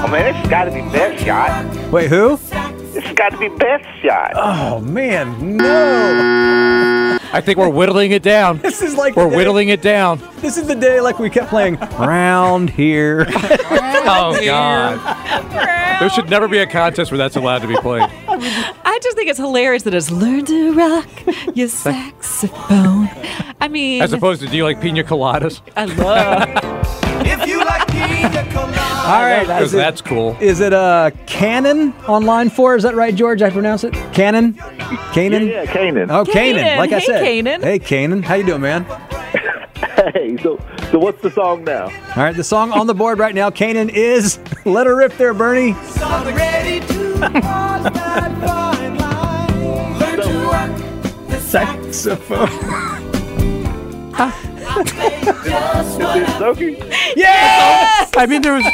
Oh 0.03 0.09
man, 0.11 0.25
this 0.25 0.35
has 0.37 0.49
got 0.49 0.65
to 0.65 0.71
be 0.71 0.81
best 0.81 1.25
shot. 1.25 1.93
Wait, 1.93 2.09
who? 2.09 2.37
This 2.93 3.05
has 3.05 3.15
got 3.15 3.29
to 3.29 3.39
be 3.39 3.49
best 3.49 3.85
shot. 4.03 4.33
Oh, 4.35 4.81
man, 4.81 5.57
no. 5.57 7.19
I 7.33 7.41
think 7.41 7.59
we're 7.59 7.69
whittling 7.69 8.13
it 8.13 8.23
down. 8.23 8.59
This 8.71 8.83
is 8.83 8.95
like 8.97 9.17
we're 9.17 9.29
whittling 9.29 9.69
it 9.69 9.83
down. 9.83 10.21
This 10.37 10.57
is 10.57 10.67
the 10.67 10.75
day 10.75 11.01
like 11.01 11.19
we 11.19 11.29
kept 11.31 11.49
playing 11.49 11.77
round 11.99 12.71
here. 12.71 13.27
Oh 14.03 14.35
God! 14.45 16.01
There 16.01 16.09
should 16.11 16.31
never 16.31 16.49
be 16.49 16.59
a 16.59 16.67
contest 16.67 17.11
where 17.13 17.19
that's 17.19 17.37
allowed 17.37 17.61
to 17.61 17.69
be 17.69 17.77
played. 17.77 18.03
I 18.29 18.99
just 19.03 19.15
think 19.17 19.29
it's 19.29 19.39
hilarious 19.39 19.83
that 19.85 19.95
it's 19.95 20.11
learn 20.11 20.45
to 20.47 20.73
rock 20.73 21.07
your 21.55 21.69
saxophone. 22.29 23.09
I 23.61 23.69
mean, 23.69 24.01
As 24.03 24.13
opposed 24.15 24.41
to, 24.41 24.49
do 24.49 24.57
you 24.57 24.65
like 24.65 24.81
pina 24.81 25.05
coladas? 25.05 25.61
I 25.77 25.85
love. 25.85 26.49
If 27.27 27.47
you 27.47 27.59
like 27.59 27.80
pina 27.80 27.80
colada. 27.80 27.80
All 28.25 29.23
right, 29.23 29.47
Because 29.47 29.73
that's 29.73 30.01
cool. 30.01 30.37
Is 30.41 30.61
it 30.61 30.73
uh 30.73 31.11
Cannon 31.27 31.93
on 32.07 32.25
line 32.27 32.51
four? 32.51 32.77
Is 32.77 32.83
that 32.83 32.95
right, 32.95 33.15
George? 33.15 33.43
I 33.43 33.51
pronounce 33.51 33.83
it 33.85 33.93
Cannon. 34.13 34.55
Cannon. 35.13 35.47
Yeah, 35.47 35.63
yeah, 35.63 35.73
Canaan. 35.73 36.11
Oh, 36.11 36.25
Canaan. 36.25 36.63
Canaan. 36.63 36.79
Like 36.79 36.93
I 36.93 37.01
said. 37.01 37.23
Canaan. 37.25 37.63
Hey, 37.63 37.79
Canaan. 37.79 38.23
How 38.23 38.35
you 38.35 38.45
doing, 38.45 38.61
man? 38.63 38.87
Hey, 40.15 40.37
so 40.39 40.59
so 40.91 40.99
what's 40.99 41.21
the 41.21 41.31
song 41.31 41.65
now? 41.65 41.85
All 41.85 42.23
right, 42.23 42.35
the 42.35 42.43
song 42.43 42.73
on 42.73 42.87
the 42.87 42.95
board 42.95 43.19
right 43.19 43.35
now, 43.35 43.51
Canaan 43.51 43.91
is 43.91 44.39
"Let 44.65 44.87
Her 44.87 44.97
Rip" 44.97 45.15
there, 45.19 45.35
Bernie. 45.35 45.75
I'm 54.17 54.50
ready 54.77 55.25
to 55.25 55.33
cross 55.33 55.97
that 55.99 56.23
fine 56.25 56.25
line. 56.25 56.41
Learn 56.41 56.67
to 56.67 56.75
work 56.75 56.79
the 56.79 56.91
Saxophone. 56.91 57.13
Yes! 57.17 58.11
I 58.17 58.27
mean, 58.27 58.43
there 58.43 58.55
was. 58.55 58.65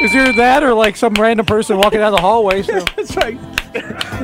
Is 0.00 0.12
there 0.12 0.32
that 0.32 0.62
or 0.62 0.74
like 0.74 0.96
some 0.96 1.14
random 1.14 1.46
person 1.46 1.76
walking 1.76 2.00
down 2.00 2.12
the 2.12 2.20
hallway? 2.20 2.62
So 2.62 2.80
That's 2.96 3.16
right. 3.16 3.38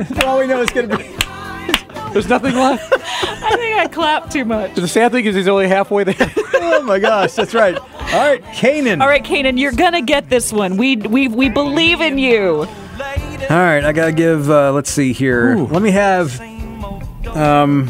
For 0.07 0.25
all 0.25 0.39
we 0.39 0.47
know, 0.47 0.61
it's 0.61 0.73
going 0.73 0.89
to 0.89 0.97
be. 0.97 1.03
there's 2.13 2.27
nothing 2.27 2.55
left. 2.55 2.91
I 2.93 3.55
think 3.55 3.77
I 3.77 3.87
clapped 3.87 4.31
too 4.31 4.45
much. 4.45 4.75
The 4.75 4.87
sad 4.87 5.11
thing 5.11 5.25
is 5.25 5.35
he's 5.35 5.47
only 5.47 5.67
halfway 5.67 6.03
there. 6.03 6.31
Oh 6.55 6.83
my 6.83 6.99
gosh, 6.99 7.33
that's 7.33 7.53
right. 7.53 7.77
All 7.77 8.19
right, 8.19 8.43
Canaan. 8.53 9.01
All 9.01 9.07
right, 9.07 9.23
Kanan, 9.23 9.59
you're 9.59 9.71
gonna 9.71 10.01
get 10.01 10.29
this 10.29 10.51
one. 10.51 10.77
We 10.77 10.95
we 10.95 11.27
we 11.27 11.49
believe 11.49 12.01
in 12.01 12.17
you. 12.17 12.67
All 13.49 13.57
right, 13.57 13.83
I 13.83 13.91
gotta 13.93 14.11
give. 14.11 14.49
Uh, 14.49 14.71
let's 14.73 14.89
see 14.89 15.13
here. 15.13 15.55
Let 15.55 15.81
me 15.81 15.91
have. 15.91 16.39
Um, 17.35 17.89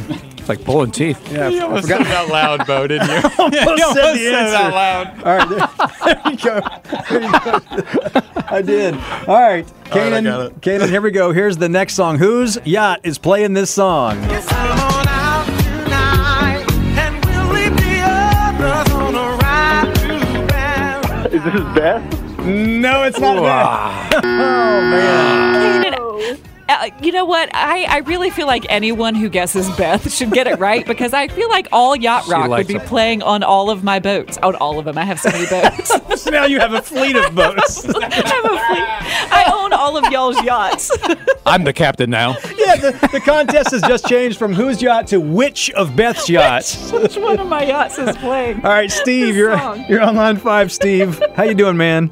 it's 0.49 0.59
like 0.59 0.63
pulling 0.65 0.91
teeth. 0.91 1.19
Yeah, 1.31 1.49
You 1.49 1.59
I 1.59 1.63
almost 1.63 1.83
forgot. 1.89 2.05
said 2.05 2.11
it 2.11 2.13
out 2.15 2.29
loud, 2.29 2.67
Bo, 2.67 2.87
didn't 2.87 3.07
you? 3.09 3.15
almost 3.39 3.93
said 3.93 4.13
the 4.15 4.27
it 4.27 4.33
out 4.33 4.73
loud. 4.73 5.23
All 5.23 5.37
right, 5.37 5.49
there, 5.49 5.69
there 6.05 6.31
you 6.31 6.37
go. 6.37 6.61
There 7.09 7.21
you 7.21 7.31
go. 7.31 8.21
I 8.47 8.61
did. 8.61 8.93
All 9.27 9.35
right, 9.41 9.67
Canaan. 9.85 10.23
got 10.23 10.45
it. 10.51 10.61
Canaan, 10.61 10.89
here 10.89 11.01
we 11.01 11.11
go. 11.11 11.33
Here's 11.33 11.57
the 11.57 11.67
next 11.67 11.95
song. 11.95 12.17
Whose 12.17 12.57
yacht 12.63 13.01
is 13.03 13.17
playing 13.17 13.53
this 13.53 13.69
song? 13.71 14.15
Come 14.21 14.31
on 14.31 15.07
out 15.09 15.45
tonight, 15.63 16.65
and 16.97 17.25
we'll 17.25 17.53
leave 17.53 17.75
the 17.75 18.01
others 18.05 18.93
on 18.93 19.15
a 19.15 19.37
ride 19.37 19.95
to 19.95 20.47
Paris. 20.47 21.33
Is 21.33 21.43
this 21.43 21.61
Beth? 21.75 22.39
No, 22.45 23.03
it's 23.03 23.19
not 23.19 23.41
that. 23.43 24.13
oh 24.23 24.81
man. 24.91 26.37
Kanan, 26.67 26.91
uh, 26.93 26.95
you 27.01 27.11
know 27.11 27.25
what? 27.25 27.49
I, 27.53 27.85
I 27.89 27.97
really 27.99 28.29
feel 28.29 28.47
like 28.47 28.65
anyone 28.69 29.15
who 29.15 29.29
guesses 29.29 29.69
Beth 29.77 30.11
should 30.11 30.31
get 30.31 30.47
it 30.47 30.59
right 30.59 30.85
because 30.85 31.13
I 31.13 31.27
feel 31.27 31.49
like 31.49 31.67
all 31.71 31.95
Yacht 31.95 32.27
Rock 32.27 32.49
would 32.49 32.67
be 32.67 32.75
it. 32.75 32.85
playing 32.85 33.21
on 33.21 33.43
all 33.43 33.69
of 33.69 33.83
my 33.83 33.99
boats. 33.99 34.37
On 34.39 34.55
all 34.55 34.79
of 34.79 34.85
them. 34.85 34.97
I 34.97 35.05
have 35.05 35.19
so 35.19 35.29
many 35.31 35.45
boats. 35.47 35.91
So 36.17 36.31
now 36.31 36.45
you 36.45 36.59
have 36.59 36.73
a 36.73 36.81
fleet 36.81 37.15
of 37.15 37.35
boats. 37.35 37.85
I 37.95 38.03
have 38.15 38.45
a 38.45 38.49
fleet. 38.49 39.31
I 39.31 39.53
own 39.55 39.71
all 39.71 39.97
of 39.97 40.11
y'all's 40.11 40.41
yachts. 40.41 40.89
I'm 41.45 41.63
the 41.63 41.73
captain 41.73 42.09
now. 42.09 42.31
yeah, 42.57 42.75
the, 42.75 43.09
the 43.11 43.19
contest 43.19 43.69
has 43.69 43.81
just 43.83 44.07
changed 44.07 44.39
from 44.39 44.51
whose 44.51 44.81
yacht 44.81 45.05
to 45.07 45.19
which 45.21 45.69
of 45.71 45.95
Beth's 45.95 46.27
yachts. 46.27 46.91
Which 46.91 47.17
one 47.17 47.39
of 47.39 47.47
my 47.47 47.63
yachts 47.63 47.99
is 47.99 48.17
playing? 48.17 48.57
All 48.65 48.71
right, 48.71 48.91
Steve, 48.91 49.35
you're 49.35 49.55
song. 49.57 49.85
you're 49.87 50.01
on 50.01 50.15
line 50.15 50.37
five. 50.37 50.71
Steve, 50.71 51.21
how 51.35 51.43
you 51.43 51.53
doing, 51.53 51.77
man? 51.77 52.09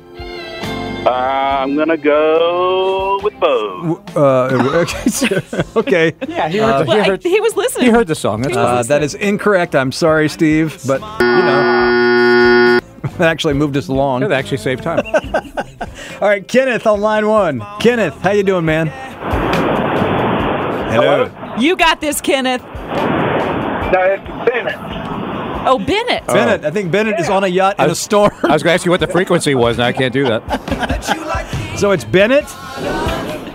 Uh, 1.06 1.10
I'm 1.12 1.76
gonna 1.76 1.98
go 1.98 3.20
with 3.24 3.40
Bo. 3.40 4.02
Uh, 4.16 4.86
okay. 5.16 5.42
okay. 5.76 6.14
Yeah, 6.28 6.50
he 6.50 6.60
Uh, 6.60 6.68
heard, 6.80 6.88
Well, 6.88 7.04
he, 7.04 7.12
I- 7.12 7.18
he 7.30 7.40
was 7.42 7.56
listening. 7.56 7.86
he 7.86 7.92
heard 7.92 8.08
the 8.08 8.16
song. 8.16 8.42
That's 8.42 8.58
Uh, 8.58 8.82
that 8.84 9.04
is 9.04 9.14
incorrect. 9.14 9.76
I'm 9.76 9.92
sorry, 9.92 10.28
Steve, 10.30 10.82
but 10.88 11.02
you 11.20 11.26
know 11.28 12.80
that 13.20 13.28
actually 13.30 13.54
moved 13.54 13.78
us 13.78 13.88
along. 13.88 14.22
That 14.22 14.32
actually 14.32 14.58
saved 14.58 14.82
time. 14.84 15.04
All 16.22 16.28
right, 16.30 16.48
Kenneth 16.48 16.88
on 16.88 17.02
line 17.02 17.28
one. 17.28 17.62
Kenneth, 17.80 18.16
how 18.22 18.32
you 18.32 18.44
doing, 18.44 18.66
man? 18.66 18.88
Hello. 20.92 21.30
You 21.60 21.76
got 21.76 22.02
this, 22.02 22.20
Kenneth. 22.22 22.62
No, 22.64 24.18
it's 25.68 25.86
Bennett. 25.86 26.24
Oh, 26.28 26.34
Bennett. 26.34 26.62
Bennett, 26.62 26.66
I 26.66 26.72
think 26.72 26.92
Bennett 26.92 27.20
is 27.20 27.30
on 27.30 27.44
a 27.44 27.48
yacht 27.48 27.76
in 27.80 27.90
a 27.90 27.96
storm. 27.96 28.32
I 28.44 28.54
was 28.54 28.64
going 28.64 28.72
to 28.72 28.76
ask 28.76 28.86
you 28.86 28.92
what 28.92 29.00
the 29.00 29.08
frequency 29.08 29.56
was, 29.56 29.78
and 29.78 29.84
I 29.86 29.92
can't 29.94 30.14
do 30.14 30.24
that. 30.26 31.62
So 31.78 31.92
it's 31.92 32.06
Bennett. 32.06 32.46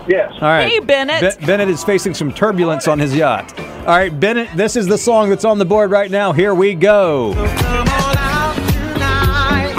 Yes. 0.07 0.31
All 0.35 0.41
right. 0.43 0.69
Hey, 0.69 0.79
Bennett. 0.81 1.41
Be- 1.41 1.47
Bennett 1.47 1.69
is 1.71 1.83
facing 1.83 2.13
some 2.13 2.31
turbulence 2.31 2.87
on 2.87 2.99
his 2.99 3.15
yacht. 3.17 3.59
All 3.59 3.97
right, 3.97 4.11
Bennett, 4.21 4.51
this 4.55 4.77
is 4.77 4.87
the 4.87 4.99
song 4.99 5.31
that's 5.31 5.47
on 5.47 5.57
the 5.59 5.65
board 5.65 5.91
right 5.91 6.11
now. 6.11 6.33
Here 6.33 6.55
we 6.55 6.75
go. 6.75 7.33
Come 7.35 7.47
tonight, 8.67 9.75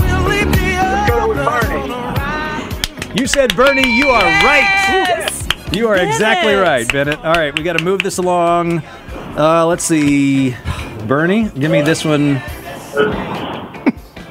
we'll 0.00 0.28
leave 0.28 0.50
the 0.50 0.76
others 0.80 1.46
on 1.46 1.78
a 1.78 1.88
ride. 2.16 3.20
You 3.20 3.26
said 3.28 3.54
Bernie, 3.54 3.88
you 3.96 4.08
are 4.08 4.24
right. 4.24 4.64
Yes. 4.88 5.46
You 5.72 5.86
are 5.88 5.96
exactly 5.96 6.54
right, 6.54 6.90
Bennett. 6.90 7.18
All 7.24 7.34
right, 7.34 7.56
we 7.56 7.62
got 7.62 7.78
to 7.78 7.84
move 7.84 8.02
this 8.02 8.18
along. 8.18 8.82
Uh, 9.38 9.64
let's 9.66 9.84
see. 9.84 10.56
Bernie, 11.06 11.48
give 11.50 11.70
me 11.70 11.82
this 11.82 12.04
one. 12.04 12.36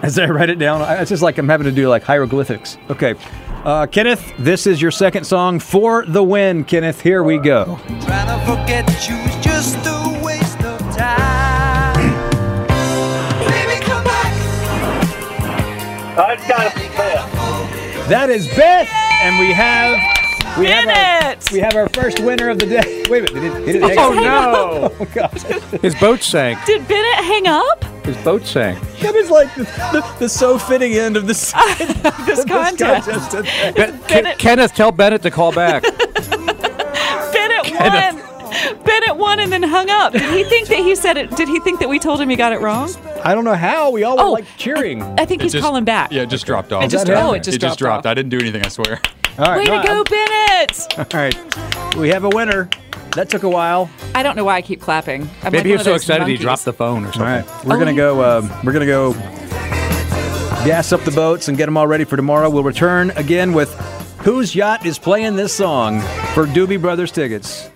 As 0.02 0.20
I 0.20 0.26
write 0.28 0.50
it 0.50 0.60
down, 0.60 0.82
I- 0.82 0.96
it's 1.02 1.10
just 1.10 1.24
like 1.24 1.38
I'm 1.38 1.48
having 1.50 1.66
to 1.66 1.72
do 1.72 1.88
like 1.90 2.04
hieroglyphics. 2.04 2.78
Okay. 2.90 3.16
Uh, 3.64 3.88
Kenneth, 3.88 4.32
this 4.38 4.68
is 4.68 4.80
your 4.82 4.92
second 4.92 5.24
song 5.26 5.60
for 5.60 6.06
the 6.06 6.22
win. 6.24 6.64
Kenneth, 6.64 7.02
here 7.02 7.24
we 7.24 7.38
go. 7.40 7.80
Trying 8.02 8.28
to 8.28 8.46
forget 8.46 9.10
you 9.10 9.16
is 9.16 9.36
just 9.44 9.78
a 9.88 10.22
waste 10.24 10.62
of 10.62 10.80
time. 10.96 11.96
Baby, 13.40 13.84
come 13.84 14.04
back. 14.04 14.32
It's 16.38 16.48
gotta 16.48 16.80
be 16.80 16.86
That 18.10 18.30
is 18.30 18.48
Beth, 18.50 18.88
and 19.24 19.40
we 19.40 19.52
have 19.54 20.15
we 20.58 20.68
have 20.68 20.88
our, 20.88 20.94
Bennett. 20.94 21.52
we 21.52 21.60
have 21.60 21.76
our 21.76 21.90
first 21.90 22.20
winner 22.22 22.50
of 22.50 22.60
the 22.60 22.66
day. 22.66 23.04
Wait 23.10 23.30
a 23.30 23.34
minute, 23.34 23.54
did 23.54 23.62
it, 23.62 23.66
did 23.66 23.76
it 23.76 23.82
hang 23.84 23.98
Oh, 24.00 24.14
up? 24.14 24.92
no. 24.92 24.96
Oh 25.00 25.06
god, 25.14 25.32
His 25.82 25.96
boat 25.96 26.22
sank. 26.22 26.64
Did 26.66 26.88
Bennett 26.88 27.26
hang 27.26 27.48
up 27.48 27.84
His 28.06 28.18
boat 28.18 28.46
sank. 28.46 28.80
that 29.00 29.16
is 29.16 29.30
like 29.30 29.54
the, 29.56 29.64
the, 29.64 30.16
the 30.20 30.30
so 30.30 30.58
fitting 30.58 30.94
end 30.94 31.18
of 31.18 31.28
this, 31.28 31.52
this 32.26 32.46
contest? 32.46 33.32
today. 33.32 33.72
Be- 33.76 34.08
Bennett- 34.08 34.38
Ke- 34.38 34.40
Kenneth, 34.40 34.74
tell 34.74 34.92
Bennett 34.92 35.22
to 35.24 35.32
call 35.32 35.52
back. 35.52 35.84
Bennett 37.34 37.72
won. 37.74 38.22
Bennett 38.86 39.18
won 39.18 39.40
and 39.40 39.52
then 39.52 39.64
hung 39.64 39.90
up. 39.90 40.14
Did 40.14 40.22
he 40.22 40.44
think 40.46 40.68
that 40.70 40.78
he 40.80 40.96
said 40.96 41.18
it? 41.18 41.36
Did 41.36 41.48
he 41.50 41.60
think 41.60 41.80
that 41.82 41.90
we 41.90 42.00
told 42.00 42.22
him 42.22 42.30
he 42.30 42.36
got 42.36 42.54
it 42.54 42.62
wrong? 42.62 42.90
I 43.24 43.34
don't 43.36 43.44
know 43.44 43.54
how 43.56 43.92
we 43.92 44.04
all 44.04 44.16
were 44.18 44.24
Oh, 44.24 44.32
like 44.32 44.46
cheering. 44.58 45.02
I 45.20 45.26
think 45.26 45.42
he's 45.42 45.52
just- 45.52 45.64
calling 45.64 45.84
back. 45.84 46.12
Yeah, 46.12 46.22
it 46.24 46.30
just 46.30 46.46
dropped 46.46 46.72
off. 46.72 46.84
It 46.84 46.90
just- 46.90 47.10
oh, 47.10 47.34
it 47.34 47.44
just 47.44 47.58
it 47.58 47.60
just 47.62 47.78
dropped 47.78 48.04
dropped. 48.04 48.06
I 48.06 48.14
didn't 48.14 48.30
do 48.30 48.40
anything, 48.40 48.64
I 48.66 48.70
swear. 48.70 49.02
All 49.38 49.46
right, 49.46 49.58
Way 49.58 49.64
no, 49.66 49.82
to 49.82 49.88
go, 49.88 49.94
I'm- 49.96 50.04
Bennett! 50.10 50.98
All 51.14 51.20
right, 51.20 51.96
we 51.98 52.10
have 52.10 52.24
a 52.24 52.30
winner. 52.30 52.70
That 53.16 53.30
took 53.30 53.44
a 53.44 53.50
while. 53.50 53.90
I 54.14 54.24
don't 54.24 54.36
know 54.36 54.44
why 54.44 54.56
I 54.56 54.62
keep 54.62 54.82
clapping. 54.82 55.22
I'm 55.44 55.52
Maybe 55.54 55.58
like 55.58 55.66
he 55.66 55.72
one 55.72 55.78
was 55.78 55.84
so 55.86 55.92
those 55.92 56.02
excited 56.02 56.28
he 56.28 56.36
dropped 56.38 56.66
the 56.66 56.74
phone 56.74 57.04
or 57.06 57.14
something. 57.14 57.22
right, 57.22 57.66
we're 57.66 57.78
gonna 57.78 57.94
go. 57.96 58.40
Um, 58.40 58.50
we're 58.64 58.74
gonna 58.74 58.86
go 58.86 59.14
gas 60.66 60.92
up 60.92 61.02
the 61.04 61.12
boats 61.12 61.48
and 61.48 61.58
get 61.58 61.66
them 61.66 61.78
all 61.78 61.88
ready 61.88 62.04
for 62.04 62.16
tomorrow. 62.18 62.50
We'll 62.50 62.64
return 62.64 63.12
again 63.12 63.54
with 63.54 63.74
whose 64.20 64.54
yacht 64.56 64.86
is 64.86 64.98
playing 65.00 65.36
this 65.36 65.54
song 65.54 66.02
for 66.34 66.46
Doobie 66.46 66.82
Brothers 66.82 67.12
tickets. 67.12 67.70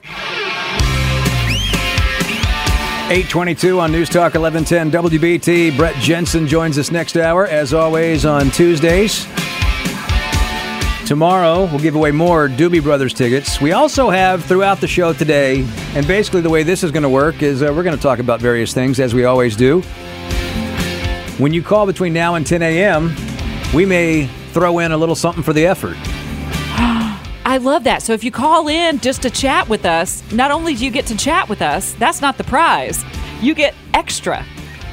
822 3.11 3.80
on 3.80 3.91
News 3.91 4.07
Talk 4.10 4.36
1110 4.36 4.91
WBT. 4.91 5.76
Brett 5.76 5.95
Jensen 5.95 6.48
joins 6.48 6.77
us 6.77 6.91
next 6.91 7.18
hour, 7.18 7.48
as 7.48 7.73
always, 7.73 8.23
on 8.26 8.52
Tuesdays. 8.52 9.26
Tomorrow, 11.10 11.65
we'll 11.65 11.80
give 11.80 11.95
away 11.95 12.11
more 12.11 12.48
Doobie 12.48 12.84
Brothers 12.84 13.15
tickets. 13.15 13.60
We 13.60 13.72
also 13.72 14.11
have 14.11 14.45
throughout 14.45 14.80
the 14.80 14.88
show 14.88 15.11
today, 15.11 15.65
and 15.95 16.06
basically 16.06 16.41
the 16.41 16.52
way 16.52 16.61
this 16.61 16.84
is 16.84 16.91
going 16.91 17.02
to 17.02 17.10
work 17.10 17.41
is 17.41 17.64
uh, 17.64 17.73
we're 17.76 17.81
going 17.81 17.95
to 17.95 18.02
talk 18.02 18.19
about 18.19 18.40
various 18.40 18.76
things, 18.76 18.99
as 18.99 19.15
we 19.15 19.26
always 19.26 19.56
do. 19.56 19.81
When 21.40 21.52
you 21.52 21.64
call 21.64 21.88
between 21.88 22.14
now 22.14 22.36
and 22.36 22.45
10 22.45 22.61
a.m., 22.61 23.15
we 23.73 23.88
may 23.88 24.27
throw 24.52 24.77
in 24.77 24.91
a 24.91 24.98
little 24.98 25.15
something 25.15 25.41
for 25.41 25.52
the 25.52 25.65
effort. 25.65 25.98
I 27.44 27.57
love 27.60 27.86
that. 27.86 28.03
So 28.03 28.14
if 28.14 28.23
you 28.23 28.30
call 28.30 28.68
in 28.68 28.99
just 28.99 29.23
to 29.23 29.31
chat 29.31 29.68
with 29.68 29.86
us, 29.86 30.22
not 30.31 30.52
only 30.52 30.76
do 30.76 30.86
you 30.86 30.91
get 30.91 31.07
to 31.07 31.18
chat 31.18 31.49
with 31.49 31.64
us, 31.64 31.94
that's 31.94 32.22
not 32.22 32.38
the 32.38 32.44
prize. 32.44 33.03
You 33.41 33.56
get 33.56 33.73
extra. 33.95 34.45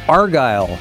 Argylle 0.06 0.78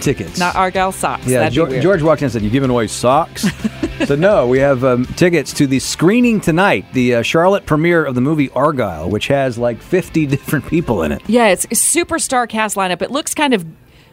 tickets. 0.00 0.38
Not 0.38 0.54
Argyle 0.56 0.92
socks. 0.92 1.26
Yeah, 1.26 1.48
George. 1.48 1.82
George 1.82 2.02
walked 2.02 2.22
in 2.22 2.26
and 2.26 2.32
said, 2.32 2.42
"You 2.42 2.50
giving 2.50 2.70
away 2.70 2.86
socks?" 2.86 3.46
so 4.06 4.14
no, 4.14 4.46
we 4.46 4.58
have 4.58 4.84
um, 4.84 5.04
tickets 5.16 5.52
to 5.54 5.66
the 5.66 5.78
screening 5.78 6.40
tonight, 6.40 6.84
the 6.92 7.16
uh, 7.16 7.22
Charlotte 7.22 7.66
premiere 7.66 8.04
of 8.04 8.14
the 8.14 8.20
movie 8.20 8.48
Argylle, 8.50 9.10
which 9.10 9.28
has 9.28 9.58
like 9.58 9.80
50 9.80 10.26
different 10.26 10.66
people 10.66 11.02
in 11.02 11.12
it. 11.12 11.22
Yeah, 11.28 11.48
it's 11.48 11.64
a 11.66 11.68
superstar 11.68 12.48
cast 12.48 12.76
lineup. 12.76 13.02
It 13.02 13.10
looks 13.10 13.34
kind 13.34 13.54
of 13.54 13.64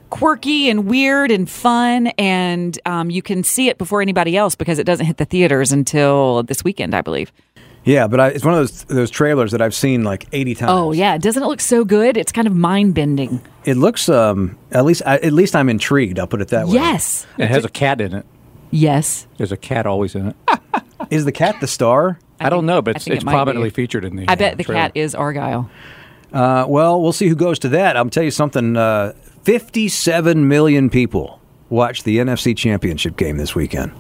quirky 0.10 0.70
and 0.70 0.86
weird 0.86 1.32
and 1.32 1.50
fun, 1.50 2.08
and 2.18 2.78
um, 2.86 3.10
you 3.10 3.22
can 3.22 3.44
see 3.44 3.70
it 3.70 3.78
before 3.78 4.02
anybody 4.02 4.38
else 4.38 4.56
because 4.56 4.78
it 4.78 4.84
doesn't 4.84 5.06
hit 5.06 5.18
the 5.18 5.26
theaters 5.26 5.72
until 5.72 6.44
this 6.44 6.64
weekend, 6.64 6.94
I 6.94 7.02
believe. 7.02 7.32
Yeah, 7.84 8.08
but 8.08 8.20
I, 8.20 8.28
it's 8.30 8.46
one 8.46 8.54
of 8.54 8.60
those 8.60 8.84
those 8.86 9.10
trailers 9.10 9.52
that 9.52 9.62
I've 9.62 9.76
seen 9.76 10.04
like 10.04 10.28
80 10.32 10.56
times. 10.56 10.72
Oh 10.72 10.92
yeah, 10.92 11.18
doesn't 11.18 11.42
it 11.42 11.46
look 11.48 11.60
so 11.62 11.84
good? 11.84 12.16
It's 12.16 12.32
kind 12.32 12.48
of 12.48 12.56
mind 12.56 12.96
bending. 12.96 13.42
It 13.66 13.78
looks 13.78 14.10
um 14.10 14.58
at 14.72 14.86
least 14.86 15.02
I, 15.06 15.18
at 15.18 15.34
least 15.34 15.56
I'm 15.56 15.70
intrigued. 15.70 16.20
I'll 16.20 16.28
put 16.28 16.42
it 16.42 16.50
that 16.50 16.68
way. 16.68 16.74
Yes. 16.76 17.26
It 17.38 17.48
has 17.48 17.66
a 17.66 17.70
cat 17.70 18.02
in 18.02 18.14
it. 18.14 18.26
Yes. 18.72 19.28
There's 19.38 19.52
a 19.52 19.58
cat 19.58 19.86
always 19.86 20.16
in 20.16 20.30
it. 20.30 20.36
Is 21.10 21.26
the 21.26 21.32
cat 21.32 21.56
the 21.62 21.68
star? 21.68 22.20
I, 22.40 22.50
don't 22.50 22.66
know, 22.66 22.82
but 22.82 22.96
I 22.96 22.98
it's, 22.98 23.08
it 23.08 23.24
prominently 23.24 23.70
be. 23.70 23.74
featured 23.74 24.04
in 24.04 24.16
the. 24.16 24.26
I 24.28 24.36
bet 24.36 24.54
uh, 24.54 24.56
the 24.56 24.64
trailer. 24.64 24.82
cat 24.82 24.92
is 24.96 25.16
Argylle. 25.16 25.70
Uh, 26.32 26.66
well, 26.68 27.02
we'll 27.02 27.14
see 27.14 27.28
who 27.28 27.36
goes 27.36 27.60
to 27.60 27.70
that. 27.70 27.96
I'll 27.96 28.10
tell 28.10 28.24
you 28.24 28.32
something. 28.32 28.76
Uh, 28.76 29.14
57 29.44 30.48
million 30.48 30.90
people 30.90 31.40
watched 31.70 32.04
the 32.04 32.18
NFC 32.18 32.56
Championship 32.56 33.16
game 33.18 33.38
this 33.38 33.54
weekend. 33.56 33.92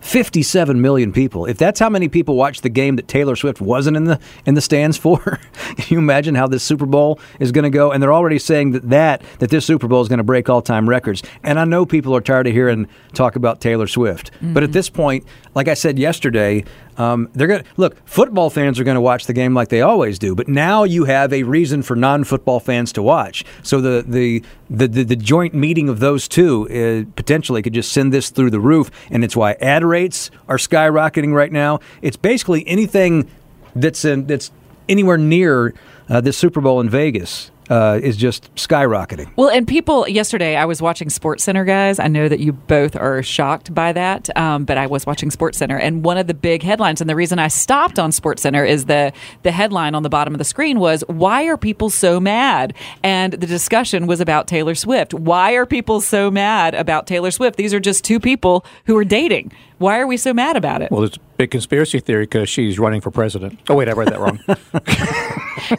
57 0.00 0.80
million 0.80 1.12
people. 1.12 1.46
If 1.46 1.58
that's 1.58 1.78
how 1.78 1.88
many 1.90 2.08
people 2.08 2.36
watched 2.36 2.62
the 2.62 2.68
game 2.68 2.96
that 2.96 3.06
Taylor 3.06 3.36
Swift 3.36 3.60
wasn't 3.60 3.96
in 3.96 4.04
the 4.04 4.18
in 4.46 4.54
the 4.54 4.60
stands 4.60 4.96
for, 4.96 5.18
can 5.76 5.86
you 5.88 5.98
imagine 5.98 6.34
how 6.34 6.46
this 6.46 6.62
Super 6.62 6.86
Bowl 6.86 7.20
is 7.38 7.52
going 7.52 7.64
to 7.64 7.70
go? 7.70 7.92
And 7.92 8.02
they're 8.02 8.12
already 8.12 8.38
saying 8.38 8.72
that 8.72 8.88
that 8.90 9.22
that 9.38 9.50
this 9.50 9.64
Super 9.64 9.88
Bowl 9.88 10.00
is 10.00 10.08
going 10.08 10.18
to 10.18 10.24
break 10.24 10.48
all-time 10.48 10.88
records. 10.88 11.22
And 11.42 11.58
I 11.58 11.64
know 11.64 11.84
people 11.84 12.14
are 12.16 12.20
tired 12.20 12.46
of 12.46 12.52
hearing 12.52 12.88
talk 13.12 13.36
about 13.36 13.60
Taylor 13.60 13.86
Swift. 13.86 14.32
Mm-hmm. 14.32 14.54
But 14.54 14.62
at 14.62 14.72
this 14.72 14.88
point, 14.88 15.24
like 15.54 15.68
I 15.68 15.74
said 15.74 15.98
yesterday, 15.98 16.64
um, 17.00 17.30
they're 17.32 17.46
going 17.46 17.62
to 17.62 17.68
look. 17.78 17.96
Football 18.06 18.50
fans 18.50 18.78
are 18.78 18.84
going 18.84 18.96
to 18.96 19.00
watch 19.00 19.24
the 19.24 19.32
game 19.32 19.54
like 19.54 19.68
they 19.68 19.80
always 19.80 20.18
do, 20.18 20.34
but 20.34 20.48
now 20.48 20.84
you 20.84 21.06
have 21.06 21.32
a 21.32 21.44
reason 21.44 21.82
for 21.82 21.96
non-football 21.96 22.60
fans 22.60 22.92
to 22.92 23.02
watch. 23.02 23.42
So 23.62 23.80
the 23.80 24.04
the 24.06 24.42
the, 24.68 24.86
the, 24.86 25.04
the 25.04 25.16
joint 25.16 25.54
meeting 25.54 25.88
of 25.88 25.98
those 26.00 26.28
two 26.28 26.68
uh, 26.68 27.10
potentially 27.16 27.62
could 27.62 27.72
just 27.72 27.90
send 27.90 28.12
this 28.12 28.28
through 28.28 28.50
the 28.50 28.60
roof, 28.60 28.90
and 29.10 29.24
it's 29.24 29.34
why 29.34 29.52
ad 29.54 29.82
rates 29.82 30.30
are 30.46 30.58
skyrocketing 30.58 31.32
right 31.32 31.50
now. 31.50 31.80
It's 32.02 32.18
basically 32.18 32.68
anything 32.68 33.30
that's 33.74 34.04
in, 34.04 34.26
that's 34.26 34.50
anywhere 34.86 35.16
near 35.16 35.72
uh, 36.10 36.30
Super 36.32 36.60
Bowl 36.60 36.80
in 36.80 36.90
Vegas 36.90 37.50
uh, 37.70 38.00
is 38.02 38.16
just 38.16 38.52
skyrocketing. 38.56 39.32
Well, 39.36 39.48
and 39.48 39.66
people 39.66 40.06
yesterday, 40.08 40.56
I 40.56 40.64
was 40.64 40.82
watching 40.82 41.08
SportsCenter, 41.08 41.64
guys. 41.64 41.98
I 41.98 42.08
know 42.08 42.28
that 42.28 42.40
you 42.40 42.52
both 42.52 42.96
are 42.96 43.22
shocked 43.22 43.72
by 43.72 43.92
that, 43.92 44.36
um, 44.36 44.64
but 44.64 44.76
I 44.76 44.86
was 44.86 45.06
watching 45.06 45.30
SportsCenter, 45.30 45.78
and 45.80 46.04
one 46.04 46.18
of 46.18 46.26
the 46.26 46.34
big 46.34 46.62
headlines, 46.62 47.00
and 47.00 47.08
the 47.08 47.14
reason 47.16 47.38
I 47.38 47.48
stopped 47.48 47.98
on 47.98 48.10
SportsCenter 48.10 48.68
is 48.68 48.86
the 48.86 49.12
the 49.42 49.52
headline 49.52 49.94
on 49.94 50.02
the 50.02 50.08
bottom 50.08 50.34
of 50.34 50.38
the 50.38 50.44
screen 50.44 50.80
was 50.80 51.02
"Why 51.06 51.44
are 51.44 51.56
people 51.56 51.90
so 51.90 52.20
mad?" 52.20 52.74
And 53.02 53.34
the 53.34 53.46
discussion 53.46 54.06
was 54.06 54.20
about 54.20 54.48
Taylor 54.48 54.74
Swift. 54.74 55.14
Why 55.14 55.52
are 55.52 55.64
people 55.64 56.00
so 56.00 56.30
mad 56.30 56.74
about 56.74 57.06
Taylor 57.06 57.30
Swift? 57.30 57.56
These 57.56 57.72
are 57.72 57.80
just 57.80 58.04
two 58.04 58.18
people 58.18 58.64
who 58.86 58.96
are 58.96 59.04
dating. 59.04 59.52
Why 59.78 59.98
are 59.98 60.06
we 60.06 60.16
so 60.16 60.34
mad 60.34 60.56
about 60.56 60.82
it? 60.82 60.90
Well, 60.90 61.00
there's 61.00 61.16
a 61.16 61.20
big 61.40 61.50
conspiracy 61.50 62.00
theory 62.00 62.24
because 62.24 62.50
she's 62.50 62.78
running 62.78 63.00
for 63.00 63.10
president. 63.10 63.58
Oh 63.70 63.74
wait, 63.74 63.88
I 63.88 63.92
read 63.92 64.08
that 64.08 64.20
wrong. 64.20 64.38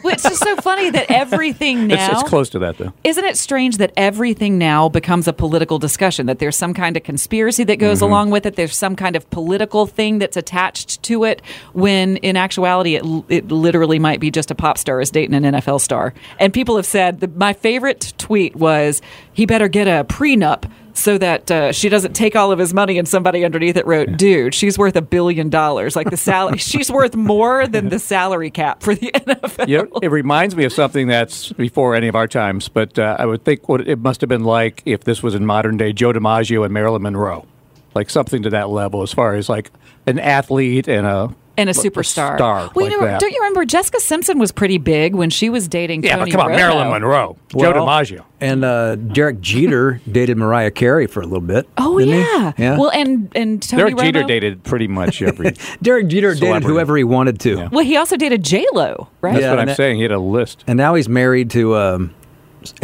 Well, 0.04 0.14
it's 0.14 0.22
just 0.22 0.42
so 0.42 0.56
funny 0.56 0.90
that 0.90 1.10
everything 1.10 1.88
now 1.88 1.94
it's, 2.12 2.20
it's 2.20 2.28
close 2.28 2.48
to 2.50 2.58
that 2.60 2.78
though. 2.78 2.92
Isn't 3.04 3.24
it 3.24 3.36
strange 3.36 3.76
that 3.78 3.92
everything 3.96 4.56
now 4.56 4.88
becomes 4.88 5.26
a 5.28 5.32
political 5.32 5.78
discussion? 5.78 6.26
That 6.26 6.38
there's 6.38 6.56
some 6.56 6.72
kind 6.72 6.96
of 6.96 7.02
conspiracy 7.02 7.64
that 7.64 7.76
goes 7.76 7.98
Mm-hmm. 7.98 8.04
along 8.04 8.30
with 8.30 8.46
it. 8.46 8.56
There's 8.56 8.76
some 8.76 8.96
kind 8.96 9.16
of 9.16 9.28
political 9.30 9.86
thing 9.86 10.18
that's 10.18 10.36
attached 10.36 11.02
to 11.04 11.24
it. 11.24 11.42
When 11.72 12.16
in 12.18 12.36
actuality, 12.36 12.94
it, 12.96 13.04
it 13.28 13.48
literally 13.48 13.98
might 13.98 14.20
be 14.20 14.30
just 14.30 14.50
a 14.50 14.54
pop 14.54 14.78
star 14.78 15.00
is 15.00 15.10
dating 15.10 15.34
an 15.34 15.42
NFL 15.54 15.80
star. 15.80 16.14
And 16.38 16.54
people 16.54 16.76
have 16.76 16.86
said 16.86 17.20
that 17.20 17.36
my 17.36 17.52
favorite 17.52 18.14
tweet 18.18 18.54
was, 18.56 19.02
"He 19.32 19.46
better 19.46 19.68
get 19.68 19.88
a 19.88 20.04
prenup." 20.04 20.70
So 20.94 21.18
that 21.18 21.50
uh, 21.50 21.72
she 21.72 21.88
doesn't 21.88 22.14
take 22.14 22.36
all 22.36 22.52
of 22.52 22.58
his 22.58 22.74
money, 22.74 22.98
and 22.98 23.08
somebody 23.08 23.44
underneath 23.44 23.76
it 23.76 23.86
wrote, 23.86 24.16
"Dude, 24.16 24.54
she's 24.54 24.78
worth 24.78 24.96
a 24.96 25.02
billion 25.02 25.48
dollars. 25.48 25.96
Like 25.96 26.10
the 26.10 26.16
salary, 26.32 26.58
she's 26.58 26.90
worth 26.90 27.16
more 27.16 27.66
than 27.66 27.88
the 27.88 27.98
salary 27.98 28.50
cap 28.50 28.82
for 28.82 28.94
the 28.94 29.10
NFL." 29.12 29.68
You 29.68 29.78
know, 29.78 29.98
it 30.02 30.10
reminds 30.10 30.54
me 30.54 30.64
of 30.64 30.72
something 30.72 31.06
that's 31.06 31.52
before 31.52 31.94
any 31.94 32.08
of 32.08 32.14
our 32.14 32.28
times, 32.28 32.68
but 32.68 32.98
uh, 32.98 33.16
I 33.18 33.26
would 33.26 33.44
think 33.44 33.68
what 33.68 33.86
it 33.88 33.98
must 33.98 34.20
have 34.20 34.28
been 34.28 34.44
like 34.44 34.82
if 34.84 35.04
this 35.04 35.22
was 35.22 35.34
in 35.34 35.46
modern 35.46 35.76
day 35.76 35.92
Joe 35.92 36.12
DiMaggio 36.12 36.64
and 36.64 36.72
Marilyn 36.72 37.02
Monroe, 37.02 37.46
like 37.94 38.10
something 38.10 38.42
to 38.42 38.50
that 38.50 38.68
level 38.68 39.02
as 39.02 39.12
far 39.12 39.34
as 39.34 39.48
like 39.48 39.70
an 40.06 40.18
athlete 40.18 40.88
and 40.88 41.06
a 41.06 41.34
and 41.56 41.68
a 41.68 41.72
superstar. 41.72 42.36
star 42.36 42.70
well, 42.74 42.84
like 42.86 42.90
you 42.92 43.00
know, 43.00 43.06
that. 43.06 43.20
don't 43.20 43.30
you 43.32 43.38
remember 43.40 43.64
Jessica 43.64 44.00
Simpson 44.00 44.38
was 44.38 44.52
pretty 44.52 44.78
big 44.78 45.14
when 45.14 45.28
she 45.30 45.50
was 45.50 45.68
dating 45.68 46.02
yeah, 46.02 46.16
Tony 46.16 46.30
but 46.30 46.38
come 46.38 46.46
on, 46.46 46.52
Romo. 46.52 46.56
Marilyn 46.56 46.88
Monroe, 46.90 47.36
Joe 47.48 47.58
Well, 47.58 47.72
DiMaggio. 47.74 48.24
And 48.40 48.64
uh, 48.64 48.96
Derek 48.96 49.40
Jeter 49.40 50.00
dated 50.10 50.36
Mariah 50.38 50.70
Carey 50.70 51.06
for 51.06 51.20
a 51.20 51.26
little 51.26 51.40
bit. 51.46 51.68
Oh 51.76 51.98
didn't 51.98 52.14
he? 52.14 52.20
yeah. 52.20 52.52
yeah. 52.58 52.78
Well, 52.78 52.90
and 52.90 53.30
and 53.36 53.62
Tony 53.62 53.82
Derek 53.94 53.98
Jeter 53.98 54.22
dated 54.24 54.64
pretty 54.64 54.88
much 54.88 55.20
every. 55.22 55.54
Derek 55.82 56.08
Jeter 56.08 56.34
dated 56.34 56.62
whoever 56.64 56.96
he 56.96 57.04
wanted 57.04 57.38
to. 57.40 57.68
Well, 57.70 57.84
he 57.84 57.96
also 57.96 58.16
dated 58.16 58.42
J 58.42 58.66
Lo, 58.72 59.08
right? 59.20 59.32
That's 59.32 59.42
Yeah, 59.42 59.50
what 59.50 59.58
I'm 59.60 59.66
that- 59.66 59.76
saying. 59.76 59.96
He 59.96 60.02
had 60.02 60.12
a 60.12 60.18
list. 60.18 60.64
And 60.66 60.76
now 60.76 60.94
he's 60.94 61.08
married 61.08 61.50
to 61.50 61.76
um, 61.76 62.14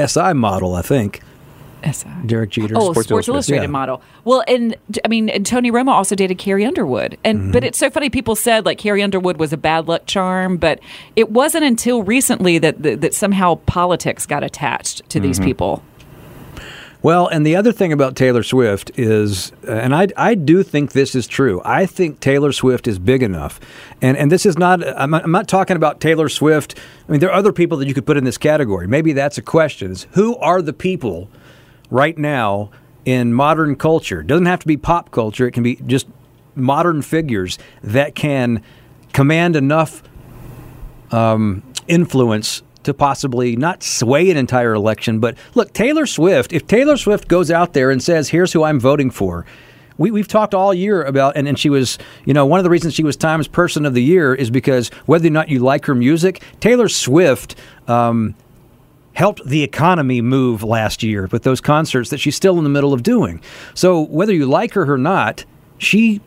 SI 0.04 0.32
model, 0.34 0.74
I 0.74 0.82
think. 0.82 1.22
SI. 1.84 2.08
Derek 2.26 2.50
Jeter. 2.50 2.74
Oh, 2.76 2.92
Sports, 2.92 3.28
Illustrated, 3.28 3.62
Yeah. 3.64 3.68
model. 3.68 4.02
Well, 4.24 4.42
and 4.48 4.74
I 5.04 5.08
mean, 5.08 5.28
and 5.28 5.44
Tony 5.46 5.70
Romo 5.70 5.88
also 5.92 6.14
dated 6.14 6.38
Carrie 6.38 6.64
Underwood, 6.64 7.16
and 7.24 7.38
Mm-hmm. 7.38 7.50
but 7.52 7.64
it's 7.64 7.78
so 7.78 7.88
funny. 7.90 8.10
People 8.10 8.34
said 8.36 8.64
like 8.66 8.78
Carrie 8.78 9.02
Underwood 9.02 9.38
was 9.38 9.52
a 9.52 9.56
bad 9.56 9.88
luck 9.88 10.06
charm, 10.06 10.56
but 10.56 10.80
it 11.16 11.30
wasn't 11.30 11.64
until 11.64 12.02
recently 12.02 12.58
that 12.58 12.82
that, 12.82 13.00
that 13.00 13.14
somehow 13.14 13.56
politics 13.66 14.26
got 14.26 14.42
attached 14.42 15.08
to 15.10 15.18
Mm-hmm. 15.18 15.26
these 15.26 15.40
people. 15.40 15.82
Well, 17.00 17.28
and 17.28 17.46
the 17.46 17.54
other 17.54 17.70
thing 17.70 17.92
about 17.92 18.16
Taylor 18.16 18.42
Swift 18.42 18.90
is, 18.98 19.52
uh, 19.68 19.70
and 19.70 19.94
I, 19.94 20.08
I 20.16 20.34
do 20.34 20.64
think 20.64 20.92
this 20.92 21.14
is 21.14 21.28
true. 21.28 21.62
I 21.64 21.86
think 21.86 22.18
Taylor 22.18 22.50
Swift 22.50 22.88
is 22.88 22.98
big 22.98 23.22
enough, 23.22 23.60
and 24.02 24.16
and 24.16 24.32
this 24.32 24.44
is 24.44 24.58
not. 24.58 24.84
I'm 24.98 25.10
not, 25.10 25.22
I'm 25.22 25.30
not 25.30 25.46
talking 25.46 25.76
about 25.76 26.00
Taylor 26.00 26.28
Swift. 26.28 26.76
I 27.08 27.12
mean, 27.12 27.20
there 27.20 27.30
are 27.30 27.34
other 27.38 27.52
people 27.52 27.78
that 27.78 27.86
you 27.86 27.94
could 27.94 28.04
put 28.04 28.16
in 28.16 28.24
this 28.24 28.36
category. 28.36 28.88
Maybe 28.88 29.12
that's 29.12 29.38
a 29.38 29.42
question: 29.42 29.92
is 29.92 30.08
who 30.12 30.36
are 30.38 30.60
the 30.60 30.72
people 30.72 31.30
right 31.90 32.16
now 32.16 32.70
in 33.04 33.32
modern 33.32 33.76
culture? 33.76 34.20
It 34.20 34.26
doesn't 34.26 34.46
have 34.46 34.60
to 34.60 34.66
be 34.66 34.76
pop 34.76 35.10
culture. 35.10 35.46
It 35.46 35.52
can 35.52 35.62
be 35.62 35.76
just 35.86 36.06
modern 36.54 37.02
figures 37.02 37.58
that 37.82 38.14
can 38.14 38.62
command 39.12 39.56
enough 39.56 40.02
um, 41.10 41.62
influence 41.86 42.62
to 42.84 42.94
possibly 42.94 43.56
not 43.56 43.82
sway 43.82 44.30
an 44.30 44.36
entire 44.36 44.72
election. 44.72 45.20
But 45.20 45.36
look, 45.54 45.72
Taylor 45.72 46.06
Swift, 46.06 46.52
if 46.52 46.66
Taylor 46.66 46.96
Swift 46.96 47.28
goes 47.28 47.50
out 47.50 47.72
there 47.72 47.90
and 47.90 48.02
says, 48.02 48.30
here's 48.30 48.52
who 48.52 48.64
I'm 48.64 48.80
voting 48.80 49.10
for, 49.10 49.44
we, 49.98 50.10
we've 50.10 50.28
talked 50.28 50.54
all 50.54 50.72
year 50.72 51.02
about, 51.02 51.36
and, 51.36 51.48
and 51.48 51.58
she 51.58 51.68
was, 51.68 51.98
you 52.24 52.32
know, 52.32 52.46
one 52.46 52.60
of 52.60 52.64
the 52.64 52.70
reasons 52.70 52.94
she 52.94 53.02
was 53.02 53.16
Times 53.16 53.48
Person 53.48 53.84
of 53.84 53.94
the 53.94 54.02
Year 54.02 54.34
is 54.34 54.48
because 54.48 54.88
whether 55.06 55.26
or 55.26 55.30
not 55.30 55.48
you 55.48 55.58
like 55.58 55.86
her 55.86 55.94
music, 55.94 56.42
Taylor 56.60 56.88
Swift 56.88 57.56
um, 57.88 58.34
helped 59.18 59.44
the 59.44 59.64
economy 59.64 60.20
move 60.22 60.62
last 60.62 61.02
year 61.02 61.26
with 61.32 61.42
those 61.42 61.60
concerts 61.60 62.10
that 62.10 62.18
she's 62.18 62.36
still 62.36 62.56
in 62.56 62.62
the 62.62 62.70
middle 62.70 62.92
of 62.92 63.02
doing. 63.02 63.40
So 63.74 64.02
whether 64.02 64.32
you 64.32 64.46
like 64.46 64.74
her 64.74 64.88
or 64.88 64.96
not, 64.96 65.44
she 65.76 66.20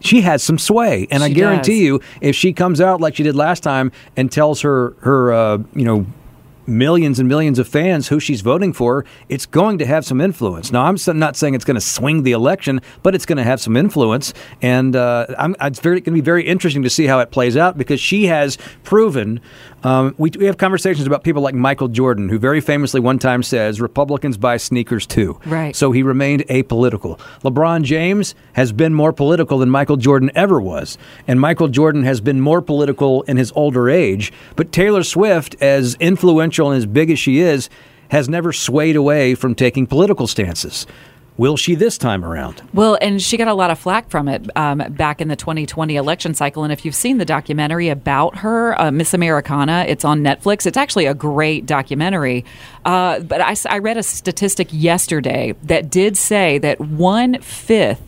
she 0.00 0.20
has 0.20 0.42
some 0.42 0.58
sway, 0.58 1.08
and 1.10 1.22
I 1.22 1.30
guarantee 1.30 1.78
does. 1.78 1.86
you, 1.86 2.00
if 2.20 2.36
she 2.36 2.52
comes 2.52 2.78
out 2.78 3.00
like 3.00 3.16
she 3.16 3.22
did 3.22 3.34
last 3.34 3.62
time 3.62 3.90
and 4.18 4.30
tells 4.30 4.60
her 4.60 4.90
her 5.00 5.32
uh, 5.32 5.58
you 5.74 5.86
know 5.86 6.04
millions 6.66 7.18
and 7.18 7.28
millions 7.28 7.58
of 7.58 7.68
fans 7.68 8.08
who 8.08 8.20
she's 8.20 8.40
voting 8.40 8.72
for, 8.72 9.04
it's 9.28 9.44
going 9.44 9.78
to 9.78 9.86
have 9.86 10.04
some 10.04 10.20
influence. 10.20 10.72
Now, 10.72 10.84
I'm 10.84 10.96
not 11.18 11.36
saying 11.36 11.54
it's 11.54 11.64
going 11.64 11.74
to 11.74 11.80
swing 11.80 12.22
the 12.22 12.32
election, 12.32 12.80
but 13.02 13.14
it's 13.14 13.26
going 13.26 13.38
to 13.38 13.44
have 13.44 13.60
some 13.60 13.76
influence, 13.76 14.32
and 14.62 14.96
uh, 14.96 15.26
I'm, 15.38 15.56
it's 15.60 15.80
very 15.80 16.00
going 16.00 16.14
to 16.14 16.20
be 16.22 16.24
very 16.24 16.46
interesting 16.46 16.82
to 16.82 16.90
see 16.90 17.06
how 17.06 17.18
it 17.18 17.30
plays 17.30 17.56
out 17.56 17.76
because 17.76 18.00
she 18.00 18.26
has 18.26 18.56
proven. 18.84 19.40
Um, 19.82 20.14
we, 20.18 20.30
we 20.38 20.46
have 20.46 20.58
conversations 20.58 21.06
about 21.06 21.24
people 21.24 21.42
like 21.42 21.54
Michael 21.54 21.88
Jordan, 21.88 22.28
who 22.28 22.38
very 22.38 22.60
famously 22.60 23.00
one 23.00 23.18
time 23.18 23.42
says 23.42 23.80
Republicans 23.80 24.36
buy 24.36 24.56
sneakers 24.56 25.06
too. 25.06 25.40
Right. 25.46 25.74
So 25.74 25.92
he 25.92 26.02
remained 26.02 26.46
apolitical. 26.48 27.18
LeBron 27.42 27.82
James 27.82 28.34
has 28.52 28.72
been 28.72 28.94
more 28.94 29.12
political 29.12 29.58
than 29.58 29.70
Michael 29.70 29.96
Jordan 29.96 30.30
ever 30.34 30.60
was. 30.60 30.98
And 31.26 31.40
Michael 31.40 31.68
Jordan 31.68 32.04
has 32.04 32.20
been 32.20 32.40
more 32.40 32.60
political 32.60 33.22
in 33.22 33.36
his 33.36 33.52
older 33.54 33.88
age. 33.88 34.32
But 34.56 34.72
Taylor 34.72 35.02
Swift, 35.02 35.56
as 35.60 35.94
influential 36.00 36.70
and 36.70 36.78
as 36.78 36.86
big 36.86 37.10
as 37.10 37.18
she 37.18 37.40
is, 37.40 37.68
has 38.10 38.28
never 38.28 38.52
swayed 38.52 38.96
away 38.96 39.34
from 39.34 39.54
taking 39.54 39.86
political 39.86 40.26
stances. 40.26 40.86
Will 41.40 41.56
she 41.56 41.74
this 41.74 41.96
time 41.96 42.22
around? 42.22 42.60
Well, 42.74 42.98
and 43.00 43.22
she 43.22 43.38
got 43.38 43.48
a 43.48 43.54
lot 43.54 43.70
of 43.70 43.78
flack 43.78 44.10
from 44.10 44.28
it 44.28 44.54
um, 44.58 44.76
back 44.90 45.22
in 45.22 45.28
the 45.28 45.36
2020 45.36 45.96
election 45.96 46.34
cycle. 46.34 46.64
And 46.64 46.70
if 46.70 46.84
you've 46.84 46.94
seen 46.94 47.16
the 47.16 47.24
documentary 47.24 47.88
about 47.88 48.36
her, 48.40 48.78
uh, 48.78 48.90
Miss 48.90 49.14
Americana, 49.14 49.86
it's 49.88 50.04
on 50.04 50.20
Netflix. 50.20 50.66
It's 50.66 50.76
actually 50.76 51.06
a 51.06 51.14
great 51.14 51.64
documentary. 51.64 52.44
Uh, 52.84 53.20
but 53.20 53.40
I 53.40 53.78
read 53.78 53.96
a 53.96 54.02
statistic 54.02 54.68
yesterday 54.70 55.54
that 55.62 55.88
did 55.88 56.18
say 56.18 56.58
that 56.58 56.78
one 56.78 57.40
fifth 57.40 58.02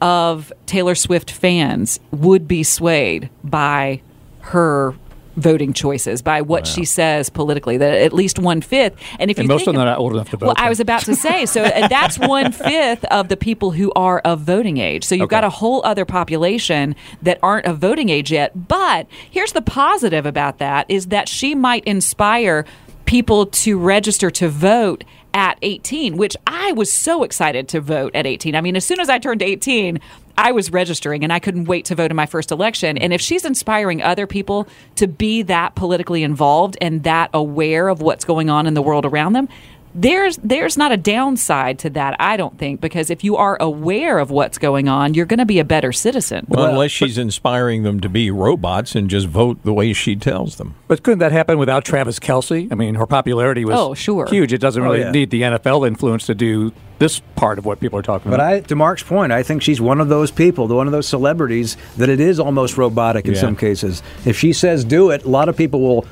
of 0.00 0.50
Taylor 0.64 0.94
Swift 0.94 1.30
fans 1.30 2.00
would 2.12 2.48
be 2.48 2.62
swayed 2.62 3.28
by 3.44 4.00
her 4.40 4.94
voting 5.40 5.72
choices 5.72 6.22
by 6.22 6.40
what 6.42 6.66
she 6.66 6.84
says 6.84 7.30
politically 7.30 7.76
that 7.76 7.94
at 7.94 8.12
least 8.12 8.38
one 8.38 8.60
fifth 8.60 8.96
and 9.18 9.30
if 9.30 9.38
And 9.38 9.44
you 9.44 9.48
most 9.48 9.60
think 9.60 9.68
of 9.68 9.74
them 9.74 9.82
are 9.82 9.86
not 9.86 9.98
old 9.98 10.12
enough 10.12 10.30
to 10.30 10.36
vote. 10.36 10.46
well, 10.46 10.54
I 10.56 10.68
was 10.68 10.80
about 10.80 11.02
to 11.06 11.16
say 11.16 11.46
so. 11.46 11.62
and 11.62 11.90
that's 11.90 12.18
one 12.36 12.52
fifth 12.52 13.04
of 13.06 13.28
the 13.28 13.36
people 13.36 13.70
who 13.72 13.92
are 13.96 14.20
of 14.20 14.40
voting 14.40 14.78
age. 14.78 15.04
So 15.04 15.14
you've 15.14 15.28
got 15.28 15.44
a 15.44 15.50
whole 15.50 15.80
other 15.84 16.04
population 16.04 16.94
that 17.22 17.38
aren't 17.42 17.66
of 17.66 17.78
voting 17.78 18.08
age 18.08 18.30
yet. 18.30 18.68
But 18.68 19.06
here's 19.30 19.52
the 19.52 19.62
positive 19.62 20.26
about 20.26 20.58
that: 20.58 20.86
is 20.88 21.06
that 21.06 21.28
she 21.28 21.54
might 21.54 21.84
inspire 21.84 22.64
people 23.04 23.46
to 23.46 23.78
register 23.78 24.30
to 24.30 24.48
vote 24.48 25.02
at 25.32 25.58
18, 25.62 26.16
which 26.16 26.36
I 26.46 26.72
was 26.72 26.92
so 26.92 27.22
excited 27.22 27.68
to 27.68 27.80
vote 27.80 28.14
at 28.14 28.26
18. 28.26 28.54
I 28.56 28.60
mean, 28.60 28.76
as 28.76 28.84
soon 28.84 28.98
as 29.00 29.08
I 29.08 29.18
turned 29.18 29.42
18, 29.42 30.00
I 30.36 30.52
was 30.52 30.72
registering 30.72 31.22
and 31.22 31.32
I 31.32 31.38
couldn't 31.38 31.66
wait 31.66 31.84
to 31.86 31.94
vote 31.94 32.10
in 32.10 32.16
my 32.16 32.26
first 32.26 32.50
election. 32.50 32.96
And 32.98 33.12
if 33.12 33.20
she's 33.20 33.44
inspiring 33.44 34.02
other 34.02 34.26
people 34.26 34.66
to 34.96 35.06
be 35.06 35.42
that 35.42 35.74
politically 35.74 36.22
involved 36.22 36.76
and 36.80 37.02
that 37.04 37.30
aware 37.34 37.88
of 37.88 38.00
what's 38.00 38.24
going 38.24 38.50
on 38.50 38.66
in 38.66 38.74
the 38.74 38.82
world 38.82 39.04
around 39.04 39.34
them, 39.34 39.48
there's 39.94 40.36
there's 40.38 40.76
not 40.76 40.92
a 40.92 40.96
downside 40.96 41.78
to 41.80 41.90
that, 41.90 42.14
I 42.20 42.36
don't 42.36 42.56
think, 42.58 42.80
because 42.80 43.10
if 43.10 43.24
you 43.24 43.36
are 43.36 43.56
aware 43.60 44.18
of 44.18 44.30
what's 44.30 44.56
going 44.58 44.88
on, 44.88 45.14
you're 45.14 45.26
going 45.26 45.38
to 45.38 45.46
be 45.46 45.58
a 45.58 45.64
better 45.64 45.92
citizen. 45.92 46.46
Well, 46.48 46.66
unless 46.66 46.90
she's 46.92 47.18
inspiring 47.18 47.82
them 47.82 48.00
to 48.00 48.08
be 48.08 48.30
robots 48.30 48.94
and 48.94 49.10
just 49.10 49.26
vote 49.26 49.62
the 49.64 49.72
way 49.72 49.92
she 49.92 50.14
tells 50.16 50.56
them. 50.56 50.74
But 50.86 51.02
couldn't 51.02 51.18
that 51.20 51.32
happen 51.32 51.58
without 51.58 51.84
Travis 51.84 52.18
Kelce? 52.18 52.70
I 52.70 52.74
mean, 52.74 52.94
her 52.94 53.06
popularity 53.06 53.64
was 53.64 53.76
Oh, 53.78 53.94
sure. 53.94 54.26
huge. 54.26 54.52
It 54.52 54.58
doesn't 54.58 54.80
Oh, 54.82 54.86
really 54.86 55.00
yeah. 55.00 55.10
need 55.10 55.30
the 55.30 55.42
NFL 55.42 55.86
influence 55.86 56.26
to 56.26 56.34
do 56.34 56.72
this 56.98 57.20
part 57.34 57.58
of 57.58 57.64
what 57.64 57.80
people 57.80 57.98
are 57.98 58.02
talking 58.02 58.30
But 58.30 58.40
about. 58.40 58.52
I, 58.52 58.60
to 58.60 58.76
Mark's 58.76 59.02
point, 59.02 59.32
I 59.32 59.42
think 59.42 59.62
she's 59.62 59.80
one 59.80 60.00
of 60.00 60.08
those 60.08 60.30
people, 60.30 60.68
one 60.68 60.86
of 60.86 60.92
those 60.92 61.08
celebrities 61.08 61.76
that 61.96 62.08
it 62.10 62.20
is 62.20 62.38
almost 62.38 62.76
robotic 62.76 63.24
in 63.26 63.34
Yeah. 63.34 63.40
some 63.40 63.56
cases. 63.56 64.02
If 64.26 64.38
she 64.38 64.52
says 64.52 64.84
do 64.84 65.10
it, 65.10 65.24
a 65.24 65.28
lot 65.28 65.48
of 65.48 65.56
people 65.56 65.80
will 65.80 66.04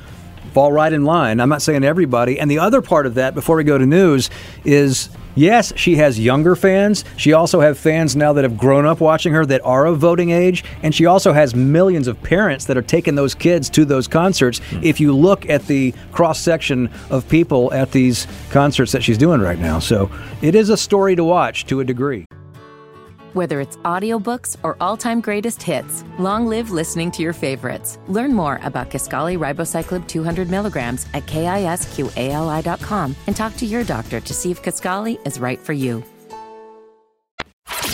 fall 0.52 0.72
right 0.72 0.92
in 0.92 1.04
line. 1.04 1.40
I'm 1.40 1.48
not 1.48 1.62
saying 1.62 1.84
everybody. 1.84 2.38
And 2.38 2.50
the 2.50 2.58
other 2.58 2.82
part 2.82 3.06
of 3.06 3.14
that, 3.14 3.34
before 3.34 3.56
we 3.56 3.64
go 3.64 3.78
to 3.78 3.86
news, 3.86 4.30
is 4.64 5.08
yes, 5.34 5.72
she 5.76 5.96
has 5.96 6.18
younger 6.18 6.56
fans. 6.56 7.04
She 7.16 7.32
also 7.32 7.60
has 7.60 7.78
fans 7.78 8.16
now 8.16 8.32
that 8.32 8.44
have 8.44 8.58
grown 8.58 8.86
up 8.86 9.00
watching 9.00 9.32
her 9.32 9.46
that 9.46 9.64
are 9.64 9.86
of 9.86 9.98
voting 9.98 10.30
age, 10.30 10.64
and 10.82 10.94
she 10.94 11.06
also 11.06 11.32
has 11.32 11.54
millions 11.54 12.08
of 12.08 12.20
parents 12.22 12.64
that 12.66 12.76
are 12.76 12.82
taking 12.82 13.14
those 13.14 13.34
kids 13.34 13.70
to 13.70 13.84
those 13.84 14.08
concerts. 14.08 14.58
Hmm. 14.58 14.80
If 14.82 15.00
you 15.00 15.14
look 15.14 15.48
at 15.48 15.66
the 15.66 15.94
cross 16.12 16.40
section 16.40 16.90
of 17.10 17.28
people 17.28 17.72
at 17.72 17.92
these 17.92 18.26
concerts 18.50 18.92
that 18.92 19.02
she's 19.02 19.18
doing 19.18 19.40
right 19.40 19.58
now, 19.58 19.78
so 19.78 20.10
it 20.42 20.54
is 20.54 20.70
a 20.70 20.76
story 20.76 21.16
to 21.16 21.24
watch 21.24 21.66
to 21.66 21.80
a 21.80 21.84
degree. 21.84 22.26
Whether 23.34 23.60
it's 23.60 23.76
audiobooks 23.78 24.56
or 24.62 24.76
all-time 24.80 25.20
greatest 25.20 25.62
hits, 25.62 26.02
long 26.18 26.46
live 26.46 26.70
listening 26.70 27.10
to 27.10 27.22
your 27.22 27.34
favorites. 27.34 27.98
Learn 28.08 28.32
more 28.32 28.58
about 28.62 28.90
Kisqali 28.90 29.38
Ribociclib 29.38 30.08
200 30.08 30.48
milligrams 30.48 31.06
at 31.12 31.26
kisqali.com 31.26 33.16
and 33.26 33.36
talk 33.36 33.54
to 33.56 33.66
your 33.66 33.84
doctor 33.84 34.20
to 34.20 34.32
see 34.34 34.50
if 34.50 34.62
Kisqali 34.62 35.24
is 35.26 35.38
right 35.38 35.58
for 35.58 35.74
you. 35.74 36.02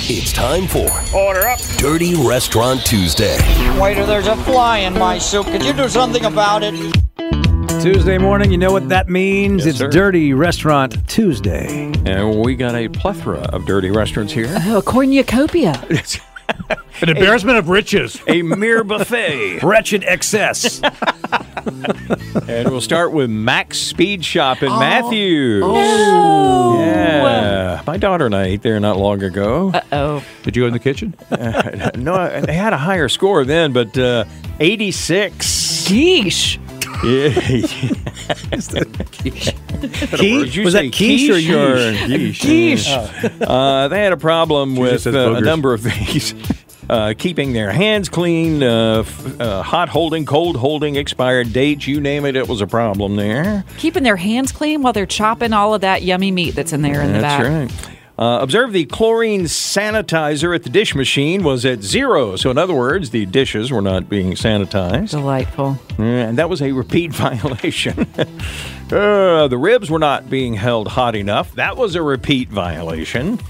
It's 0.07 0.33
time 0.33 0.69
for 0.69 0.91
Order 1.17 1.49
up. 1.49 1.59
Dirty 1.79 2.15
Restaurant 2.15 2.85
Tuesday. 2.85 3.39
Waiter, 3.81 4.07
there's 4.07 4.29
a 4.29 4.37
fly 4.37 4.79
in 4.79 4.93
my 4.93 5.19
soup. 5.19 5.47
Could 5.47 5.65
you 5.65 5.73
do 5.73 5.89
something 5.89 6.27
about 6.27 6.63
it? 6.63 7.44
Tuesday 7.85 8.17
morning, 8.17 8.51
you 8.51 8.57
know 8.57 8.73
what 8.73 8.89
that 8.89 9.11
means? 9.11 9.67
Yes, 9.67 9.75
it's 9.75 9.79
sir. 9.81 9.91
Dirty 9.91 10.33
Restaurant 10.33 11.07
Tuesday. 11.07 11.93
And 12.07 12.41
we 12.41 12.57
got 12.57 12.75
a 12.75 12.89
plethora 12.89 13.41
of 13.41 13.67
dirty 13.67 13.91
restaurants 13.91 14.33
here. 14.33 14.47
Oh, 14.49 14.79
a 14.79 14.83
cornucopia. 14.83 15.75
An 17.03 17.11
embarrassment 17.11 17.59
of 17.59 17.69
riches. 17.69 18.19
A 18.27 18.41
mere 18.41 18.85
buffet. 18.85 19.59
Wretched 19.63 20.03
excess. 20.05 20.81
and 22.49 22.71
we'll 22.71 22.81
start 22.81 23.13
with 23.13 23.29
Mac's 23.29 23.81
Speed 23.81 24.25
Shop 24.25 24.63
in 24.63 24.71
Matthews. 24.71 25.63
Oh. 25.63 26.79
Yeah. 26.81 27.83
My 27.87 27.99
daughter 27.99 28.25
and 28.25 28.35
I 28.35 28.45
ate 28.45 28.63
there 28.63 28.81
not 28.81 28.97
long 28.97 29.23
ago. 29.23 29.73
Uh 29.75 29.81
oh. 29.93 30.25
Did 30.43 30.57
you 30.57 30.63
go 30.63 30.69
in 30.69 30.73
the 30.73 30.79
kitchen? 30.79 31.15
Uh, 31.31 31.91
no, 31.97 32.41
they 32.41 32.55
had 32.55 32.73
a 32.73 32.79
higher 32.79 33.11
score 33.11 33.45
then, 33.45 33.75
but 33.75 33.99
uh, 33.99 34.25
86. 34.59 35.85
Geesh. 35.87 36.64
Yeah. 37.03 37.29
Quiche? 40.17 40.59
Was 40.65 40.73
that 40.75 40.91
quiche 40.93 41.29
or 41.31 41.35
quiche? 41.35 42.01
yeesh? 42.09 42.41
Quiche. 42.41 43.43
Uh, 43.43 43.89
they 43.89 43.99
had 44.03 44.13
a 44.13 44.17
problem 44.17 44.75
She 44.75 44.81
with 44.81 45.07
uh, 45.07 45.35
a 45.35 45.41
number 45.41 45.73
of 45.75 45.81
things. 45.83 46.35
Uh, 46.89 47.15
keeping 47.17 47.55
their 47.55 47.73
hands 47.73 48.11
clean, 48.11 48.63
uh, 48.63 48.99
f- 49.01 49.41
uh, 49.41 49.63
hot 49.63 49.89
holding, 49.89 50.27
cold 50.27 50.57
holding, 50.57 50.97
expired 50.97 51.51
dates, 51.53 51.87
you 51.87 51.99
name 51.99 52.27
it, 52.27 52.37
it 52.37 52.47
was 52.47 52.61
a 52.61 52.67
problem 52.67 53.17
there. 53.17 53.65
Keeping 53.79 54.03
their 54.03 54.17
hands 54.17 54.53
clean 54.53 54.83
while 54.83 54.93
they're 54.93 55.07
chopping 55.07 55.55
all 55.55 55.73
of 55.75 55.81
that 55.81 56.03
yummy 56.03 56.31
meat 56.31 56.51
that's 56.51 56.75
in 56.75 56.83
there 56.83 57.01
in 57.01 57.13
the 57.15 57.21
That's 57.21 57.43
back. 57.43 57.71
right. 57.73 57.97
Uh, 58.17 58.39
observe 58.41 58.73
the 58.73 58.85
chlorine 58.85 59.45
sanitizer 59.45 60.55
at 60.55 60.63
the 60.63 60.71
dish 60.71 60.95
machine 60.95 61.43
was 61.43 61.65
at 61.67 61.83
zero. 61.83 62.37
So, 62.37 62.51
in 62.51 62.59
other 62.59 62.75
words, 62.75 63.11
the 63.11 63.27
dishes 63.27 63.73
were 63.73 63.83
not 63.83 64.09
being 64.09 64.33
sanitized. 64.33 65.11
Delightful. 65.11 65.79
And 65.99 66.39
that 66.39 66.49
was 66.49 66.63
a 66.63 66.71
repeat 66.71 67.13
violation. 67.13 68.07
uh, 68.93 69.49
the 69.49 69.59
ribs 69.59 69.91
were 69.91 69.99
not 69.99 70.31
being 70.31 70.55
held 70.55 70.89
hot 70.89 71.17
enough. 71.17 71.53
That 71.55 71.77
was 71.77 71.97
a 71.97 72.03
repeat 72.03 72.51
violation. 72.51 73.41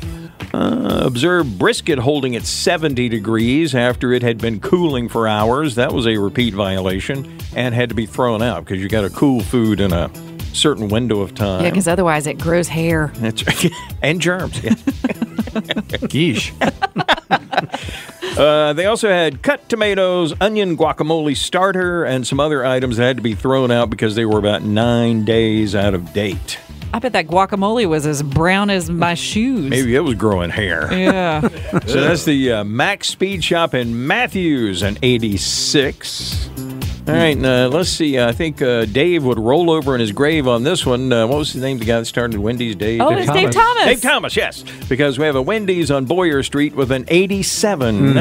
Uh, 0.55 1.01
observe 1.05 1.59
brisket 1.59 1.99
holding 1.99 2.35
at 2.36 2.45
70 2.45 3.09
degrees 3.09 3.74
after 3.74 4.12
it 4.12 4.23
had 4.23 4.39
been 4.39 4.61
cooling 4.61 5.09
for 5.09 5.28
hours. 5.28 5.74
That 5.74 5.93
was 5.93 6.07
a 6.07 6.16
repeat 6.16 6.55
violation 6.55 7.39
and 7.55 7.74
had 7.74 7.89
to 7.91 7.95
be 7.95 8.07
thrown 8.07 8.41
out 8.41 8.65
because 8.65 8.81
you 8.81 8.89
got 8.89 9.03
to 9.03 9.11
cool 9.11 9.41
food 9.41 9.81
in 9.81 9.93
a 9.93 10.11
certain 10.55 10.89
window 10.89 11.21
of 11.21 11.35
time. 11.35 11.65
Yeah, 11.65 11.71
because 11.71 11.89
otherwise 11.89 12.27
it 12.27 12.39
grows 12.39 12.69
hair. 12.69 13.13
That's 13.17 13.45
and 14.03 14.21
germs. 14.21 14.63
Yeah. 14.63 14.71
Geesh. 16.11 16.53
Uh, 18.37 18.73
they 18.73 18.87
also 18.87 19.09
had 19.09 19.43
cut 19.43 19.69
tomatoes, 19.69 20.35
onion 20.41 20.77
guacamole 20.77 21.37
starter, 21.37 22.03
and 22.05 22.27
some 22.27 22.41
other 22.41 22.65
items 22.67 22.97
that 22.97 23.05
had 23.05 23.17
to 23.17 23.23
be 23.23 23.33
thrown 23.33 23.71
out 23.71 23.91
because 23.91 24.17
they 24.17 24.25
were 24.25 24.41
about 24.41 24.63
nine 24.63 25.25
days 25.25 25.77
out 25.77 25.95
of 25.95 26.13
date. 26.13 26.59
I 26.93 26.99
bet 26.99 27.13
that 27.13 27.29
guacamole 27.29 27.87
was 27.89 28.07
as 28.07 28.25
brown 28.25 28.71
as 28.71 28.91
my 28.91 29.15
shoes. 29.15 29.71
Maybe 29.71 29.95
it 29.95 30.01
was 30.01 30.15
growing 30.15 30.51
hair. 30.51 30.93
Yeah. 30.93 31.43
So 31.87 32.01
that's 32.01 32.25
the 32.25 32.53
uh, 32.53 32.65
Mac's 32.65 33.09
Speed 33.09 33.45
Shop 33.45 33.73
in 33.73 34.07
Matthews, 34.07 34.83
an 34.83 34.99
86. 35.03 36.51
All 37.07 37.13
right, 37.13 37.37
uh, 37.37 37.69
let's 37.69 37.91
see. 37.91 38.19
I 38.19 38.33
think 38.33 38.63
uh, 38.63 38.87
Dave 38.87 39.25
would 39.25 39.39
roll 39.39 39.71
over 39.71 39.95
in 39.95 40.01
his 40.01 40.11
grave 40.11 40.49
on 40.49 40.63
this 40.63 40.87
one. 40.87 41.13
Uh, 41.13 41.27
what 41.27 41.37
was 41.37 41.53
the 41.53 41.61
name? 41.61 41.77
Of 41.77 41.81
the 41.81 41.87
guy 41.87 41.99
that 41.99 42.07
started 42.07 42.41
Wendy's? 42.41 42.77
Dave. 42.77 43.03
Oh, 43.03 43.11
it's 43.11 43.31
Dave 43.31 43.51
Thomas. 43.51 43.85
Dave 43.85 44.01
Thomas, 44.01 44.37
yes, 44.37 44.65
because 44.89 45.19
we 45.19 45.27
have 45.27 45.37
a 45.37 45.43
Wendy's 45.43 45.91
on 45.91 46.07
Boyer 46.07 46.43
Street 46.43 46.75
with 46.75 46.91
an 46.91 47.05
87. 47.09 48.15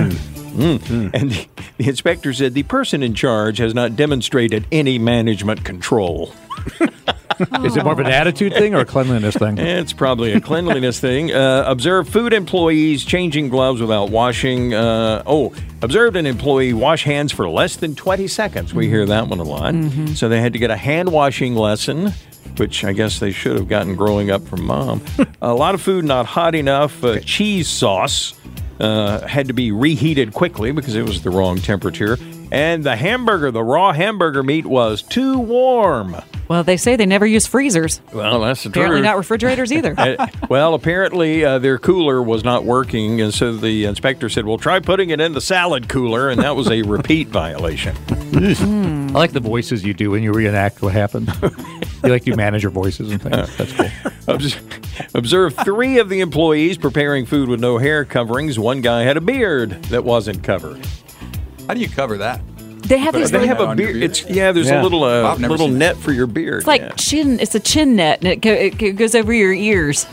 Mm. 0.54 1.14
And 1.14 1.32
the, 1.32 1.48
the 1.78 1.88
inspector 1.88 2.34
said 2.34 2.54
the 2.54 2.64
person 2.64 3.02
in 3.02 3.16
charge 3.16 3.58
has 3.58 3.74
not 3.74 3.96
demonstrated 3.96 4.68
any 4.72 5.00
management 5.00 5.64
control. 5.64 6.34
Is 7.66 7.78
it 7.78 7.84
more 7.84 7.94
of 7.94 8.00
an 8.00 8.08
attitude 8.08 8.54
thing 8.54 8.74
or 8.76 8.80
a 8.80 8.86
cleanliness 8.86 9.36
thing? 9.36 9.58
It's 9.84 9.94
probably 9.94 10.34
a 10.34 10.40
cleanliness 10.42 11.00
thing. 11.00 11.32
Uh, 11.34 11.64
observe 11.66 12.08
food 12.08 12.32
employees 12.34 13.04
changing 13.04 13.50
gloves 13.50 13.82
without 13.82 14.10
washing. 14.10 14.74
Uh, 14.74 15.24
oh, 15.26 15.54
observed 15.82 16.16
an 16.16 16.26
employee 16.26 16.74
wash 16.74 17.04
hands 17.04 17.32
for 17.32 17.50
less 17.50 17.76
than 17.78 17.96
20 17.96 18.28
seconds. 18.28 18.74
We 18.74 18.88
hear 18.88 19.06
that 19.06 19.28
one 19.28 19.40
a 19.40 19.44
lot. 19.44 19.74
So 20.16 20.30
they 20.30 20.40
had 20.42 20.54
to 20.54 20.60
get 20.60 20.72
a 20.72 20.78
hand 20.78 21.12
washing 21.12 21.56
lesson, 21.56 22.14
which 22.58 22.84
I 22.84 22.94
guess 22.94 23.20
they 23.20 23.32
should 23.32 23.56
have 23.58 23.68
gotten 23.68 23.96
growing 23.96 24.32
up 24.32 24.46
from 24.48 24.64
mom. 24.66 25.02
a 25.42 25.54
lot 25.54 25.76
of 25.76 25.82
food 25.82 26.06
not 26.06 26.26
hot 26.26 26.56
enough. 26.56 27.04
Uh, 27.04 27.20
cheese 27.20 27.68
sauce 27.68 28.34
uh, 28.80 29.26
had 29.28 29.48
to 29.48 29.54
be 29.54 29.72
reheated 29.72 30.34
quickly 30.34 30.72
because 30.72 30.96
it 30.96 31.04
was 31.04 31.24
the 31.24 31.30
wrong 31.30 31.58
temperature. 31.58 32.18
And 32.52 32.84
the 32.84 32.95
hamburger, 32.95 33.49
the 33.52 33.64
raw 33.64 33.94
hamburger 33.94 34.44
meat, 34.44 34.65
was 34.65 35.02
too 35.02 35.40
warm. 35.40 36.15
Well, 36.49 36.64
they 36.64 36.78
say 36.78 36.95
they 36.98 37.06
never 37.06 37.26
use 37.26 37.48
freezers. 37.48 38.02
Well, 38.14 38.41
that's 38.41 38.64
the 38.64 38.70
Apparently 38.70 38.98
truth. 38.99 39.06
not 39.06 39.18
refrigerators 39.18 39.72
either. 39.72 39.95
Uh, 40.03 40.28
well, 40.49 40.74
apparently 40.74 41.44
uh, 41.45 41.57
their 41.60 41.78
cooler 41.80 42.22
was 42.22 42.44
not 42.44 42.65
working, 42.65 43.22
and 43.22 43.34
so 43.34 43.56
the 43.56 43.86
inspector 43.86 44.28
said, 44.30 44.45
"Well, 44.45 44.57
try 44.57 44.80
putting 44.82 45.10
it 45.11 45.22
in 45.22 45.32
the 45.34 45.40
salad 45.41 45.88
cooler," 45.88 46.30
and 46.30 46.41
that 46.41 46.56
was 46.57 46.70
a 46.70 46.82
repeat 46.82 47.30
violation. 47.30 47.95
I 48.36 49.10
like 49.14 49.32
the 49.32 49.40
voices 49.40 49.84
you 49.86 49.94
do 49.94 50.11
when 50.11 50.22
you 50.24 50.34
reenact 50.34 50.82
what 50.82 50.91
happened. 50.94 51.32
you 52.03 52.10
like 52.10 52.28
you 52.28 52.36
manage 52.36 52.61
your 52.64 52.72
voices 52.72 53.11
and 53.11 53.22
things. 53.22 53.57
That's 53.57 53.74
cool. 54.53 55.10
Observe 55.15 55.56
three 55.64 55.98
of 55.99 56.10
the 56.10 56.20
employees 56.20 56.78
preparing 56.78 57.26
food 57.26 57.48
with 57.49 57.60
no 57.60 57.78
hair 57.78 58.06
coverings. 58.06 58.60
One 58.60 58.82
guy 58.82 59.03
had 59.03 59.18
a 59.18 59.22
beard 59.22 59.82
that 59.86 60.03
wasn't 60.03 60.44
covered. 60.44 60.86
How 61.68 61.73
do 61.73 61.80
you 61.80 61.90
cover 61.90 62.18
that? 62.18 62.41
They 62.84 62.98
have 62.98 63.14
these 63.14 63.31
They 63.31 63.40
little- 63.40 63.56
have 63.68 63.69
a 63.72 63.76
beard. 63.76 64.03
It's 64.03 64.30
yeah. 64.30 64.52
There's 64.52 64.68
Yeah. 64.68 64.81
a 64.81 64.84
little 64.84 65.03
uh, 65.06 65.31
I've 65.31 65.40
never 65.40 65.52
little 65.53 65.68
seen 65.68 65.77
net 65.77 65.95
for 65.95 66.11
your 66.11 66.27
beard. 66.27 66.57
It's 66.60 66.68
like 66.68 66.81
yeah. 66.81 66.90
chin. 66.98 67.40
It's 67.40 67.56
a 67.56 67.60
chin 67.60 67.95
net, 67.95 68.19
and 68.19 68.27
it, 68.27 68.41
go, 68.41 68.52
it 68.52 68.95
goes 68.98 69.15
over 69.15 69.34
your 69.34 69.53
ears. 69.53 70.06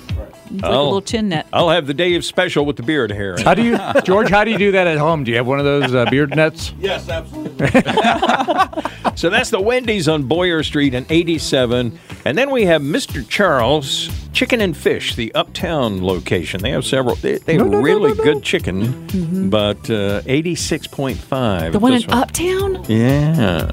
It's 0.53 0.63
like 0.63 0.73
a 0.73 0.75
Oh. 0.75 0.85
little 0.85 1.03
chin 1.03 1.29
net. 1.29 1.47
I'll 1.53 1.71
have 1.71 1.87
the 1.87 1.95
Dave 1.95 2.25
special 2.25 2.65
with 2.67 2.77
the 2.77 2.83
beard 2.83 3.11
hair. 3.13 3.37
How 3.43 3.55
do 3.55 3.63
you, 3.63 3.79
George? 4.05 4.29
How 4.31 4.45
do 4.45 4.51
you 4.51 4.59
do 4.59 4.73
that 4.73 4.87
at 4.87 4.99
home? 4.99 5.25
Do 5.25 5.31
you 5.31 5.37
have 5.37 5.47
one 5.47 5.59
of 5.59 5.65
those 5.65 5.95
uh, 5.95 6.07
beard 6.11 6.35
nets? 6.35 6.73
Yes, 6.81 7.09
absolutely. 7.09 7.67
so 9.17 9.31
that's 9.31 9.51
the 9.51 9.61
Wendy's 9.61 10.09
on 10.09 10.25
Boyer 10.25 10.63
Street 10.63 10.95
in 10.95 11.07
87. 11.09 11.99
And 12.25 12.37
then 12.37 12.51
we 12.51 12.65
have 12.67 12.83
Mr. 12.83 13.27
Charles 13.29 14.09
Chicken 14.33 14.61
and 14.61 14.77
Fish, 14.77 15.15
the 15.17 15.35
uptown 15.35 16.05
location. 16.05 16.61
They 16.63 16.71
have 16.71 16.85
several. 16.85 17.17
They, 17.17 17.39
they 17.39 17.55
have 17.55 17.63
No, 17.67 17.73
no, 17.73 17.79
no, 17.79 17.83
really 17.85 18.11
no, 18.11 18.15
no. 18.15 18.25
good 18.25 18.43
chicken, 18.43 19.09
Mhm. 19.09 19.51
but 19.51 19.89
uh, 19.91 20.23
86.5. 20.27 21.73
The 21.73 21.79
one 21.79 21.93
This 21.93 22.05
in 22.05 22.11
Uptown. 22.11 22.85
Yeah. 22.89 23.71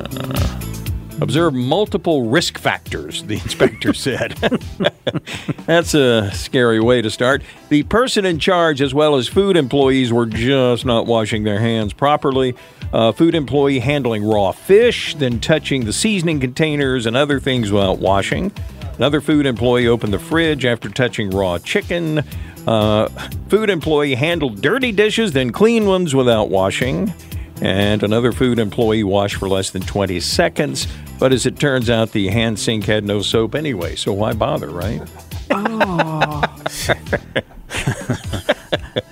Observe 1.20 1.54
multiple 1.54 2.28
risk 2.28 2.58
factors, 2.58 3.24
the 3.24 3.36
inspector 3.36 3.94
said. 3.94 4.34
That's 5.66 5.94
a 5.94 6.32
scary 6.32 6.80
way 6.80 7.02
to 7.02 7.10
start. 7.10 7.42
The 7.70 7.84
person 7.84 8.26
in 8.26 8.40
charge, 8.40 8.82
as 8.82 8.94
well 8.94 9.16
as 9.16 9.28
food 9.28 9.58
employees, 9.58 10.14
were 10.14 10.26
just 10.26 10.86
not 10.86 11.08
washing 11.08 11.44
their 11.44 11.60
hands 11.60 11.94
properly. 11.94 12.56
Uh, 12.94 13.12
food 13.12 13.36
employee 13.36 13.80
handling 13.80 14.24
raw 14.24 14.52
fish, 14.52 15.16
then 15.16 15.40
touching 15.40 15.86
the 15.86 15.94
seasoning 15.94 16.40
containers 16.40 17.06
and 17.06 17.18
other 17.18 17.40
things 17.40 17.72
without 17.72 18.00
washing. 18.00 18.52
Another 18.98 19.22
food 19.22 19.46
employee 19.46 19.88
opened 19.88 20.14
the 20.14 20.20
fridge 20.20 20.66
after 20.66 20.90
touching 20.90 21.30
raw 21.30 21.58
chicken. 21.60 22.24
Uh, 22.66 23.08
food 23.48 23.70
employee 23.70 24.16
handled 24.16 24.62
dirty 24.62 24.92
dishes, 24.92 25.32
then 25.32 25.52
clean 25.52 25.86
ones 25.86 26.14
without 26.16 26.50
washing. 26.50 27.14
And 27.62 28.04
another 28.04 28.32
food 28.32 28.60
employee 28.60 29.04
washed 29.04 29.36
for 29.36 29.50
less 29.50 29.72
than 29.72 29.82
20 29.82 30.20
seconds. 30.20 30.88
But 31.20 31.34
as 31.34 31.46
it 31.46 31.60
turns 31.60 31.90
out, 31.90 32.12
the 32.12 32.28
hand 32.28 32.60
sink 32.60 32.86
had 32.86 33.04
no 33.04 33.22
soap 33.22 33.56
anyway, 33.56 33.96
so 33.96 34.14
why 34.14 34.34
bother, 34.34 34.70
right? 34.70 35.02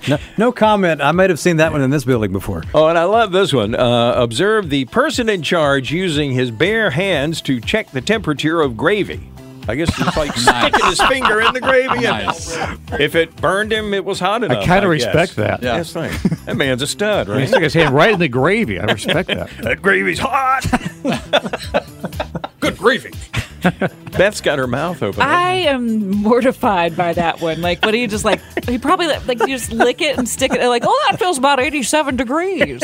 No, 0.08 0.18
no 0.36 0.52
comment. 0.52 1.00
I 1.00 1.12
might 1.12 1.30
have 1.30 1.40
seen 1.40 1.56
that 1.56 1.72
one 1.72 1.82
in 1.82 1.90
this 1.90 2.04
building 2.04 2.32
before. 2.32 2.62
Oh, 2.74 2.86
and 2.86 2.96
I 2.96 3.04
love 3.04 3.32
this 3.32 3.52
one. 3.52 3.74
Uh, 3.74 4.14
observe 4.16 4.70
the 4.70 4.84
person 4.86 5.28
in 5.28 5.42
charge 5.42 5.90
using 5.90 6.32
his 6.32 6.50
bare 6.50 6.90
hands 6.90 7.40
to 7.42 7.60
check 7.60 7.90
the 7.90 8.00
temperature 8.00 8.60
of 8.60 8.76
gravy. 8.76 9.28
I 9.68 9.74
guess 9.74 9.88
it's 9.98 10.16
like 10.16 10.32
sticking 10.36 10.86
his 10.86 11.00
finger 11.02 11.40
in 11.40 11.52
the 11.54 11.60
gravy. 11.60 12.04
and 12.06 12.26
Nice. 12.26 12.56
If 13.00 13.14
it 13.14 13.34
burned 13.36 13.72
him, 13.72 13.92
it 13.94 14.04
was 14.04 14.20
hot 14.20 14.44
enough. 14.44 14.58
I 14.62 14.64
kinda 14.64 14.82
guess. 14.82 15.06
respect 15.06 15.36
that. 15.36 15.62
Yeah. 15.62 15.76
That's 15.78 15.94
right. 15.94 16.12
That 16.46 16.56
man's 16.56 16.82
a 16.82 16.86
stud, 16.86 17.26
He 17.26 17.32
right? 17.32 17.48
stuck 17.48 17.62
his 17.62 17.74
hand 17.74 17.94
right 17.94 18.12
in 18.12 18.18
the 18.20 18.28
gravy. 18.28 18.78
I 18.78 18.84
respect 18.84 19.28
that. 19.28 19.50
that 19.62 19.82
gravy's 19.82 20.18
hot. 20.20 20.64
Good 22.60 22.78
gravy. 22.78 23.12
Beth's 24.16 24.40
got 24.40 24.58
her 24.58 24.66
mouth 24.68 25.02
open. 25.02 25.22
I 25.22 25.52
am 25.54 26.08
mortified 26.10 26.96
by 26.96 27.12
that 27.14 27.40
one. 27.40 27.60
Like, 27.62 27.84
what 27.84 27.90
do 27.92 27.98
you 27.98 28.06
just 28.06 28.24
like? 28.24 28.40
He 28.66 28.78
probably 28.78 29.08
like, 29.08 29.26
like 29.26 29.40
you 29.40 29.48
just 29.48 29.72
lick 29.72 30.00
it 30.00 30.16
and 30.16 30.28
stick 30.28 30.52
it. 30.52 30.64
Like, 30.68 30.84
oh, 30.86 31.06
that 31.10 31.18
feels 31.18 31.36
about 31.38 31.58
eighty-seven 31.58 32.14
degrees. 32.16 32.82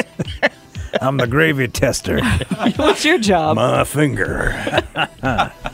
I'm 1.00 1.16
the 1.18 1.26
gravy 1.28 1.68
tester. 1.68 2.20
What's 2.76 3.04
your 3.04 3.18
job? 3.18 3.56
My 3.56 3.84
finger. 3.84 4.82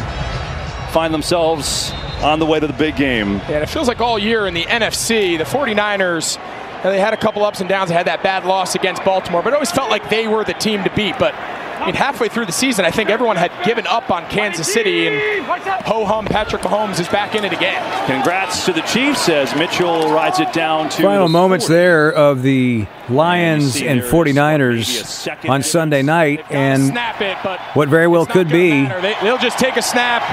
find 0.92 1.14
themselves 1.14 1.92
on 2.22 2.40
the 2.40 2.46
way 2.46 2.62
to 2.62 2.68
the 2.68 2.74
big 2.74 2.96
game. 2.96 3.36
Yeah, 3.36 3.52
and 3.52 3.64
it 3.64 3.70
feels 3.70 3.90
like 3.90 4.00
all 4.00 4.18
year 4.18 4.48
in 4.48 4.54
the 4.54 4.64
NFC, 4.64 5.38
the 5.38 5.44
49ers, 5.44 6.38
uh, 6.84 6.90
they 6.90 7.00
had 7.00 7.14
a 7.14 7.18
couple 7.18 7.44
ups 7.44 7.60
and 7.60 7.70
downs. 7.70 7.90
They 7.90 7.96
had 7.96 8.08
that 8.08 8.24
bad 8.24 8.46
loss 8.46 8.76
against 8.76 9.04
Baltimore, 9.04 9.42
but 9.42 9.54
it 9.54 9.56
always 9.56 9.72
felt 9.72 9.90
like 9.90 10.10
they 10.10 10.28
were 10.28 10.44
the 10.44 10.54
team 10.54 10.84
to 10.84 10.90
beat. 10.92 11.18
But 11.20 11.34
I 11.34 11.86
mean, 11.86 11.96
halfway 11.96 12.28
through 12.28 12.48
the 12.48 12.52
season, 12.52 12.86
I 12.86 12.92
think 12.92 13.10
everyone 13.10 13.38
had 13.38 13.52
given 13.64 13.86
up 13.88 14.10
on 14.10 14.26
Kansas 14.30 14.72
City, 14.72 15.08
and 15.08 15.46
ho 15.86 16.06
hum, 16.06 16.26
Patrick 16.26 16.64
Mahomes 16.64 17.00
is 17.00 17.08
back 17.08 17.36
in 17.36 17.46
it 17.46 17.54
again. 17.54 17.82
Congrats 18.08 18.66
to 18.66 18.74
the 18.74 18.82
Chiefs 18.82 19.30
as 19.30 19.56
Mitchell 19.56 20.12
rides 20.12 20.40
it 20.40 20.52
down 20.54 20.90
to 20.90 21.02
Final 21.04 21.28
the 21.28 21.32
moments 21.34 21.68
there 21.68 22.12
of 22.12 22.42
the 22.42 22.88
Lions 23.10 23.82
and 23.82 24.02
49ers 24.02 25.50
on 25.50 25.64
Sunday 25.64 26.02
night. 26.02 26.46
And 26.50 26.88
Snap 26.88 27.22
it, 27.22 27.38
but 27.44 27.60
what 27.76 27.90
very 27.90 28.08
well 28.08 28.26
could 28.26 28.50
be 28.50 28.72
they, 28.86 29.16
they'll 29.22 29.38
just 29.38 29.60
take 29.60 29.78
a 29.78 29.82
snap. 29.82 30.24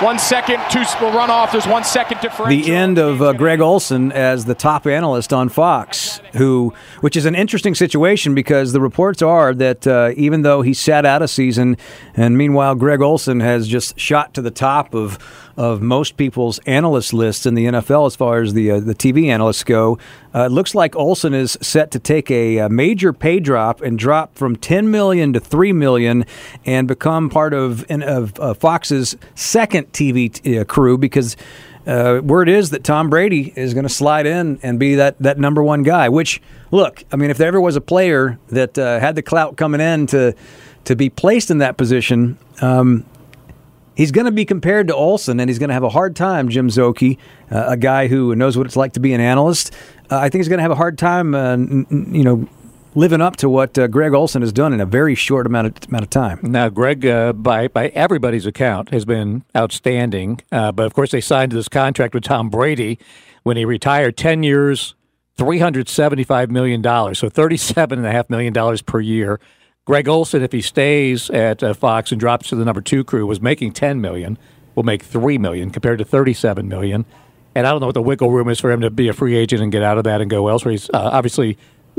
One 0.00 0.20
second, 0.20 0.60
two 0.70 0.84
will 1.00 1.10
run 1.10 1.28
off. 1.28 1.50
There's 1.50 1.66
one 1.66 1.82
second 1.82 2.20
differential. 2.20 2.64
the 2.64 2.72
end 2.72 2.98
of 2.98 3.20
uh, 3.20 3.32
Greg 3.32 3.60
Olsen 3.60 4.12
as 4.12 4.44
the 4.44 4.54
top 4.54 4.86
analyst 4.86 5.32
on 5.32 5.48
Fox, 5.48 6.20
who, 6.34 6.72
which 7.00 7.16
is 7.16 7.26
an 7.26 7.34
interesting 7.34 7.74
situation 7.74 8.32
because 8.32 8.72
the 8.72 8.80
reports 8.80 9.22
are 9.22 9.52
that 9.54 9.88
uh, 9.88 10.12
even 10.16 10.42
though 10.42 10.62
he 10.62 10.72
sat 10.72 11.04
out 11.04 11.20
a 11.20 11.26
season, 11.26 11.76
and 12.14 12.38
meanwhile 12.38 12.76
Greg 12.76 13.02
Olsen 13.02 13.40
has 13.40 13.66
just 13.66 13.98
shot 13.98 14.34
to 14.34 14.40
the 14.40 14.52
top 14.52 14.94
of 14.94 15.18
of 15.58 15.82
most 15.82 16.16
people's 16.16 16.60
analyst 16.60 17.12
lists 17.12 17.44
in 17.44 17.54
the 17.54 17.66
NFL 17.66 18.06
as 18.06 18.14
far 18.14 18.40
as 18.40 18.54
the 18.54 18.70
uh, 18.70 18.80
the 18.80 18.94
TV 18.94 19.26
analysts 19.26 19.64
go. 19.64 19.98
Uh, 20.32 20.44
it 20.44 20.52
looks 20.52 20.72
like 20.72 20.94
Olsen 20.94 21.34
is 21.34 21.58
set 21.60 21.90
to 21.90 21.98
take 21.98 22.30
a, 22.30 22.60
uh 22.60 22.68
major 22.68 23.12
pay 23.12 23.40
drop 23.40 23.80
and 23.80 23.98
drop 23.98 24.36
from 24.36 24.54
10 24.54 24.90
million 24.90 25.32
to 25.32 25.40
3 25.40 25.72
million 25.72 26.24
and 26.64 26.86
become 26.86 27.28
part 27.28 27.52
of 27.52 27.84
of 27.90 28.38
uh, 28.38 28.54
Fox's 28.54 29.16
second 29.34 29.92
TV 29.92 30.32
t- 30.32 30.58
uh, 30.58 30.64
crew 30.64 30.96
because 30.96 31.36
uh, 31.88 32.20
word 32.22 32.48
is 32.48 32.70
that 32.70 32.84
Tom 32.84 33.10
Brady 33.10 33.52
is 33.56 33.74
going 33.74 33.84
to 33.84 33.92
slide 33.92 34.26
in 34.26 34.60
and 34.62 34.78
be 34.78 34.96
that, 34.96 35.18
that 35.18 35.38
number 35.38 35.62
one 35.62 35.82
guy. 35.82 36.08
Which, 36.08 36.40
look, 36.70 37.02
I 37.10 37.16
mean, 37.16 37.30
if 37.30 37.38
there 37.38 37.48
ever 37.48 37.60
was 37.60 37.76
a 37.76 37.80
player 37.80 38.38
that 38.48 38.78
uh, 38.78 39.00
had 39.00 39.14
the 39.14 39.22
clout 39.22 39.56
coming 39.56 39.80
in 39.80 40.06
to 40.08 40.34
to 40.84 40.96
be 40.96 41.10
placed 41.10 41.50
in 41.50 41.58
that 41.58 41.76
position, 41.76 42.38
um, 42.62 43.04
he's 43.98 44.12
going 44.12 44.24
to 44.24 44.32
be 44.32 44.46
compared 44.46 44.88
to 44.88 44.94
Olsen, 44.94 45.38
and 45.40 45.50
he's 45.50 45.58
going 45.58 45.68
to 45.68 45.74
have 45.74 45.84
a 45.84 45.90
hard 45.98 46.16
time. 46.16 46.48
Jim 46.48 46.68
Szoke, 46.70 47.18
uh, 47.50 47.64
a 47.68 47.76
guy 47.76 48.08
who 48.08 48.34
knows 48.34 48.56
what 48.56 48.66
it's 48.66 48.76
like 48.76 48.94
to 48.94 49.00
be 49.00 49.12
an 49.12 49.20
analyst, 49.20 49.74
uh, 50.10 50.16
I 50.16 50.30
think 50.30 50.40
he's 50.40 50.48
going 50.48 50.58
to 50.58 50.62
have 50.68 50.70
a 50.78 50.82
hard 50.84 50.96
time. 50.96 51.34
Uh, 51.34 51.52
n- 51.52 51.86
n- 51.90 52.14
you 52.14 52.24
know. 52.24 52.48
Living 52.94 53.20
up 53.20 53.36
to 53.36 53.48
what 53.50 53.78
uh, 53.78 53.86
Greg 53.86 54.12
Olsen 54.12 54.42
has 54.42 54.52
done 54.52 54.72
in 54.72 54.80
a 54.80 54.86
very 54.86 55.14
short 55.14 55.46
amount 55.46 55.66
of 55.68 55.88
amount 55.88 56.04
of 56.04 56.10
time. 56.10 56.40
Now, 56.42 56.68
Greg, 56.68 57.06
uh, 57.06 57.32
by 57.34 57.68
by 57.68 57.88
everybody's 57.88 58.46
account, 58.46 58.90
has 58.90 59.04
been 59.04 59.44
outstanding. 59.54 60.40
Uh, 60.50 60.72
but 60.72 60.86
of 60.86 60.94
course, 60.94 61.12
they 61.12 61.20
signed 61.20 61.52
this 61.52 61.68
contract 61.68 62.14
with 62.14 62.24
Tom 62.24 62.48
Brady 62.48 62.98
when 63.44 63.56
he 63.56 63.64
retired. 63.64 64.16
Ten 64.16 64.42
years, 64.42 64.94
three 65.36 65.60
hundred 65.60 65.88
seventy-five 65.88 66.50
million 66.50 66.80
dollars, 66.82 67.18
so 67.20 67.28
thirty-seven 67.28 67.98
and 67.98 68.08
a 68.08 68.10
half 68.10 68.28
million 68.30 68.52
dollars 68.54 68.82
per 68.82 69.00
year. 69.00 69.38
Greg 69.88 70.06
Olsen, 70.06 70.42
if 70.42 70.52
he 70.52 70.60
stays 70.60 71.30
at 71.30 71.62
uh, 71.62 71.72
Fox 71.72 72.12
and 72.12 72.20
drops 72.20 72.50
to 72.50 72.56
the 72.56 72.62
number 72.62 72.82
two 72.82 73.02
crew, 73.02 73.24
was 73.24 73.40
making 73.40 73.72
ten 73.72 74.02
million. 74.02 74.36
Will 74.74 74.82
make 74.82 75.02
three 75.02 75.38
million 75.38 75.70
compared 75.70 75.98
to 75.98 76.04
thirty-seven 76.04 76.68
million. 76.68 77.06
And 77.54 77.66
I 77.66 77.70
don't 77.70 77.80
know 77.80 77.86
what 77.86 77.94
the 77.94 78.02
wiggle 78.02 78.30
room 78.30 78.50
is 78.50 78.60
for 78.60 78.70
him 78.70 78.82
to 78.82 78.90
be 78.90 79.08
a 79.08 79.14
free 79.14 79.34
agent 79.34 79.62
and 79.62 79.72
get 79.72 79.82
out 79.82 79.96
of 79.96 80.04
that 80.04 80.20
and 80.20 80.30
go 80.30 80.48
elsewhere. 80.48 80.72
He's 80.72 80.90
uh, 80.90 81.08
obviously 81.10 81.56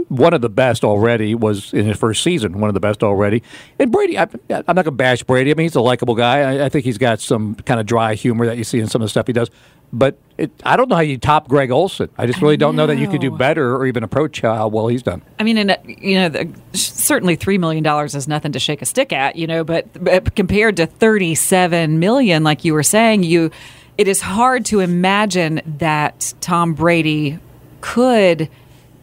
one 0.07 0.35
of 0.35 0.41
the 0.41 0.49
best 0.49 0.83
already. 0.83 1.33
Was 1.33 1.73
in 1.73 1.87
his 1.87 1.97
first 1.97 2.21
season, 2.21 2.59
one 2.59 2.67
of 2.67 2.75
the 2.75 2.79
best 2.79 3.01
already. 3.01 3.41
And 3.79 3.91
Brady, 3.91 4.19
I, 4.19 4.27
I'm 4.51 4.75
not 4.75 4.75
going 4.75 4.85
to 4.85 4.91
bash 4.91 5.23
Brady. 5.23 5.49
I 5.49 5.55
mean, 5.55 5.65
he's 5.65 5.73
a 5.73 5.81
likable 5.81 6.13
guy. 6.13 6.41
I, 6.41 6.65
I 6.65 6.69
think 6.69 6.85
he's 6.85 6.99
got 6.99 7.19
some 7.19 7.55
kind 7.55 7.79
of 7.79 7.87
dry 7.87 8.13
humor 8.13 8.45
that 8.45 8.59
you 8.59 8.63
see 8.63 8.79
in 8.79 8.85
some 8.85 9.01
of 9.01 9.07
the 9.07 9.09
stuff 9.09 9.25
he 9.25 9.33
does. 9.33 9.49
But 9.91 10.17
it, 10.37 10.51
I 10.63 10.77
don't 10.77 10.87
know 10.87 10.95
how 10.95 11.01
you 11.01 11.17
top 11.17 11.47
Greg 11.47 11.71
Olsen. 11.71 12.09
I 12.17 12.27
just 12.27 12.41
really 12.41 12.57
don't 12.57 12.75
know 12.75 12.85
that 12.87 12.97
you 12.97 13.07
could 13.07 13.21
do 13.21 13.31
better 13.31 13.75
or 13.75 13.87
even 13.87 14.03
approach 14.03 14.41
how 14.41 14.67
well 14.67 14.87
he's 14.87 15.01
done. 15.01 15.21
I 15.39 15.43
mean, 15.43 15.57
and 15.57 15.71
uh, 15.71 15.77
you 15.85 16.15
know, 16.15 16.29
the, 16.29 16.77
certainly 16.77 17.35
three 17.35 17.57
million 17.57 17.83
dollars 17.83 18.13
is 18.13 18.27
nothing 18.27 18.51
to 18.51 18.59
shake 18.59 18.81
a 18.81 18.85
stick 18.85 19.11
at, 19.11 19.35
you 19.35 19.47
know. 19.47 19.63
But, 19.63 19.87
but 20.01 20.35
compared 20.35 20.77
to 20.77 20.85
thirty-seven 20.85 21.99
million, 21.99 22.43
like 22.43 22.63
you 22.63 22.73
were 22.73 22.83
saying, 22.83 23.23
you 23.23 23.49
it 23.97 24.07
is 24.07 24.21
hard 24.21 24.65
to 24.65 24.79
imagine 24.79 25.61
that 25.79 26.33
Tom 26.39 26.73
Brady 26.73 27.39
could 27.81 28.47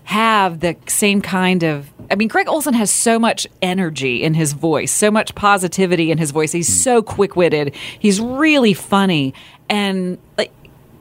have 0.05 0.61
the 0.61 0.77
same 0.87 1.21
kind 1.21 1.65
of. 1.65 1.93
I 2.09 2.15
mean, 2.15 2.29
Greg 2.29 2.49
Olsen 2.49 2.75
has 2.75 2.93
so 2.93 3.19
much 3.19 3.49
energy 3.61 4.23
in 4.23 4.35
his 4.35 4.53
voice, 4.53 4.93
so 4.93 5.11
much 5.11 5.35
positivity 5.35 6.13
in 6.13 6.19
his 6.19 6.31
voice. 6.31 6.53
He's 6.53 6.83
so 6.83 7.03
quick-witted. 7.03 7.75
He's 7.99 8.21
really 8.21 8.73
funny, 8.73 9.35
and 9.69 10.17
like 10.39 10.53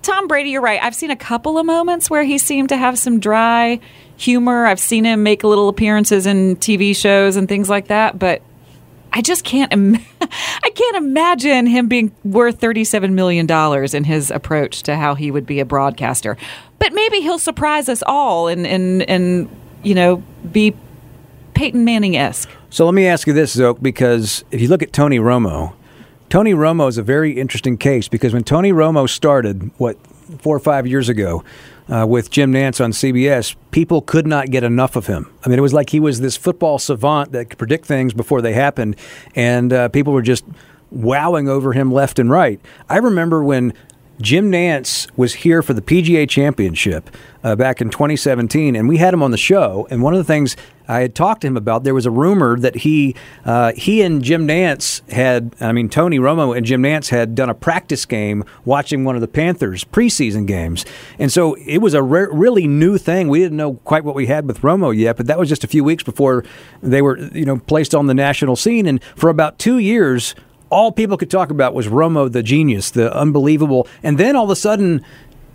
Tom 0.06 0.27
Brady, 0.27 0.52
you're 0.52 0.61
right. 0.61 0.80
I've 0.84 0.94
seen 0.94 1.10
a 1.10 1.15
couple 1.15 1.57
of 1.57 1.65
moments 1.65 2.11
where 2.11 2.23
he 2.23 2.38
seemed 2.38 2.69
to 2.69 2.77
have 2.77 2.99
some 2.99 3.19
dry 3.19 3.80
humor. 4.18 4.68
I've 4.68 4.80
seen 4.80 5.03
him 5.03 5.23
make 5.23 5.44
little 5.44 5.68
appearances 5.68 6.27
in 6.27 6.57
TV 6.57 6.95
shows 6.95 7.36
and 7.36 7.49
things 7.49 7.72
like 7.72 7.88
that, 7.88 8.19
but 8.19 8.44
I 9.11 9.23
just 9.23 9.44
can't. 9.44 9.73
Im- 9.73 9.95
I 10.22 10.69
can't 10.76 10.98
imagine 10.98 11.65
him 11.65 11.88
being 11.88 12.11
worth 12.23 12.60
thirty-seven 12.60 13.15
million 13.15 13.48
dollars 13.48 13.95
in 13.95 14.03
his 14.03 14.30
approach 14.30 14.84
to 14.84 14.95
how 14.95 15.15
he 15.15 15.32
would 15.32 15.48
be 15.48 15.60
a 15.60 15.65
broadcaster. 15.65 16.38
But 16.77 16.94
maybe 16.94 17.22
he'll 17.22 17.40
surprise 17.40 17.90
us 17.90 18.03
all 18.06 18.48
and 18.48 18.68
and 18.68 19.02
and 19.10 19.49
you 19.82 19.95
know 19.95 20.18
be 20.52 20.76
Peyton 21.56 21.84
Manning 21.84 22.15
esque. 22.15 22.52
So 22.69 22.86
let 22.86 22.94
me 22.94 23.07
ask 23.07 23.26
you 23.26 23.34
this, 23.34 23.53
Zoke, 23.53 23.82
because 23.82 24.45
if 24.52 24.61
you 24.61 24.68
look 24.68 24.84
at 24.84 24.94
Tony 24.94 25.18
Romo, 25.18 25.73
Tony 26.30 26.53
Romo 26.53 26.89
is 26.89 26.97
a 26.97 27.03
very 27.03 27.34
interesting 27.34 27.77
case 27.77 28.07
because 28.07 28.34
when 28.34 28.43
Tony 28.43 28.72
Romo 28.72 29.07
started, 29.07 29.72
what, 29.77 29.97
four 30.39 30.56
or 30.56 30.60
five 30.60 30.88
years 30.88 31.07
ago, 31.07 31.43
uh, 31.88 32.06
with 32.07 32.31
Jim 32.31 32.52
Nantz 32.52 32.84
on 32.84 32.91
CBS, 32.91 33.56
people 33.72 34.02
could 34.02 34.26
not 34.26 34.49
get 34.49 34.64
enough 34.64 34.95
of 34.95 35.07
him. 35.07 35.31
I 35.45 35.49
mean, 35.49 35.60
it 35.60 35.61
was 35.61 35.73
like 35.73 35.91
he 35.91 35.99
was 35.99 36.19
this 36.19 36.35
football 36.35 36.80
savant 36.80 37.31
that 37.34 37.52
could 37.52 37.60
predict 37.60 37.85
things 37.85 38.14
before 38.14 38.41
they 38.41 38.53
happened, 38.53 38.95
and 39.35 39.72
uh, 39.72 39.89
people 39.89 40.14
were 40.14 40.23
just 40.23 40.43
wowing 40.89 41.47
over 41.47 41.73
him 41.73 41.91
left 41.91 42.18
and 42.18 42.30
right. 42.30 42.60
I 42.89 42.97
remember 42.97 43.43
when 43.43 43.73
Jim 44.21 44.49
Nantz 44.49 45.09
was 45.17 45.33
here 45.35 45.61
for 45.61 45.73
the 45.73 45.81
PGA 45.81 46.27
Championship 46.29 47.09
uh, 47.43 47.55
back 47.55 47.81
in 47.81 47.89
2017, 47.89 48.75
and 48.75 48.87
we 48.87 48.97
had 48.97 49.13
him 49.13 49.21
on 49.21 49.31
the 49.31 49.37
show. 49.37 49.87
And 49.91 50.01
one 50.01 50.13
of 50.13 50.17
the 50.17 50.23
things 50.23 50.55
I 50.87 51.01
had 51.01 51.15
talked 51.15 51.41
to 51.41 51.47
him 51.47 51.57
about, 51.57 51.83
there 51.83 51.93
was 51.93 52.05
a 52.05 52.11
rumor 52.11 52.57
that 52.59 52.77
he 52.77 53.15
uh, 53.43 53.73
he 53.73 54.01
and 54.01 54.23
Jim 54.23 54.47
Nantz 54.47 55.07
had, 55.11 55.53
I 55.59 55.73
mean 55.73 55.89
Tony 55.89 56.17
Romo 56.17 56.55
and 56.55 56.65
Jim 56.65 56.81
Nantz 56.81 57.09
had 57.09 57.35
done 57.35 57.49
a 57.49 57.53
practice 57.53 58.05
game 58.05 58.45
watching 58.63 59.03
one 59.03 59.15
of 59.15 59.21
the 59.21 59.27
Panthers 59.27 59.83
preseason 59.83 60.47
games, 60.47 60.85
and 61.19 61.31
so 61.31 61.55
it 61.55 61.79
was 61.79 61.93
a 61.93 62.01
re- 62.01 62.27
really 62.31 62.67
new 62.67 62.97
thing. 62.97 63.27
We 63.27 63.39
didn't 63.39 63.57
know 63.57 63.73
quite 63.83 64.05
what 64.05 64.15
we 64.15 64.27
had 64.27 64.47
with 64.47 64.61
Romo 64.61 64.95
yet, 64.95 65.17
but 65.17 65.27
that 65.27 65.37
was 65.37 65.49
just 65.49 65.63
a 65.63 65.67
few 65.67 65.83
weeks 65.83 66.03
before 66.03 66.45
they 66.81 67.01
were 67.01 67.17
you 67.17 67.45
know 67.45 67.57
placed 67.57 67.93
on 67.93 68.07
the 68.07 68.13
national 68.13 68.55
scene, 68.55 68.85
and 68.85 69.03
for 69.15 69.29
about 69.29 69.59
two 69.59 69.77
years 69.77 70.35
all 70.69 70.91
people 70.91 71.17
could 71.17 71.31
talk 71.31 71.49
about 71.49 71.73
was 71.73 71.87
Romo 71.87 72.31
the 72.31 72.43
genius, 72.43 72.91
the 72.91 73.15
unbelievable. 73.15 73.87
And 74.03 74.17
then 74.17 74.35
all 74.35 74.45
of 74.45 74.49
a 74.49 74.55
sudden, 74.55 75.03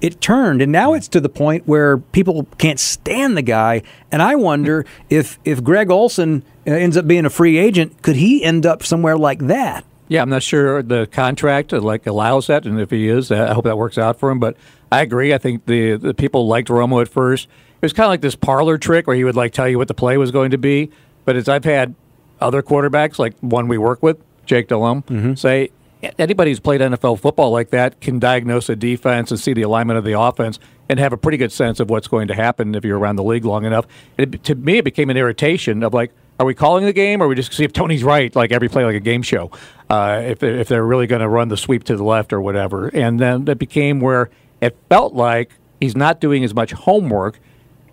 it 0.00 0.20
turned, 0.20 0.62
and 0.62 0.72
now 0.72 0.94
it's 0.94 1.08
to 1.08 1.20
the 1.20 1.28
point 1.28 1.66
where 1.66 1.98
people 1.98 2.46
can't 2.58 2.80
stand 2.80 3.36
the 3.36 3.42
guy. 3.42 3.82
And 4.10 4.22
I 4.22 4.34
wonder 4.34 4.86
if 5.10 5.38
if 5.44 5.62
Greg 5.62 5.90
Olsen 5.90 6.42
uh, 6.66 6.70
ends 6.70 6.96
up 6.96 7.06
being 7.06 7.26
a 7.26 7.30
free 7.30 7.58
agent, 7.58 8.02
could 8.02 8.16
he 8.16 8.42
end 8.42 8.64
up 8.64 8.82
somewhere 8.82 9.18
like 9.18 9.40
that? 9.46 9.84
Yeah, 10.08 10.22
I'm 10.22 10.30
not 10.30 10.42
sure 10.42 10.82
the 10.82 11.06
contract 11.06 11.72
uh, 11.72 11.80
like 11.80 12.06
allows 12.06 12.46
that, 12.46 12.64
and 12.64 12.80
if 12.80 12.90
he 12.90 13.08
is, 13.08 13.30
I 13.30 13.52
hope 13.52 13.64
that 13.64 13.76
works 13.76 13.98
out 13.98 14.18
for 14.18 14.30
him. 14.30 14.40
But 14.40 14.56
I 14.90 15.02
agree. 15.02 15.34
I 15.34 15.38
think 15.38 15.66
the 15.66 15.96
the 15.96 16.14
people 16.14 16.46
liked 16.46 16.68
Romo 16.68 17.00
at 17.02 17.08
first. 17.08 17.46
It 17.46 17.82
was 17.82 17.92
kind 17.92 18.06
of 18.06 18.10
like 18.10 18.20
this 18.20 18.36
parlor 18.36 18.76
trick 18.78 19.06
where 19.06 19.16
he 19.16 19.24
would 19.24 19.36
like 19.36 19.52
tell 19.52 19.68
you 19.68 19.78
what 19.78 19.88
the 19.88 19.94
play 19.94 20.16
was 20.16 20.30
going 20.30 20.50
to 20.50 20.58
be. 20.58 20.90
But 21.24 21.36
as 21.36 21.48
I've 21.48 21.64
had 21.64 21.94
other 22.40 22.62
quarterbacks, 22.62 23.18
like 23.18 23.38
one 23.40 23.68
we 23.68 23.78
work 23.78 24.02
with, 24.02 24.18
Jake 24.50 24.66
Delhomme, 24.66 25.36
say 25.36 25.70
anybody 26.18 26.50
who's 26.50 26.58
played 26.58 26.80
NFL 26.80 27.20
football 27.20 27.52
like 27.52 27.70
that 27.70 28.00
can 28.00 28.18
diagnose 28.18 28.68
a 28.68 28.74
defense 28.74 29.30
and 29.30 29.38
see 29.38 29.52
the 29.52 29.62
alignment 29.62 29.96
of 29.96 30.04
the 30.04 30.18
offense 30.18 30.58
and 30.88 30.98
have 30.98 31.12
a 31.12 31.16
pretty 31.16 31.38
good 31.38 31.52
sense 31.52 31.78
of 31.78 31.88
what's 31.88 32.08
going 32.08 32.26
to 32.26 32.34
happen 32.34 32.74
if 32.74 32.84
you're 32.84 32.98
around 32.98 33.14
the 33.14 33.22
league 33.22 33.44
long 33.44 33.64
enough. 33.64 33.86
It, 34.18 34.42
to 34.42 34.56
me, 34.56 34.78
it 34.78 34.84
became 34.84 35.08
an 35.08 35.16
irritation 35.16 35.84
of 35.84 35.94
like, 35.94 36.10
are 36.40 36.46
we 36.46 36.52
calling 36.52 36.84
the 36.84 36.92
game, 36.92 37.22
or 37.22 37.26
are 37.26 37.28
we 37.28 37.36
just 37.36 37.52
see 37.52 37.62
if 37.62 37.72
Tony's 37.72 38.02
right, 38.02 38.34
like 38.34 38.50
every 38.50 38.68
play, 38.68 38.84
like 38.84 38.96
a 38.96 39.00
game 39.00 39.22
show? 39.22 39.52
Uh, 39.88 40.20
if 40.24 40.42
if 40.42 40.66
they're 40.66 40.84
really 40.84 41.06
going 41.06 41.20
to 41.20 41.28
run 41.28 41.48
the 41.48 41.56
sweep 41.56 41.84
to 41.84 41.96
the 41.96 42.02
left 42.02 42.32
or 42.32 42.40
whatever, 42.40 42.88
and 42.88 43.20
then 43.20 43.46
it 43.46 43.58
became 43.58 44.00
where 44.00 44.30
it 44.60 44.76
felt 44.88 45.14
like 45.14 45.52
he's 45.80 45.94
not 45.94 46.20
doing 46.20 46.42
as 46.42 46.54
much 46.54 46.72
homework. 46.72 47.38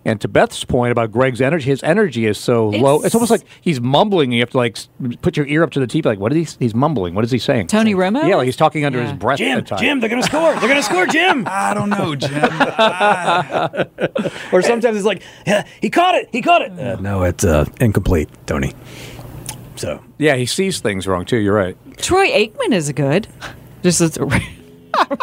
And 0.07 0.21
to 0.21 0.27
Beth's 0.29 0.63
point 0.63 0.93
about 0.93 1.11
Greg's 1.11 1.41
energy, 1.41 1.65
his 1.65 1.83
energy 1.83 2.25
is 2.27 2.37
so 2.37 2.69
low. 2.69 3.01
It's 3.01 3.13
almost 3.13 3.29
like 3.29 3.41
he's 3.59 3.81
mumbling. 3.81 4.31
You 4.31 4.39
have 4.39 4.49
to 4.51 4.57
like 4.57 4.77
put 5.21 5.35
your 5.35 5.45
ear 5.47 5.63
up 5.63 5.71
to 5.71 5.81
the 5.81 5.85
TV. 5.85 6.05
Like, 6.05 6.17
what 6.17 6.31
is 6.31 6.53
he? 6.53 6.65
He's 6.65 6.73
mumbling. 6.73 7.13
What 7.13 7.25
is 7.25 7.31
he 7.31 7.37
saying? 7.39 7.67
Tony 7.67 7.93
Romo? 7.93 8.25
Yeah, 8.25 8.37
like 8.37 8.45
he's 8.45 8.55
talking 8.55 8.85
under 8.85 8.99
Yeah. 8.99 9.09
his 9.09 9.13
breath. 9.19 9.37
Jim, 9.37 9.57
at 9.57 9.67
times. 9.67 9.81
Jim, 9.81 9.99
they're 9.99 10.09
going 10.09 10.21
to 10.21 10.27
score. 10.27 10.51
They're 10.53 10.61
going 10.69 10.75
to 10.77 10.81
score, 10.83 11.05
Jim. 11.07 11.45
I 11.51 11.73
don't 11.73 11.89
know, 11.89 12.15
Jim. 12.15 12.33
or 14.53 14.61
sometimes 14.61 14.95
it's 14.95 15.05
like, 15.05 15.21
yeah, 15.45 15.67
he 15.81 15.89
caught 15.89 16.15
it. 16.15 16.29
He 16.31 16.41
caught 16.41 16.61
it. 16.61 16.71
Uh, 16.79 16.95
no, 17.01 17.23
it's 17.23 17.43
uh, 17.43 17.65
incomplete, 17.81 18.29
Tony. 18.45 18.73
So 19.75 20.01
Yeah, 20.17 20.37
he 20.37 20.45
sees 20.45 20.79
things 20.79 21.05
wrong 21.05 21.25
too. 21.25 21.37
You're 21.37 21.53
right. 21.53 21.77
Troy 21.97 22.27
Aikman 22.29 22.71
is 22.73 22.89
good. 22.93 23.27
Just 23.83 23.99
as 24.01 24.17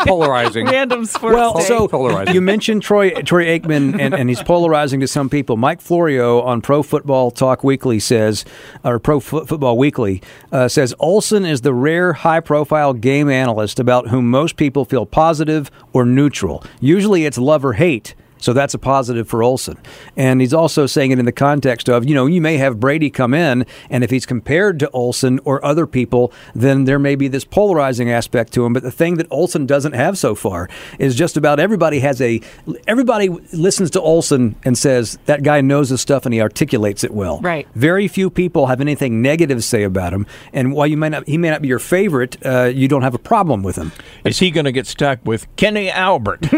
Polarizing. 0.07 0.67
random 0.67 1.05
sports. 1.05 1.35
Well, 1.35 1.55
take. 1.55 1.67
so 1.67 1.89
Polarizing. 1.89 2.35
you 2.35 2.41
mentioned 2.41 2.83
Troy 2.83 3.11
Troy 3.23 3.47
Aikman, 3.47 3.99
and, 4.01 4.15
and 4.15 4.29
he's 4.29 4.43
polarizing 4.43 5.01
to 5.01 5.07
some 5.09 5.29
people. 5.29 5.57
Mike 5.57 5.81
Florio 5.81 6.41
on 6.43 6.61
Pro 6.61 6.83
Football 6.83 7.31
Talk 7.31 7.65
Weekly 7.65 7.99
says, 7.99 8.45
or 8.85 8.99
Pro 8.99 9.21
Fo- 9.21 9.45
Football 9.45 9.79
Weekly 9.79 10.23
uh, 10.53 10.69
says, 10.69 10.95
Olsen 10.99 11.45
is 11.45 11.61
the 11.63 11.75
rare 11.75 12.13
high-profile 12.13 12.95
game 12.95 13.29
analyst 13.29 13.79
about 13.81 14.09
whom 14.09 14.31
most 14.31 14.57
people 14.57 14.85
feel 14.85 15.07
positive 15.07 15.71
or 15.93 16.05
neutral. 16.05 16.65
Usually, 16.81 17.25
it's 17.27 17.39
love 17.39 17.65
or 17.65 17.75
hate. 17.75 18.15
So 18.45 18.53
that's 18.53 18.75
a 18.75 18.79
positive 18.79 19.27
for 19.27 19.43
Olsen. 19.43 19.79
And 20.19 20.43
he's 20.43 20.53
also 20.53 20.85
saying 20.85 21.13
it 21.13 21.19
in 21.19 21.25
the 21.25 21.33
context 21.33 21.89
of, 21.89 22.07
you 22.07 22.15
know, 22.15 22.27
you 22.27 22.43
may 22.43 22.59
have 22.59 22.79
Brady 22.79 23.09
come 23.09 23.33
in, 23.33 23.65
and 23.89 24.05
if 24.05 24.11
he's 24.11 24.27
compared 24.27 24.79
to 24.81 24.91
Olsen 24.91 25.41
or 25.47 25.65
other 25.65 25.87
people, 25.87 26.31
then 26.55 26.85
there 26.85 26.99
may 26.99 27.15
be 27.15 27.27
this 27.27 27.47
polarizing 27.47 28.11
aspect 28.11 28.53
to 28.53 28.67
him. 28.67 28.75
But 28.75 28.83
the 28.83 28.91
thing 28.91 29.15
that 29.15 29.27
Olsen 29.31 29.65
doesn't 29.65 29.95
have 29.95 30.19
so 30.19 30.35
far 30.35 30.69
is 30.99 31.15
just 31.17 31.39
about 31.39 31.59
everybody 31.59 32.01
has 32.01 32.21
a, 32.21 32.43
everybody 32.87 33.31
listens 33.55 33.91
to 33.93 34.01
Olsen 34.03 34.57
and 34.63 34.77
says, 34.77 35.19
that 35.25 35.43
guy 35.43 35.63
knows 35.63 35.89
his 35.89 36.03
stuff 36.03 36.27
and 36.27 36.35
he 36.35 36.43
articulates 36.43 37.03
it 37.03 37.15
well. 37.15 37.41
Right. 37.41 37.67
Very 37.75 38.09
few 38.09 38.29
people 38.29 38.67
have 38.67 38.83
anything 38.83 39.23
negative 39.23 39.57
to 39.57 39.63
say 39.63 39.85
about 39.85 40.13
him. 40.13 40.27
And 40.53 40.75
while 40.75 40.87
you 40.87 40.99
may 40.99 41.09
not, 41.09 41.27
he 41.27 41.39
may 41.39 41.49
not 41.49 41.63
be 41.63 41.69
your 41.69 41.79
favorite, 41.79 42.37
uh, 42.45 42.65
you 42.65 42.89
don't 42.89 43.03
have 43.03 43.15
a 43.15 43.19
problem 43.19 43.63
with 43.63 43.77
him. 43.77 43.93
Is 44.23 44.41
he 44.41 44.51
going 44.51 44.67
to 44.67 44.73
get 44.73 44.87
stuck 44.87 45.21
with 45.25 45.47
Kenny 45.57 45.89
Albert? 45.89 46.45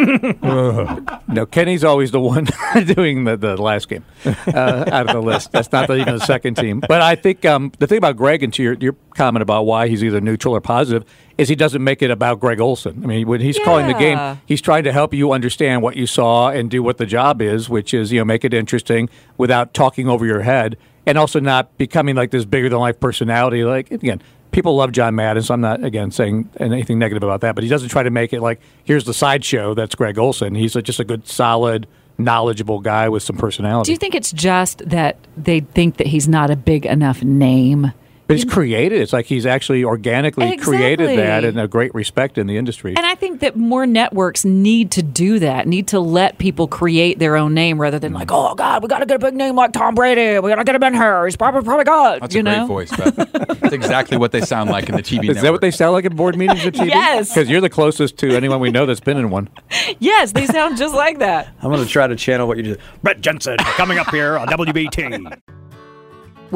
No, 1.28 1.44
Kenny's 1.77 1.85
always 1.85 2.11
the 2.11 2.20
one 2.20 2.48
doing 2.86 3.24
the, 3.24 3.36
the 3.36 3.61
last 3.61 3.90
game 3.90 4.03
uh, 4.24 4.85
out 4.90 5.09
of 5.09 5.12
the 5.12 5.20
list. 5.20 5.53
That's 5.53 5.70
not 5.73 5.90
even 5.90 6.16
the 6.16 6.24
second 6.24 6.57
team. 6.57 6.81
But 6.81 7.03
I 7.03 7.16
think 7.16 7.44
um, 7.44 7.70
the 7.78 7.86
thing 7.86 7.98
about 7.98 8.16
Greg 8.16 8.43
and 8.43 8.51
to 8.55 8.62
your, 8.62 8.74
your 8.74 8.97
comment 9.15 9.43
about 9.43 9.65
why 9.65 9.89
he's 9.89 10.03
either 10.03 10.23
neutral 10.23 10.57
or 10.57 10.62
positive 10.62 11.05
is 11.36 11.51
he 11.51 11.55
doesn't 11.55 11.85
make 11.85 12.01
it 12.01 12.11
about 12.11 12.40
Greg 12.40 12.61
Olsen. 12.61 13.03
I 13.05 13.07
mean, 13.07 13.28
when 13.28 13.43
he's 13.43 13.59
calling 13.59 13.89
the 13.89 13.93
game, 13.93 14.40
he's 14.47 14.62
trying 14.62 14.85
to 14.85 14.93
help 14.93 15.12
you 15.12 15.32
understand 15.32 15.82
what 15.82 15.97
you 15.97 16.07
saw 16.07 16.48
and 16.48 16.70
do 16.70 16.82
what 16.82 16.97
the 16.97 17.05
job 17.05 17.43
is, 17.43 17.69
which 17.69 17.93
is 17.93 18.11
you 18.11 18.20
know 18.20 18.24
make 18.24 18.43
it 18.43 18.55
interesting 18.55 19.11
without 19.36 19.74
talking 19.74 20.09
over 20.09 20.24
your 20.24 20.40
head, 20.40 20.78
and 21.05 21.19
also 21.19 21.40
not 21.40 21.77
becoming 21.77 22.16
like 22.16 22.31
this 22.31 22.47
bigger 22.47 22.70
than 22.70 22.78
life 22.78 22.98
personality. 22.98 23.65
Like 23.65 23.90
again. 23.90 24.23
People 24.56 24.74
love 24.74 24.90
John 24.90 25.14
Madden, 25.14 25.42
so 25.42 25.52
I'm 25.52 25.60
not 25.60 25.84
again 25.84 26.10
saying 26.10 26.48
anything 26.56 26.98
negative 26.98 27.22
about 27.22 27.42
that. 27.42 27.54
But 27.54 27.62
he 27.62 27.68
doesn't 27.68 27.90
try 27.90 28.02
to 28.02 28.08
make 28.08 28.32
it 28.32 28.40
like 28.40 28.58
here's 28.84 29.04
the 29.04 29.12
sideshow 29.12 29.74
that's 29.74 29.94
Greg 29.94 30.16
Olsen. 30.16 30.54
He's 30.54 30.74
a, 30.74 30.80
just 30.80 30.98
a 30.98 31.04
good, 31.04 31.28
solid, 31.28 31.86
knowledgeable 32.16 32.80
guy 32.80 33.10
with 33.10 33.22
some 33.22 33.36
personality. 33.36 33.88
Do 33.88 33.92
you 33.92 33.98
think 33.98 34.14
it's 34.14 34.32
just 34.32 34.78
that 34.88 35.18
they 35.36 35.60
think 35.60 35.98
that 35.98 36.06
he's 36.06 36.26
not 36.26 36.50
a 36.50 36.56
big 36.56 36.86
enough 36.86 37.22
name 37.22 37.92
But 38.27 38.36
he's 38.36 38.44
created. 38.44 39.01
It's 39.01 39.12
like 39.12 39.27
he's 39.27 39.47
actually 39.47 39.85
organically 39.85 40.57
created 40.57 41.19
that 41.19 41.44
and 41.44 41.61
a 41.61 41.69
great 41.69 41.94
respect 41.94 42.39
in 42.39 42.47
the 42.47 42.57
industry. 42.57 42.94
And 42.97 43.07
I 43.07 43.15
think 43.15 43.40
that 43.40 43.57
more 43.57 43.86
networks 43.86 44.44
need 44.44 44.90
to 44.93 45.03
do 45.03 45.39
that, 45.39 45.69
need 45.69 45.89
to 45.89 46.01
let 46.01 46.39
people 46.39 46.66
create 46.66 47.19
their 47.20 47.36
own 47.36 47.55
name 47.55 47.81
rather 47.81 47.98
than 48.01 48.12
like, 48.12 48.28
mm. 48.28 48.35
oh 48.35 48.55
God, 48.55 48.82
we 48.82 48.89
got 48.89 48.98
to 48.98 49.07
get 49.07 49.16
a 49.16 49.19
big 49.19 49.35
name 49.35 49.55
like 49.55 49.73
Tom 49.73 49.94
Brady. 49.94 50.40
We 50.40 50.51
got 50.51 50.57
to 50.57 50.65
get 50.65 50.74
him 50.74 50.82
in 50.82 50.94
here. 50.94 51.24
He's 51.24 51.36
probably 51.36 51.62
probably 51.62 51.85
good. 51.85 52.23
That's 52.23 52.35
you 52.35 52.40
a 52.40 52.44
great 52.44 52.66
voice, 52.66 52.97
Beth. 52.97 53.15
That's 53.61 53.73
exactly 53.73 54.16
what 54.16 54.32
they 54.32 54.40
sound 54.40 54.70
like 54.70 54.89
in 54.89 54.97
the 54.97 55.03
TV 55.03 55.31
Is 55.36 55.43
that 55.43 55.53
what 55.53 55.61
they 55.61 55.70
sound 55.70 55.93
like 55.93 56.05
in 56.05 56.16
board 56.16 56.36
meetings 56.36 56.65
at 56.66 56.74
TV? 56.74 56.89
Yes. 56.89 57.32
Because 57.32 57.48
you're 57.48 57.61
the 57.61 57.70
closest 57.70 58.19
to 58.19 58.35
anyone 58.36 58.59
we 58.61 58.70
know 58.70 58.86
that's 58.86 59.01
been 59.01 59.16
in 59.16 59.31
one. 59.31 59.48
Yes, 59.98 60.32
they 60.32 60.47
sound 60.47 60.77
just 60.77 60.94
like 60.94 61.20
that. 61.20 61.48
I'm 61.62 61.70
going 61.70 61.82
to 61.82 61.89
try 61.89 62.07
to 62.07 62.16
channel 62.16 62.47
what 62.47 62.57
you 62.59 62.62
do. 62.62 62.77
Brett 63.03 63.20
Jensen 63.20 63.57
coming 63.59 63.98
up 63.98 64.11
here 64.11 64.36
on 64.36 64.48
WBT. 64.48 65.55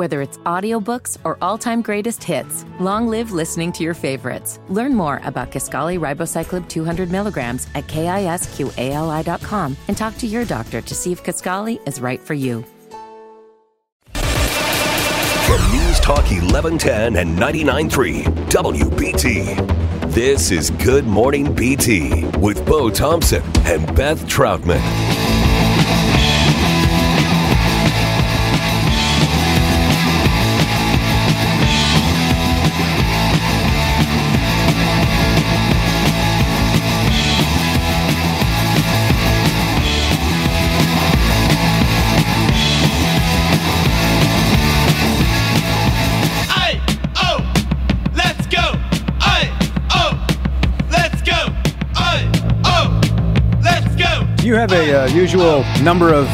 Whether 0.01 0.23
it's 0.23 0.39
audiobooks 0.39 1.19
or 1.25 1.37
all-time 1.43 1.83
greatest 1.83 2.25
hits, 2.25 2.65
long 2.79 3.07
live 3.07 3.33
listening 3.33 3.71
to 3.73 3.85
your 3.85 3.93
favorites. 3.93 4.59
Learn 4.71 4.95
more 4.95 5.21
about 5.25 5.53
Kisqali 5.53 5.99
Ribociclib 6.01 6.71
200 6.71 7.11
milligrams 7.11 7.69
at 7.75 7.87
kisqali.com 7.87 9.77
and 9.89 9.97
talk 9.99 10.17
to 10.17 10.27
your 10.27 10.47
doctor 10.47 10.81
to 10.81 10.95
see 10.95 11.13
if 11.13 11.23
Kisqali 11.23 11.87
is 11.87 12.01
right 12.01 12.19
for 12.19 12.33
you. 12.33 12.65
From 14.15 15.61
News 15.71 16.01
Talk 16.01 16.25
1110 16.31 17.17
and 17.17 17.39
99.3 17.39 18.25
WBT. 18.49 20.15
This 20.15 20.51
is 20.51 20.71
Good 20.71 21.07
Morning 21.07 21.55
BT 21.55 22.25
with 22.39 22.65
Bo 22.65 22.89
Thompson 22.89 23.43
and 23.67 23.95
Beth 23.95 24.25
Troutman. 24.27 25.10
You 54.51 54.57
have 54.57 54.73
a 54.73 55.05
uh, 55.05 55.07
usual 55.11 55.63
number 55.81 56.13
of 56.13 56.27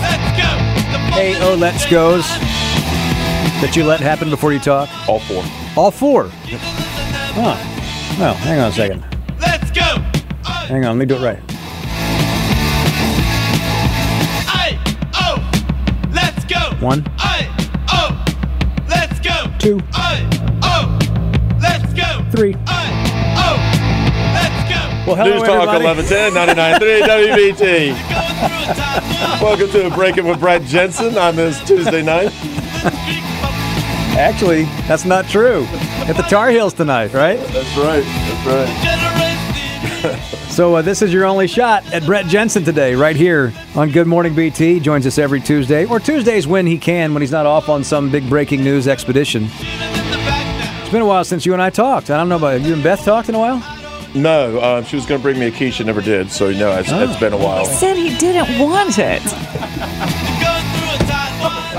hey 1.12 1.34
oh 1.42 1.54
let's 1.54 1.84
goes 1.90 2.24
that 3.60 3.74
you 3.76 3.84
let 3.84 4.00
happen 4.00 4.30
before 4.30 4.54
you 4.54 4.58
talk? 4.58 4.88
All 5.06 5.20
four. 5.20 5.44
All 5.76 5.90
four. 5.90 6.30
Huh. 6.30 7.56
Well, 8.18 8.32
hang 8.34 8.58
on 8.60 8.70
a 8.70 8.72
second. 8.72 9.04
Let's 9.38 9.70
go. 9.70 9.82
Hang 10.42 10.86
on, 10.86 10.96
let 10.96 10.96
me 10.96 11.04
do 11.04 11.16
it 11.16 11.20
right. 11.22 11.42
Aye, 14.48 14.78
oh, 15.14 15.36
let's 16.14 16.42
go. 16.46 16.74
One, 16.80 17.06
Aye, 17.18 17.48
oh, 17.92 18.24
let's 18.88 19.20
go. 19.20 19.52
two, 19.58 19.78
Aye, 19.92 20.26
oh, 20.62 20.98
let's 21.60 21.92
go. 21.92 22.24
three. 22.30 22.54
Aye, 22.66 22.66
oh, 22.66 22.66
let's 22.66 22.72
go. 22.72 22.85
Well, 25.06 25.14
hello, 25.14 25.34
News 25.34 25.42
Talk 25.44 25.68
everybody. 25.68 25.84
1110 25.84 26.80
99.3 26.80 27.94
WBT. 27.94 29.40
Welcome 29.40 29.70
to 29.70 29.88
Breaking 29.94 30.26
with 30.26 30.40
Brett 30.40 30.62
Jensen 30.62 31.16
on 31.16 31.36
this 31.36 31.62
Tuesday 31.64 32.02
night. 32.02 32.32
Actually, 34.18 34.64
that's 34.88 35.04
not 35.04 35.26
true. 35.26 35.64
At 36.08 36.16
the 36.16 36.24
Tar 36.24 36.50
Heels 36.50 36.74
tonight, 36.74 37.12
right? 37.12 37.38
That's 37.38 37.76
right. 37.76 38.02
That's 38.02 38.46
right. 40.02 40.22
So 40.50 40.74
uh, 40.74 40.82
this 40.82 41.02
is 41.02 41.12
your 41.12 41.24
only 41.24 41.46
shot 41.46 41.84
at 41.92 42.04
Brett 42.04 42.26
Jensen 42.26 42.64
today, 42.64 42.96
right 42.96 43.14
here 43.14 43.52
on 43.76 43.92
Good 43.92 44.08
Morning 44.08 44.34
BT. 44.34 44.74
He 44.74 44.80
joins 44.80 45.06
us 45.06 45.18
every 45.18 45.40
Tuesday, 45.40 45.84
or 45.84 46.00
Tuesdays 46.00 46.48
when 46.48 46.66
he 46.66 46.78
can, 46.78 47.14
when 47.14 47.20
he's 47.20 47.30
not 47.30 47.46
off 47.46 47.68
on 47.68 47.84
some 47.84 48.10
big 48.10 48.28
breaking 48.28 48.64
news 48.64 48.88
expedition. 48.88 49.46
It's 49.52 50.90
been 50.90 51.02
a 51.02 51.06
while 51.06 51.24
since 51.24 51.46
you 51.46 51.52
and 51.52 51.62
I 51.62 51.70
talked. 51.70 52.10
I 52.10 52.16
don't 52.16 52.28
know 52.28 52.38
about 52.38 52.60
you 52.62 52.74
and 52.74 52.82
Beth 52.82 53.04
talked 53.04 53.28
in 53.28 53.36
a 53.36 53.38
while. 53.38 53.75
No, 54.14 54.62
um, 54.62 54.84
she 54.84 54.96
was 54.96 55.04
going 55.06 55.20
to 55.20 55.22
bring 55.22 55.38
me 55.38 55.46
a 55.46 55.50
key. 55.50 55.70
She 55.70 55.84
never 55.84 56.00
did. 56.00 56.30
So, 56.30 56.50
no, 56.50 56.72
it's, 56.78 56.90
Oh. 56.90 57.02
it's 57.02 57.18
been 57.20 57.32
a 57.32 57.36
while. 57.36 57.66
He 57.66 57.72
said 57.74 57.96
he 57.96 58.16
didn't 58.16 58.58
want 58.58 58.98
it. 58.98 59.20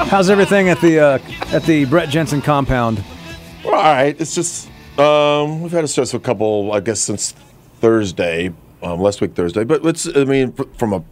How's 0.09 0.29
everything 0.29 0.69
at 0.69 0.79
the 0.81 0.99
uh, 0.99 1.19
at 1.55 1.63
the 1.63 1.85
Brett 1.85 2.09
Jensen 2.09 2.41
compound? 2.41 3.03
Well, 3.65 3.75
all 3.75 3.81
right. 3.81 4.15
It's 4.19 4.35
just 4.35 4.69
um, 4.99 5.61
we've 5.61 5.71
had 5.71 5.83
a 5.83 5.87
stressful 5.87 6.19
couple, 6.21 6.71
I 6.71 6.79
guess, 6.79 6.99
since 7.01 7.33
Thursday, 7.81 8.53
um, 8.83 8.99
last 9.01 9.19
week 9.21 9.33
Thursday. 9.33 9.63
But 9.63 9.85
it's, 9.85 10.07
I 10.15 10.23
mean, 10.23 10.53
from 10.77 10.93
a 10.93 11.03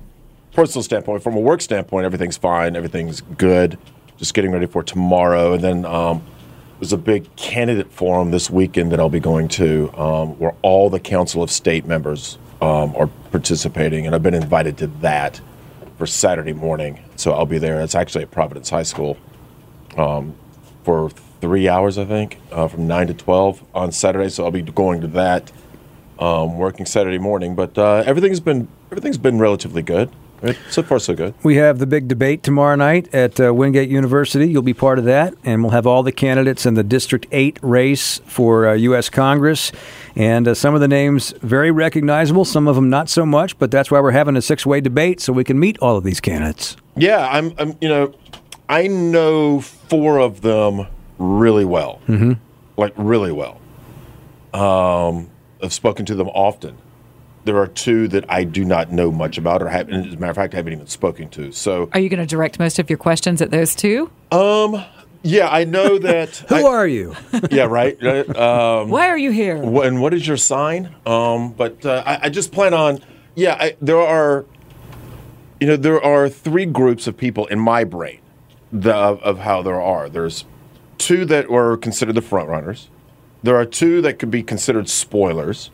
personal 0.53 0.83
standpoint, 0.83 1.23
from 1.23 1.35
a 1.35 1.39
work 1.39 1.61
standpoint, 1.61 2.05
everything's 2.05 2.37
fine. 2.37 2.75
Everything's 2.75 3.21
good. 3.21 3.77
Just 4.17 4.33
getting 4.33 4.51
ready 4.51 4.67
for 4.67 4.83
tomorrow, 4.83 5.53
and 5.53 5.63
then 5.63 5.85
um, 5.85 6.23
there's 6.79 6.93
a 6.93 6.97
big 6.97 7.33
candidate 7.35 7.91
forum 7.91 8.31
this 8.31 8.49
weekend 8.49 8.91
that 8.91 8.99
I'll 8.99 9.09
be 9.09 9.19
going 9.19 9.47
to, 9.49 9.91
um, 9.97 10.37
where 10.39 10.53
all 10.61 10.89
the 10.89 10.99
Council 10.99 11.41
of 11.41 11.49
State 11.49 11.85
members 11.85 12.37
um, 12.61 12.95
are 12.95 13.07
participating, 13.31 14.05
and 14.05 14.13
I've 14.13 14.23
been 14.23 14.33
invited 14.33 14.77
to 14.79 14.87
that 15.01 15.39
for 15.97 16.05
Saturday 16.05 16.53
morning. 16.53 16.99
So 17.15 17.31
I'll 17.31 17.45
be 17.45 17.57
there. 17.57 17.81
It's 17.81 17.95
actually 17.95 18.23
at 18.23 18.31
Providence 18.31 18.69
High 18.69 18.83
School 18.83 19.17
um, 19.97 20.35
for 20.83 21.09
three 21.41 21.69
hours, 21.69 21.97
I 21.97 22.05
think, 22.05 22.39
uh, 22.51 22.67
from 22.67 22.87
nine 22.87 23.07
to 23.07 23.13
twelve 23.13 23.63
on 23.73 23.91
Saturday. 23.91 24.29
So 24.29 24.43
I'll 24.43 24.51
be 24.51 24.61
going 24.61 25.01
to 25.01 25.07
that, 25.07 25.51
um, 26.19 26.57
working 26.57 26.85
Saturday 26.85 27.19
morning. 27.19 27.55
But 27.55 27.77
uh, 27.77 28.03
everything's 28.05 28.41
been 28.41 28.67
everything's 28.91 29.17
been 29.17 29.39
relatively 29.39 29.81
good. 29.81 30.09
Right? 30.45 30.57
So 30.69 30.83
far, 30.83 30.99
so 30.99 31.15
good. 31.15 31.33
We 31.43 31.55
have 31.55 31.79
the 31.79 31.87
big 31.87 32.07
debate 32.07 32.43
tomorrow 32.43 32.75
night 32.75 33.13
at 33.13 33.39
uh, 33.39 33.51
Wingate 33.53 33.89
University. 33.89 34.47
You'll 34.47 34.61
be 34.61 34.73
part 34.75 34.99
of 34.99 35.05
that, 35.05 35.33
and 35.43 35.63
we'll 35.63 35.71
have 35.71 35.87
all 35.87 36.03
the 36.03 36.11
candidates 36.11 36.65
in 36.67 36.75
the 36.75 36.83
District 36.83 37.25
8 37.31 37.57
race 37.63 38.21
for 38.27 38.67
uh, 38.67 38.73
U.S. 38.73 39.09
Congress. 39.09 39.71
And 40.15 40.47
uh, 40.47 40.53
some 40.53 40.75
of 40.75 40.81
the 40.81 40.87
names 40.87 41.33
very 41.41 41.71
recognizable, 41.71 42.45
some 42.45 42.67
of 42.67 42.75
them 42.75 42.89
not 42.89 43.09
so 43.09 43.25
much, 43.25 43.57
but 43.57 43.71
that's 43.71 43.89
why 43.89 43.99
we're 43.99 44.11
having 44.11 44.35
a 44.37 44.41
six 44.41 44.65
way 44.65 44.81
debate 44.81 45.19
so 45.19 45.33
we 45.33 45.43
can 45.43 45.59
meet 45.59 45.79
all 45.79 45.97
of 45.97 46.03
these 46.03 46.21
candidates. 46.21 46.77
Yeah, 46.95 47.27
I'm. 47.27 47.53
I'm 47.57 47.75
you 47.81 47.89
know, 47.89 48.13
I 48.69 48.87
know 48.87 49.61
four 49.61 50.19
of 50.19 50.41
them 50.41 50.87
really 51.17 51.65
well, 51.65 52.01
Mm-hmm. 52.07 52.33
like 52.77 52.93
really 52.97 53.31
well. 53.31 53.59
Um, 54.53 55.29
I've 55.61 55.73
spoken 55.73 56.05
to 56.05 56.15
them 56.15 56.29
often. 56.29 56.77
There 57.45 57.57
are 57.57 57.67
two 57.67 58.07
that 58.09 58.25
I 58.29 58.43
do 58.43 58.65
not 58.65 58.91
know 58.91 59.11
much 59.11 59.37
about, 59.37 59.61
or 59.61 59.69
have, 59.69 59.89
as 59.89 60.13
a 60.13 60.17
matter 60.17 60.31
of 60.31 60.35
fact, 60.35 60.53
I 60.53 60.57
haven't 60.57 60.73
even 60.73 60.87
spoken 60.87 61.29
to. 61.29 61.51
So, 61.51 61.89
Are 61.93 61.99
you 61.99 62.09
going 62.09 62.19
to 62.19 62.25
direct 62.25 62.57
most 62.59 62.79
of 62.79 62.89
your 62.89 62.97
questions 62.97 63.41
at 63.41 63.51
those 63.51 63.75
two? 63.75 64.09
um, 64.31 64.83
yeah, 65.21 65.47
I 65.49 65.63
know 65.63 65.97
that. 65.99 66.35
Who 66.49 66.65
are 66.65 66.87
you? 66.87 67.15
yeah, 67.51 67.63
right. 67.65 67.97
right, 68.01 68.27
Um, 68.35 68.89
Why 68.89 69.07
are 69.09 69.17
you 69.17 69.31
here? 69.31 69.57
Wh- 69.57 69.85
and 69.85 70.01
what 70.01 70.13
is 70.13 70.27
your 70.27 70.37
sign? 70.37 70.93
Um, 71.05 71.53
but 71.53 71.85
uh, 71.85 72.03
I, 72.05 72.19
I 72.23 72.29
just 72.29 72.51
plan 72.51 72.73
on. 72.73 72.99
Yeah, 73.35 73.55
I, 73.59 73.75
there 73.81 73.99
are. 73.99 74.45
You 75.59 75.67
know, 75.67 75.75
there 75.77 76.03
are 76.03 76.27
three 76.27 76.65
groups 76.65 77.07
of 77.07 77.15
people 77.15 77.45
in 77.45 77.59
my 77.59 77.85
brain, 77.85 78.19
the, 78.73 78.93
of, 78.93 79.21
of 79.23 79.39
how 79.39 79.61
there 79.61 79.81
are. 79.81 80.09
There's 80.09 80.45
two 80.97 81.25
that 81.25 81.49
were 81.49 81.77
considered 81.77 82.13
the 82.15 82.21
front 82.21 82.49
runners. 82.49 82.89
There 83.41 83.55
are 83.55 83.65
two 83.65 84.01
that 84.01 84.19
could 84.19 84.29
be 84.31 84.43
considered 84.43 84.89
spoilers, 84.89 85.69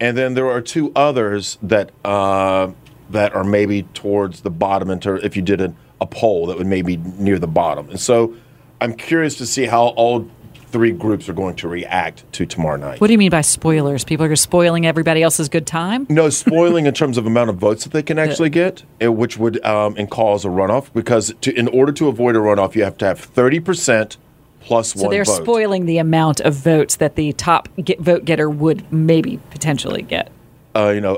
and 0.00 0.16
then 0.16 0.34
there 0.34 0.50
are 0.50 0.60
two 0.60 0.92
others 0.94 1.58
that 1.62 1.90
uh, 2.04 2.70
that 3.10 3.34
are 3.34 3.44
maybe 3.44 3.82
towards 3.94 4.40
the 4.40 4.50
bottom. 4.50 4.90
And 4.90 5.02
ter- 5.02 5.16
if 5.16 5.36
you 5.36 5.42
did 5.42 5.60
a, 5.60 5.74
a 6.00 6.06
poll, 6.06 6.46
that 6.46 6.58
would 6.58 6.66
maybe 6.66 6.96
near 6.96 7.38
the 7.38 7.46
bottom. 7.46 7.90
And 7.90 8.00
so, 8.00 8.34
I'm 8.80 8.94
curious 8.94 9.36
to 9.36 9.46
see 9.46 9.66
how 9.66 9.88
all 9.88 10.28
three 10.74 10.90
groups 10.90 11.28
are 11.28 11.32
going 11.32 11.54
to 11.54 11.68
react 11.68 12.24
to 12.32 12.44
tomorrow 12.44 12.76
night. 12.76 13.00
What 13.00 13.06
do 13.06 13.12
you 13.12 13.18
mean 13.18 13.30
by 13.30 13.42
spoilers? 13.42 14.02
People 14.02 14.26
are 14.26 14.28
just 14.28 14.42
spoiling 14.42 14.86
everybody 14.86 15.22
else's 15.22 15.48
good 15.48 15.68
time? 15.68 16.04
No, 16.08 16.28
spoiling 16.30 16.86
in 16.86 16.94
terms 16.94 17.16
of 17.16 17.26
amount 17.26 17.50
of 17.50 17.56
votes 17.56 17.84
that 17.84 17.92
they 17.92 18.02
can 18.02 18.18
actually 18.18 18.50
get, 18.50 18.82
eh, 19.00 19.06
which 19.06 19.38
would 19.38 19.64
um, 19.64 19.94
and 19.96 20.10
cause 20.10 20.44
a 20.44 20.48
runoff. 20.48 20.92
Because 20.92 21.32
to, 21.42 21.56
in 21.56 21.68
order 21.68 21.92
to 21.92 22.08
avoid 22.08 22.34
a 22.34 22.40
runoff, 22.40 22.74
you 22.74 22.82
have 22.82 22.98
to 22.98 23.04
have 23.04 23.20
30% 23.32 24.16
plus 24.64 24.94
one. 24.94 25.04
So 25.04 25.10
they're 25.10 25.24
vote. 25.24 25.42
spoiling 25.42 25.86
the 25.86 25.98
amount 25.98 26.40
of 26.40 26.54
votes 26.54 26.96
that 26.96 27.16
the 27.16 27.32
top 27.34 27.68
get 27.82 28.00
vote 28.00 28.24
getter 28.24 28.48
would 28.48 28.90
maybe 28.92 29.38
potentially 29.50 30.02
get. 30.02 30.30
Uh, 30.74 30.88
you 30.88 31.00
know, 31.00 31.16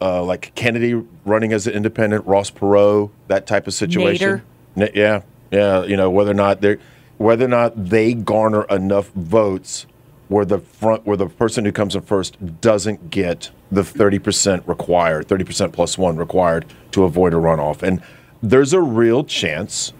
uh, 0.00 0.22
like 0.22 0.54
Kennedy 0.54 0.94
running 1.26 1.52
as 1.52 1.66
an 1.66 1.74
independent, 1.74 2.24
Ross 2.26 2.50
Perot, 2.50 3.10
that 3.28 3.46
type 3.46 3.66
of 3.66 3.74
situation. 3.74 4.42
N- 4.76 4.88
yeah, 4.94 5.22
yeah. 5.50 5.84
You 5.84 5.96
know, 5.96 6.08
whether 6.08 6.30
or 6.30 6.34
not 6.34 6.62
they 6.62 6.78
whether 7.18 7.44
or 7.44 7.48
not 7.48 7.90
they 7.90 8.14
garner 8.14 8.64
enough 8.64 9.08
votes 9.10 9.86
where 10.28 10.44
the 10.44 10.58
front 10.58 11.06
where 11.06 11.16
the 11.16 11.26
person 11.26 11.64
who 11.64 11.72
comes 11.72 11.94
in 11.94 12.02
first 12.02 12.60
doesn't 12.60 13.10
get 13.10 13.50
the 13.70 13.82
30% 13.82 14.66
required 14.66 15.28
30% 15.28 15.72
plus 15.72 15.98
1 15.98 16.16
required 16.16 16.64
to 16.92 17.04
avoid 17.04 17.34
a 17.34 17.36
runoff 17.36 17.82
and 17.82 18.02
there's 18.42 18.72
a 18.72 18.80
real 18.80 19.22
chance 19.24 19.92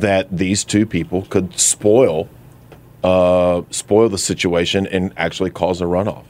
that 0.00 0.36
these 0.36 0.64
two 0.64 0.86
people 0.86 1.22
could 1.22 1.58
spoil 1.58 2.28
uh, 3.04 3.62
spoil 3.70 4.08
the 4.08 4.18
situation 4.18 4.86
and 4.86 5.12
actually 5.16 5.50
cause 5.50 5.80
a 5.82 5.84
runoff. 5.84 6.24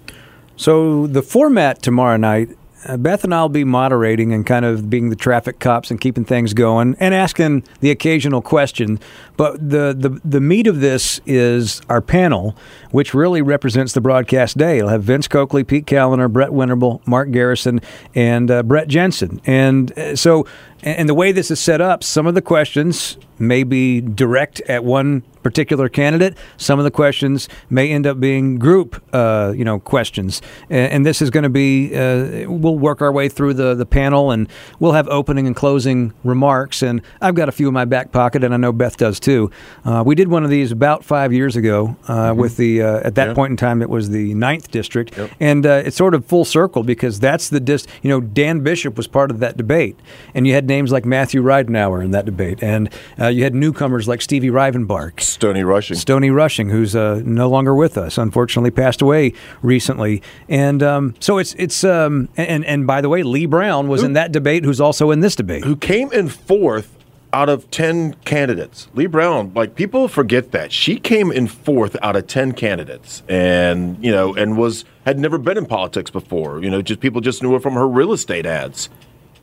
So 0.57 1.07
the 1.07 1.23
format 1.23 1.81
tomorrow 1.83 2.17
night, 2.17 2.51
uh, 2.87 2.97
Beth 2.97 3.25
and 3.25 3.35
I'll 3.35 3.49
be 3.49 3.65
moderating 3.65 4.33
and 4.33 4.45
kind 4.45 4.65
of 4.65 4.91
being 4.91 5.09
the 5.09 5.17
traffic 5.17 5.59
cops 5.59 5.91
and 5.91 6.01
keeping 6.01 6.25
things 6.25 6.53
going 6.53 6.97
and 7.01 7.15
asking 7.15 7.65
the 7.81 7.91
occasional 7.91 8.43
question. 8.43 9.01
But 9.37 9.71
the, 9.71 9.95
the, 9.97 10.21
the 10.25 10.41
meat 10.41 10.67
of 10.67 10.81
this 10.81 11.21
is 11.25 11.81
our 11.89 12.01
panel, 12.01 12.57
which 12.91 13.15
really 13.15 13.41
represents 13.41 13.93
the 13.93 14.01
broadcast 14.01 14.59
day. 14.59 14.79
It'll 14.79 14.91
have 14.91 15.03
Vince 15.03 15.29
Coakley, 15.29 15.65
Pete 15.65 15.87
Kaliner, 15.87 16.31
Brett 16.31 16.51
Winterble, 16.51 17.07
Mark 17.07 17.31
Garrison, 17.31 17.81
and 18.15 18.51
uh, 18.51 18.63
Brett 18.63 18.89
Jensen. 18.89 19.41
And 19.47 19.97
uh, 19.99 20.17
so, 20.17 20.47
and 20.85 21.09
the 21.09 21.15
way 21.15 21.33
this 21.33 21.51
is 21.51 21.61
set 21.61 21.81
up, 21.81 22.05
some 22.05 22.27
of 22.27 22.35
the 22.35 22.43
questions 22.43 23.17
may 23.37 23.65
be 23.65 24.01
direct 24.01 24.61
at 24.63 24.85
one 24.85 25.23
particular 25.43 25.89
candidate. 25.89 26.37
Some 26.57 26.79
of 26.79 26.85
the 26.85 26.91
questions 26.91 27.49
may 27.69 27.91
end 27.91 28.07
up 28.07 28.19
being 28.21 28.59
group, 28.59 29.03
uh, 29.13 29.53
you 29.57 29.65
know, 29.65 29.81
questions. 29.81 30.41
And, 30.71 30.93
and 30.93 31.07
this 31.07 31.21
is 31.21 31.31
going 31.31 31.43
to 31.43 31.49
be. 31.51 31.95
Uh, 31.95 32.49
we'll 32.49 32.79
work 32.79 33.03
our 33.03 33.11
way 33.13 33.29
through 33.29 33.55
the 33.55 33.75
the 33.75 33.85
panel, 33.87 34.31
and 34.31 34.49
we'll 34.79 34.93
have 34.93 35.09
opening 35.09 35.47
and 35.49 35.57
closing 35.57 36.13
remarks. 36.23 36.81
And 36.83 37.03
I've 37.21 37.35
got 37.35 37.49
a 37.49 37.53
few 37.53 37.67
in 37.69 37.75
my 37.75 37.85
back 37.85 38.13
pocket, 38.13 38.45
and 38.45 38.55
I 38.55 38.57
know 38.57 38.73
Beth 38.73 38.97
does 38.97 39.19
too. 39.21 39.51
Uh, 39.85 40.03
we 40.07 40.15
did 40.15 40.29
one 40.29 40.45
of 40.45 40.51
these 40.51 40.71
about 40.73 41.05
five 41.05 41.33
years 41.33 41.57
ago 41.57 41.97
uh, 42.09 42.33
with 42.37 42.57
the. 42.57 42.83
Uh, 42.83 43.01
at 43.05 43.17
that 43.17 43.29
Yeah. 43.29 43.35
point 43.35 43.51
in 43.51 43.57
time, 43.57 43.83
it 43.83 43.91
was 43.91 44.11
the 44.11 44.33
ninth 44.35 44.71
district, 44.71 45.19
and 45.41 45.67
uh, 45.67 45.83
it's 45.85 45.97
sort 45.97 46.15
of 46.15 46.25
full 46.25 46.45
circle 46.45 46.85
because 46.85 47.19
that's 47.21 47.49
the 47.49 47.61
dis. 47.61 47.85
You 48.03 48.11
know, 48.11 48.21
Dan 48.21 48.61
Bishop 48.61 48.97
was 48.97 49.09
part 49.09 49.31
of 49.33 49.41
that 49.41 49.57
debate, 49.57 49.99
and 50.35 50.47
you 50.47 50.55
had 50.55 50.67
names 50.75 50.91
like 50.91 51.05
Matthew 51.05 51.41
Ridenhour 51.43 52.05
in 52.05 52.11
that 52.11 52.25
debate, 52.25 52.63
and 52.63 52.91
uh, 53.21 53.29
you 53.29 53.45
had 53.45 53.55
newcomers 53.55 54.09
like 54.09 54.21
Stevie 54.21 54.51
Rivenbark. 54.51 55.21
Stony 55.21 55.63
Rushing. 55.63 55.97
Stony 55.97 56.31
Rushing, 56.31 56.69
who's 56.69 56.97
uh, 56.97 57.23
no 57.25 57.49
longer 57.49 57.75
with 57.75 57.97
us, 57.97 58.19
unfortunately 58.19 58.71
passed 58.71 59.01
away 59.01 59.33
recently, 59.63 60.21
and 60.49 60.83
um, 60.83 61.15
so 61.21 61.39
it's 61.39 61.55
it's 61.55 61.85
um, 61.85 62.29
and 62.37 62.65
and 62.65 62.87
by 62.87 63.01
the 63.01 63.09
way, 63.09 63.23
Leigh 63.23 63.47
Brown 63.47 63.89
was 63.89 64.03
in 64.03 64.15
that 64.15 64.33
debate, 64.33 64.65
who's 64.65 64.81
also 64.81 65.11
in 65.11 65.21
this 65.21 65.37
debate. 65.37 65.65
Who 65.65 65.77
came 65.77 66.11
in 66.13 66.29
fourth 66.29 66.91
out 67.35 67.49
of 67.49 67.69
10 67.73 68.15
candidates. 68.25 68.87
Leigh 68.95 69.07
Brown, 69.07 69.51
like 69.55 69.75
people 69.75 70.07
forget 70.07 70.53
that. 70.53 70.71
She 70.71 71.01
came 71.01 71.33
in 71.33 71.49
fourth 71.49 71.97
out 72.01 72.15
of 72.15 72.29
10 72.29 72.53
candidates 72.53 73.25
and, 73.29 74.03
you 74.03 74.13
know, 74.13 74.35
and 74.35 74.57
was 74.57 74.85
had 75.05 75.19
never 75.19 75.37
been 75.37 75.59
in 75.59 75.67
politics 75.67 76.13
before. 76.13 76.63
You 76.63 76.71
know, 76.71 76.81
just 76.81 77.01
people 77.01 77.21
just 77.21 77.43
knew 77.43 77.53
her 77.53 77.59
from 77.59 77.75
her 77.75 77.89
real 77.89 78.13
estate 78.13 78.47
ads. 78.47 78.89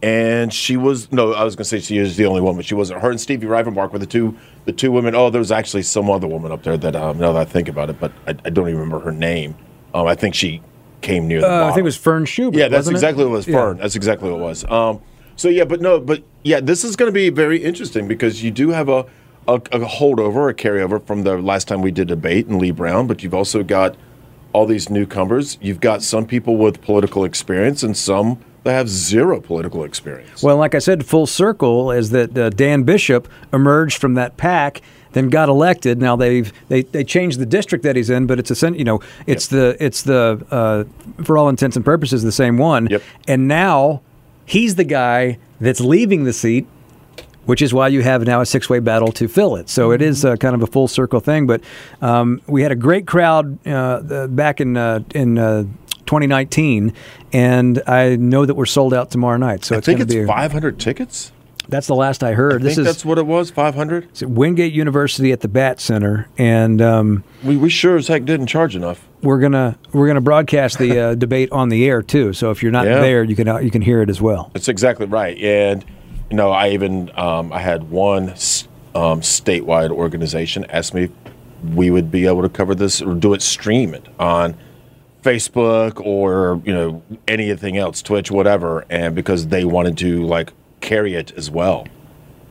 And 0.04 0.52
she 0.52 0.78
was 0.78 1.12
no, 1.12 1.34
I 1.34 1.44
was 1.44 1.56
going 1.56 1.64
to 1.64 1.70
say 1.70 1.80
she 1.80 2.00
was 2.00 2.18
the 2.18 2.26
only 2.26 2.42
woman. 2.42 2.64
She 2.64 2.74
wasn't. 2.74 3.02
Her 3.02 3.12
and 3.12 3.22
Stevie 3.22 3.46
Rivenbark 3.46 3.92
were 3.92 4.00
the 4.00 4.08
two 4.08 4.36
the 4.66 4.72
two 4.72 4.92
women. 4.92 5.14
Oh, 5.14 5.30
there 5.30 5.40
was 5.40 5.52
actually 5.52 5.84
some 5.84 6.10
other 6.10 6.28
woman 6.28 6.52
up 6.52 6.64
there 6.64 6.76
that 6.78 6.96
um, 6.96 7.20
now 7.20 7.32
that 7.34 7.42
I 7.42 7.46
think 7.46 7.68
about 7.68 7.90
it, 7.92 8.00
but 8.00 8.12
I, 8.26 8.32
I 8.32 8.50
don't 8.50 8.68
even 8.68 8.80
remember 8.80 9.00
her 9.06 9.12
name. 9.12 9.56
Um, 9.94 10.08
I 10.08 10.16
think 10.16 10.34
she 10.34 10.62
came 11.02 11.28
near 11.28 11.42
the 11.42 11.52
Uh, 11.52 11.66
I 11.66 11.68
think 11.70 11.80
it 11.80 11.84
was 11.84 11.98
Fern 11.98 12.26
Schubert. 12.26 12.58
Yeah, 12.58 12.68
that's 12.68 12.88
wasn't 12.88 12.96
it? 12.96 12.98
exactly 12.98 13.24
what 13.26 13.30
it 13.30 13.34
was. 13.34 13.48
Yeah. 13.48 13.54
Fern. 13.56 13.78
That's 13.78 13.96
exactly 13.96 14.30
what 14.32 14.40
it 14.40 14.42
was. 14.42 14.66
Um, 14.72 15.02
so 15.36 15.50
yeah, 15.50 15.66
but 15.66 15.82
no, 15.82 16.00
but 16.00 16.24
yeah, 16.44 16.60
this 16.60 16.84
is 16.84 16.96
going 16.96 17.10
to 17.10 17.14
be 17.14 17.30
very 17.30 17.64
interesting 17.64 18.08
because 18.08 18.42
you 18.42 18.50
do 18.50 18.70
have 18.70 18.90
a, 18.90 19.06
a 19.48 19.54
a 19.56 19.80
holdover, 19.86 20.50
a 20.50 20.54
carryover 20.56 21.06
from 21.06 21.24
the 21.24 21.38
last 21.38 21.68
time 21.68 21.82
we 21.82 21.92
did 21.92 22.08
debate 22.08 22.48
in 22.48 22.58
Leigh 22.58 22.72
Brown, 22.72 23.06
but 23.06 23.22
you've 23.22 23.36
also 23.36 23.62
got 23.64 23.96
all 24.54 24.66
these 24.66 24.90
newcomers. 24.90 25.60
You've 25.62 25.80
got 25.80 26.02
some 26.02 26.26
people 26.26 26.58
with 26.58 26.82
political 26.82 27.24
experience 27.24 27.84
and 27.84 27.96
some 27.96 28.40
that 28.64 28.74
have 28.74 28.90
zero 28.90 29.42
political 29.42 29.84
experience. 29.84 30.44
Well, 30.44 30.58
like 30.58 30.76
I 30.76 30.80
said, 30.80 31.06
full 31.06 31.26
circle 31.26 31.92
is 31.92 32.12
that 32.12 32.38
uh, 32.38 32.50
Dan 32.50 32.84
Bishop 32.84 33.28
emerged 33.52 33.98
from 33.98 34.14
that 34.16 34.38
pack, 34.38 34.82
then 35.14 35.30
got 35.30 35.50
elected. 35.50 36.00
Now 36.00 36.16
they've 36.16 36.54
they, 36.70 36.84
they 36.84 37.04
changed 37.04 37.40
the 37.40 37.46
district 37.46 37.84
that 37.84 37.96
he's 37.96 38.10
in, 38.10 38.28
but 38.28 38.40
it's 38.40 38.64
a 38.64 38.72
you 38.72 38.84
know 38.84 39.02
it's 39.26 39.48
the 39.48 39.76
it's 39.80 40.04
the 40.04 40.46
uh, 40.52 40.84
for 41.24 41.38
all 41.38 41.50
intents 41.50 41.76
and 41.76 41.84
purposes 41.84 42.24
the 42.24 42.32
same 42.32 42.58
one. 42.58 42.88
Yep. 42.88 43.04
And 43.28 43.48
now 43.48 44.02
he's 44.46 44.76
the 44.76 44.84
guy 44.84 45.38
that's 45.60 45.82
leaving 45.82 46.24
the 46.24 46.34
seat. 46.34 46.68
Which 47.46 47.64
is 47.64 47.74
why 47.74 47.88
you 47.88 48.04
have 48.04 48.24
now 48.24 48.42
a 48.42 48.46
six-way 48.46 48.80
battle 48.80 49.12
to 49.14 49.28
fill 49.28 49.56
it. 49.56 49.68
So 49.68 49.92
it 49.92 50.00
is 50.00 50.24
uh, 50.24 50.36
kind 50.36 50.54
of 50.54 50.62
a 50.62 50.68
full 50.68 50.88
circle 50.88 51.20
thing. 51.20 51.48
But 51.48 51.62
um, 52.00 52.40
we 52.46 52.62
had 52.62 52.72
a 52.72 52.76
great 52.76 53.08
crowd 53.08 53.58
uh, 53.68 54.28
back 54.28 54.62
in 54.62 54.78
uh, 54.78 55.00
in 55.16 55.40
uh, 55.40 55.64
2019, 56.12 56.92
and 57.32 57.82
I 57.88 58.18
know 58.18 58.46
that 58.46 58.56
we're 58.56 58.66
sold 58.66 58.94
out 58.94 59.12
tomorrow 59.12 59.38
night. 59.38 59.64
So 59.64 59.76
I 59.76 59.78
it's 59.78 59.86
think 59.86 60.02
it's 60.02 60.14
be 60.14 60.26
500 60.26 60.78
tickets. 60.78 61.32
that's 61.70 61.88
the 61.88 61.96
last 61.96 62.22
I 62.22 62.34
heard. 62.34 62.56
I 62.56 62.58
this 62.66 62.76
think 62.76 62.86
is 62.86 62.94
that's 62.94 63.06
what 63.06 63.18
it 63.18 63.26
was. 63.26 63.50
500. 63.50 64.04
it's 64.04 64.22
at 64.22 64.30
Wingate 64.30 64.74
University 64.74 65.32
at 65.32 65.40
the 65.40 65.48
Batte 65.48 65.80
Center, 65.80 66.28
and 66.38 66.82
um, 66.82 67.24
we 67.44 67.56
we 67.56 67.70
sure 67.70 67.96
as 67.96 68.10
heck 68.10 68.26
didn't 68.26 68.48
charge 68.48 68.76
enough. 68.76 69.08
We're 69.22 69.40
gonna 69.40 69.78
we're 69.94 70.08
gonna 70.08 70.20
broadcast 70.20 70.80
the 70.80 71.00
uh, 71.00 71.16
debate 71.26 71.50
on 71.54 71.70
the 71.70 71.86
air 71.88 72.02
too. 72.02 72.34
So 72.34 72.52
if 72.52 72.62
you're 72.62 72.74
not 72.74 72.88
Yeah. 72.88 73.00
there, 73.00 73.24
you 73.24 73.38
can 73.38 73.48
uh, 73.48 73.60
you 73.60 73.72
can 73.72 73.82
hear 73.82 74.02
it 74.02 74.10
as 74.10 74.20
well. 74.20 74.52
That's 74.54 74.68
exactly 74.68 75.06
right. 75.06 75.38
And 75.38 75.86
you 76.30 76.36
know, 76.36 76.52
I 76.52 76.72
even 76.72 77.10
um, 77.18 77.54
I 77.54 77.60
had 77.62 77.90
one 77.90 78.32
um, 78.94 79.22
statewide 79.22 79.92
organization 79.92 80.66
ask 80.66 80.94
me 80.94 81.04
if 81.06 81.12
we 81.74 81.90
would 81.90 82.12
be 82.12 82.26
able 82.28 82.42
to 82.42 82.50
cover 82.50 82.76
this 82.76 83.02
or 83.02 83.14
do 83.14 83.34
it 83.34 83.42
stream 83.42 83.94
it 83.94 84.06
on 84.20 84.58
Facebook 85.24 86.04
or 86.04 86.62
you 86.66 86.74
know 86.74 87.04
anything 87.28 87.78
else, 87.78 88.02
Twitch, 88.02 88.32
whatever, 88.32 88.86
and 88.90 89.16
because 89.16 89.48
they 89.48 89.66
wanted 89.66 89.98
to 90.00 90.26
like 90.26 90.52
carry 90.82 91.14
it 91.16 91.32
as 91.38 91.50
well. 91.50 91.88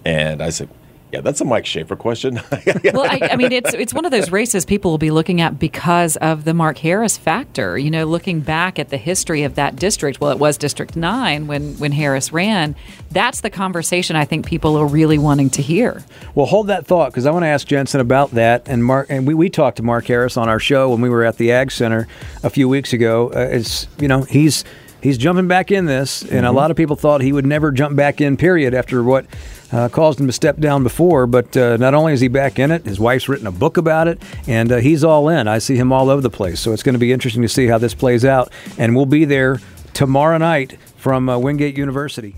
And 0.05 0.43
I 0.43 0.51
said, 0.51 0.69
yeah, 1.13 1.21
that's 1.21 1.41
a 1.41 1.45
Mike 1.45 1.67
Schaefer 1.67 1.97
question. 1.97 2.41
well, 2.93 3.03
I, 3.03 3.31
I 3.33 3.37
mean, 3.37 3.53
it's 3.53 3.75
it's 3.75 3.93
one 3.93 4.05
of 4.05 4.13
those 4.13 4.31
races 4.31 4.65
people 4.65 4.93
will 4.93 4.99
be 4.99 5.11
looking 5.11 5.41
at 5.41 5.59
because 5.59 6.17
of 6.19 6.45
the 6.45 6.55
Mark 6.55 6.79
Harris 6.79 7.17
factor. 7.17 7.77
You 7.77 7.91
know, 7.91 8.05
looking 8.05 8.41
back 8.41 8.79
at 8.79 8.91
the 8.91 8.97
history 8.97 9.43
of 9.43 9.57
that 9.57 9.77
district. 9.77 10.21
Well, 10.21 10.31
it 10.31 10.39
was 10.39 10.57
District 10.57 10.95
Nine 10.95 11.47
when 11.47 11.75
when 11.79 11.93
Harris 11.93 12.33
ran. 12.33 12.77
That's 13.11 13.41
the 13.41 13.51
conversation 13.51 14.15
I 14.15 14.25
think 14.25 14.47
people 14.47 14.77
are 14.77 14.87
really 14.87 15.19
wanting 15.19 15.51
to 15.51 15.63
hear. 15.63 16.05
Well, 16.35 16.47
hold 16.47 16.69
that 16.69 16.87
thought 16.87 17.11
because 17.11 17.27
I 17.27 17.33
want 17.33 17.43
to 17.43 17.49
ask 17.49 17.67
Jensen 17.67 18.01
about 18.01 18.31
that. 18.33 18.69
And 18.69 18.85
Mark 18.85 19.09
and 19.11 19.27
we, 19.27 19.35
we 19.35 19.51
talked 19.51 19.79
to 19.79 19.83
Mark 19.83 20.07
Harris 20.07 20.37
on 20.37 20.49
our 20.49 20.61
show 20.61 20.91
when 20.91 21.01
we 21.01 21.09
were 21.09 21.25
at 21.25 21.39
the 21.39 21.51
Ag 21.51 21.73
Center 21.73 22.07
a 22.45 22.51
few 22.51 22.69
weeks 22.69 22.93
ago. 22.93 23.33
Uh, 23.35 23.49
it's 23.51 23.89
you 23.99 24.07
know 24.07 24.23
he's 24.23 24.65
he's 25.03 25.19
jumping 25.19 25.49
back 25.49 25.71
in 25.71 25.87
this, 25.87 26.23
and 26.23 26.45
a 26.47 26.51
Mhm. 26.51 26.55
lot 26.55 26.71
of 26.71 26.77
people 26.77 26.97
thought 26.97 27.21
he 27.21 27.33
would 27.33 27.47
never 27.47 27.71
jump 27.73 27.97
back 27.97 28.21
in. 28.21 28.37
Period. 28.37 28.75
After 28.75 29.03
what. 29.03 29.27
Uh, 29.73 29.89
caused 29.89 30.19
him 30.21 30.27
to 30.27 30.33
step 30.33 30.59
down 30.59 30.83
before, 30.83 31.29
but 31.29 31.57
uh, 31.57 31.77
not 31.77 31.95
only 31.95 32.13
is 32.13 32.21
he 32.21 32.27
back 32.27 32.59
in 32.59 32.73
it, 32.73 32.85
his 32.85 32.99
wife's 32.99 33.29
written 33.29 33.47
a 33.47 33.53
book 33.53 33.77
about 33.77 34.09
it, 34.09 34.21
and 34.49 34.73
uh, 34.73 34.79
he's 34.79 35.05
all 35.05 35.29
in. 35.29 35.47
I 35.47 35.59
see 35.59 35.77
him 35.77 35.93
all 35.93 36.11
over 36.11 36.21
the 36.21 36.29
place, 36.29 36.59
so 36.59 36.73
it's 36.73 36.83
going 36.83 36.95
to 36.95 36.99
be 36.99 37.13
interesting 37.13 37.41
to 37.43 37.49
see 37.49 37.69
how 37.69 37.79
this 37.79 37.95
plays 37.95 38.25
out. 38.25 38.51
And 38.79 38.97
we'll 38.97 39.07
be 39.07 39.25
there 39.25 39.61
tomorrow 39.95 40.39
night 40.39 40.77
from 40.97 41.29
uh, 41.29 41.39
Wingate 41.39 41.79
University. 41.79 42.35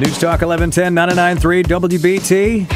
News 0.00 0.16
Talk 0.16 0.42
1110 0.42 0.94
993 0.94 1.62
WBT. 1.64 2.68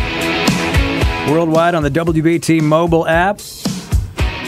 Worldwide 1.30 1.76
on 1.76 1.84
the 1.84 1.90
WBT 1.90 2.60
mobile 2.60 3.06
app. 3.06 3.38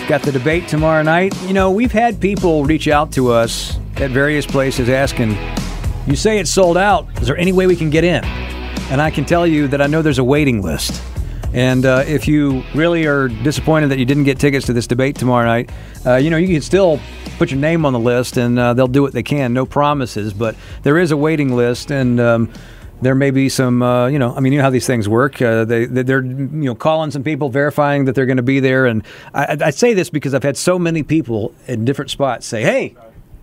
Got 0.07 0.21
the 0.21 0.33
debate 0.33 0.69
tomorrow 0.69 1.03
night. 1.03 1.35
You 1.45 1.55
know, 1.55 1.71
we've 1.71 1.91
had 1.91 2.21
people 2.21 2.63
reach 2.65 2.89
out 2.89 3.11
to 3.13 3.33
us 3.33 3.79
at 3.97 4.11
various 4.11 4.45
places 4.45 4.91
asking, 4.91 5.35
You 6.07 6.15
say 6.15 6.39
it's 6.39 6.53
sold 6.53 6.77
out. 6.77 7.09
Is 7.23 7.27
there 7.27 7.39
any 7.39 7.53
way 7.53 7.67
we 7.67 7.75
can 7.75 7.89
get 7.89 8.05
in? 8.05 8.23
And 8.91 9.01
I 9.01 9.11
can 9.11 9.25
tell 9.25 9.47
you 9.47 9.67
that 9.69 9.81
I 9.81 9.87
know 9.87 10.03
there's 10.03 10.19
a 10.19 10.25
waiting 10.25 10.61
list. 10.61 11.03
And 11.55 11.87
uh, 11.87 12.05
if 12.07 12.29
you 12.29 12.63
really 12.75 13.07
are 13.07 13.29
disappointed 13.29 13.89
that 13.89 13.99
you 13.99 14.05
didn't 14.05 14.25
get 14.25 14.39
tickets 14.39 14.67
to 14.67 14.75
this 14.75 14.87
debate 14.87 15.17
tomorrow 15.17 15.47
night, 15.47 15.71
uh, 16.05 16.17
you 16.17 16.29
know, 16.29 16.37
you 16.37 16.49
can 16.49 16.61
still 16.61 17.01
put 17.39 17.51
your 17.51 17.61
name 17.61 17.87
on 17.87 17.95
the 17.95 17.99
list 17.99 18.37
and 18.37 18.59
uh, 18.59 18.75
they'll 18.75 18.87
do 18.87 19.01
what 19.01 19.15
they 19.15 19.23
can. 19.23 19.55
No 19.55 19.65
promises, 19.65 20.35
but 20.35 20.55
there 20.83 20.99
is 20.99 21.13
a 21.13 21.17
waiting 21.17 21.57
list 21.57 21.91
and. 21.91 22.21
Um, 22.21 22.53
there 23.05 23.15
may 23.15 23.31
be 23.31 23.49
some, 23.49 23.83
uh, 23.83 24.07
you 24.09 24.19
know, 24.19 24.35
I 24.35 24.41
mean, 24.41 24.53
you 24.53 24.59
know 24.59 24.65
how 24.65 24.71
these 24.71 24.87
things 24.87 25.09
work. 25.09 25.41
Uh, 25.43 25.65
they, 25.65 25.85
they- 25.87 26.03
they're, 26.03 26.25
you 26.25 26.49
know, 26.49 26.75
calling 26.75 27.11
some 27.11 27.23
people, 27.23 27.49
verifying 27.51 28.05
that 28.07 28.15
they're 28.15 28.27
going 28.27 28.37
to 28.39 28.43
be 28.43 28.61
there. 28.61 28.87
And 28.87 29.03
I, 29.35 29.45
I- 29.45 29.59
I 29.67 29.71
say 29.71 29.95
this 29.95 30.11
because 30.11 30.35
I've 30.35 30.43
had 30.43 30.57
so 30.57 30.79
many 30.79 31.03
people 31.03 31.55
in 31.67 31.85
different 31.85 32.11
spots 32.11 32.47
say, 32.47 32.63
"Hey, 32.63 32.95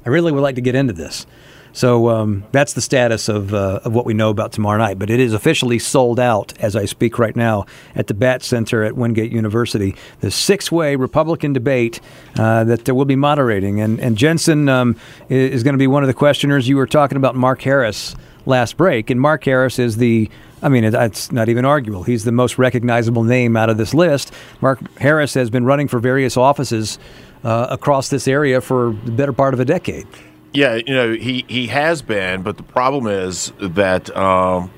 I 0.06 0.10
really 0.10 0.32
would 0.32 0.42
like 0.42 0.56
to 0.56 0.62
get 0.62 0.76
into 0.76 0.94
this." 0.94 1.26
So 1.74 2.10
um, 2.10 2.44
that's 2.52 2.74
the 2.74 2.82
status 2.82 3.30
of, 3.30 3.54
uh, 3.54 3.80
of 3.86 3.94
what 3.96 4.06
we 4.06 4.14
know 4.14 4.30
about 4.30 4.52
tomorrow 4.52 4.78
night. 4.78 5.00
But 5.00 5.10
it 5.10 5.22
is 5.22 5.34
officially 5.34 5.80
sold 5.80 6.20
out 6.20 6.54
as 6.60 6.76
I 6.76 6.84
speak 6.84 7.18
right 7.18 7.34
now 7.34 7.66
at 7.96 8.08
the 8.08 8.14
Batte 8.14 8.44
Center 8.44 8.84
at 8.84 8.98
Wingate 8.98 9.32
University. 9.32 9.96
The 10.20 10.32
six 10.32 10.70
way 10.70 10.98
Republican 10.98 11.54
debate 11.54 12.02
uh, 12.38 12.66
that 12.66 12.84
there 12.84 12.94
will 12.94 13.06
be 13.06 13.16
moderating. 13.16 13.80
And, 13.80 14.02
and 14.02 14.18
Jensen 14.18 14.68
um, 14.68 14.98
is 15.30 15.64
going 15.64 15.74
to 15.74 15.80
be 15.80 15.88
one 15.88 16.04
of 16.04 16.08
the 16.08 16.14
questioners. 16.14 16.68
You 16.68 16.76
were 16.76 16.88
talking 16.88 17.16
about 17.16 17.38
Mark 17.38 17.62
Harris 17.62 18.18
last 18.45 18.77
break. 18.77 19.09
And 19.09 19.19
Mark 19.22 19.43
Harris 19.43 19.80
is 19.80 19.97
the 19.97 20.30
I 20.63 20.69
mean, 20.69 20.84
it- 20.84 20.93
it's 20.93 21.31
not 21.31 21.49
even 21.49 21.65
arguable. 21.65 22.03
He's 22.03 22.23
the 22.23 22.31
most 22.31 22.59
recognizable 22.59 23.23
name 23.23 23.57
out 23.57 23.69
of 23.72 23.77
this 23.77 23.93
list. 23.95 24.31
Mark 24.61 24.80
Harris 24.99 25.34
has 25.34 25.49
been 25.49 25.65
running 25.65 25.88
for 25.88 25.97
various 25.99 26.38
offices 26.38 26.99
uh, 27.43 27.65
across 27.72 28.09
this 28.09 28.27
area 28.27 28.61
for 28.61 28.95
the 29.05 29.11
better 29.11 29.34
part 29.34 29.55
of 29.55 29.59
a 29.59 29.65
decade. 29.65 30.05
Yeah, 30.53 30.76
you 30.76 30.93
know 30.93 31.13
he 31.13 31.45
he 31.47 31.68
has 31.68 32.01
been, 32.03 32.41
but 32.43 32.57
the 32.57 32.63
problem 32.63 33.07
is 33.07 33.51
that 33.59 34.15
um, 34.15 34.69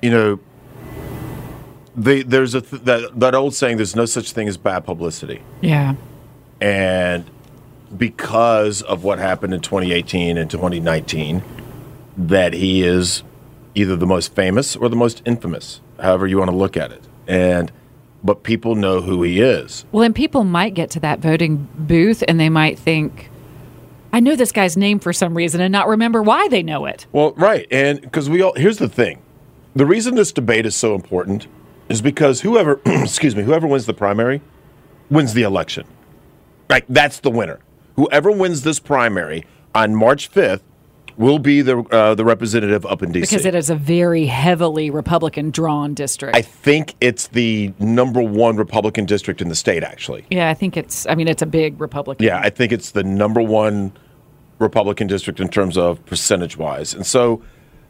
you 0.00 0.10
know, 0.10 0.38
the, 1.96 2.22
there's 2.22 2.54
a 2.54 2.60
th- 2.62 2.82
that 2.84 3.18
that 3.20 3.34
old 3.34 3.54
saying: 3.54 3.76
"There's 3.76 3.96
no 3.96 4.06
such 4.06 4.32
thing 4.32 4.48
as 4.48 4.56
bad 4.56 4.84
publicity." 4.84 5.42
Yeah. 5.60 5.94
and 6.60 7.24
because 7.96 8.80
of 8.82 9.04
what 9.04 9.18
happened 9.18 9.52
in 9.52 9.60
2018 9.60 10.38
and 10.38 10.50
2019, 10.50 11.42
that 12.28 12.52
he 12.52 12.82
is 12.82 13.22
either 13.74 13.96
the 13.96 14.06
most 14.06 14.34
famous 14.34 14.76
or 14.76 14.88
the 14.88 14.96
most 14.96 15.22
infamous, 15.24 15.80
however 16.00 16.26
you 16.26 16.38
want 16.38 16.50
to 16.50 16.56
look 16.56 16.76
at 16.76 16.92
it. 16.92 17.02
And 17.26 17.72
but 18.24 18.44
people 18.44 18.76
know 18.76 19.00
who 19.00 19.22
he 19.22 19.40
is. 19.40 19.84
Well, 19.90 20.04
and 20.04 20.14
people 20.14 20.44
might 20.44 20.74
get 20.74 20.90
to 20.90 21.00
that 21.00 21.18
voting 21.18 21.68
booth 21.74 22.22
and 22.28 22.38
they 22.38 22.48
might 22.48 22.78
think, 22.78 23.30
I 24.12 24.20
know 24.20 24.36
this 24.36 24.52
guy's 24.52 24.76
name 24.76 25.00
for 25.00 25.12
some 25.12 25.36
reason 25.36 25.60
and 25.60 25.72
not 25.72 25.88
remember 25.88 26.22
why 26.22 26.46
they 26.48 26.62
know 26.62 26.86
it. 26.86 27.06
Well, 27.12 27.32
right, 27.32 27.66
and 27.70 28.00
because 28.00 28.30
we 28.30 28.42
all 28.42 28.52
here's 28.54 28.78
the 28.78 28.88
thing, 28.88 29.22
the 29.74 29.86
reason 29.86 30.14
this 30.14 30.32
debate 30.32 30.66
is 30.66 30.76
so 30.76 30.94
important 30.94 31.46
is 31.88 32.02
because 32.02 32.40
whoever, 32.40 32.80
excuse 32.86 33.34
me, 33.34 33.42
whoever 33.42 33.66
wins 33.66 33.86
the 33.86 33.94
primary, 33.94 34.40
wins 35.10 35.34
the 35.34 35.42
election. 35.42 35.86
Right, 36.70 36.84
that's 36.88 37.20
the 37.20 37.30
winner. 37.30 37.58
Whoever 37.96 38.30
wins 38.30 38.62
this 38.62 38.78
primary 38.78 39.44
on 39.74 39.94
March 39.94 40.30
5th 40.30 40.60
will 41.16 41.38
be 41.38 41.62
the 41.62 41.78
uh, 41.78 42.14
the 42.14 42.24
representative 42.24 42.84
up 42.86 43.02
in 43.02 43.12
DC. 43.12 43.22
Because 43.22 43.46
it 43.46 43.54
is 43.54 43.70
a 43.70 43.74
very 43.74 44.26
heavily 44.26 44.90
Republican 44.90 45.50
drawn 45.50 45.94
district. 45.94 46.36
I 46.36 46.42
think 46.42 46.94
it's 47.00 47.28
the 47.28 47.72
number 47.78 48.22
one 48.22 48.56
Republican 48.56 49.06
district 49.06 49.40
in 49.40 49.48
the 49.48 49.54
state, 49.54 49.82
actually. 49.82 50.24
yeah, 50.30 50.50
I 50.50 50.54
think 50.54 50.76
it's, 50.76 51.06
I 51.06 51.14
mean, 51.14 51.28
it's 51.28 51.42
a 51.42 51.46
big 51.46 51.80
Republican. 51.80 52.24
Yeah, 52.24 52.38
I 52.38 52.50
think 52.50 52.72
it's 52.72 52.90
the 52.92 53.04
number 53.04 53.42
one 53.42 53.92
Republican 54.58 55.06
district 55.06 55.40
in 55.40 55.48
terms 55.48 55.76
of 55.76 56.04
percentage 56.06 56.56
wise. 56.56 56.94
And 56.94 57.06
so, 57.06 57.42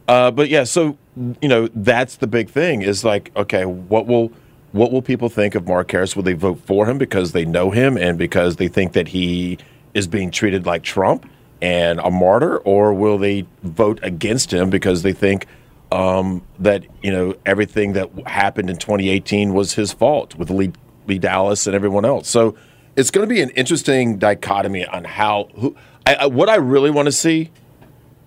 uh, 0.09 0.31
but 0.31 0.49
yeah, 0.49 0.65
so, 0.65 0.97
you 1.41 1.49
know, 1.49 1.69
that's 1.75 2.17
the 2.17 2.27
big 2.27 2.51
thing 2.51 2.83
is 2.83 3.05
like, 3.05 3.31
okay, 3.37 3.65
what 3.65 4.07
will. 4.07 4.33
What 4.73 4.91
will 4.91 5.03
people 5.03 5.29
think 5.29 5.55
of 5.55 5.69
Mark 5.69 5.91
Harris? 5.91 6.17
Will 6.17 6.23
they 6.23 6.33
vote 6.33 6.59
for 6.59 6.89
him 6.89 6.97
because 6.97 7.33
they 7.33 7.45
know 7.45 7.73
him 7.73 7.99
and 7.99 8.17
because 8.17 8.57
they 8.57 8.69
think 8.69 8.95
that 8.95 9.09
he 9.09 9.59
is 9.93 10.07
being 10.07 10.31
treated 10.31 10.65
like 10.65 10.83
Trump 10.83 11.29
and 11.63 12.01
a 12.01 12.11
martyr, 12.11 12.59
or 12.59 12.93
will 12.93 13.17
they 13.17 13.47
vote 13.63 14.01
against 14.03 14.53
him 14.53 14.69
because 14.69 15.03
they 15.03 15.13
think 15.13 15.47
um, 15.93 16.43
that 16.59 16.85
you 17.03 17.11
know 17.13 17.35
everything 17.47 17.93
that 17.93 18.11
happened 18.27 18.69
in 18.69 18.77
2018 18.77 19.55
was 19.55 19.75
his 19.75 19.93
fault 19.93 20.35
with 20.35 20.51
Lee, 20.51 20.73
Lee 21.07 21.19
Dowless 21.19 21.67
and 21.69 21.77
everyone 21.77 22.05
else? 22.05 22.29
So 22.29 22.57
it's 22.97 23.13
going 23.13 23.27
to 23.27 23.33
be 23.33 23.41
an 23.41 23.51
interesting 23.51 24.19
dichotomy 24.19 24.85
on 24.85 25.05
how 25.05 25.49
who. 25.55 25.77
I, 26.05 26.15
I, 26.17 26.27
what 26.27 26.49
I 26.49 26.57
really 26.57 26.91
want 26.91 27.07
to 27.07 27.13
see 27.13 27.51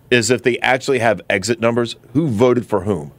is 0.09 0.31
if 0.31 0.43
they 0.43 0.57
actually 0.59 0.99
have 0.99 1.19
exit 1.29 1.59
numbers, 1.59 1.97
who 2.13 2.29
voted 2.29 2.65
for 2.65 2.81
whom. 2.85 3.11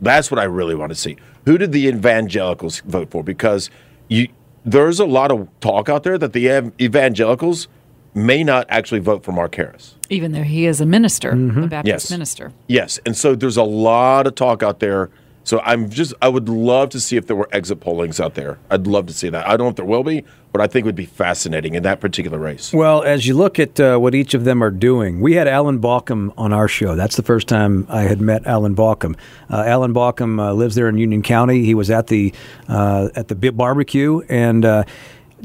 That's 0.00 0.30
what 0.30 0.38
I 0.38 0.44
really 0.44 0.76
want 0.76 0.90
to 0.90 0.96
see. 0.96 1.16
Who 1.44 1.58
did 1.58 1.72
the 1.72 1.88
evangelicals 1.88 2.80
vote 2.80 3.10
for? 3.10 3.24
Because 3.24 3.68
you, 4.08 4.28
there's 4.64 5.00
a 5.00 5.06
lot 5.06 5.32
of 5.32 5.48
talk 5.60 5.88
out 5.88 6.04
there 6.04 6.18
that 6.18 6.34
the 6.34 6.48
ev- 6.48 6.72
evangelicals 6.80 7.66
may 8.14 8.44
not 8.44 8.66
actually 8.68 9.00
vote 9.00 9.24
for 9.24 9.32
Mark 9.32 9.54
Harris. 9.54 9.94
Even 10.10 10.32
though 10.32 10.42
he 10.42 10.66
is 10.66 10.80
a 10.80 10.86
minister, 10.86 11.30
a 11.30 11.36
Baptist 11.36 11.74
Mm-hmm. 11.76 11.86
Yes. 11.86 12.10
minister. 12.10 12.52
Yes, 12.68 13.00
and 13.04 13.16
so 13.16 13.34
there's 13.34 13.56
a 13.56 13.62
lot 13.64 14.26
of 14.26 14.34
talk 14.34 14.62
out 14.62 14.80
there. 14.80 15.10
So 15.46 15.60
I'm 15.60 15.90
just 15.90 16.14
I 16.22 16.28
would 16.30 16.48
love 16.48 16.88
to 16.90 17.00
see 17.00 17.16
if 17.18 17.26
there 17.26 17.36
were 17.36 17.50
exit 17.52 17.80
pollings 17.80 18.18
out 18.18 18.34
there. 18.34 18.58
I'd 18.70 18.86
love 18.86 19.06
to 19.08 19.12
see 19.12 19.28
that. 19.28 19.46
I 19.46 19.58
don't 19.58 19.66
know 19.66 19.68
if 19.68 19.76
there 19.76 19.84
will 19.84 20.02
be, 20.02 20.24
but 20.52 20.62
I 20.62 20.66
think 20.66 20.84
it 20.84 20.86
would 20.86 20.94
be 20.94 21.04
fascinating 21.04 21.74
in 21.74 21.82
that 21.82 22.00
particular 22.00 22.38
race. 22.38 22.72
Well, 22.72 23.02
as 23.02 23.26
you 23.26 23.34
look 23.34 23.58
at 23.58 23.78
uh, 23.78 23.98
what 23.98 24.14
each 24.14 24.32
of 24.32 24.44
them 24.44 24.62
are 24.64 24.70
doing, 24.70 25.20
we 25.20 25.34
had 25.34 25.46
Alan 25.46 25.80
Baucom 25.80 26.32
on 26.38 26.54
our 26.54 26.66
show. 26.66 26.94
That's 26.96 27.16
the 27.16 27.22
first 27.22 27.46
time 27.46 27.86
I 27.90 28.02
had 28.04 28.22
met 28.22 28.46
Alan 28.46 28.74
Baucom. 28.74 29.18
Uh, 29.50 29.64
Alan 29.66 29.92
Baucom 29.92 30.40
uh, 30.40 30.54
lives 30.54 30.76
there 30.76 30.88
in 30.88 30.96
Union 30.96 31.20
County. 31.22 31.62
He 31.66 31.74
was 31.74 31.90
at 31.90 32.06
the 32.06 32.32
uh, 32.68 33.08
at 33.14 33.28
the 33.28 33.34
barbecue 33.52 34.20
and. 34.30 34.64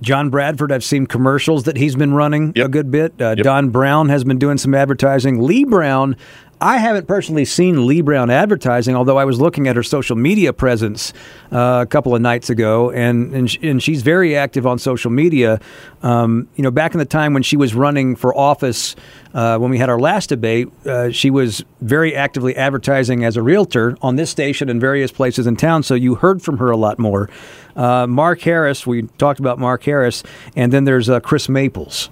John 0.02 0.30
Bradford, 0.30 0.72
I've 0.72 0.84
seen 0.84 1.08
commercials 1.08 1.64
that 1.64 1.78
he's 1.78 1.96
been 1.96 2.14
running 2.14 2.54
a 2.58 2.68
good 2.68 2.92
bit. 2.92 3.20
Uh, 3.22 3.36
Don 3.36 3.70
Brown 3.70 4.10
has 4.10 4.24
been 4.24 4.40
doing 4.40 4.58
some 4.58 4.74
advertising. 4.74 5.42
Leigh 5.42 5.66
Brown, 5.66 6.16
I 6.62 6.78
haven't 6.78 7.08
personally 7.08 7.46
seen 7.46 7.88
Leigh 7.88 8.02
Brown 8.02 8.30
advertising, 8.30 8.96
although 8.96 9.18
I 9.18 9.24
was 9.24 9.40
looking 9.40 9.68
at 9.68 9.78
her 9.78 9.84
social 9.84 10.18
media 10.18 10.52
presence 10.52 11.14
uh, 11.54 11.80
a 11.84 11.86
couple 11.86 12.14
of 12.14 12.22
nights 12.22 12.50
ago, 12.50 12.92
and 12.92 13.34
and, 13.34 13.50
sh- 13.50 13.58
and 13.62 13.82
she's 13.82 14.02
very 14.02 14.36
active 14.36 14.68
on 14.68 14.78
social 14.78 15.10
media. 15.10 15.62
Um, 16.04 16.50
you 16.56 16.64
know, 16.64 16.72
back 16.72 16.94
in 16.94 17.00
the 17.00 17.06
time 17.06 17.34
when 17.34 17.44
she 17.44 17.56
was 17.56 17.74
running 17.74 18.16
for 18.16 18.36
office, 18.38 18.96
uh, 19.34 19.58
when 19.58 19.72
we 19.72 19.78
had 19.78 19.90
our 19.90 20.00
last 20.00 20.30
debate, 20.30 20.68
uh, 20.86 21.12
she 21.12 21.30
was 21.30 21.64
very 21.82 22.16
actively 22.16 22.56
advertising 22.56 23.24
as 23.24 23.38
a 23.38 23.42
realtor 23.42 23.98
on 24.02 24.18
this 24.18 24.30
station 24.30 24.70
and 24.70 24.82
various 24.82 25.12
places 25.12 25.48
in 25.48 25.56
town. 25.56 25.84
So 25.84 25.96
you 25.96 26.16
heard 26.16 26.42
from 26.42 26.58
her 26.58 26.70
a 26.72 26.78
lot 26.78 27.00
more. 27.00 27.30
Uh, 27.76 28.06
Mark 28.08 28.42
Harris, 28.42 28.86
we 28.86 29.04
talked 29.18 29.40
about 29.40 29.58
Mark 29.60 29.84
Harris, 29.84 30.24
and 30.56 30.74
then 30.74 30.84
there's 30.84 31.10
uh, 31.10 31.22
Chris 31.22 31.48
Maples, 31.48 32.10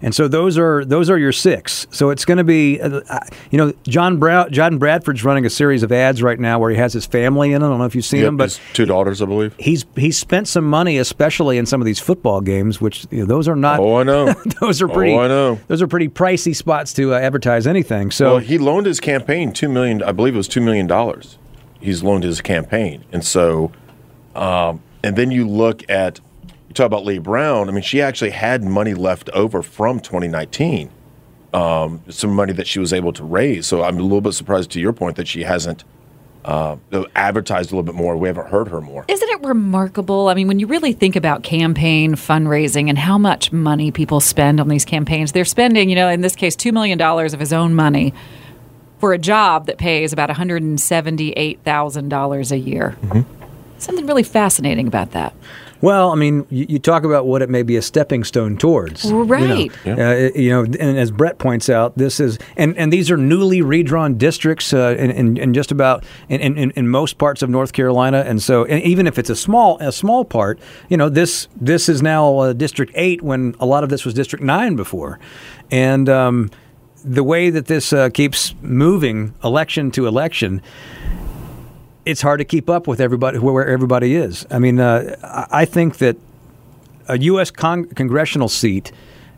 and 0.00 0.14
so 0.14 0.26
those 0.28 0.56
are 0.56 0.84
those 0.86 1.10
are 1.10 1.18
your 1.18 1.32
six. 1.32 1.86
So 1.90 2.08
it's 2.08 2.24
going 2.24 2.38
to 2.38 2.44
be, 2.44 2.80
uh, 2.80 3.00
uh, 3.10 3.18
you 3.50 3.58
know, 3.58 3.65
John 3.84 4.18
Brown, 4.18 4.50
John 4.52 4.78
Bradford's 4.78 5.24
running 5.24 5.44
a 5.46 5.50
series 5.50 5.82
of 5.82 5.92
ads 5.92 6.22
right 6.22 6.38
now 6.38 6.58
where 6.58 6.70
he 6.70 6.76
has 6.76 6.92
his 6.92 7.06
family 7.06 7.52
in 7.52 7.62
it. 7.62 7.66
I 7.66 7.68
don't 7.68 7.78
know 7.78 7.84
if 7.84 7.94
you've 7.94 8.04
seen 8.04 8.20
Yep, 8.20 8.26
them, 8.28 8.36
but 8.36 8.44
his 8.44 8.60
two 8.72 8.86
daughters, 8.86 9.20
I 9.22 9.26
believe. 9.26 9.54
he's 9.58 9.84
he's 9.96 10.18
spent 10.18 10.48
some 10.48 10.64
money, 10.64 10.98
especially 10.98 11.58
in 11.58 11.66
some 11.66 11.80
of 11.80 11.84
these 11.86 11.98
football 12.00 12.40
games, 12.40 12.80
which 12.80 13.06
you 13.10 13.20
know, 13.20 13.26
those 13.26 13.48
are 13.48 13.56
not. 13.56 13.80
Oh, 13.80 13.96
I 13.96 14.02
know. 14.02 14.32
those 14.60 14.80
are 14.82 14.88
pretty. 14.88 15.12
Oh, 15.12 15.20
I 15.20 15.28
know. 15.28 15.60
Those 15.68 15.82
are 15.82 15.86
pretty 15.88 16.08
pricey 16.08 16.54
spots 16.54 16.92
to 16.94 17.14
uh, 17.14 17.18
advertise 17.18 17.66
anything. 17.66 18.10
So 18.10 18.32
well, 18.34 18.38
he 18.38 18.58
loaned 18.58 18.86
his 18.86 19.00
campaign 19.00 19.52
two 19.52 19.68
million. 19.68 20.02
I 20.02 20.12
believe 20.12 20.34
it 20.34 20.38
was 20.38 20.48
two 20.48 20.60
million 20.60 20.86
dollars. 20.86 21.38
He's 21.80 22.02
loaned 22.02 22.24
his 22.24 22.40
campaign, 22.40 23.04
and 23.12 23.24
so, 23.24 23.70
um, 24.34 24.82
and 25.04 25.14
then 25.16 25.30
you 25.30 25.46
look 25.46 25.88
at 25.90 26.20
you 26.68 26.74
talk 26.74 26.86
about 26.86 27.04
Leigh 27.04 27.18
Brown. 27.18 27.68
I 27.68 27.72
mean, 27.72 27.82
she 27.82 28.00
actually 28.02 28.30
had 28.30 28.64
money 28.64 28.94
left 28.94 29.28
over 29.30 29.62
from 29.62 30.00
2019, 30.00 30.90
um, 31.52 32.02
some 32.08 32.34
money 32.34 32.52
that 32.52 32.66
she 32.66 32.78
was 32.78 32.92
able 32.92 33.12
to 33.14 33.24
raise. 33.24 33.66
So 33.66 33.82
I'm 33.82 33.98
a 33.98 34.02
little 34.02 34.20
bit 34.20 34.32
surprised 34.32 34.70
to 34.72 34.80
your 34.80 34.92
point 34.92 35.16
that 35.16 35.28
she 35.28 35.42
hasn't 35.42 35.84
uh, 36.44 36.76
advertised 37.14 37.72
a 37.72 37.76
little 37.76 37.82
bit 37.82 37.94
more. 37.94 38.16
We 38.16 38.28
haven't 38.28 38.48
heard 38.48 38.68
her 38.68 38.80
more. 38.80 39.04
Isn't 39.08 39.28
it 39.28 39.42
remarkable? 39.42 40.28
I 40.28 40.34
mean, 40.34 40.48
when 40.48 40.60
you 40.60 40.68
really 40.68 40.92
think 40.92 41.16
about 41.16 41.42
campaign 41.42 42.14
fundraising 42.14 42.88
and 42.88 42.96
how 42.96 43.18
much 43.18 43.52
money 43.52 43.90
people 43.90 44.20
spend 44.20 44.60
on 44.60 44.68
these 44.68 44.84
campaigns, 44.84 45.32
they're 45.32 45.44
spending, 45.44 45.88
you 45.88 45.96
know, 45.96 46.08
in 46.08 46.20
this 46.20 46.36
case, 46.36 46.54
$2 46.54 46.72
million 46.72 47.00
of 47.00 47.40
his 47.40 47.52
own 47.52 47.74
money 47.74 48.14
for 48.98 49.12
a 49.12 49.18
job 49.18 49.66
that 49.66 49.76
pays 49.76 50.12
about 50.12 50.30
$178,000 50.30 52.50
a 52.50 52.58
year. 52.58 52.96
Something 53.78 54.06
really 54.06 54.22
fascinating 54.22 54.86
about 54.86 55.10
that. 55.12 55.34
Well, 55.80 56.10
I 56.10 56.14
mean, 56.14 56.46
you, 56.50 56.66
you 56.68 56.78
talk 56.78 57.04
about 57.04 57.26
what 57.26 57.42
it 57.42 57.50
may 57.50 57.62
be 57.62 57.76
a 57.76 57.82
stepping 57.82 58.24
stone 58.24 58.56
towards, 58.56 59.04
you 59.04 59.12
know. 59.12 59.22
Right. 59.24 59.70
Uh, 59.86 60.30
you 60.34 60.50
know, 60.50 60.64
and 60.64 60.98
as 60.98 61.10
Brett 61.10 61.38
points 61.38 61.68
out, 61.68 61.96
this 61.96 62.20
is 62.20 62.38
and, 62.56 62.76
and 62.76 62.92
these 62.92 63.10
are 63.10 63.16
newly 63.16 63.62
redrawn 63.62 64.16
districts 64.16 64.72
uh, 64.72 64.96
in, 64.98 65.10
in, 65.10 65.36
in 65.36 65.54
just 65.54 65.70
about 65.70 66.04
in, 66.28 66.40
in, 66.40 66.70
in 66.72 66.88
most 66.88 67.18
parts 67.18 67.42
of 67.42 67.50
North 67.50 67.72
Carolina, 67.72 68.24
and 68.26 68.42
so 68.42 68.64
and 68.64 68.82
even 68.82 69.06
if 69.06 69.18
it's 69.18 69.30
a 69.30 69.36
small 69.36 69.78
a 69.80 69.92
small 69.92 70.24
part, 70.24 70.58
you 70.88 70.96
know, 70.96 71.08
this 71.08 71.48
this 71.56 71.88
is 71.88 72.02
now 72.02 72.38
uh, 72.38 72.52
District 72.52 72.92
Eight 72.94 73.22
when 73.22 73.54
a 73.60 73.66
lot 73.66 73.84
of 73.84 73.90
this 73.90 74.04
was 74.04 74.14
District 74.14 74.44
Nine 74.44 74.76
before, 74.76 75.18
and 75.70 76.08
um, 76.08 76.50
the 77.04 77.22
way 77.22 77.50
that 77.50 77.66
this 77.66 77.92
uh, 77.92 78.10
keeps 78.10 78.54
moving 78.62 79.34
election 79.44 79.90
to 79.92 80.06
election 80.06 80.60
it's 82.06 82.22
hard 82.22 82.38
to 82.38 82.44
keep 82.44 82.70
up 82.70 82.86
with 82.86 83.00
everybody 83.00 83.38
where 83.38 83.66
everybody 83.66 84.14
is. 84.14 84.46
I 84.50 84.58
mean, 84.58 84.78
uh, 84.78 85.46
I 85.50 85.64
think 85.64 85.98
that 85.98 86.16
a 87.08 87.18
U.S. 87.18 87.50
Con- 87.50 87.86
congressional 87.86 88.48
seat, 88.48 88.92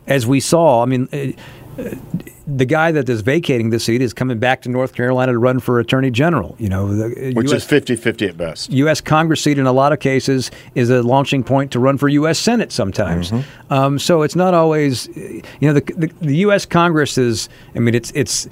as 0.07 0.25
we 0.25 0.39
saw, 0.39 0.83
I 0.83 0.85
mean, 0.85 1.09
uh, 1.11 1.81
uh, 1.81 1.95
the 2.45 2.65
guy 2.65 2.91
that 2.91 3.09
is 3.09 3.21
vacating 3.21 3.69
the 3.69 3.79
seat 3.79 4.01
is 4.01 4.13
coming 4.13 4.37
back 4.37 4.61
to 4.63 4.69
North 4.69 4.93
Carolina 4.93 5.31
to 5.31 5.37
run 5.37 5.59
for 5.59 5.79
attorney 5.79 6.11
general. 6.11 6.55
You 6.59 6.69
know, 6.69 6.95
the, 6.95 7.29
uh, 7.29 7.33
Which 7.33 7.51
US, 7.51 7.71
is 7.71 7.83
50-50 7.83 8.29
at 8.29 8.37
best. 8.37 8.71
U.S. 8.71 9.01
Congress 9.01 9.41
seat 9.41 9.57
in 9.57 9.65
a 9.65 9.71
lot 9.71 9.91
of 9.91 9.99
cases 9.99 10.51
is 10.75 10.89
a 10.89 11.01
launching 11.01 11.43
point 11.43 11.71
to 11.71 11.79
run 11.79 11.97
for 11.97 12.07
U.S. 12.09 12.37
Senate 12.37 12.71
sometimes. 12.71 13.31
Um, 13.69 13.97
so 13.97 14.21
it's 14.21 14.35
not 14.35 14.53
always, 14.53 15.07
you 15.15 15.43
know, 15.61 15.73
the, 15.73 15.81
the, 15.81 16.07
the 16.21 16.35
U.S. 16.37 16.65
Congress 16.65 17.17
is. 17.17 17.49
I 17.75 17.79
mean, 17.79 17.95
it's 17.95 18.11
it's 18.11 18.47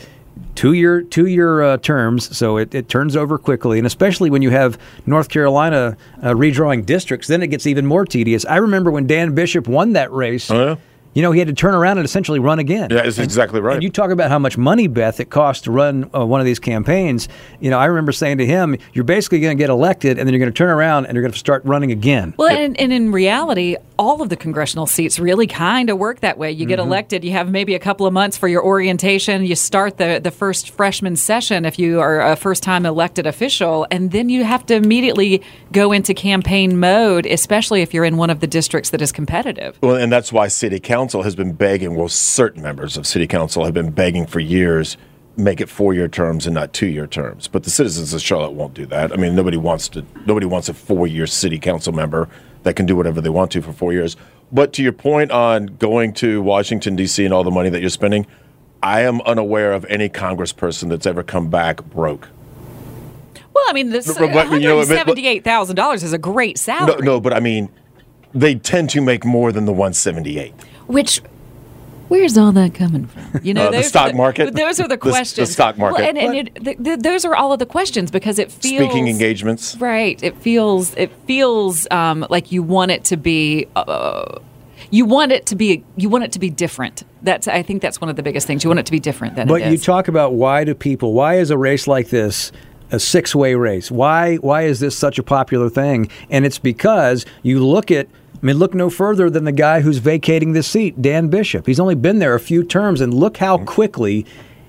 two 0.56 0.74
year 0.74 1.02
two 1.02 1.26
year 1.26 1.62
uh, 1.62 1.78
terms, 1.78 2.36
so 2.36 2.58
it, 2.58 2.74
it 2.74 2.90
turns 2.90 3.16
over 3.16 3.38
quickly, 3.38 3.78
and 3.78 3.88
especially 3.88 4.30
when 4.30 4.42
you 4.42 4.50
have 4.50 4.78
North 5.06 5.30
Carolina 5.30 5.98
uh, 6.22 6.32
redrawing 6.32 6.86
districts, 6.86 7.28
then 7.28 7.42
it 7.42 7.48
gets 7.48 7.68
even 7.68 7.86
more 7.86 8.06
tedious. 8.06 8.46
I 8.46 8.58
remember 8.58 8.92
when 8.92 9.08
Dan 9.08 9.36
Bishop 9.36 9.68
won 9.68 9.94
that 9.94 10.12
race. 10.12 10.50
Oh, 10.52 10.78
you 11.18 11.23
know, 11.23 11.31
he 11.31 11.39
had 11.39 11.48
to 11.48 11.53
turn 11.56 11.73
around 11.73 11.98
and 11.98 12.06
essentially 12.06 12.38
run 12.38 12.60
again. 12.60 12.91
Yeah, 12.91 13.02
that's 13.02 13.18
exactly 13.18 13.60
right. 13.60 13.73
And 13.73 13.81
you 13.81 13.89
talk 13.89 14.11
about 14.11 14.30
how 14.30 14.38
much 14.38 14.56
money, 14.56 14.85
Beth, 14.85 15.19
it 15.19 15.31
costs 15.31 15.64
to 15.64 15.72
run 15.72 16.07
uh, 16.14 16.23
one 16.23 16.39
of 16.39 16.45
these 16.45 16.60
campaigns. 16.60 17.27
You 17.60 17.72
know, 17.72 17.80
I 17.80 17.85
remember 17.85 18.11
saying 18.11 18.38
to 18.38 18.45
him, 18.45 18.77
"You're 18.94 19.03
basically 19.03 19.39
going 19.39 19.57
to 19.57 19.60
get 19.60 19.72
elected, 19.72 20.19
and 20.19 20.27
then 20.27 20.34
you're 20.35 20.39
going 20.39 20.52
to 20.53 20.56
turn 20.56 20.69
around 20.69 21.07
and 21.07 21.15
you're 21.15 21.23
going 21.23 21.31
to 21.31 21.39
start 21.39 21.65
running 21.65 21.91
again." 21.91 22.35
Well, 22.38 22.56
and, 22.56 22.80
and 22.80 22.94
in 22.94 23.11
reality, 23.11 23.77
all 23.98 24.22
of 24.22 24.30
the 24.30 24.35
congressional 24.35 24.85
seats 24.85 25.18
really 25.18 25.48
kind 25.48 25.89
of 25.89 25.98
work 25.98 26.19
that 26.19 26.38
way. 26.38 26.52
You 26.52 26.68
get 26.68 26.77
Mhm. 26.77 26.84
elected, 26.84 27.23
you 27.23 27.31
have 27.31 27.49
maybe 27.49 27.73
a 27.73 27.80
couple 27.80 28.06
of 28.06 28.14
months 28.14 28.38
for 28.38 28.48
your 28.48 28.64
orientation. 28.64 29.44
You 29.44 29.56
start 29.56 29.98
the, 29.98 30.19
the 30.23 30.30
first 30.30 30.69
freshman 30.69 31.15
session 31.15 31.65
if 31.65 31.80
you 31.80 31.99
are 31.99 32.22
a 32.22 32.35
first 32.35 32.61
time 32.61 32.85
elected 32.85 33.26
official, 33.26 33.88
and 33.89 34.11
then 34.11 34.30
you 34.30 34.44
have 34.44 34.68
to 34.68 34.76
immediately 34.76 35.41
go 35.72 35.91
into 35.91 36.14
campaign 36.14 36.80
mode, 36.80 37.26
especially 37.26 37.81
if 37.81 37.91
you're 37.91 38.06
in 38.06 38.18
one 38.18 38.30
of 38.30 38.39
the 38.39 38.45
districts 38.45 38.91
that 38.91 39.02
is 39.02 39.11
competitive. 39.11 39.80
Well, 39.81 39.95
and 39.95 40.11
that's 40.11 40.31
why 40.31 40.48
City 40.49 40.80
Council 40.80 41.07
has 41.14 41.36
been 41.36 41.54
begging. 41.54 41.96
Well, 41.96 42.08
certain 42.10 42.62
members 42.64 42.98
of 42.98 43.06
City 43.08 43.28
Council 43.28 43.66
have 43.66 43.74
been 43.74 43.92
begging 43.92 44.26
for 44.26 44.40
years. 44.40 44.98
Make 45.36 45.62
it 45.62 45.70
four-year 45.70 46.08
terms 46.08 46.46
and 46.48 46.56
not 46.56 46.74
two-year 46.74 47.06
terms. 47.08 47.48
But 47.48 47.64
the 47.64 47.70
citizens 47.70 48.14
of 48.14 48.22
Charlotte 48.22 48.52
won't 48.54 48.74
do 48.74 48.86
that. 48.88 49.12
I 49.12 49.18
mean, 49.18 49.36
nobody 49.36 49.58
wants 49.58 49.88
to. 49.90 50.04
Nobody 50.26 50.46
wants 50.48 50.68
a 50.70 50.74
four-year 50.74 51.28
city 51.28 51.60
council 51.60 51.94
member 51.94 52.28
that 52.64 52.76
can 52.76 52.86
do 52.86 52.96
whatever 52.96 53.22
they 53.22 53.30
want 53.30 53.52
to 53.52 53.62
for 53.62 53.72
four 53.72 53.94
years. 53.94 54.18
But 54.52 54.74
to 54.74 54.84
your 54.84 54.94
point 54.94 55.32
on 55.32 55.68
going 55.68 56.14
to 56.14 56.42
Washington 56.42 56.96
D.C. 56.96 57.24
and 57.24 57.34
all 57.34 57.44
the 57.44 57.52
money 57.52 57.70
that 57.70 57.82
you're 57.82 57.90
spending, 57.90 58.26
I 58.82 59.02
am 59.02 59.22
unaware 59.22 59.74
of 59.74 59.86
any 59.90 60.10
Congressperson 60.10 60.90
that's 60.90 61.06
ever 61.06 61.22
come 61.24 61.50
back 61.50 61.84
broke. 61.86 62.30
Well, 63.54 63.66
I 63.68 63.74
mean, 63.74 63.90
this 63.90 64.08
you 64.08 64.14
know, 64.14 64.28
but- 64.28 64.50
but- 65.06 65.18
$178,000 65.18 66.04
is 66.04 66.14
a 66.14 66.18
great 66.18 66.56
No, 66.58 66.62
salary. 66.62 67.06
no, 67.06 67.20
but 67.20 67.34
I 67.34 67.40
mean, 67.40 67.70
they 68.34 68.56
tend 68.56 68.90
to 68.92 69.02
make 69.02 69.26
more 69.26 69.52
than 69.52 69.66
the 69.66 69.74
178. 69.74 70.54
Which, 70.88 71.22
where's 72.08 72.38
all 72.38 72.52
that 72.54 72.74
coming 72.74 73.06
from? 73.08 73.42
You 73.44 73.54
know, 73.54 73.68
Uh, 73.68 73.72
the 73.72 73.78
those 73.78 73.86
are 73.86 73.90
stock 73.90 74.16
market? 74.16 74.56
Those 74.56 74.80
are 74.80 74.88
the 74.88 74.90
The- 74.98 75.06
the 75.06 75.12
questions. 75.12 75.52
stock 75.52 75.78
market. 75.78 76.00
Well, 76.00 76.10
and, 76.10 76.18
and 76.18 76.36
it, 76.36 76.56
th- 76.64 76.78
th- 76.84 77.00
those 77.00 77.26
are 77.26 77.36
all 77.36 77.52
of 77.54 77.60
the 77.60 77.66
questions 77.66 78.12
because 78.12 78.40
it 78.40 78.52
feels 78.52 78.84
Speaking 78.86 79.08
engagements. 79.08 79.76
Right. 79.78 80.22
It 80.24 80.38
feels. 80.38 80.94
It 80.96 81.12
feels 81.26 81.88
um, 81.92 82.26
like 82.30 82.52
you 82.52 82.64
want 82.64 82.92
it 82.92 83.04
to 83.06 83.18
be. 83.18 83.68
Uh, 83.76 84.40
you 84.90 85.06
want 85.06 85.34
it 85.34 85.46
to 85.48 85.56
be. 85.56 85.84
You 85.98 86.08
want 86.08 86.24
it 86.24 86.32
to 86.32 86.40
be 86.40 86.50
different. 86.50 87.04
That's. 87.22 87.48
I 87.48 87.62
think 87.62 87.82
that's 87.82 88.00
one 88.00 88.10
of 88.10 88.16
the 88.16 88.24
biggest 88.24 88.48
things. 88.48 88.64
You 88.64 88.70
want 88.70 88.80
it 88.80 88.86
to 88.86 88.92
be 88.94 89.00
different 89.02 89.36
than 89.36 89.48
But 89.48 89.62
it 89.62 89.72
you 89.72 89.78
talk 89.78 90.08
about 90.08 90.34
why 90.34 90.64
do 90.64 90.74
people? 90.74 91.14
Why 91.14 91.36
is 91.36 91.50
a 91.50 91.58
race 91.58 91.88
like 91.88 92.10
this 92.10 92.54
a 92.90 93.00
six-way 93.00 93.56
race? 93.56 93.92
Why 93.92 94.36
why 94.38 94.62
is 94.64 94.80
this 94.80 94.96
such 94.98 95.20
a 95.20 95.24
popular 95.24 95.70
thing? 95.70 96.10
And 96.30 96.46
it's 96.46 96.60
because 96.60 97.26
you 97.44 97.66
look 97.66 97.92
at. 97.92 98.08
I 98.42 98.46
mean, 98.46 98.58
look 98.58 98.74
no 98.76 98.90
further 98.90 99.30
than 99.30 99.46
the 99.46 99.52
guy 99.52 99.82
who's 99.82 99.98
vacating 99.98 100.54
the 100.54 100.62
seat, 100.62 101.02
Dan 101.02 101.28
Bishop. 101.30 101.66
He's 101.66 101.80
only 101.80 101.96
been 101.96 102.20
there 102.20 102.36
a 102.36 102.40
few 102.40 102.64
terms, 102.64 103.02
and 103.02 103.14
look 103.14 103.38
how 103.38 103.58
quickly 103.58 104.26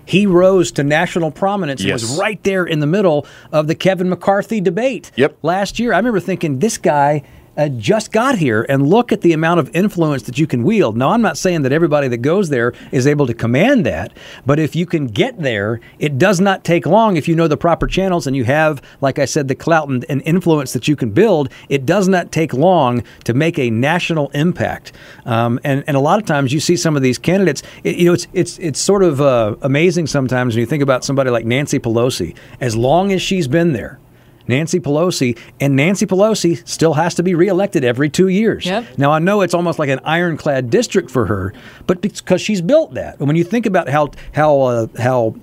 he 0.06 0.24
rose 0.24 0.72
to 0.72 0.82
national 0.82 1.30
prominence 1.30 1.82
and 1.82 1.92
was 1.92 2.18
right 2.18 2.42
there 2.42 2.64
in 2.64 2.80
the 2.80 2.86
middle 2.86 3.26
of 3.52 3.66
the 3.66 3.74
Kevin 3.74 4.08
McCarthy 4.08 4.58
debate 4.58 5.12
yep. 5.16 5.36
last 5.42 5.78
year. 5.78 5.92
I 5.92 5.98
remember 5.98 6.18
thinking, 6.18 6.60
this 6.60 6.78
guy 6.78 7.24
uh, 7.58 7.68
just 7.68 8.12
got 8.12 8.38
here, 8.38 8.64
and 8.68 8.88
look 8.88 9.12
at 9.12 9.20
the 9.20 9.32
amount 9.32 9.60
of 9.60 9.68
influence 9.74 10.22
that 10.22 10.38
you 10.38 10.46
can 10.46 10.62
wield. 10.62 10.96
Now, 10.96 11.10
I'm 11.10 11.20
not 11.20 11.36
saying 11.36 11.62
that 11.62 11.72
everybody 11.72 12.06
that 12.08 12.18
goes 12.18 12.48
there 12.48 12.72
is 12.92 13.06
able 13.06 13.26
to 13.26 13.34
command 13.34 13.84
that, 13.84 14.12
but 14.46 14.58
if 14.60 14.76
you 14.76 14.86
can 14.86 15.08
get 15.08 15.38
there, 15.40 15.80
it 15.98 16.18
does 16.18 16.40
not 16.40 16.64
take 16.64 16.86
long 16.86 17.16
if 17.16 17.26
you 17.26 17.34
know 17.34 17.48
the 17.48 17.56
proper 17.56 17.86
channels 17.86 18.26
and 18.26 18.36
you 18.36 18.44
have, 18.44 18.80
like 19.00 19.18
I 19.18 19.24
said, 19.24 19.48
the 19.48 19.54
clout 19.54 19.88
and, 19.88 20.06
and 20.08 20.22
influence 20.22 20.72
that 20.72 20.86
you 20.86 20.94
can 20.94 21.10
build. 21.10 21.50
It 21.68 21.84
does 21.84 22.06
not 22.08 22.30
take 22.30 22.54
long 22.54 23.02
to 23.24 23.34
make 23.34 23.58
a 23.58 23.70
national 23.70 24.28
impact. 24.30 24.92
Um, 25.24 25.58
and, 25.64 25.82
and 25.86 25.96
a 25.96 26.00
lot 26.00 26.20
of 26.20 26.26
times 26.26 26.52
you 26.52 26.60
see 26.60 26.76
some 26.76 26.96
of 26.96 27.02
these 27.02 27.18
candidates, 27.18 27.62
it, 27.82 27.96
you 27.96 28.06
know, 28.06 28.12
it's, 28.12 28.28
it's, 28.32 28.58
it's 28.58 28.80
sort 28.80 29.02
of 29.02 29.20
uh, 29.20 29.56
amazing 29.62 30.06
sometimes 30.06 30.54
when 30.54 30.60
you 30.60 30.66
think 30.66 30.82
about 30.82 31.04
somebody 31.04 31.30
like 31.30 31.44
Nancy 31.44 31.80
Pelosi. 31.80 32.36
As 32.60 32.76
long 32.76 33.12
as 33.12 33.20
she's 33.20 33.48
been 33.48 33.72
there, 33.72 33.98
Nancy 34.48 34.80
Pelosi, 34.80 35.38
and 35.60 35.76
Nancy 35.76 36.06
Pelosi 36.06 36.66
still 36.66 36.94
has 36.94 37.14
to 37.14 37.22
be 37.22 37.34
reelected 37.34 37.84
every 37.84 38.08
two 38.08 38.28
years. 38.28 38.66
Yep. 38.66 38.98
Now, 38.98 39.12
I 39.12 39.18
know 39.18 39.42
it's 39.42 39.54
almost 39.54 39.78
like 39.78 39.90
an 39.90 40.00
ironclad 40.04 40.70
district 40.70 41.10
for 41.10 41.26
her, 41.26 41.52
but 41.86 42.00
because 42.00 42.40
she's 42.40 42.62
built 42.62 42.94
that. 42.94 43.18
And 43.18 43.26
when 43.26 43.36
you 43.36 43.44
think 43.44 43.66
about 43.66 43.88
how, 43.88 44.10
how, 44.32 44.60
uh, 44.62 44.86
how, 44.98 45.34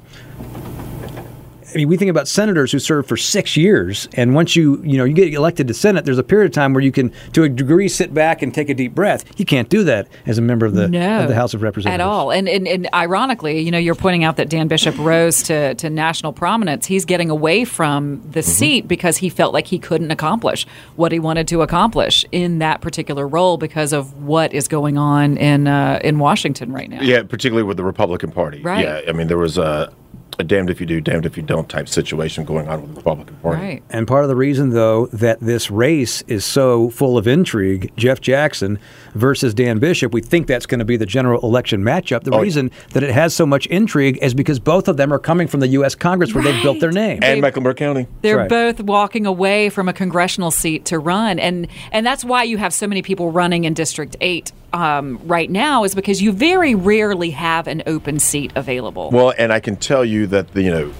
I 1.76 1.80
mean, 1.80 1.90
we 1.90 1.98
think 1.98 2.10
about 2.10 2.30
senators 2.30 2.72
who 2.72 2.80
serve 2.80 3.06
for 3.06 3.18
six 3.18 3.58
years, 3.58 4.08
and 4.14 4.34
once 4.34 4.56
you, 4.56 4.82
you 4.82 4.98
know, 4.98 5.04
you 5.04 5.14
get 5.14 5.34
elected 5.34 5.68
to 5.68 5.74
Senate, 5.74 6.06
there's 6.06 6.18
a 6.18 6.24
period 6.24 6.46
of 6.46 6.54
time 6.54 6.74
where 6.74 6.82
you 6.82 6.92
can, 6.94 7.12
to 7.34 7.44
a 7.44 7.50
degree, 7.50 7.90
sit 7.90 8.14
back 8.14 8.42
and 8.42 8.54
take 8.54 8.70
a 8.70 8.74
deep 8.74 8.96
breath. 8.96 9.38
You 9.38 9.44
can't 9.44 9.68
do 9.68 9.84
that 9.84 10.08
as 10.26 10.38
a 10.38 10.42
member 10.42 10.66
of 10.66 10.74
the 10.74 10.88
no, 10.88 11.24
of 11.24 11.28
the 11.28 11.36
House 11.36 11.54
of 11.54 11.62
Representatives 11.62 12.02
at 12.02 12.08
all. 12.08 12.32
And, 12.32 12.48
and 12.48 12.66
and 12.66 12.88
ironically, 12.94 13.60
you 13.60 13.72
know, 13.72 13.78
you're 13.78 13.94
pointing 13.94 14.24
out 14.24 14.38
that 14.38 14.48
Dan 14.50 14.70
Bishop 14.70 14.98
rose 14.98 15.44
to 15.44 15.76
to 15.76 15.90
national 15.90 16.32
prominence. 16.32 16.86
He's 16.86 17.04
getting 17.04 17.30
away 17.30 17.66
from 17.66 18.22
the 18.32 18.40
Mm-hmm. 18.40 18.52
seat 18.52 18.88
because 18.88 19.18
he 19.18 19.28
felt 19.30 19.54
like 19.54 19.68
he 19.68 19.80
couldn't 19.80 20.12
accomplish 20.12 20.66
what 20.96 21.12
he 21.12 21.20
wanted 21.20 21.48
to 21.50 21.62
accomplish 21.62 22.24
in 22.32 22.60
that 22.60 22.80
particular 22.80 23.28
role 23.28 23.58
because 23.58 23.92
of 23.92 24.24
what 24.24 24.54
is 24.54 24.68
going 24.70 24.98
on 24.98 25.36
in 25.38 25.68
uh, 25.68 26.00
in 26.04 26.20
Washington 26.20 26.72
right 26.72 26.90
now. 26.90 27.02
Yeah, 27.02 27.24
particularly 27.24 27.64
with 27.64 27.76
the 27.76 27.84
Republican 27.84 28.32
Party. 28.32 28.62
Right. 28.62 28.86
Yeah, 28.86 29.02
I 29.10 29.12
mean, 29.12 29.28
there 29.28 29.38
was 29.38 29.58
a, 29.58 29.92
a 30.38 30.44
damned 30.44 30.70
if 30.70 30.82
you 30.82 30.86
do, 30.86 31.00
damned 31.00 31.26
if 31.26 31.38
you 31.38 31.44
don't 31.44 31.70
type 31.70 31.88
situation 31.88 32.44
going 32.44 32.68
on 32.68 32.82
with 32.82 32.90
the 32.92 32.96
Republican 32.98 33.36
Party. 33.38 33.62
Right. 33.62 33.84
And 33.90 34.06
part 34.06 34.24
of 34.24 34.28
the 34.30 34.36
reason, 34.36 34.72
though, 34.72 35.06
that 35.08 35.40
this 35.40 35.72
race 35.72 36.24
is 36.24 36.44
so 36.44 36.90
full 36.90 37.18
of 37.18 37.26
intrigue, 37.26 37.94
Jeff 37.96 38.20
Jackson 38.20 38.78
versus 39.14 39.54
Dan 39.54 39.80
Bishop, 39.80 40.14
we 40.14 40.22
think 40.22 40.48
that's 40.48 40.66
going 40.66 40.80
to 40.80 40.86
be 40.86 40.98
the 40.98 41.06
general 41.06 41.42
election 41.42 41.84
matchup. 41.84 42.24
The 42.24 42.34
Oh, 42.36 42.42
reason 42.42 42.70
that 42.92 43.02
it 43.02 43.12
has 43.12 43.34
so 43.34 43.46
much 43.46 43.66
intrigue 43.68 44.20
is 44.22 44.34
because 44.34 44.60
both 44.60 44.90
of 44.90 44.98
them 44.98 45.14
are 45.14 45.20
coming 45.20 45.48
from 45.48 45.62
the 45.62 45.70
U.S. 45.70 45.96
Congress 45.96 46.34
where 46.34 46.44
they've 46.44 46.62
built 46.62 46.82
their 46.82 46.92
name. 46.92 47.20
And 47.24 47.40
Mecklenburg 47.40 47.78
County. 47.78 48.08
They're 48.22 48.40
right. 48.40 48.50
both 48.50 48.82
walking 48.82 49.26
away 49.26 49.70
from 49.70 49.88
a 49.88 49.94
congressional 49.94 50.52
seat 50.52 50.84
to 50.86 51.00
run, 51.00 51.40
and 51.40 51.68
and 51.94 52.06
that's 52.06 52.26
why 52.26 52.44
you 52.44 52.58
have 52.58 52.74
so 52.74 52.88
many 52.88 53.02
people 53.02 53.32
running 53.32 53.64
in 53.64 53.74
District 53.74 54.18
Eight 54.20 54.52
um, 54.74 55.22
right 55.24 55.50
now, 55.50 55.86
is 55.86 55.96
because 55.96 56.22
you 56.22 56.34
very 56.34 56.76
rarely 56.76 57.30
have 57.32 57.68
an 57.68 57.84
open 57.88 58.20
seat 58.20 58.52
available. 58.56 59.10
Well, 59.12 59.34
and 59.38 59.54
I 59.54 59.62
can 59.62 59.78
tell 59.78 60.04
you 60.04 60.15
that, 60.28 60.54
the, 60.54 60.62
you 60.62 60.72
know, 60.72 60.92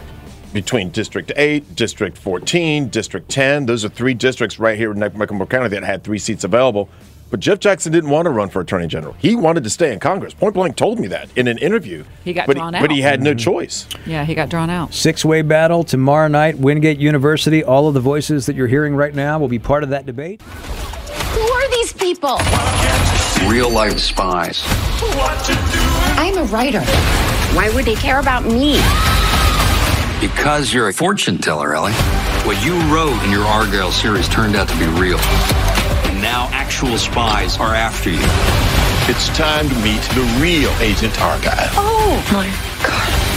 between 0.54 0.90
District 0.90 1.32
8, 1.36 1.76
District 1.76 2.18
14, 2.18 2.88
District 2.90 3.28
10, 3.30 3.66
those 3.66 3.84
are 3.84 3.90
three 3.90 4.14
districts 4.14 4.60
right 4.60 4.78
here 4.78 4.92
in 4.92 5.00
Mecklenburg 5.00 5.50
County 5.50 5.70
that 5.70 5.84
had 5.84 6.04
three 6.04 6.20
seats 6.20 6.44
available. 6.44 6.90
But 7.32 7.40
Jeff 7.40 7.60
Jackson 7.60 7.92
didn't 7.92 8.12
want 8.12 8.28
to 8.28 8.30
run 8.30 8.50
for 8.50 8.62
Attorney 8.62 8.88
General. 8.88 9.14
He 9.20 9.36
wanted 9.36 9.64
to 9.64 9.70
stay 9.70 9.92
in 9.92 10.00
Congress. 10.00 10.34
Point 10.34 10.54
blank 10.54 10.76
told 10.78 11.00
me 11.00 11.08
that 11.08 11.28
in 11.36 11.48
an 11.48 11.58
interview. 11.58 12.04
He 12.24 12.34
got 12.34 12.46
but, 12.48 12.56
drawn 12.56 12.72
But 12.74 12.92
he 12.92 13.04
out. 13.04 13.10
had 13.10 13.22
no 13.22 13.34
choice. 13.34 13.88
yeah, 14.06 14.24
he 14.24 14.36
got 14.36 14.48
drawn 14.48 14.70
out. 14.70 14.94
Six 14.94 15.26
way 15.26 15.42
battle 15.42 15.84
tomorrow 15.84 16.28
night, 16.28 16.58
Wingate 16.60 17.00
University. 17.00 17.64
All 17.64 17.88
of 17.88 17.94
the 17.96 18.00
voices 18.00 18.46
that 18.46 18.56
you're 18.56 18.68
hearing 18.68 18.96
right 18.96 19.14
now 19.14 19.40
will 19.40 19.48
be 19.48 19.60
part 19.60 19.84
of 19.84 19.90
that 19.90 20.06
debate. 20.06 20.42
Who 20.44 21.42
are 21.42 21.70
these 21.72 21.92
people? 21.94 22.38
Real 23.50 23.72
life 23.72 23.98
spies. 24.00 24.62
I'm 26.18 26.38
a 26.38 26.44
writer. 26.46 26.84
Why 27.56 27.70
would 27.74 27.86
they 27.86 27.96
care 27.96 28.20
about 28.20 28.44
me? 28.44 28.82
Because 30.20 30.74
you're 30.74 30.90
a 30.90 30.94
fortune 30.94 31.38
teller, 31.38 31.74
Ellie. 31.74 31.94
What 32.44 32.62
you 32.66 32.74
wrote 32.94 33.18
in 33.24 33.32
your 33.32 33.46
Argylle 33.46 33.94
series 33.94 34.28
turned 34.28 34.58
out 34.58 34.68
to 34.68 34.78
be 34.78 34.88
real. 34.88 35.18
And 36.04 36.22
now 36.22 36.50
actual 36.52 36.98
spies 36.98 37.58
are 37.58 37.74
after 37.74 38.10
you. 38.10 38.20
It's 39.08 39.30
time 39.38 39.70
to 39.70 39.76
meet 39.76 40.02
the 40.12 40.24
real 40.42 40.70
Agent 40.82 41.14
Argylle. 41.14 41.70
Oh 41.78 42.22
my 42.34 42.50
Argylle, 42.84 43.35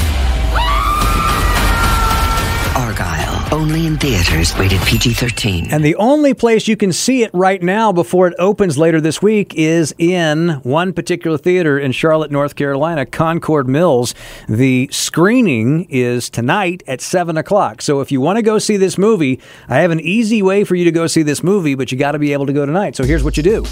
only 3.53 3.87
in 3.87 3.97
theaters, 3.97 4.57
rated 4.59 4.81
PG 4.83 5.15
13. 5.15 5.69
And 5.71 5.83
the 5.83 5.95
only 5.97 6.35
place 6.35 6.69
you 6.69 6.77
can 6.77 6.93
see 6.93 7.23
it 7.23 7.31
right 7.33 7.63
now 7.63 7.93
before 7.93 8.27
it 8.29 8.35
opens 8.39 8.77
later 8.77 9.01
this 9.01 9.23
week 9.23 9.55
is 9.55 9.95
in 9.99 10.61
one 10.63 10.93
particular 10.93 11.39
theater 11.39 11.79
in 11.79 11.93
Charlotte, 11.93 12.31
North 12.31 12.57
Carolina, 12.57 13.07
Concord 13.07 13.69
Mills. 13.69 14.15
The 14.49 14.89
screening 14.93 15.87
is 15.89 16.29
tonight 16.29 16.83
at 16.87 17.01
7 17.01 17.37
o'clock. 17.37 17.81
So 17.81 18.01
if 18.01 18.13
you 18.13 18.21
want 18.21 18.37
to 18.37 18.43
go 18.43 18.59
see 18.59 18.77
this 18.77 18.99
movie, 18.99 19.41
I 19.69 19.79
have 19.79 19.91
an 19.91 20.01
easy 20.01 20.43
way 20.43 20.65
for 20.65 20.75
you 20.75 20.85
to 20.85 20.93
go 20.93 21.07
see 21.07 21.23
this 21.23 21.43
movie, 21.43 21.75
but 21.75 21.91
you 21.91 21.99
got 21.99 22.13
to 22.13 22.19
be 22.19 22.33
able 22.33 22.47
to 22.47 22.53
go 22.53 22.67
tonight. 22.67 22.97
So 22.97 23.05
here's 23.05 23.25
what 23.25 23.37
you 23.37 23.43
do. 23.43 23.65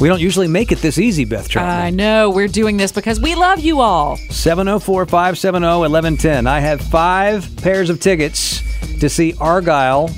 We 0.00 0.08
don't 0.08 0.20
usually 0.20 0.48
make 0.48 0.72
it 0.72 0.78
this 0.78 0.98
easy, 0.98 1.24
Beth 1.24 1.48
Troutman. 1.48 1.68
I 1.68 1.90
know 1.90 2.30
we're 2.30 2.48
doing 2.48 2.76
this 2.76 2.92
because 2.92 3.20
we 3.20 3.34
love 3.34 3.60
you 3.60 3.80
all. 3.80 4.16
704 4.30 5.06
570 5.06 5.66
1110. 5.66 6.46
I 6.46 6.60
have 6.60 6.80
five 6.80 7.48
pairs 7.58 7.90
of 7.90 8.00
tickets 8.00 8.62
to 9.00 9.08
see 9.08 9.23
Argylle 9.32 10.10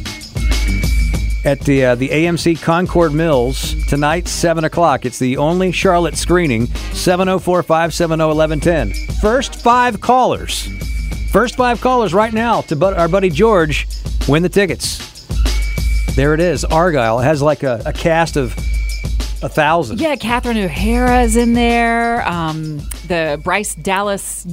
at 1.46 1.60
the 1.60 1.84
uh, 1.84 1.94
the 1.94 2.08
AMC 2.08 2.60
Concord 2.60 3.14
Mills 3.14 3.74
tonight, 3.86 4.26
7 4.28 4.64
o'clock. 4.64 5.06
It's 5.06 5.18
the 5.18 5.36
only 5.36 5.72
Charlotte 5.72 6.16
screening. 6.16 6.66
704 6.92 7.62
570 7.62 8.24
1110. 8.24 9.16
First 9.20 9.62
five 9.62 10.00
callers. 10.00 10.68
First 11.30 11.56
five 11.56 11.80
callers 11.80 12.12
right 12.12 12.32
now 12.32 12.62
to 12.62 12.96
our 12.96 13.08
buddy 13.08 13.30
George 13.30 13.86
win 14.28 14.42
the 14.42 14.48
tickets. 14.48 14.98
There 16.16 16.34
it 16.34 16.40
is, 16.40 16.64
Argylle. 16.64 17.20
It 17.22 17.24
has 17.24 17.42
like 17.42 17.62
a, 17.62 17.82
a 17.86 17.92
cast 17.92 18.36
of 18.36 18.54
a 19.42 19.48
thousand. 19.48 20.00
Yeah, 20.00 20.16
Catherine 20.16 20.56
O'Hara 20.56 21.22
is 21.22 21.36
in 21.36 21.52
there. 21.52 22.26
Um, 22.26 22.78
the 23.06 23.40
Bryce 23.44 23.74
Dallas 23.74 24.46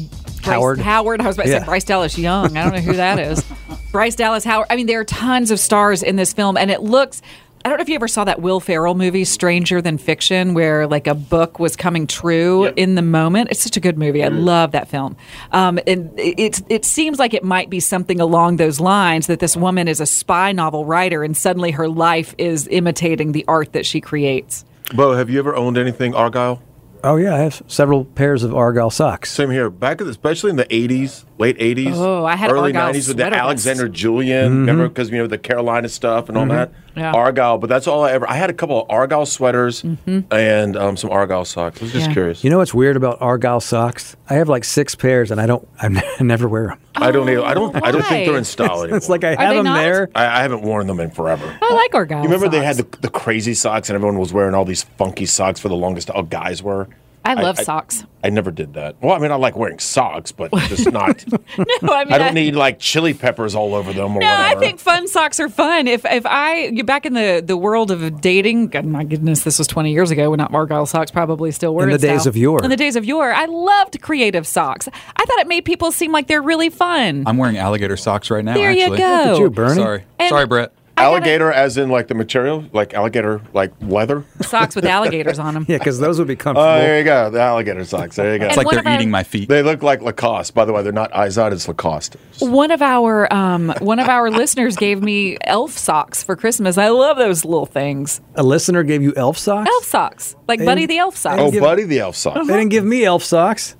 Bryce 0.44 0.54
Howard. 0.56 0.80
Howard. 0.80 1.22
I 1.22 1.28
was 1.28 1.36
about 1.36 1.46
to 1.46 1.52
Yeah. 1.52 1.60
say 1.60 1.66
Bryce 1.66 1.84
Dallas 1.84 2.18
Young. 2.18 2.58
I 2.58 2.64
don't 2.64 2.74
know 2.74 2.82
who 2.82 2.94
that 2.98 3.20
is. 3.20 3.44
Bryce 3.92 4.16
Dallas 4.16 4.44
Howard. 4.44 4.68
I 4.70 4.76
mean, 4.76 4.88
there 4.88 5.00
are 5.00 5.06
tons 5.06 5.52
of 5.52 5.60
stars 5.60 6.04
in 6.04 6.16
this 6.16 6.34
film, 6.34 6.58
and 6.58 6.70
it 6.72 6.82
looks. 6.82 7.22
I 7.66 7.70
don't 7.70 7.78
know 7.78 7.84
if 7.84 7.88
you 7.88 7.96
ever 7.96 8.10
saw 8.10 8.26
that 8.26 8.42
Will 8.42 8.60
Ferrell 8.60 8.94
movie, 8.94 9.24
Stranger 9.24 9.82
Than 9.82 9.98
Fiction, 9.98 10.54
where 10.54 10.86
like 10.86 11.08
a 11.08 11.16
book 11.16 11.60
was 11.60 11.78
coming 11.78 12.08
true 12.08 12.66
in 12.76 12.96
the 12.96 13.02
moment. 13.02 13.52
It's 13.52 13.62
such 13.62 13.78
a 13.78 13.80
good 13.80 13.98
movie. 13.98 14.22
I 14.22 14.28
love 14.28 14.74
that 14.74 14.90
film. 14.90 15.16
Um, 15.54 15.80
and 15.88 16.12
it, 16.20 16.38
it 16.38 16.62
it 16.68 16.84
seems 16.86 17.20
like 17.20 17.34
it 17.34 17.46
might 17.46 17.70
be 17.70 17.80
something 17.80 18.20
along 18.20 18.58
those 18.58 18.82
lines 18.82 19.28
that 19.28 19.40
this 19.40 19.56
woman 19.56 19.88
is 19.88 20.02
a 20.02 20.06
spy 20.06 20.52
novel 20.52 20.84
writer, 20.84 21.24
and 21.24 21.38
suddenly 21.38 21.72
her 21.72 21.88
life 21.88 22.36
is 22.38 22.68
imitating 22.68 23.32
the 23.32 23.46
art 23.48 23.72
that 23.72 23.86
she 23.86 24.02
creates. 24.02 24.66
Bo, 24.94 25.14
have 25.14 25.30
you 25.30 25.40
ever 25.40 25.56
owned 25.56 25.78
anything 25.78 26.14
Argyle? 26.14 26.62
Oh 27.06 27.18
yeah, 27.18 27.36
I 27.36 27.40
have 27.40 27.62
several 27.68 28.06
pairs 28.06 28.44
of 28.44 28.56
Argyle 28.56 28.90
socks. 28.90 29.30
Same 29.32 29.50
here. 29.52 29.70
Back 29.70 30.00
in 30.00 30.08
the, 30.08 30.12
especially 30.12 30.52
in 30.52 30.56
the 30.56 30.66
'80s, 30.66 31.26
late 31.38 31.58
'80s, 31.58 31.96
Oh, 31.96 32.24
I 32.26 32.36
had 32.38 32.50
early 32.50 32.74
Argyle 32.74 32.94
'90s 32.94 33.08
with 33.10 33.18
the 33.18 33.26
Alexander 33.26 33.90
Julian. 33.90 34.50
Mm-hmm. 34.52 34.60
Remember, 34.62 34.88
because 34.88 35.10
you 35.10 35.18
know 35.18 35.28
the 35.28 35.38
Carolina 35.38 35.90
stuff 35.90 36.30
and 36.30 36.38
all 36.38 36.46
Mhm. 36.46 36.50
that. 36.50 36.72
Yeah. 36.96 37.12
Argyle, 37.14 37.58
but 37.58 37.68
that's 37.70 37.88
all 37.88 38.04
I 38.04 38.12
ever. 38.12 38.30
I 38.30 38.36
had 38.36 38.50
a 38.50 38.54
couple 38.54 38.82
of 38.84 38.90
Argyle 38.90 39.26
sweaters 39.26 39.84
and 39.84 40.78
um, 40.78 40.96
some 40.98 41.10
Argyle 41.10 41.44
socks. 41.46 41.82
I 41.82 41.86
was 41.86 41.92
just 41.94 42.08
Yeah. 42.08 42.14
curious. 42.14 42.44
You 42.44 42.50
know 42.50 42.60
what's 42.60 42.74
weird 42.74 42.96
about 42.96 43.18
Argyle 43.22 43.60
socks? 43.60 44.16
I 44.30 44.36
have 44.36 44.48
like 44.50 44.64
six 44.64 44.94
pairs, 44.96 45.32
and 45.32 45.42
I 45.42 45.46
don't. 45.48 45.68
I 45.82 45.90
never 46.22 46.48
wear 46.48 46.68
them. 46.68 46.80
I 46.96 47.12
don't. 47.12 47.26
Need, 47.26 47.40
I 47.40 47.54
don't. 47.54 47.76
I 47.84 47.92
don't 47.92 48.04
think 48.06 48.28
they're 48.28 48.38
in 48.38 48.44
style 48.44 48.82
anymore. 48.84 48.98
It's 48.98 49.10
like 49.10 49.24
I 49.24 49.36
have 49.42 49.56
them 49.56 49.66
not? 49.66 49.78
there. 49.78 50.10
I, 50.16 50.26
I 50.26 50.42
haven't 50.44 50.62
worn 50.62 50.88
them 50.88 51.00
in 51.00 51.10
forever. 51.12 51.58
I 51.62 51.74
like 51.74 51.96
Argyle. 51.96 52.20
You 52.20 52.26
remember 52.26 52.48
they 52.48 52.64
had 52.64 52.78
the, 52.78 52.98
the 53.00 53.10
crazy 53.10 53.54
socks 53.56 53.90
and 53.90 53.96
everyone 53.96 54.20
was 54.20 54.32
wearing 54.32 54.54
all 54.54 54.66
these 54.66 54.84
funky 54.84 55.26
socks 55.26 55.60
for 55.60 55.70
the 55.70 55.76
longest. 55.76 56.10
All 56.12 56.24
guys 56.24 56.62
were. 56.62 56.88
I 57.26 57.36
love 57.36 57.58
socks. 57.58 58.04
I 58.24 58.30
never 58.30 58.52
did 58.52 58.74
that. 58.74 58.96
Well, 59.02 59.14
I 59.14 59.20
mean, 59.20 59.32
I 59.32 59.36
like 59.36 59.56
wearing 59.56 59.80
socks, 59.80 60.32
but 60.32 60.52
just 60.68 60.92
not. 60.92 61.24
No, 61.82 61.94
I 61.94 62.06
mean, 62.06 62.14
I 62.14 62.18
don't 62.18 62.34
need 62.34 62.56
like 62.56 62.80
chili 62.80 63.14
peppers 63.14 63.54
all 63.56 63.76
over 63.76 63.92
them 63.94 64.16
or 64.16 64.20
No, 64.22 64.28
I 64.34 64.56
think 64.56 64.80
fun 64.80 65.08
socks 65.08 65.40
are 65.40 65.50
fun. 65.50 65.88
If 65.88 66.06
if 66.06 66.26
I 66.26 66.66
you're 66.68 66.86
back 66.86 67.06
in 67.06 67.14
the 67.14 67.44
the 67.46 67.58
world 67.58 67.92
of 67.92 68.22
dating, 68.22 68.68
God, 68.68 68.86
my 68.86 69.04
goodness, 69.04 69.44
this 69.44 69.58
was 69.60 69.68
20 69.68 69.92
years 69.92 70.10
ago 70.12 70.30
when 70.30 70.38
not 70.38 70.54
Argyle 70.54 70.86
socks 70.86 71.12
probably 71.12 71.52
still 71.52 71.76
were 71.76 71.84
In 71.84 71.90
the 71.90 71.98
days 71.98 72.22
style. 72.22 72.30
of 72.30 72.38
yore. 72.38 72.64
In 72.64 72.70
the 72.70 72.78
days 72.78 72.96
of 72.96 73.06
yore, 73.06 73.34
I 73.34 73.46
loved 73.46 74.02
creative 74.02 74.48
socks. 74.48 74.88
I 75.16 75.26
thought 75.26 75.40
it 75.40 75.48
made 75.48 75.66
people 75.66 75.92
seem 75.92 76.12
like 76.12 76.28
they're 76.28 76.42
really 76.42 76.70
fun. 76.70 77.24
I'm 77.26 77.38
wearing 77.38 77.58
alligator 77.58 77.98
socks 77.98 78.30
right 78.32 78.44
now. 78.44 78.54
There 78.54 78.72
you 78.72 78.84
actually. 78.84 78.98
go. 79.00 79.04
Look 79.04 79.28
at 79.28 79.40
you, 79.40 79.50
Bernie. 79.50 79.76
Sorry, 79.82 80.04
And- 80.20 80.30
sorry, 80.30 80.48
Brett. 80.48 80.72
Alligator, 80.98 81.52
as 81.52 81.78
in 81.78 81.90
like 81.90 82.08
the 82.08 82.14
material, 82.16 82.66
like 82.72 82.94
alligator, 82.94 83.42
like 83.54 83.72
leather. 83.82 84.24
Socks 84.42 84.76
with 84.76 84.86
alligators 84.86 85.40
on 85.40 85.54
them. 85.54 85.66
Yeah, 85.74 85.78
because 85.78 86.00
those 86.00 86.20
would 86.20 86.28
be 86.28 86.36
comfortable. 86.36 86.62
Oh, 86.62 86.66
comfortable. 86.74 86.88
there 86.88 86.98
you 87.00 87.04
go. 87.06 87.30
The 87.32 87.40
alligator 87.42 87.86
socks. 87.86 88.16
There 88.16 88.34
you 88.34 88.40
go. 88.40 88.46
It's 88.48 88.58
like 88.58 88.70
they're 88.70 88.80
of 88.80 88.86
our- 88.88 88.96
eating 88.96 89.10
my 89.12 89.24
feet. 89.24 89.50
They 89.50 89.64
look 89.64 89.82
like 89.82 90.02
Lacoste. 90.02 90.54
By 90.54 90.66
the 90.66 90.74
way, 90.74 90.84
they're 90.84 90.92
not 90.92 91.12
Izod. 91.14 91.52
It's 91.52 91.68
Lacoste. 91.68 92.16
One 92.40 92.72
of 92.72 92.82
our 92.82 93.32
um, 93.34 93.74
one 93.80 94.00
of 94.00 94.08
our 94.10 94.30
listeners 94.30 94.76
gave 94.76 95.02
me 95.02 95.38
elf 95.46 95.72
socks 95.78 96.22
for 96.24 96.36
Christmas. 96.36 96.78
I 96.78 96.90
love 96.90 97.18
those 97.18 97.44
little 97.46 97.66
things. 97.66 98.22
A 98.36 98.44
listener 98.44 98.84
gave 98.84 99.02
you 99.02 99.14
elf 99.16 99.38
socks. 99.38 99.70
Elf 99.70 99.86
socks, 99.86 100.36
like 100.48 100.60
They 100.60 100.66
Buddy 100.66 100.86
the 100.86 100.98
elf 101.00 101.18
socks. 101.18 101.40
Oh, 101.42 101.60
Buddy 101.60 101.84
the 101.84 102.00
elf 102.00 102.16
socks. 102.16 102.48
They 102.48 102.54
didn't 102.54 102.70
give 102.70 102.86
me 102.86 103.04
elf 103.06 103.24
socks. 103.24 103.76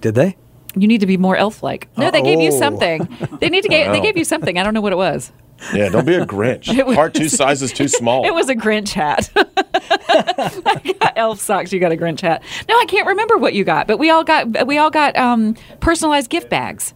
Did 0.00 0.14
they? 0.14 0.36
You 0.78 0.86
need 0.88 1.00
to 1.00 1.06
be 1.06 1.16
more 1.16 1.36
elf-like. 1.36 1.88
No, 1.96 2.10
they 2.10 2.20
gave 2.20 2.38
you 2.38 2.50
Oh. 2.52 2.58
something. 2.58 3.08
They 3.40 3.48
need 3.48 3.62
to 3.62 3.68
get. 3.70 3.90
They 3.92 4.00
gave 4.00 4.16
you 4.18 4.24
something. 4.24 4.58
I 4.58 4.62
don't 4.62 4.74
know 4.74 4.82
what 4.82 4.92
it 4.92 4.96
was. 4.96 5.32
Yeah, 5.74 5.88
don't 5.88 6.04
be 6.04 6.14
a 6.14 6.26
Grinch. 6.26 6.68
It 6.78 6.86
was- 6.86 6.96
Heart 6.96 7.14
two 7.14 7.28
sizes 7.28 7.72
too 7.72 7.88
small. 7.88 8.26
It 8.26 8.34
was 8.34 8.48
a 8.48 8.54
Grinch 8.54 8.92
hat. 8.92 9.30
I 9.36 10.94
got 11.00 11.12
elf 11.16 11.40
socks. 11.40 11.72
You 11.72 11.80
got 11.80 11.92
a 11.92 11.96
Grinch 11.96 12.20
hat. 12.20 12.42
No, 12.68 12.74
I 12.78 12.84
can't 12.86 13.06
remember 13.06 13.36
what 13.38 13.54
you 13.54 13.64
got, 13.64 13.86
but 13.86 13.98
we 13.98 14.10
all 14.10 14.24
got 14.24 14.66
we 14.66 14.78
all 14.78 14.90
got 14.90 15.16
um, 15.16 15.54
personalized 15.80 16.30
gift 16.30 16.48
bags. 16.50 16.94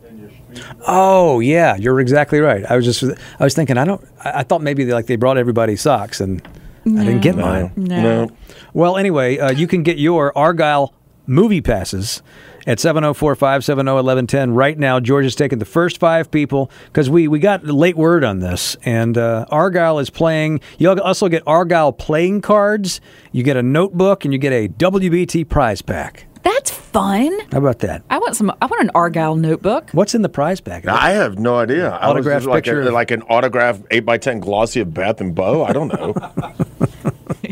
Oh 0.87 1.41
yeah, 1.41 1.77
you're 1.77 2.01
exactly 2.01 2.41
right. 2.41 2.65
I 2.69 2.77
was 2.77 2.85
just 2.85 3.03
I 3.39 3.45
was 3.45 3.55
thinking 3.55 3.78
I 3.78 3.85
don't 3.85 4.05
I, 4.24 4.41
I 4.41 4.43
thought 4.43 4.62
maybe 4.62 4.85
they, 4.85 4.93
like 4.93 5.07
they 5.07 5.16
brought 5.16 5.39
everybody 5.39 5.77
socks 5.77 6.20
and 6.20 6.43
I 6.87 7.05
didn't 7.05 7.20
get 7.20 7.37
No. 7.37 7.45
mine. 7.45 7.73
No. 7.77 8.03
No. 8.03 8.31
Well, 8.73 8.97
anyway, 8.97 9.39
uh, 9.39 9.51
you 9.53 9.66
can 9.66 9.82
get 9.82 9.99
your 9.99 10.32
Argylle 10.35 10.93
movie 11.27 11.61
passes 11.61 12.23
at 12.66 12.78
704-570-1110 12.78 14.55
right 14.55 14.78
now. 14.78 15.01
George 15.01 15.27
is 15.27 15.35
taking 15.35 15.59
the 15.59 15.65
first 15.65 15.99
five 15.99 16.31
people 16.31 16.70
because 16.87 17.09
we, 17.11 17.28
we 17.28 17.39
got 17.39 17.65
late 17.65 17.97
word 17.97 18.24
on 18.24 18.41
this. 18.41 18.77
And 18.85 19.16
uh, 19.16 19.47
Argylle 19.51 20.01
is 20.01 20.11
playing. 20.11 20.61
You 20.78 20.91
also 20.91 21.28
get 21.28 21.45
Argylle 21.45 21.97
playing 21.97 22.41
cards. 22.43 23.01
You 23.32 23.43
get 23.43 23.57
a 23.57 23.62
notebook 23.62 24.24
and 24.24 24.32
you 24.32 24.39
get 24.39 24.53
a 24.53 24.69
WBT 24.69 25.49
prize 25.49 25.82
pack. 25.82 26.27
That's 26.43 26.70
fun. 26.70 27.39
How 27.53 27.59
about 27.59 27.81
that? 27.81 28.03
I 28.09 28.19
want 28.19 28.35
some. 28.35 28.51
I 28.62 28.66
want 28.66 28.82
an 28.82 28.91
Argylle 28.95 29.39
notebook. 29.39 29.91
What's 29.93 30.15
in 30.15 30.23
the 30.23 30.28
prize 30.28 30.61
pack? 30.61 30.87
I 30.87 31.11
have 31.11 31.39
no 31.39 31.59
idea. 31.59 31.91
I 31.91 32.09
was 32.09 32.16
Autographed 32.16 32.41
just 32.45 32.49
like 32.49 32.65
picture 32.65 32.82
a, 32.82 32.91
like 32.91 33.11
an 33.11 33.23
autograph 33.23 33.81
eight 33.91 34.07
by 34.07 34.16
ten 34.16 34.41
glossy 34.41 34.81
of 34.81 34.95
Beth 34.95 35.20
and 35.20 35.35
Bo. 35.35 35.65
I 35.65 35.73
don't 35.73 35.89
know. 35.89 36.15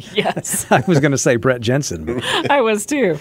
yes, 0.15 0.67
I 0.71 0.83
was 0.87 1.01
going 1.01 1.13
to 1.13 1.19
say 1.19 1.37
Brett 1.37 1.61
Jensen. 1.61 2.21
I 2.51 2.61
was 2.61 2.87
too. 2.87 3.19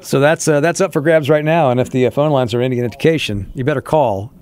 So 0.00 0.20
that's 0.20 0.46
uh, 0.48 0.60
that's 0.60 0.80
up 0.80 0.92
for 0.92 1.00
grabs 1.00 1.28
right 1.30 1.44
now. 1.44 1.70
And 1.70 1.80
if 1.80 1.90
the 1.90 2.06
uh, 2.06 2.10
phone 2.10 2.30
lines 2.30 2.54
are 2.54 2.60
any 2.60 2.78
indication, 2.78 3.50
you 3.54 3.64
better 3.64 3.82
call. 3.82 4.32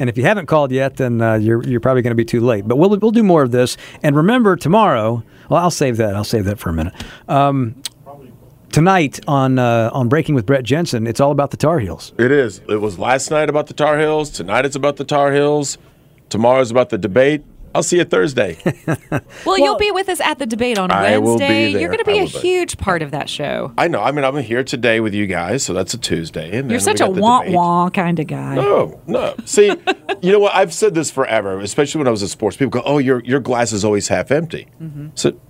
And 0.00 0.08
if 0.08 0.16
you 0.16 0.22
haven't 0.22 0.46
called 0.46 0.70
yet, 0.70 0.96
then 0.96 1.20
uh, 1.20 1.34
you're 1.34 1.62
you're 1.64 1.80
probably 1.80 2.02
going 2.02 2.12
to 2.12 2.16
be 2.16 2.24
too 2.24 2.40
late. 2.40 2.66
But 2.68 2.76
we'll 2.76 2.96
we'll 2.98 3.10
do 3.10 3.22
more 3.24 3.42
of 3.42 3.50
this. 3.50 3.76
And 4.02 4.16
remember 4.16 4.56
tomorrow. 4.56 5.22
Well, 5.48 5.62
I'll 5.62 5.70
save 5.70 5.96
that. 5.96 6.14
I'll 6.14 6.24
save 6.24 6.44
that 6.44 6.58
for 6.58 6.68
a 6.68 6.74
minute. 6.74 6.92
Um, 7.26 7.82
tonight 8.70 9.18
on 9.26 9.58
uh, 9.58 9.90
on 9.92 10.08
Breaking 10.08 10.34
with 10.34 10.46
Brett 10.46 10.62
Jensen, 10.62 11.06
it's 11.06 11.20
all 11.20 11.30
about 11.30 11.50
the 11.50 11.56
Tar 11.56 11.80
Heels. 11.80 12.12
It 12.18 12.30
is. 12.30 12.60
It 12.68 12.80
was 12.80 12.98
last 12.98 13.30
night 13.30 13.48
about 13.48 13.66
the 13.66 13.74
Tar 13.74 13.98
Heels. 13.98 14.30
Tonight 14.30 14.66
it's 14.66 14.76
about 14.76 14.96
the 14.96 15.04
Tar 15.04 15.32
Heels. 15.32 15.78
Tomorrow's 16.28 16.70
about 16.70 16.90
the 16.90 16.98
debate. 16.98 17.42
I'll 17.74 17.82
see 17.82 17.98
you 17.98 18.04
Thursday. 18.04 18.58
Well, 19.44 19.58
you'll 19.58 19.78
be 19.78 19.90
with 19.90 20.08
us 20.08 20.20
at 20.20 20.38
the 20.38 20.46
debate 20.46 20.78
on 20.78 20.90
I 20.90 21.16
will 21.18 21.38
be 21.38 21.44
Wednesday. 21.44 21.72
there. 21.72 21.80
You're 21.80 21.90
going 21.90 21.98
to 21.98 22.04
be 22.04 22.18
a 22.18 22.22
be. 22.24 22.28
huge 22.28 22.76
part 22.76 23.02
of 23.02 23.12
that 23.12 23.30
show. 23.30 23.72
I 23.78 23.88
know. 23.88 24.02
I 24.02 24.10
mean, 24.12 24.24
I'm 24.24 24.36
here 24.36 24.62
today 24.62 25.00
with 25.00 25.14
you 25.14 25.26
guys, 25.26 25.62
so 25.62 25.72
that's 25.72 25.94
a 25.94 25.98
Tuesday. 25.98 26.58
And 26.58 26.70
You're 26.70 26.80
such 26.80 27.00
a 27.00 27.06
got 27.06 27.14
the 27.14 27.20
wah 27.20 27.42
wah 27.46 27.90
kind 27.90 28.18
of 28.18 28.26
guy. 28.26 28.54
No, 28.56 29.00
no. 29.06 29.34
See, 29.44 29.66
you 30.20 30.32
know 30.32 30.38
what? 30.38 30.54
I've 30.54 30.74
said 30.74 30.94
this 30.94 31.10
forever, 31.10 31.60
especially 31.60 32.00
when 32.00 32.08
I 32.08 32.10
was 32.10 32.22
in 32.22 32.28
sports. 32.28 32.56
People 32.56 32.70
go, 32.70 32.82
"Oh, 32.84 32.98
your 32.98 33.22
your 33.24 33.40
glass 33.40 33.72
is 33.72 33.84
always 33.84 34.08
half 34.08 34.30
empty." 34.30 34.68
Mm-hmm. 34.80 35.08
So, 35.14 35.40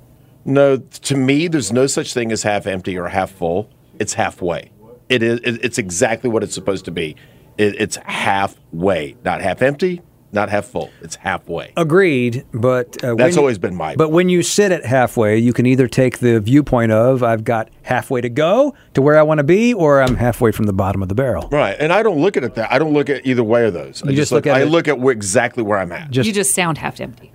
no, 0.45 0.77
to 0.77 1.17
me, 1.17 1.49
there's 1.49 1.73
no 1.73 1.87
such 1.87 2.15
thing 2.15 2.31
as 2.31 2.43
half 2.45 2.67
empty 2.67 2.97
or 2.97 3.09
half 3.09 3.31
full. 3.31 3.71
It's 3.99 4.15
halfway. 4.15 4.71
It 5.09 5.23
is. 5.23 5.41
It's 5.43 5.79
exactly 5.79 6.31
what 6.31 6.43
it's 6.45 6.55
supposed 6.55 6.85
to 6.85 6.91
be. 6.91 7.17
It, 7.57 7.75
it's 7.81 7.97
halfway, 7.97 9.17
not 9.25 9.41
half 9.41 9.63
empty, 9.63 10.01
not 10.33 10.49
half 10.51 10.67
full. 10.67 10.91
It's 11.01 11.17
halfway. 11.17 11.73
Agreed, 11.77 12.45
but 12.53 13.03
uh, 13.03 13.09
when 13.09 13.17
That's 13.17 13.37
you- 13.37 13.41
always 13.43 13.59
been 13.59 13.75
my. 13.75 13.97
But 13.97 14.11
when 14.13 14.29
you 14.29 14.43
sit 14.43 14.73
at 14.73 14.85
halfway, 14.85 15.39
you 15.39 15.53
can 15.53 15.65
either 15.67 15.89
take 15.89 16.19
the 16.19 16.39
viewpoint 16.41 16.93
of 16.93 17.23
I've 17.23 17.45
got 17.45 17.71
halfway 17.83 18.21
to 18.21 18.29
go 18.29 18.75
to 18.95 19.03
where 19.03 19.19
I 19.19 19.23
want 19.23 19.39
to 19.39 19.45
be, 19.45 19.73
or 19.75 20.03
I'm 20.03 20.17
halfway 20.17 20.53
from 20.53 20.67
the 20.67 20.73
bottom 20.73 21.03
of 21.03 21.09
the 21.09 21.15
barrel. 21.15 21.49
Right, 21.51 21.77
and 21.81 21.93
I 21.93 22.03
don't 22.03 22.19
look 22.21 22.37
at 22.37 22.45
it 22.45 22.55
that. 22.57 22.71
I 22.73 22.79
don't 22.79 22.93
look 22.93 23.09
at 23.09 23.27
either 23.27 23.43
way 23.45 23.67
of 23.67 23.73
those. 23.75 24.03
I 24.03 24.11
You 24.11 24.17
just 24.17 24.31
look 24.33 24.47
at 24.47 24.55
I 24.57 24.63
it- 24.63 24.67
look 24.67 24.87
at 24.89 24.99
where, 24.99 25.13
exactly 25.13 25.63
where 25.63 25.79
I'm 25.79 25.93
at. 25.93 26.15
you 26.15 26.33
just 26.33 26.55
sound 26.55 26.79
half 26.79 27.01
empty. 27.01 27.33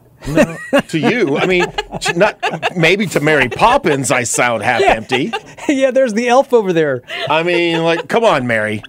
to 0.88 0.98
you, 0.98 1.38
I 1.38 1.46
mean, 1.46 1.66
not 2.16 2.40
maybe 2.78 3.06
to 3.08 3.20
Mary 3.20 3.50
Poppins, 3.50 4.10
I 4.10 4.24
sound 4.24 4.64
half 4.64 4.80
Yeah. 4.80 4.94
empty. 4.94 5.34
yeah, 5.68 5.92
there's 5.92 6.14
the 6.14 6.30
elf 6.30 6.54
over 6.54 6.72
there. 6.72 7.02
I 7.28 7.44
mean, 7.44 7.84
like, 7.84 8.08
come 8.08 8.24
on, 8.24 8.48
Mary. 8.48 8.82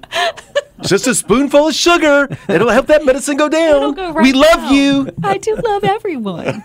Just 0.86 1.06
a 1.06 1.14
spoonful 1.14 1.68
of 1.68 1.74
sugar. 1.74 2.28
It'll 2.48 2.68
help 2.68 2.86
that 2.88 3.04
medicine 3.04 3.36
go 3.36 3.48
down. 3.48 3.94
go 3.94 4.12
right 4.12 4.22
we 4.22 4.32
love 4.32 4.56
down. 4.60 4.74
you. 4.74 5.10
I 5.22 5.38
do 5.38 5.54
love 5.56 5.84
everyone. 5.84 6.62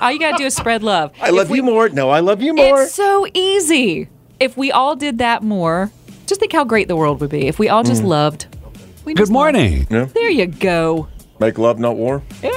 All 0.00 0.10
you 0.10 0.18
got 0.18 0.32
to 0.32 0.38
do 0.38 0.44
is 0.46 0.56
spread 0.56 0.82
love. 0.82 1.12
I 1.20 1.30
love 1.30 1.50
you 1.54 1.62
more. 1.62 1.88
No, 1.88 2.10
I 2.10 2.20
love 2.20 2.42
you 2.42 2.54
more. 2.54 2.82
It's 2.82 2.94
so 2.94 3.26
easy. 3.34 4.08
If 4.40 4.56
we 4.56 4.72
all 4.72 4.96
did 4.96 5.18
that 5.18 5.44
more, 5.44 5.92
just 6.26 6.40
think 6.40 6.52
how 6.52 6.64
great 6.64 6.88
the 6.88 6.96
world 6.96 7.20
would 7.20 7.30
be 7.30 7.46
if 7.46 7.58
we 7.60 7.68
all 7.68 7.84
just 7.84 8.02
Mm. 8.02 8.06
loved. 8.06 8.46
We 9.04 9.14
Good 9.14 9.22
just 9.22 9.32
morning. 9.32 9.86
Yeah. 9.90 10.06
There 10.06 10.28
you 10.30 10.46
go. 10.46 11.06
Make 11.38 11.58
love, 11.58 11.78
not 11.78 11.96
war. 11.96 12.22
Yeah. 12.42 12.50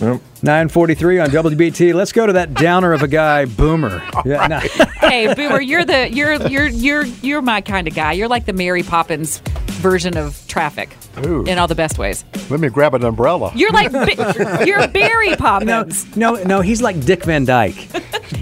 Yep. 0.00 0.20
943 0.44 1.18
on 1.20 1.28
WBT. 1.30 1.94
Let's 1.94 2.12
go 2.12 2.26
to 2.26 2.34
that 2.34 2.52
downer 2.52 2.92
of 2.92 3.02
a 3.02 3.08
guy, 3.08 3.46
Boomer. 3.46 4.02
Yeah, 4.24 4.46
no. 4.46 4.58
hey, 5.00 5.34
Boomer, 5.34 5.60
you're 5.60 5.84
the 5.84 6.10
you're 6.10 6.34
you're 6.48 6.68
you're 6.68 7.04
you're 7.04 7.42
my 7.42 7.60
kind 7.60 7.86
of 7.86 7.94
guy. 7.94 8.12
You're 8.12 8.28
like 8.28 8.46
the 8.46 8.52
Mary 8.54 8.82
Poppins 8.82 9.38
version 9.80 10.16
of 10.16 10.42
traffic 10.48 10.96
Ooh. 11.24 11.44
in 11.44 11.58
all 11.58 11.66
the 11.68 11.74
best 11.74 11.98
ways. 11.98 12.24
Let 12.50 12.60
me 12.60 12.68
grab 12.68 12.94
an 12.94 13.04
umbrella. 13.04 13.52
You're 13.54 13.70
like 13.70 13.92
you're 14.66 14.86
Barry 14.88 15.36
Poppins. 15.36 16.16
No, 16.16 16.34
no, 16.34 16.42
no, 16.44 16.60
he's 16.60 16.82
like 16.82 17.00
Dick 17.04 17.24
Van 17.24 17.44
Dyke. 17.44 17.88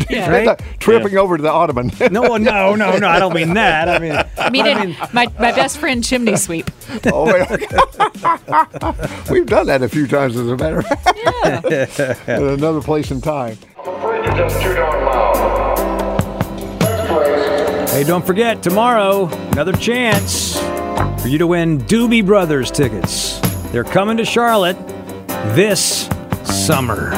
Yeah. 0.09 0.31
Right? 0.31 0.61
Tripping 0.79 1.17
over 1.17 1.37
to 1.37 1.43
the 1.43 1.51
ottoman. 1.51 1.91
No, 2.13 2.37
no, 2.37 2.75
no, 2.75 2.99
no. 2.99 3.09
I 3.09 3.19
don't 3.19 3.35
mean 3.35 3.55
that. 3.55 3.89
I 3.89 3.99
mean, 3.99 4.13
I 4.39 4.51
mean, 4.51 4.67
it- 4.67 4.97
my 5.13 5.27
my 5.39 5.53
best 5.53 5.79
friend 5.79 6.05
Chimney 6.05 6.37
Sweep. 6.37 6.71
oh, 7.13 7.27
wait. 7.27 7.49
We've 9.31 9.47
done 9.47 9.67
that 9.67 9.83
a 9.83 9.89
few 9.89 10.07
times, 10.07 10.37
as 10.37 10.47
a 10.49 10.57
matter 10.57 10.79
of 10.79 10.87
fact. 10.87 12.29
At 12.29 12.43
another 12.43 12.81
place 12.83 13.11
and 13.11 13.23
time. 13.23 13.57
Hey, 17.91 18.05
don't 18.05 18.25
forget, 18.27 18.63
tomorrow, 18.63 19.27
another 19.53 19.73
chance 19.73 20.57
for 21.23 21.29
you 21.29 21.39
to 21.39 21.47
win 21.47 21.79
Doobie 21.79 22.27
Brothers 22.27 22.69
tickets. 22.69 23.39
They're 23.71 23.85
coming 23.85 24.17
to 24.17 24.25
Charlotte 24.25 24.77
this 25.55 26.09
summer. 26.43 27.13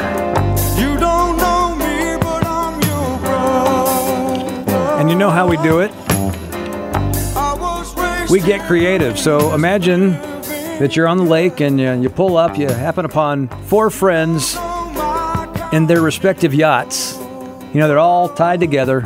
You 0.76 0.98
don't 0.98 1.38
know 1.38 1.74
me, 1.74 2.18
but 2.20 2.44
I'm 2.44 2.82
your 2.82 3.18
brother. 3.20 5.00
And 5.00 5.08
you 5.08 5.16
know 5.16 5.30
how 5.30 5.48
we 5.48 5.56
do 5.56 5.80
it? 5.80 5.90
We 8.30 8.40
get 8.40 8.66
creative. 8.66 9.18
So 9.18 9.54
imagine 9.54 10.10
that 10.10 10.96
you're 10.96 11.08
on 11.08 11.16
the 11.16 11.24
lake 11.24 11.60
and 11.60 11.80
you, 11.80 11.90
you 11.94 12.10
pull 12.10 12.36
up, 12.36 12.58
you 12.58 12.68
happen 12.68 13.06
upon 13.06 13.48
four 13.64 13.88
friends 13.88 14.54
in 15.72 15.86
their 15.86 16.02
respective 16.02 16.52
yachts. 16.52 17.16
You 17.16 17.80
know, 17.80 17.88
they're 17.88 17.98
all 17.98 18.28
tied 18.28 18.60
together. 18.60 19.00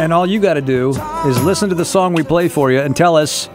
And 0.00 0.12
all 0.14 0.26
you 0.26 0.40
got 0.40 0.54
to 0.54 0.62
do 0.62 0.90
is 1.26 1.42
listen 1.44 1.68
to 1.68 1.74
the 1.74 1.84
song 1.84 2.14
we 2.14 2.22
play 2.22 2.48
for 2.48 2.72
you 2.72 2.80
and 2.80 2.96
tell 2.96 3.16
us 3.16 3.50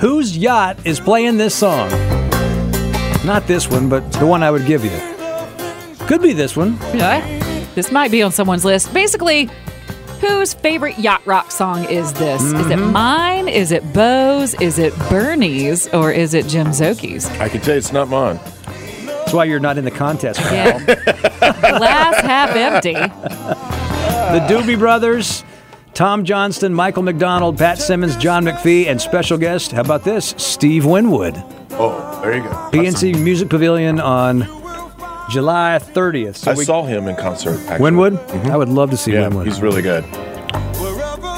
whose 0.00 0.36
yacht 0.36 0.78
is 0.86 0.98
playing 0.98 1.36
this 1.36 1.54
song. 1.54 1.90
Not 3.24 3.46
this 3.46 3.68
one, 3.68 3.88
but 3.90 4.10
the 4.14 4.24
one 4.26 4.42
I 4.42 4.50
would 4.50 4.64
give 4.66 4.82
you. 4.84 4.90
Could 6.06 6.22
be 6.22 6.32
this 6.32 6.56
one. 6.56 6.78
Yeah. 6.94 7.20
This 7.74 7.92
might 7.92 8.10
be 8.10 8.22
on 8.22 8.32
someone's 8.32 8.64
list. 8.64 8.94
Basically, 8.94 9.50
whose 10.20 10.54
favorite 10.54 10.98
yacht 10.98 11.20
rock 11.26 11.50
song 11.50 11.84
is 11.90 12.12
this? 12.14 12.42
Is 12.42 12.52
it 12.54 12.78
Mhm. 12.78 12.92
mine? 12.92 13.48
Is 13.48 13.70
it 13.70 13.92
Bo's? 13.92 14.54
Is 14.54 14.78
it 14.78 14.94
Bernie's? 15.10 15.86
Or 15.88 16.10
is 16.10 16.32
it 16.32 16.46
Jim 16.46 16.68
Szoke's? 16.68 17.28
I 17.40 17.48
can 17.50 17.60
tell 17.60 17.74
you 17.74 17.78
it's 17.78 17.92
not 17.92 18.08
mine. 18.08 18.40
That's 19.06 19.34
why 19.34 19.44
you're 19.44 19.60
not 19.60 19.76
in 19.76 19.84
the 19.84 19.90
contest. 19.90 20.40
Yeah. 20.40 20.78
Glass 21.60 22.20
half 22.22 22.56
empty. 22.56 22.94
The 22.94 24.40
Doobie 24.48 24.78
Brothers, 24.78 25.44
Tom 25.94 26.24
Johnston, 26.24 26.74
Michael 26.74 27.04
McDonald, 27.04 27.56
Pat 27.56 27.78
Simmons, 27.78 28.16
John 28.16 28.44
McFee, 28.44 28.86
and 28.86 29.00
special 29.00 29.38
guest, 29.38 29.70
how 29.70 29.80
about 29.82 30.02
this? 30.02 30.34
Steve 30.36 30.84
Winwood. 30.84 31.34
Oh, 31.72 32.20
there 32.20 32.36
you 32.36 32.42
go. 32.42 32.48
PNC 32.72 33.16
Music 33.22 33.48
Pavilion 33.48 34.00
on 34.00 34.40
July 35.30 35.78
30th. 35.80 36.36
So 36.36 36.50
I 36.50 36.54
we- 36.54 36.64
saw 36.64 36.84
him 36.84 37.06
in 37.06 37.14
concert. 37.14 37.60
Actually. 37.68 37.78
Winwood? 37.80 38.18
I 38.50 38.56
would 38.56 38.68
love 38.68 38.90
to 38.90 38.96
see 38.96 39.12
Yeah, 39.12 39.28
Winwood. 39.28 39.46
he's 39.46 39.62
really 39.62 39.82
good. 39.82 40.04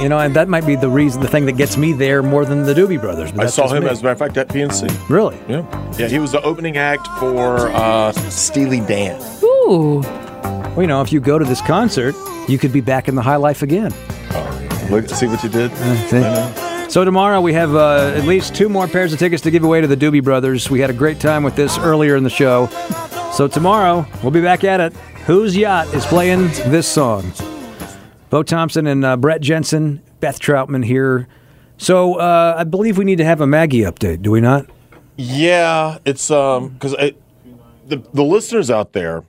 You 0.00 0.08
know, 0.10 0.18
and 0.18 0.34
that 0.36 0.48
might 0.48 0.66
be 0.66 0.74
the 0.76 0.90
reason, 0.90 1.20
the 1.22 1.28
thing 1.28 1.46
that 1.46 1.56
gets 1.56 1.76
me 1.76 1.92
there 1.92 2.22
more 2.22 2.44
than 2.44 2.64
the 2.64 2.74
Doobie 2.74 3.00
Brothers. 3.00 3.32
But 3.32 3.46
I 3.46 3.48
saw 3.50 3.68
him, 3.68 3.84
me. 3.84 3.90
as 3.90 4.00
a 4.00 4.04
matter 4.04 4.12
of 4.12 4.18
fact, 4.18 4.36
at 4.38 4.48
PNC. 4.48 4.88
Really? 5.10 5.36
Yeah. 5.48 5.64
Yeah, 5.98 6.08
he 6.08 6.18
was 6.18 6.32
the 6.32 6.42
opening 6.42 6.76
act 6.78 7.06
for 7.18 7.68
uh, 7.70 8.12
Steely 8.12 8.80
Dan. 8.80 9.20
Ooh. 9.42 10.00
Well, 10.02 10.80
you 10.82 10.86
know, 10.86 11.00
if 11.02 11.12
you 11.12 11.20
go 11.20 11.38
to 11.38 11.44
this 11.46 11.60
concert, 11.62 12.14
you 12.48 12.58
could 12.58 12.72
be 12.72 12.82
back 12.82 13.08
in 13.08 13.14
the 13.14 13.22
high 13.22 13.36
life 13.36 13.62
again. 13.62 13.92
Look, 14.90 15.08
to 15.08 15.14
see 15.16 15.26
what 15.26 15.42
you 15.42 15.48
did? 15.48 15.70
So 16.90 17.04
tomorrow 17.04 17.40
we 17.40 17.52
have 17.54 17.74
uh, 17.74 18.12
at 18.16 18.24
least 18.24 18.54
two 18.54 18.68
more 18.68 18.86
pairs 18.86 19.12
of 19.12 19.18
tickets 19.18 19.42
to 19.42 19.50
give 19.50 19.64
away 19.64 19.80
to 19.80 19.86
the 19.86 19.96
Doobie 19.96 20.22
Brothers. 20.22 20.70
We 20.70 20.80
had 20.80 20.88
a 20.90 20.94
great 20.94 21.18
time 21.18 21.42
with 21.42 21.56
this 21.56 21.76
earlier 21.78 22.14
in 22.16 22.22
the 22.22 22.30
show. 22.30 22.68
So 23.32 23.48
tomorrow 23.48 24.06
we'll 24.22 24.30
be 24.30 24.40
back 24.40 24.62
at 24.64 24.80
it. 24.80 24.92
Whose 25.26 25.56
yacht 25.56 25.92
is 25.92 26.06
playing 26.06 26.46
this 26.70 26.86
song? 26.86 27.32
Bo 28.30 28.44
Thompson 28.44 28.86
and 28.86 29.04
uh, 29.04 29.16
Brett 29.16 29.40
Jensen, 29.40 30.00
Beth 30.20 30.38
Troutman 30.38 30.84
here. 30.84 31.26
So 31.78 32.14
uh, 32.14 32.54
I 32.56 32.64
believe 32.64 32.96
we 32.96 33.04
need 33.04 33.18
to 33.18 33.24
have 33.24 33.40
a 33.40 33.46
Maggie 33.46 33.80
update, 33.80 34.22
do 34.22 34.30
we 34.30 34.40
not? 34.40 34.66
Yeah, 35.16 35.98
it's 36.04 36.30
um 36.30 36.68
because 36.70 36.92
the 36.92 38.02
the 38.12 38.24
listeners 38.24 38.70
out 38.70 38.92
there, 38.92 39.24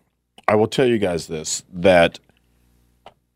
I 0.47 0.55
will 0.55 0.67
tell 0.67 0.85
you 0.85 0.97
guys 0.99 1.27
this 1.27 1.63
that 1.73 2.19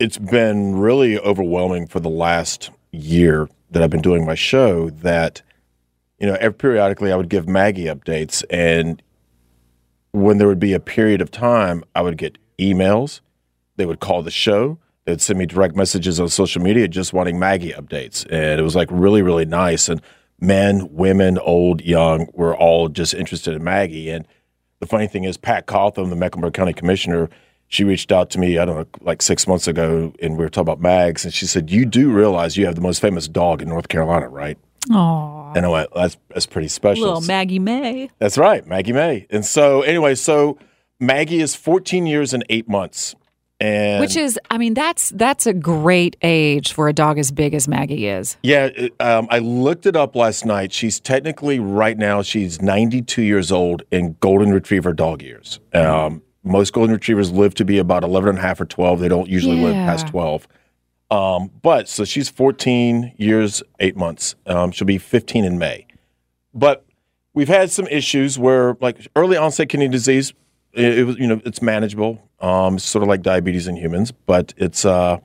it's 0.02 0.18
been 0.18 0.76
really 0.76 1.20
overwhelming 1.20 1.86
for 1.86 2.00
the 2.00 2.10
last 2.10 2.72
year 2.92 3.48
that 3.70 3.84
I've 3.84 3.90
been 3.90 4.02
doing 4.02 4.26
my 4.26 4.36
show. 4.36 4.90
That 4.90 5.42
you 6.20 6.28
know, 6.28 6.38
every, 6.40 6.54
periodically 6.54 7.12
I 7.12 7.16
would 7.16 7.30
give 7.30 7.48
Maggie 7.48 7.86
updates, 7.86 8.44
and 8.50 9.02
when 10.12 10.40
there 10.40 10.48
would 10.48 10.60
be 10.60 10.74
a 10.74 10.80
period 10.80 11.22
of 11.22 11.32
time, 11.32 11.84
I 11.96 12.02
would 12.02 12.18
get 12.18 12.38
emails. 12.60 13.22
They 13.78 13.86
would 13.86 14.00
call 14.00 14.24
the 14.24 14.32
show. 14.32 14.78
They'd 15.06 15.22
send 15.22 15.40
me 15.40 15.46
direct 15.46 15.76
messages 15.76 16.20
on 16.20 16.30
social 16.30 16.62
media 16.62 16.88
just 16.88 17.14
wanting 17.14 17.40
Maggie 17.40 17.74
updates. 17.74 18.26
And 18.30 18.60
it 18.60 18.64
was 18.64 18.76
like 18.76 18.90
really, 18.92 19.22
really 19.22 19.46
nice. 19.46 19.90
And 19.90 20.02
men, 20.40 20.90
women, 20.92 21.38
old, 21.40 21.82
young, 21.82 22.28
were 22.34 22.56
all 22.56 22.90
just 22.90 23.14
interested 23.14 23.56
in 23.56 23.64
Maggie. 23.64 24.10
And 24.10 24.28
the 24.80 24.88
funny 24.88 25.08
thing 25.08 25.24
is, 25.24 25.38
Pat 25.38 25.66
Cotham, 25.66 26.10
the 26.10 26.16
Mecklenburg 26.16 26.54
County 26.54 26.74
Commissioner, 26.74 27.30
she 27.72 27.86
reached 27.86 28.12
out 28.12 28.30
to 28.32 28.38
me, 28.40 28.58
I 28.58 28.66
don't 28.66 28.76
know, 28.76 28.86
like 29.00 29.22
six 29.22 29.48
months 29.48 29.66
ago, 29.66 30.14
and 30.22 30.34
we 30.38 30.44
were 30.44 30.50
talking 30.50 30.68
about 30.68 30.82
Mags. 30.82 31.24
And 31.24 31.34
she 31.34 31.46
said, 31.46 31.72
You 31.72 31.86
do 31.86 32.12
realize 32.12 32.58
you 32.58 32.66
have 32.66 32.76
the 32.76 32.82
most 32.82 33.00
famous 33.02 33.30
dog 33.30 33.62
in 33.62 33.70
North 33.70 33.88
Carolina, 33.88 34.28
right? 34.28 34.58
Aw. 34.92 35.54
And 35.54 35.66
I 35.66 35.70
went, 35.70 35.90
That's, 35.96 36.18
that's 36.30 36.46
pretty 36.46 36.68
special. 36.68 37.06
Little 37.06 37.22
Maggie 37.22 37.60
May. 37.60 38.10
That's 38.20 38.38
right, 38.38 38.68
Maggie 38.68 38.92
May. 38.92 39.26
And 39.30 39.46
so, 39.46 39.84
anyway, 39.84 40.16
so 40.16 40.58
Maggie 41.00 41.40
is 41.40 41.56
14 41.56 42.06
years 42.06 42.34
and 42.34 42.44
eight 42.50 42.68
months. 42.68 43.16
And 43.62 44.02
Which 44.02 44.18
is, 44.18 44.38
I 44.50 44.58
mean, 44.58 44.74
that's 44.74 45.12
that's 45.12 45.46
a 45.46 45.54
great 45.54 46.18
age 46.24 46.74
for 46.74 46.90
a 46.90 46.94
dog 46.94 47.20
as 47.20 47.32
big 47.32 47.54
as 47.54 47.68
Maggie 47.70 48.08
is. 48.08 48.36
Yeah, 48.44 48.66
it- 48.66 48.94
um, 49.00 49.28
I 49.30 49.38
looked 49.40 49.86
it 49.86 49.96
up 49.96 50.16
last 50.16 50.46
night. 50.46 50.74
She's 50.74 51.00
technically 51.00 51.60
right 51.60 51.98
now 51.98 52.22
she's 52.24 52.60
92 52.62 53.22
years 53.22 53.52
old 53.52 53.84
in 53.92 54.18
golden 54.20 54.52
retriever 54.52 54.94
dog 54.94 55.22
years. 55.22 55.60
Um, 55.74 56.24
most 56.44 56.74
golden 56.74 56.94
retrievers 56.94 57.32
live 57.32 57.54
to 57.56 57.66
be 57.66 57.78
about 57.78 58.04
11 58.04 58.30
and 58.30 58.38
a 58.38 58.42
half 58.42 58.60
or 58.60 58.66
12. 58.66 59.00
They 59.00 59.08
don't 59.08 59.30
usually 59.30 59.62
live 59.62 59.76
past 59.76 60.08
12. 60.08 60.48
Um, 61.12 61.52
but 61.62 61.88
so 61.88 62.06
she's 62.06 62.30
14 62.30 63.14
years, 63.18 63.62
eight 63.80 63.96
months. 63.96 64.36
Um, 64.46 64.72
she'll 64.72 64.88
be 64.88 64.98
15 64.98 65.44
in 65.44 65.58
May. 65.60 65.86
But 66.54 66.86
we've 67.34 67.48
had 67.48 67.70
some 67.70 67.88
issues 67.88 68.40
where, 68.40 68.78
like 68.80 69.08
early 69.16 69.38
onset 69.38 69.70
kidney 69.70 69.90
disease, 69.90 70.34
it, 70.74 71.00
it 71.00 71.04
was 71.04 71.18
you 71.18 71.28
know 71.28 71.42
it's 71.46 71.62
manageable. 71.62 72.28
Um, 72.40 72.76
it's 72.76 72.86
sort 72.86 73.04
of 73.04 73.10
like 73.10 73.22
diabetes 73.22 73.68
in 73.68 73.76
humans, 73.76 74.12
but 74.12 74.54
it's 74.58 74.86
uh, 74.86 75.20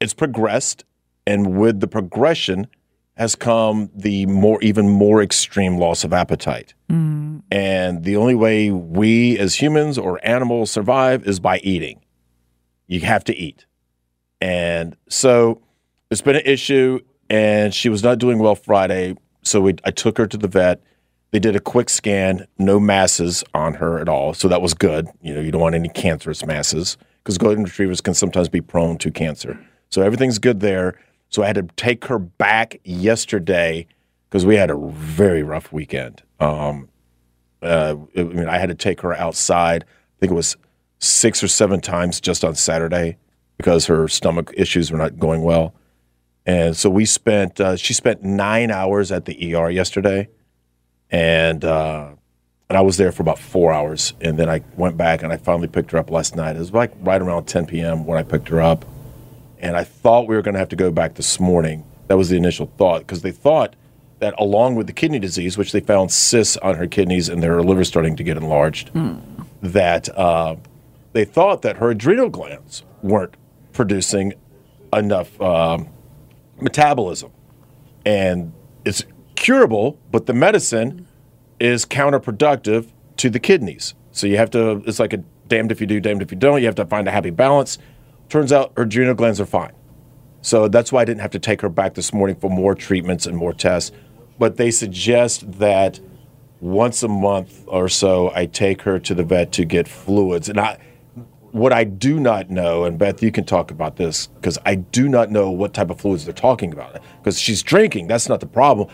it's 0.00 0.14
progressed, 0.14 0.84
and 1.26 1.58
with 1.58 1.80
the 1.80 1.88
progression 1.88 2.68
has 3.16 3.34
come 3.34 3.90
the 3.94 4.26
more 4.26 4.62
even 4.62 4.88
more 4.88 5.22
extreme 5.22 5.76
loss 5.76 6.04
of 6.04 6.12
appetite. 6.12 6.74
Mm. 6.88 7.42
And 7.50 8.04
the 8.04 8.16
only 8.16 8.34
way 8.34 8.70
we 8.70 9.38
as 9.38 9.56
humans 9.56 9.98
or 9.98 10.20
animals 10.22 10.70
survive 10.70 11.26
is 11.26 11.40
by 11.40 11.58
eating. 11.58 12.00
You 12.86 13.00
have 13.00 13.24
to 13.24 13.36
eat. 13.36 13.66
And 14.40 14.96
so 15.08 15.60
it's 16.10 16.22
been 16.22 16.36
an 16.36 16.42
issue, 16.44 17.00
and 17.28 17.74
she 17.74 17.88
was 17.88 18.02
not 18.02 18.18
doing 18.18 18.38
well 18.38 18.54
Friday. 18.54 19.16
So 19.42 19.60
we, 19.60 19.74
I 19.84 19.90
took 19.90 20.18
her 20.18 20.26
to 20.26 20.36
the 20.36 20.48
vet. 20.48 20.82
They 21.30 21.38
did 21.38 21.54
a 21.54 21.60
quick 21.60 21.88
scan, 21.88 22.46
no 22.58 22.80
masses 22.80 23.44
on 23.54 23.74
her 23.74 23.98
at 24.00 24.08
all. 24.08 24.34
So 24.34 24.48
that 24.48 24.62
was 24.62 24.74
good. 24.74 25.08
You 25.22 25.34
know, 25.34 25.40
you 25.40 25.50
don't 25.50 25.60
want 25.60 25.74
any 25.74 25.88
cancerous 25.88 26.44
masses 26.44 26.96
because 27.22 27.38
golden 27.38 27.64
retrievers 27.64 28.00
can 28.00 28.14
sometimes 28.14 28.48
be 28.48 28.60
prone 28.60 28.98
to 28.98 29.10
cancer. 29.10 29.58
So 29.90 30.02
everything's 30.02 30.38
good 30.38 30.60
there. 30.60 30.98
So 31.30 31.42
I 31.44 31.46
had 31.46 31.54
to 31.54 31.62
take 31.76 32.04
her 32.06 32.18
back 32.18 32.80
yesterday 32.84 33.86
because 34.28 34.44
we 34.44 34.56
had 34.56 34.70
a 34.70 34.76
very 34.76 35.42
rough 35.42 35.72
weekend. 35.72 36.22
Um, 36.40 36.88
uh, 37.62 37.96
I 38.16 38.22
mean, 38.22 38.48
I 38.48 38.58
had 38.58 38.68
to 38.68 38.74
take 38.74 39.00
her 39.00 39.14
outside. 39.14 39.84
I 39.84 40.16
think 40.20 40.32
it 40.32 40.34
was 40.34 40.56
six 40.98 41.42
or 41.42 41.48
seven 41.48 41.80
times 41.80 42.20
just 42.20 42.44
on 42.44 42.54
Saturday 42.54 43.16
because 43.56 43.86
her 43.86 44.08
stomach 44.08 44.52
issues 44.56 44.90
were 44.90 44.98
not 44.98 45.18
going 45.18 45.42
well. 45.42 45.74
And 46.46 46.76
so 46.76 46.90
we 46.90 47.04
spent, 47.04 47.60
uh, 47.60 47.76
she 47.76 47.94
spent 47.94 48.22
nine 48.22 48.70
hours 48.70 49.12
at 49.12 49.26
the 49.26 49.54
ER 49.54 49.70
yesterday. 49.70 50.28
And, 51.10 51.64
uh, 51.64 52.10
and 52.68 52.78
I 52.78 52.80
was 52.80 52.96
there 52.96 53.12
for 53.12 53.22
about 53.22 53.38
four 53.38 53.72
hours. 53.72 54.14
And 54.20 54.38
then 54.38 54.48
I 54.48 54.62
went 54.76 54.96
back 54.96 55.22
and 55.22 55.32
I 55.32 55.36
finally 55.36 55.68
picked 55.68 55.90
her 55.92 55.98
up 55.98 56.10
last 56.10 56.34
night. 56.34 56.56
It 56.56 56.60
was 56.60 56.72
like 56.72 56.92
right 57.00 57.20
around 57.20 57.44
10 57.44 57.66
p.m. 57.66 58.04
when 58.04 58.18
I 58.18 58.22
picked 58.22 58.48
her 58.48 58.60
up. 58.60 58.84
And 59.60 59.76
I 59.76 59.84
thought 59.84 60.26
we 60.26 60.34
were 60.34 60.42
going 60.42 60.54
to 60.54 60.58
have 60.58 60.70
to 60.70 60.76
go 60.76 60.90
back 60.90 61.14
this 61.14 61.38
morning. 61.38 61.84
That 62.08 62.16
was 62.16 62.28
the 62.30 62.36
initial 62.36 62.66
thought 62.76 63.00
because 63.00 63.22
they 63.22 63.30
thought 63.30 63.76
that 64.18 64.34
along 64.38 64.74
with 64.74 64.86
the 64.86 64.92
kidney 64.92 65.18
disease, 65.18 65.56
which 65.56 65.72
they 65.72 65.80
found 65.80 66.10
cysts 66.10 66.56
on 66.58 66.74
her 66.76 66.86
kidneys 66.86 67.28
and 67.28 67.42
their 67.42 67.62
liver 67.62 67.84
starting 67.84 68.16
to 68.16 68.22
get 68.22 68.36
enlarged, 68.36 68.90
that 69.62 70.08
uh, 70.18 70.56
they 71.12 71.24
thought 71.24 71.62
that 71.62 71.76
her 71.76 71.90
adrenal 71.90 72.28
glands 72.28 72.84
weren't 73.02 73.36
producing 73.72 74.34
enough 74.92 75.40
um, 75.40 75.88
metabolism. 76.60 77.30
And 78.04 78.52
it's 78.84 79.04
curable, 79.36 79.98
but 80.10 80.26
the 80.26 80.34
medicine 80.34 81.06
is 81.58 81.84
counterproductive 81.84 82.90
to 83.18 83.30
the 83.30 83.38
kidneys. 83.38 83.94
So 84.12 84.26
you 84.26 84.36
have 84.36 84.50
to, 84.50 84.82
it's 84.86 84.98
like 84.98 85.12
a 85.12 85.18
damned 85.46 85.70
if 85.72 85.80
you 85.80 85.86
do, 85.86 86.00
damned 86.00 86.22
if 86.22 86.30
you 86.30 86.38
don't. 86.38 86.60
You 86.60 86.66
have 86.66 86.74
to 86.76 86.86
find 86.86 87.06
a 87.06 87.10
happy 87.10 87.30
balance. 87.30 87.78
Turns 88.30 88.52
out 88.52 88.72
her 88.76 88.84
adrenal 88.84 89.14
glands 89.14 89.40
are 89.40 89.46
fine. 89.46 89.72
So 90.40 90.68
that's 90.68 90.92
why 90.92 91.02
I 91.02 91.04
didn't 91.04 91.20
have 91.20 91.32
to 91.32 91.38
take 91.38 91.60
her 91.60 91.68
back 91.68 91.94
this 91.94 92.14
morning 92.14 92.36
for 92.36 92.48
more 92.48 92.74
treatments 92.76 93.26
and 93.26 93.36
more 93.36 93.52
tests. 93.52 93.90
But 94.38 94.56
they 94.56 94.70
suggest 94.70 95.58
that 95.58 96.00
once 96.60 97.02
a 97.02 97.08
month 97.08 97.64
or 97.66 97.88
so, 97.88 98.32
I 98.34 98.46
take 98.46 98.82
her 98.82 98.98
to 99.00 99.14
the 99.14 99.24
vet 99.24 99.52
to 99.52 99.64
get 99.64 99.88
fluids. 99.88 100.48
And 100.48 100.60
I, 100.60 100.78
what 101.50 101.72
I 101.72 101.82
do 101.82 102.20
not 102.20 102.50
know, 102.50 102.84
and 102.84 102.96
Beth, 102.96 103.20
you 103.20 103.32
can 103.32 103.44
talk 103.44 103.72
about 103.72 103.96
this 103.96 104.28
because 104.28 104.58
I 104.64 104.76
do 104.76 105.08
not 105.08 105.30
know 105.30 105.50
what 105.50 105.74
type 105.74 105.90
of 105.90 106.00
fluids 106.00 106.24
they're 106.24 106.32
talking 106.32 106.72
about. 106.72 107.02
Because 107.18 107.38
she's 107.38 107.64
drinking, 107.64 108.06
that's 108.06 108.28
not 108.28 108.38
the 108.38 108.46
problem, 108.46 108.88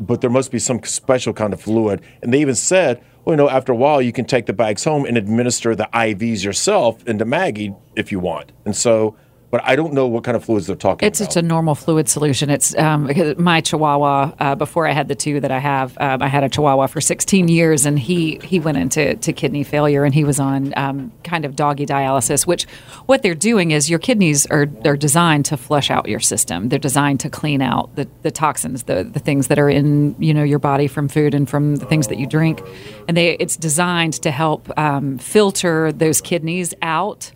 but 0.00 0.20
there 0.20 0.30
must 0.30 0.50
be 0.50 0.58
some 0.58 0.82
special 0.82 1.32
kind 1.32 1.52
of 1.52 1.60
fluid. 1.60 2.02
And 2.22 2.34
they 2.34 2.40
even 2.40 2.56
said, 2.56 3.02
well, 3.30 3.36
you 3.38 3.44
know, 3.44 3.48
after 3.48 3.70
a 3.70 3.76
while, 3.76 4.02
you 4.02 4.12
can 4.12 4.24
take 4.24 4.46
the 4.46 4.52
bags 4.52 4.82
home 4.82 5.04
and 5.04 5.16
administer 5.16 5.76
the 5.76 5.88
IVs 5.94 6.44
yourself 6.44 7.06
into 7.06 7.24
Maggie 7.24 7.72
if 7.94 8.10
you 8.10 8.18
want. 8.18 8.50
And 8.64 8.74
so, 8.74 9.14
but 9.50 9.60
I 9.64 9.74
don't 9.74 9.92
know 9.92 10.06
what 10.06 10.22
kind 10.22 10.36
of 10.36 10.44
fluids 10.44 10.68
they're 10.68 10.76
talking 10.76 11.06
It's 11.06 11.18
just 11.18 11.36
a 11.36 11.42
normal 11.42 11.74
fluid 11.74 12.08
solution. 12.08 12.50
It's 12.50 12.76
um, 12.76 13.10
my 13.36 13.60
Chihuahua. 13.60 14.32
Uh, 14.38 14.54
before 14.54 14.86
I 14.86 14.92
had 14.92 15.08
the 15.08 15.14
two 15.16 15.40
that 15.40 15.50
I 15.50 15.58
have, 15.58 15.96
um, 15.98 16.22
I 16.22 16.28
had 16.28 16.44
a 16.44 16.48
Chihuahua 16.48 16.86
for 16.86 17.00
16 17.00 17.48
years, 17.48 17.84
and 17.84 17.98
he 17.98 18.38
he 18.44 18.60
went 18.60 18.78
into 18.78 19.16
to 19.16 19.32
kidney 19.32 19.64
failure, 19.64 20.04
and 20.04 20.14
he 20.14 20.22
was 20.24 20.38
on 20.38 20.72
um, 20.76 21.12
kind 21.24 21.44
of 21.44 21.56
doggy 21.56 21.84
dialysis. 21.84 22.46
Which 22.46 22.64
what 23.06 23.22
they're 23.22 23.34
doing 23.34 23.72
is 23.72 23.90
your 23.90 23.98
kidneys 23.98 24.46
are 24.46 24.68
are 24.84 24.96
designed 24.96 25.46
to 25.46 25.56
flush 25.56 25.90
out 25.90 26.08
your 26.08 26.20
system. 26.20 26.68
They're 26.68 26.78
designed 26.78 27.20
to 27.20 27.30
clean 27.30 27.60
out 27.60 27.94
the, 27.96 28.08
the 28.22 28.30
toxins, 28.30 28.84
the 28.84 29.02
the 29.02 29.20
things 29.20 29.48
that 29.48 29.58
are 29.58 29.68
in 29.68 30.14
you 30.20 30.32
know 30.32 30.44
your 30.44 30.60
body 30.60 30.86
from 30.86 31.08
food 31.08 31.34
and 31.34 31.50
from 31.50 31.76
the 31.76 31.86
things 31.86 32.06
that 32.08 32.18
you 32.18 32.26
drink, 32.26 32.62
and 33.08 33.16
they 33.16 33.32
it's 33.40 33.56
designed 33.56 34.14
to 34.22 34.30
help 34.30 34.70
um, 34.78 35.18
filter 35.18 35.90
those 35.90 36.20
kidneys 36.20 36.72
out 36.82 37.32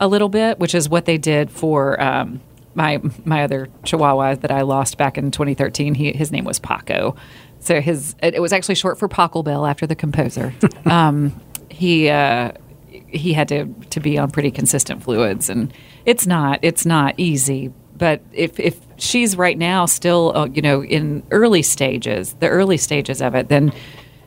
a 0.00 0.08
little 0.08 0.28
bit, 0.28 0.58
which 0.58 0.74
is 0.74 0.88
what 0.88 1.04
they 1.04 1.18
did 1.18 1.50
for 1.50 2.00
um, 2.00 2.40
my 2.74 3.00
my 3.24 3.44
other 3.44 3.68
Chihuahua 3.84 4.36
that 4.36 4.50
I 4.50 4.62
lost 4.62 4.98
back 4.98 5.16
in 5.16 5.30
2013. 5.30 5.94
He, 5.94 6.12
his 6.12 6.32
name 6.32 6.44
was 6.44 6.58
Paco, 6.58 7.16
so 7.60 7.80
his 7.80 8.14
it, 8.22 8.40
was 8.40 8.52
actually 8.52 8.74
short 8.74 8.98
for 8.98 9.08
Pachelbel 9.08 9.68
after 9.68 9.86
the 9.86 9.94
composer. 9.94 10.52
um, 10.86 11.40
he 11.70 12.08
uh, 12.08 12.52
he 12.90 13.32
had 13.32 13.48
to 13.48 13.66
to 13.90 14.00
be 14.00 14.18
on 14.18 14.30
pretty 14.30 14.50
consistent 14.50 15.02
fluids, 15.02 15.48
and 15.48 15.72
it's 16.04 16.26
not 16.26 16.58
it's 16.62 16.84
not 16.84 17.14
easy. 17.16 17.72
But 17.96 18.22
if 18.32 18.58
if 18.58 18.80
she's 18.96 19.36
right 19.36 19.56
now 19.56 19.86
still 19.86 20.32
uh, 20.34 20.46
you 20.46 20.62
know 20.62 20.82
in 20.84 21.22
early 21.30 21.62
stages, 21.62 22.34
the 22.34 22.48
early 22.48 22.76
stages 22.76 23.22
of 23.22 23.34
it, 23.34 23.48
then 23.48 23.72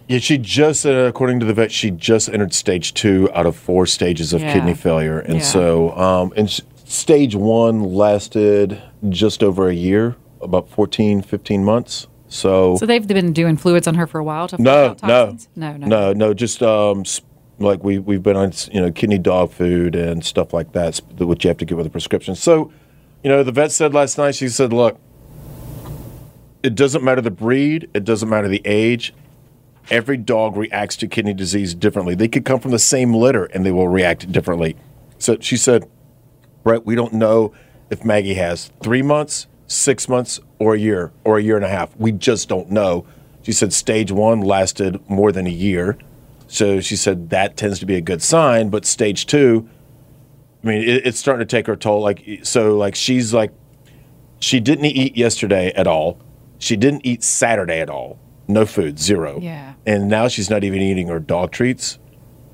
Yeah, 0.07 0.19
she 0.19 0.37
just, 0.37 0.85
uh, 0.85 0.89
according 0.89 1.39
to 1.41 1.45
the 1.45 1.53
vet, 1.53 1.71
she 1.71 1.91
just 1.91 2.29
entered 2.29 2.53
stage 2.53 2.93
two 2.93 3.29
out 3.33 3.45
of 3.45 3.55
four 3.57 3.85
stages 3.85 4.31
of 4.33 4.41
Yeah. 4.41 4.53
kidney 4.53 4.73
failure. 4.73 5.19
And 5.19 5.35
Yeah. 5.35 5.41
so, 5.41 5.91
um, 5.97 6.31
and 6.37 6.47
s- 6.47 6.61
stage 6.85 7.35
one 7.35 7.83
lasted 7.83 8.77
just 9.09 9.43
over 9.43 9.67
a 9.67 9.73
year, 9.73 10.15
about 10.41 10.69
14, 10.69 11.21
15 11.21 11.63
months. 11.65 12.07
So, 12.29 12.75
so 12.77 12.85
they've 12.85 13.05
been 13.05 13.33
doing 13.33 13.57
fluids 13.57 13.87
on 13.87 13.95
her 13.95 14.07
for 14.07 14.19
a 14.19 14.23
while 14.23 14.47
to 14.49 14.61
no, 14.61 14.95
no, 15.03 15.35
no, 15.55 15.77
no, 15.77 15.87
no, 15.87 16.13
no, 16.13 16.33
just 16.33 16.61
um, 16.63 17.03
like 17.59 17.83
we, 17.83 17.99
we've 17.99 18.23
been 18.23 18.35
on, 18.37 18.51
you 18.71 18.79
know, 18.81 18.91
kidney 18.91 19.17
dog 19.17 19.51
food 19.51 19.95
and 19.95 20.23
stuff 20.23 20.53
like 20.53 20.71
that, 20.73 21.01
which 21.19 21.43
you 21.43 21.49
have 21.49 21.57
to 21.57 21.65
get 21.65 21.77
with 21.77 21.87
a 21.87 21.89
prescription. 21.89 22.35
So, 22.35 22.71
you 23.23 23.29
know, 23.29 23.43
the 23.43 23.51
vet 23.51 23.71
said 23.73 23.93
last 23.93 24.17
night, 24.17 24.35
she 24.35 24.47
said, 24.49 24.71
look, 24.71 24.99
it 26.63 26.75
doesn't 26.75 27.03
matter 27.03 27.21
the 27.21 27.31
breed, 27.31 27.89
it 27.93 28.03
doesn't 28.05 28.29
matter 28.29 28.47
the 28.47 28.61
age. 28.65 29.13
Every 29.89 30.17
dog 30.17 30.57
reacts 30.57 30.97
to 30.97 31.07
kidney 31.07 31.33
disease 31.33 31.73
differently. 31.73 32.15
They 32.15 32.27
could 32.27 32.45
come 32.45 32.59
from 32.59 32.71
the 32.71 32.79
same 32.79 33.13
litter 33.13 33.45
and 33.45 33.65
they 33.65 33.71
will 33.71 33.87
react 33.87 34.31
differently. 34.31 34.75
So 35.17 35.37
she 35.39 35.57
said, 35.57 35.89
Brett, 36.63 36.85
we 36.85 36.95
don't 36.95 37.13
know 37.13 37.53
if 37.89 38.03
Maggie 38.03 38.33
has 38.33 38.71
three 38.83 39.01
months, 39.01 39.47
six 39.67 40.09
months, 40.09 40.39
or 40.59 40.75
a 40.75 40.79
year, 40.79 41.11
or 41.23 41.37
a 41.37 41.43
year 41.43 41.55
and 41.55 41.63
a 41.63 41.69
half. 41.69 41.95
We 41.97 42.11
just 42.11 42.49
don't 42.49 42.69
know. 42.69 43.05
She 43.43 43.53
said 43.53 43.71
stage 43.71 44.11
one 44.11 44.41
lasted 44.41 44.99
more 45.09 45.31
than 45.31 45.47
a 45.47 45.51
year. 45.51 45.97
So 46.47 46.81
she 46.81 46.95
said 46.95 47.29
that 47.29 47.55
tends 47.55 47.79
to 47.79 47.85
be 47.85 47.95
a 47.95 48.01
good 48.01 48.21
sign, 48.21 48.69
but 48.69 48.85
stage 48.85 49.25
two, 49.25 49.69
I 50.63 50.67
mean, 50.67 50.81
it, 50.81 51.05
it's 51.05 51.19
starting 51.19 51.45
to 51.45 51.49
take 51.49 51.67
her 51.67 51.75
toll. 51.75 52.01
Like, 52.01 52.39
so, 52.43 52.75
like, 52.75 52.95
she's 52.95 53.33
like, 53.33 53.51
she 54.39 54.59
didn't 54.59 54.85
eat 54.85 55.15
yesterday 55.15 55.71
at 55.73 55.87
all. 55.87 56.19
She 56.57 56.75
didn't 56.75 57.05
eat 57.05 57.23
Saturday 57.23 57.79
at 57.79 57.89
all. 57.89 58.19
No 58.47 58.65
food, 58.65 58.99
zero. 58.99 59.39
Yeah. 59.41 59.73
And 59.85 60.07
now 60.07 60.27
she's 60.27 60.49
not 60.49 60.63
even 60.63 60.81
eating 60.81 61.07
her 61.07 61.19
dog 61.19 61.51
treats. 61.51 61.99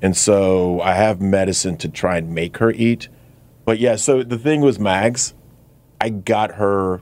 And 0.02 0.16
so 0.16 0.80
I 0.80 0.94
have 0.94 1.20
medicine 1.20 1.76
to 1.78 1.88
try 1.88 2.18
and 2.18 2.34
make 2.34 2.58
her 2.58 2.70
eat. 2.70 3.08
But 3.64 3.78
yeah, 3.78 3.96
so 3.96 4.22
the 4.22 4.38
thing 4.38 4.60
was 4.60 4.78
Mags, 4.78 5.34
I 6.00 6.10
got 6.10 6.56
her, 6.56 7.00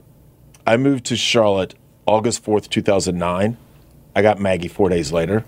I 0.65 0.77
moved 0.77 1.05
to 1.05 1.17
Charlotte 1.17 1.75
August 2.05 2.45
4th, 2.45 2.69
2009. 2.69 3.57
I 4.15 4.21
got 4.21 4.39
Maggie 4.39 4.67
four 4.67 4.89
days 4.89 5.11
later. 5.11 5.43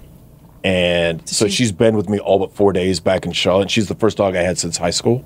And 0.63 1.27
so 1.29 1.47
she's 1.47 1.71
been 1.71 1.95
with 1.95 2.09
me 2.09 2.17
all 2.19 2.39
but 2.39 2.51
four 2.51 2.73
days 2.73 2.99
back 2.99 3.25
in 3.25 3.31
Charlotte. 3.31 3.69
She's 3.69 3.87
the 3.87 3.95
first 3.95 4.17
dog 4.17 4.35
I 4.35 4.41
had 4.41 4.57
since 4.57 4.77
high 4.77 4.89
school. 4.89 5.23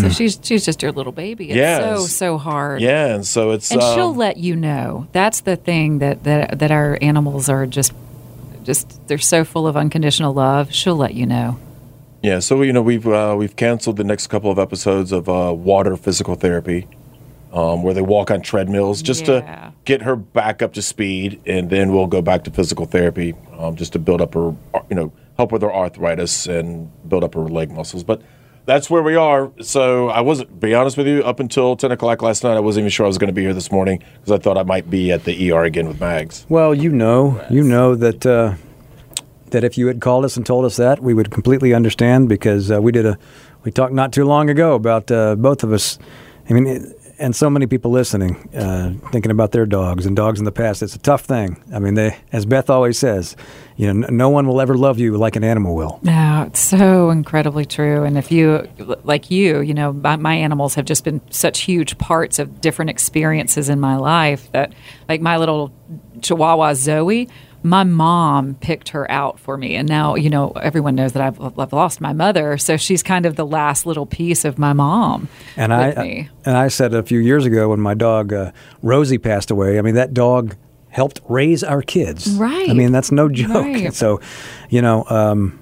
So 0.00 0.08
she's 0.08 0.38
she's 0.42 0.64
just 0.64 0.82
your 0.82 0.92
little 0.92 1.12
baby. 1.12 1.50
It's 1.50 1.56
Yeah, 1.56 1.96
so 1.96 2.06
so 2.06 2.38
hard. 2.38 2.80
Yeah, 2.80 3.14
and 3.14 3.26
so 3.26 3.50
it's 3.50 3.70
and 3.70 3.80
she'll 3.82 4.10
um, 4.10 4.16
let 4.16 4.36
you 4.38 4.56
know. 4.56 5.06
That's 5.12 5.40
the 5.40 5.56
thing 5.56 5.98
that, 5.98 6.24
that 6.24 6.58
that 6.60 6.70
our 6.70 6.96
animals 7.02 7.48
are 7.48 7.66
just 7.66 7.92
just 8.64 9.06
they're 9.08 9.18
so 9.18 9.44
full 9.44 9.66
of 9.66 9.76
unconditional 9.76 10.32
love. 10.32 10.72
She'll 10.72 10.96
let 10.96 11.14
you 11.14 11.26
know. 11.26 11.58
Yeah, 12.22 12.38
so 12.38 12.62
you 12.62 12.72
know 12.72 12.82
we've 12.82 13.06
uh, 13.06 13.34
we've 13.36 13.56
canceled 13.56 13.96
the 13.96 14.04
next 14.04 14.28
couple 14.28 14.50
of 14.50 14.58
episodes 14.58 15.12
of 15.12 15.28
uh, 15.28 15.52
water 15.54 15.96
physical 15.96 16.36
therapy, 16.36 16.86
um, 17.52 17.82
where 17.82 17.92
they 17.92 18.00
walk 18.02 18.30
on 18.30 18.40
treadmills 18.40 19.02
just 19.02 19.26
Yeah. 19.26 19.40
to 19.40 19.72
get 19.84 20.02
her 20.02 20.14
back 20.16 20.62
up 20.62 20.72
to 20.74 20.82
speed, 20.82 21.40
and 21.46 21.68
then 21.68 21.92
we'll 21.92 22.06
go 22.06 22.22
back 22.22 22.44
to 22.44 22.50
physical 22.50 22.86
therapy 22.86 23.34
um, 23.58 23.74
just 23.76 23.92
to 23.94 23.98
build 23.98 24.20
up 24.20 24.34
her, 24.34 24.54
you 24.88 24.94
know, 24.96 25.12
help 25.36 25.50
with 25.52 25.62
her 25.62 25.74
arthritis 25.74 26.46
and 26.46 26.88
build 27.08 27.24
up 27.24 27.34
her 27.34 27.40
leg 27.42 27.70
muscles. 27.72 28.04
But 28.04 28.22
that's 28.64 28.88
where 28.88 29.02
we 29.02 29.16
are. 29.16 29.50
So 29.60 30.08
I 30.08 30.20
wasn't, 30.20 30.60
be 30.60 30.74
honest 30.74 30.96
with 30.96 31.06
you, 31.06 31.22
up 31.22 31.40
until 31.40 31.76
ten 31.76 31.92
o'clock 31.92 32.22
last 32.22 32.44
night, 32.44 32.56
I 32.56 32.60
wasn't 32.60 32.82
even 32.82 32.90
sure 32.90 33.06
I 33.06 33.08
was 33.08 33.18
going 33.18 33.28
to 33.28 33.34
be 33.34 33.42
here 33.42 33.54
this 33.54 33.72
morning 33.72 34.02
because 34.20 34.32
I 34.32 34.38
thought 34.38 34.56
I 34.58 34.62
might 34.62 34.88
be 34.88 35.10
at 35.10 35.24
the 35.24 35.52
ER 35.52 35.64
again 35.64 35.88
with 35.88 36.00
Mags. 36.00 36.46
Well, 36.48 36.74
you 36.74 36.90
know, 36.90 37.44
you 37.50 37.62
know 37.62 37.94
that 37.94 38.24
uh, 38.24 38.54
that 39.50 39.64
if 39.64 39.76
you 39.76 39.86
had 39.86 40.00
called 40.00 40.24
us 40.24 40.36
and 40.36 40.44
told 40.44 40.64
us 40.64 40.76
that, 40.76 41.00
we 41.00 41.14
would 41.14 41.30
completely 41.30 41.74
understand 41.74 42.28
because 42.28 42.70
uh, 42.70 42.80
we 42.80 42.92
did 42.92 43.06
a 43.06 43.18
we 43.64 43.70
talked 43.70 43.92
not 43.92 44.12
too 44.12 44.24
long 44.24 44.50
ago 44.50 44.74
about 44.74 45.10
uh, 45.10 45.36
both 45.36 45.62
of 45.62 45.72
us. 45.72 45.98
I 46.48 46.52
mean, 46.52 46.66
it, 46.66 46.98
and 47.22 47.36
so 47.36 47.48
many 47.48 47.66
people 47.66 47.92
listening, 47.92 48.34
uh, 48.52 48.92
thinking 49.12 49.30
about 49.30 49.52
their 49.52 49.64
dogs 49.64 50.06
and 50.06 50.16
dogs 50.16 50.40
in 50.40 50.44
the 50.44 50.52
past. 50.52 50.82
It's 50.82 50.96
a 50.96 50.98
tough 50.98 51.24
thing. 51.24 51.62
I 51.72 51.78
mean, 51.78 51.94
they, 51.94 52.18
as 52.32 52.44
Beth 52.44 52.68
always 52.68 52.98
says, 52.98 53.36
you 53.76 53.92
know, 53.92 54.08
no 54.08 54.28
one 54.28 54.48
will 54.48 54.60
ever 54.60 54.76
love 54.76 54.98
you 54.98 55.16
like 55.16 55.36
an 55.36 55.44
animal 55.44 55.76
will. 55.76 56.00
No, 56.02 56.44
it's 56.48 56.60
so 56.60 57.10
incredibly 57.10 57.64
true. 57.64 58.02
And 58.02 58.18
if 58.18 58.32
you, 58.32 58.68
like 59.04 59.30
you, 59.30 59.60
you 59.60 59.72
know, 59.72 59.92
my, 59.92 60.16
my 60.16 60.34
animals 60.34 60.74
have 60.74 60.84
just 60.84 61.04
been 61.04 61.20
such 61.30 61.60
huge 61.60 61.96
parts 61.96 62.40
of 62.40 62.60
different 62.60 62.90
experiences 62.90 63.68
in 63.68 63.78
my 63.78 63.96
life 63.96 64.50
that, 64.50 64.72
like 65.08 65.20
my 65.20 65.36
little 65.36 65.72
Chihuahua 66.20 66.74
Zoe, 66.74 67.28
my 67.62 67.84
mom 67.84 68.54
picked 68.56 68.90
her 68.90 69.10
out 69.10 69.38
for 69.38 69.56
me. 69.56 69.76
And 69.76 69.88
now, 69.88 70.14
you 70.14 70.30
know, 70.30 70.50
everyone 70.52 70.94
knows 70.94 71.12
that 71.12 71.22
I've, 71.22 71.58
I've 71.58 71.72
lost 71.72 72.00
my 72.00 72.12
mother. 72.12 72.58
So 72.58 72.76
she's 72.76 73.02
kind 73.02 73.26
of 73.26 73.36
the 73.36 73.46
last 73.46 73.86
little 73.86 74.06
piece 74.06 74.44
of 74.44 74.58
my 74.58 74.72
mom. 74.72 75.28
And 75.56 75.72
with 75.72 75.98
I 75.98 76.02
me. 76.02 76.30
and 76.44 76.56
I 76.56 76.68
said 76.68 76.94
a 76.94 77.02
few 77.02 77.18
years 77.20 77.46
ago 77.46 77.68
when 77.68 77.80
my 77.80 77.94
dog 77.94 78.32
uh, 78.32 78.52
Rosie 78.82 79.18
passed 79.18 79.50
away. 79.50 79.78
I 79.78 79.82
mean, 79.82 79.94
that 79.94 80.12
dog 80.12 80.56
helped 80.88 81.20
raise 81.28 81.62
our 81.62 81.82
kids. 81.82 82.30
Right. 82.32 82.68
I 82.68 82.72
mean, 82.72 82.92
that's 82.92 83.12
no 83.12 83.28
joke. 83.28 83.64
Right. 83.64 83.94
So, 83.94 84.20
you 84.68 84.82
know, 84.82 85.04
um, 85.08 85.58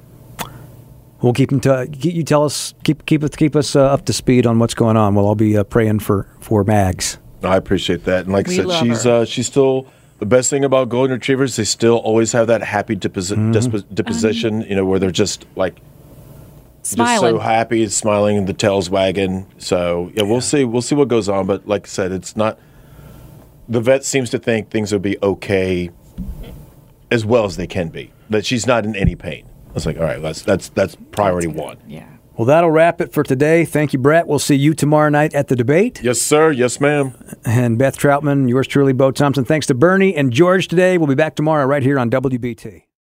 we'll 1.20 1.32
keep 1.32 1.51
them. 1.51 1.60
To, 1.60 1.89
you 1.93 2.22
tell 2.22 2.44
us 2.44 2.74
keep 2.85 3.06
keep 3.06 3.22
us 3.22 3.36
keep 3.36 3.55
us 3.56 3.77
uh, 3.77 3.85
up 3.85 4.06
to 4.06 4.12
speed 4.12 4.47
on 4.47 4.59
what's 4.59 4.74
going 4.74 4.97
on. 4.97 5.14
We'll 5.14 5.27
all 5.27 5.35
be 5.35 5.56
uh, 5.56 5.64
praying 5.64 6.01
for 6.01 6.27
for 6.40 6.64
Mags. 6.64 7.18
I 7.43 7.56
appreciate 7.56 8.05
that. 8.05 8.24
And 8.24 8.32
like 8.32 8.47
We 8.47 8.60
I 8.60 8.64
said, 8.64 8.81
she's 8.81 9.06
uh, 9.06 9.24
she's 9.24 9.47
still 9.47 9.86
the 10.20 10.26
best 10.26 10.48
thing 10.51 10.64
about 10.64 10.88
golden 10.88 11.14
retrievers. 11.14 11.56
They 11.56 11.64
still 11.64 11.97
always 11.97 12.32
have 12.32 12.47
that 12.47 12.62
happy 12.62 12.94
deposi- 12.97 13.36
Mm-hmm. 13.36 13.52
dispo- 13.52 13.94
deposition. 13.94 14.60
you 14.62 14.76
know, 14.76 14.84
where 14.84 14.98
they're 14.98 15.10
just 15.10 15.47
like 15.56 15.80
just 16.82 16.97
so 17.20 17.38
happy, 17.38 17.86
smiling, 17.88 18.36
and 18.38 18.47
the 18.47 18.52
tail's 18.55 18.88
wagging. 18.88 19.47
So 19.59 20.10
yeah, 20.14 20.22
we'll 20.22 20.40
see. 20.40 20.64
We'll 20.64 20.82
see 20.82 20.94
what 20.94 21.09
goes 21.09 21.28
on. 21.28 21.47
But 21.47 21.66
like 21.66 21.86
I 21.86 21.88
said, 21.88 22.12
it's 22.12 22.36
not. 22.36 22.59
The 23.68 23.80
vet 23.80 24.05
seems 24.05 24.30
to 24.30 24.38
think 24.38 24.70
things 24.70 24.92
will 24.92 24.98
be 24.98 25.16
okay, 25.22 25.90
as 27.10 27.24
well 27.24 27.44
as 27.44 27.56
they 27.56 27.66
can 27.66 27.88
be. 27.88 28.12
That 28.30 28.44
she's 28.47 28.66
not 28.66 28.84
in 28.84 28.94
any 28.97 29.14
pain. 29.16 29.47
I 29.68 29.72
was 29.72 29.86
like, 29.86 29.97
all 29.98 30.05
right, 30.05 30.20
that's 30.22 30.42
that's 30.42 30.68
that's 30.70 30.97
priority 31.12 31.48
one. 31.48 31.78
Yeah. 31.86 32.06
Well, 32.40 32.46
that'll 32.46 32.70
wrap 32.70 33.02
it 33.02 33.12
for 33.12 33.22
today. 33.22 33.66
Thank 33.66 33.92
you, 33.92 33.98
Brett. 33.98 34.26
We'll 34.26 34.38
see 34.38 34.54
you 34.54 34.72
tomorrow 34.72 35.10
night 35.10 35.34
at 35.34 35.48
the 35.48 35.56
debate. 35.56 36.02
Yes, 36.02 36.22
sir. 36.22 36.50
Yes, 36.50 36.80
ma'am. 36.80 37.12
And 37.44 37.76
Beth 37.76 37.98
Troutman, 37.98 38.48
yours 38.48 38.66
truly, 38.66 38.94
Bo 38.94 39.10
Thompson. 39.10 39.44
Thanks 39.44 39.66
to 39.66 39.74
Bernie 39.74 40.16
and 40.16 40.32
George 40.32 40.66
today. 40.66 40.96
We'll 40.96 41.06
be 41.06 41.14
back 41.14 41.36
tomorrow 41.36 41.66
right 41.66 41.82
here 41.82 41.98
on 41.98 42.10
WBT. 42.10 42.84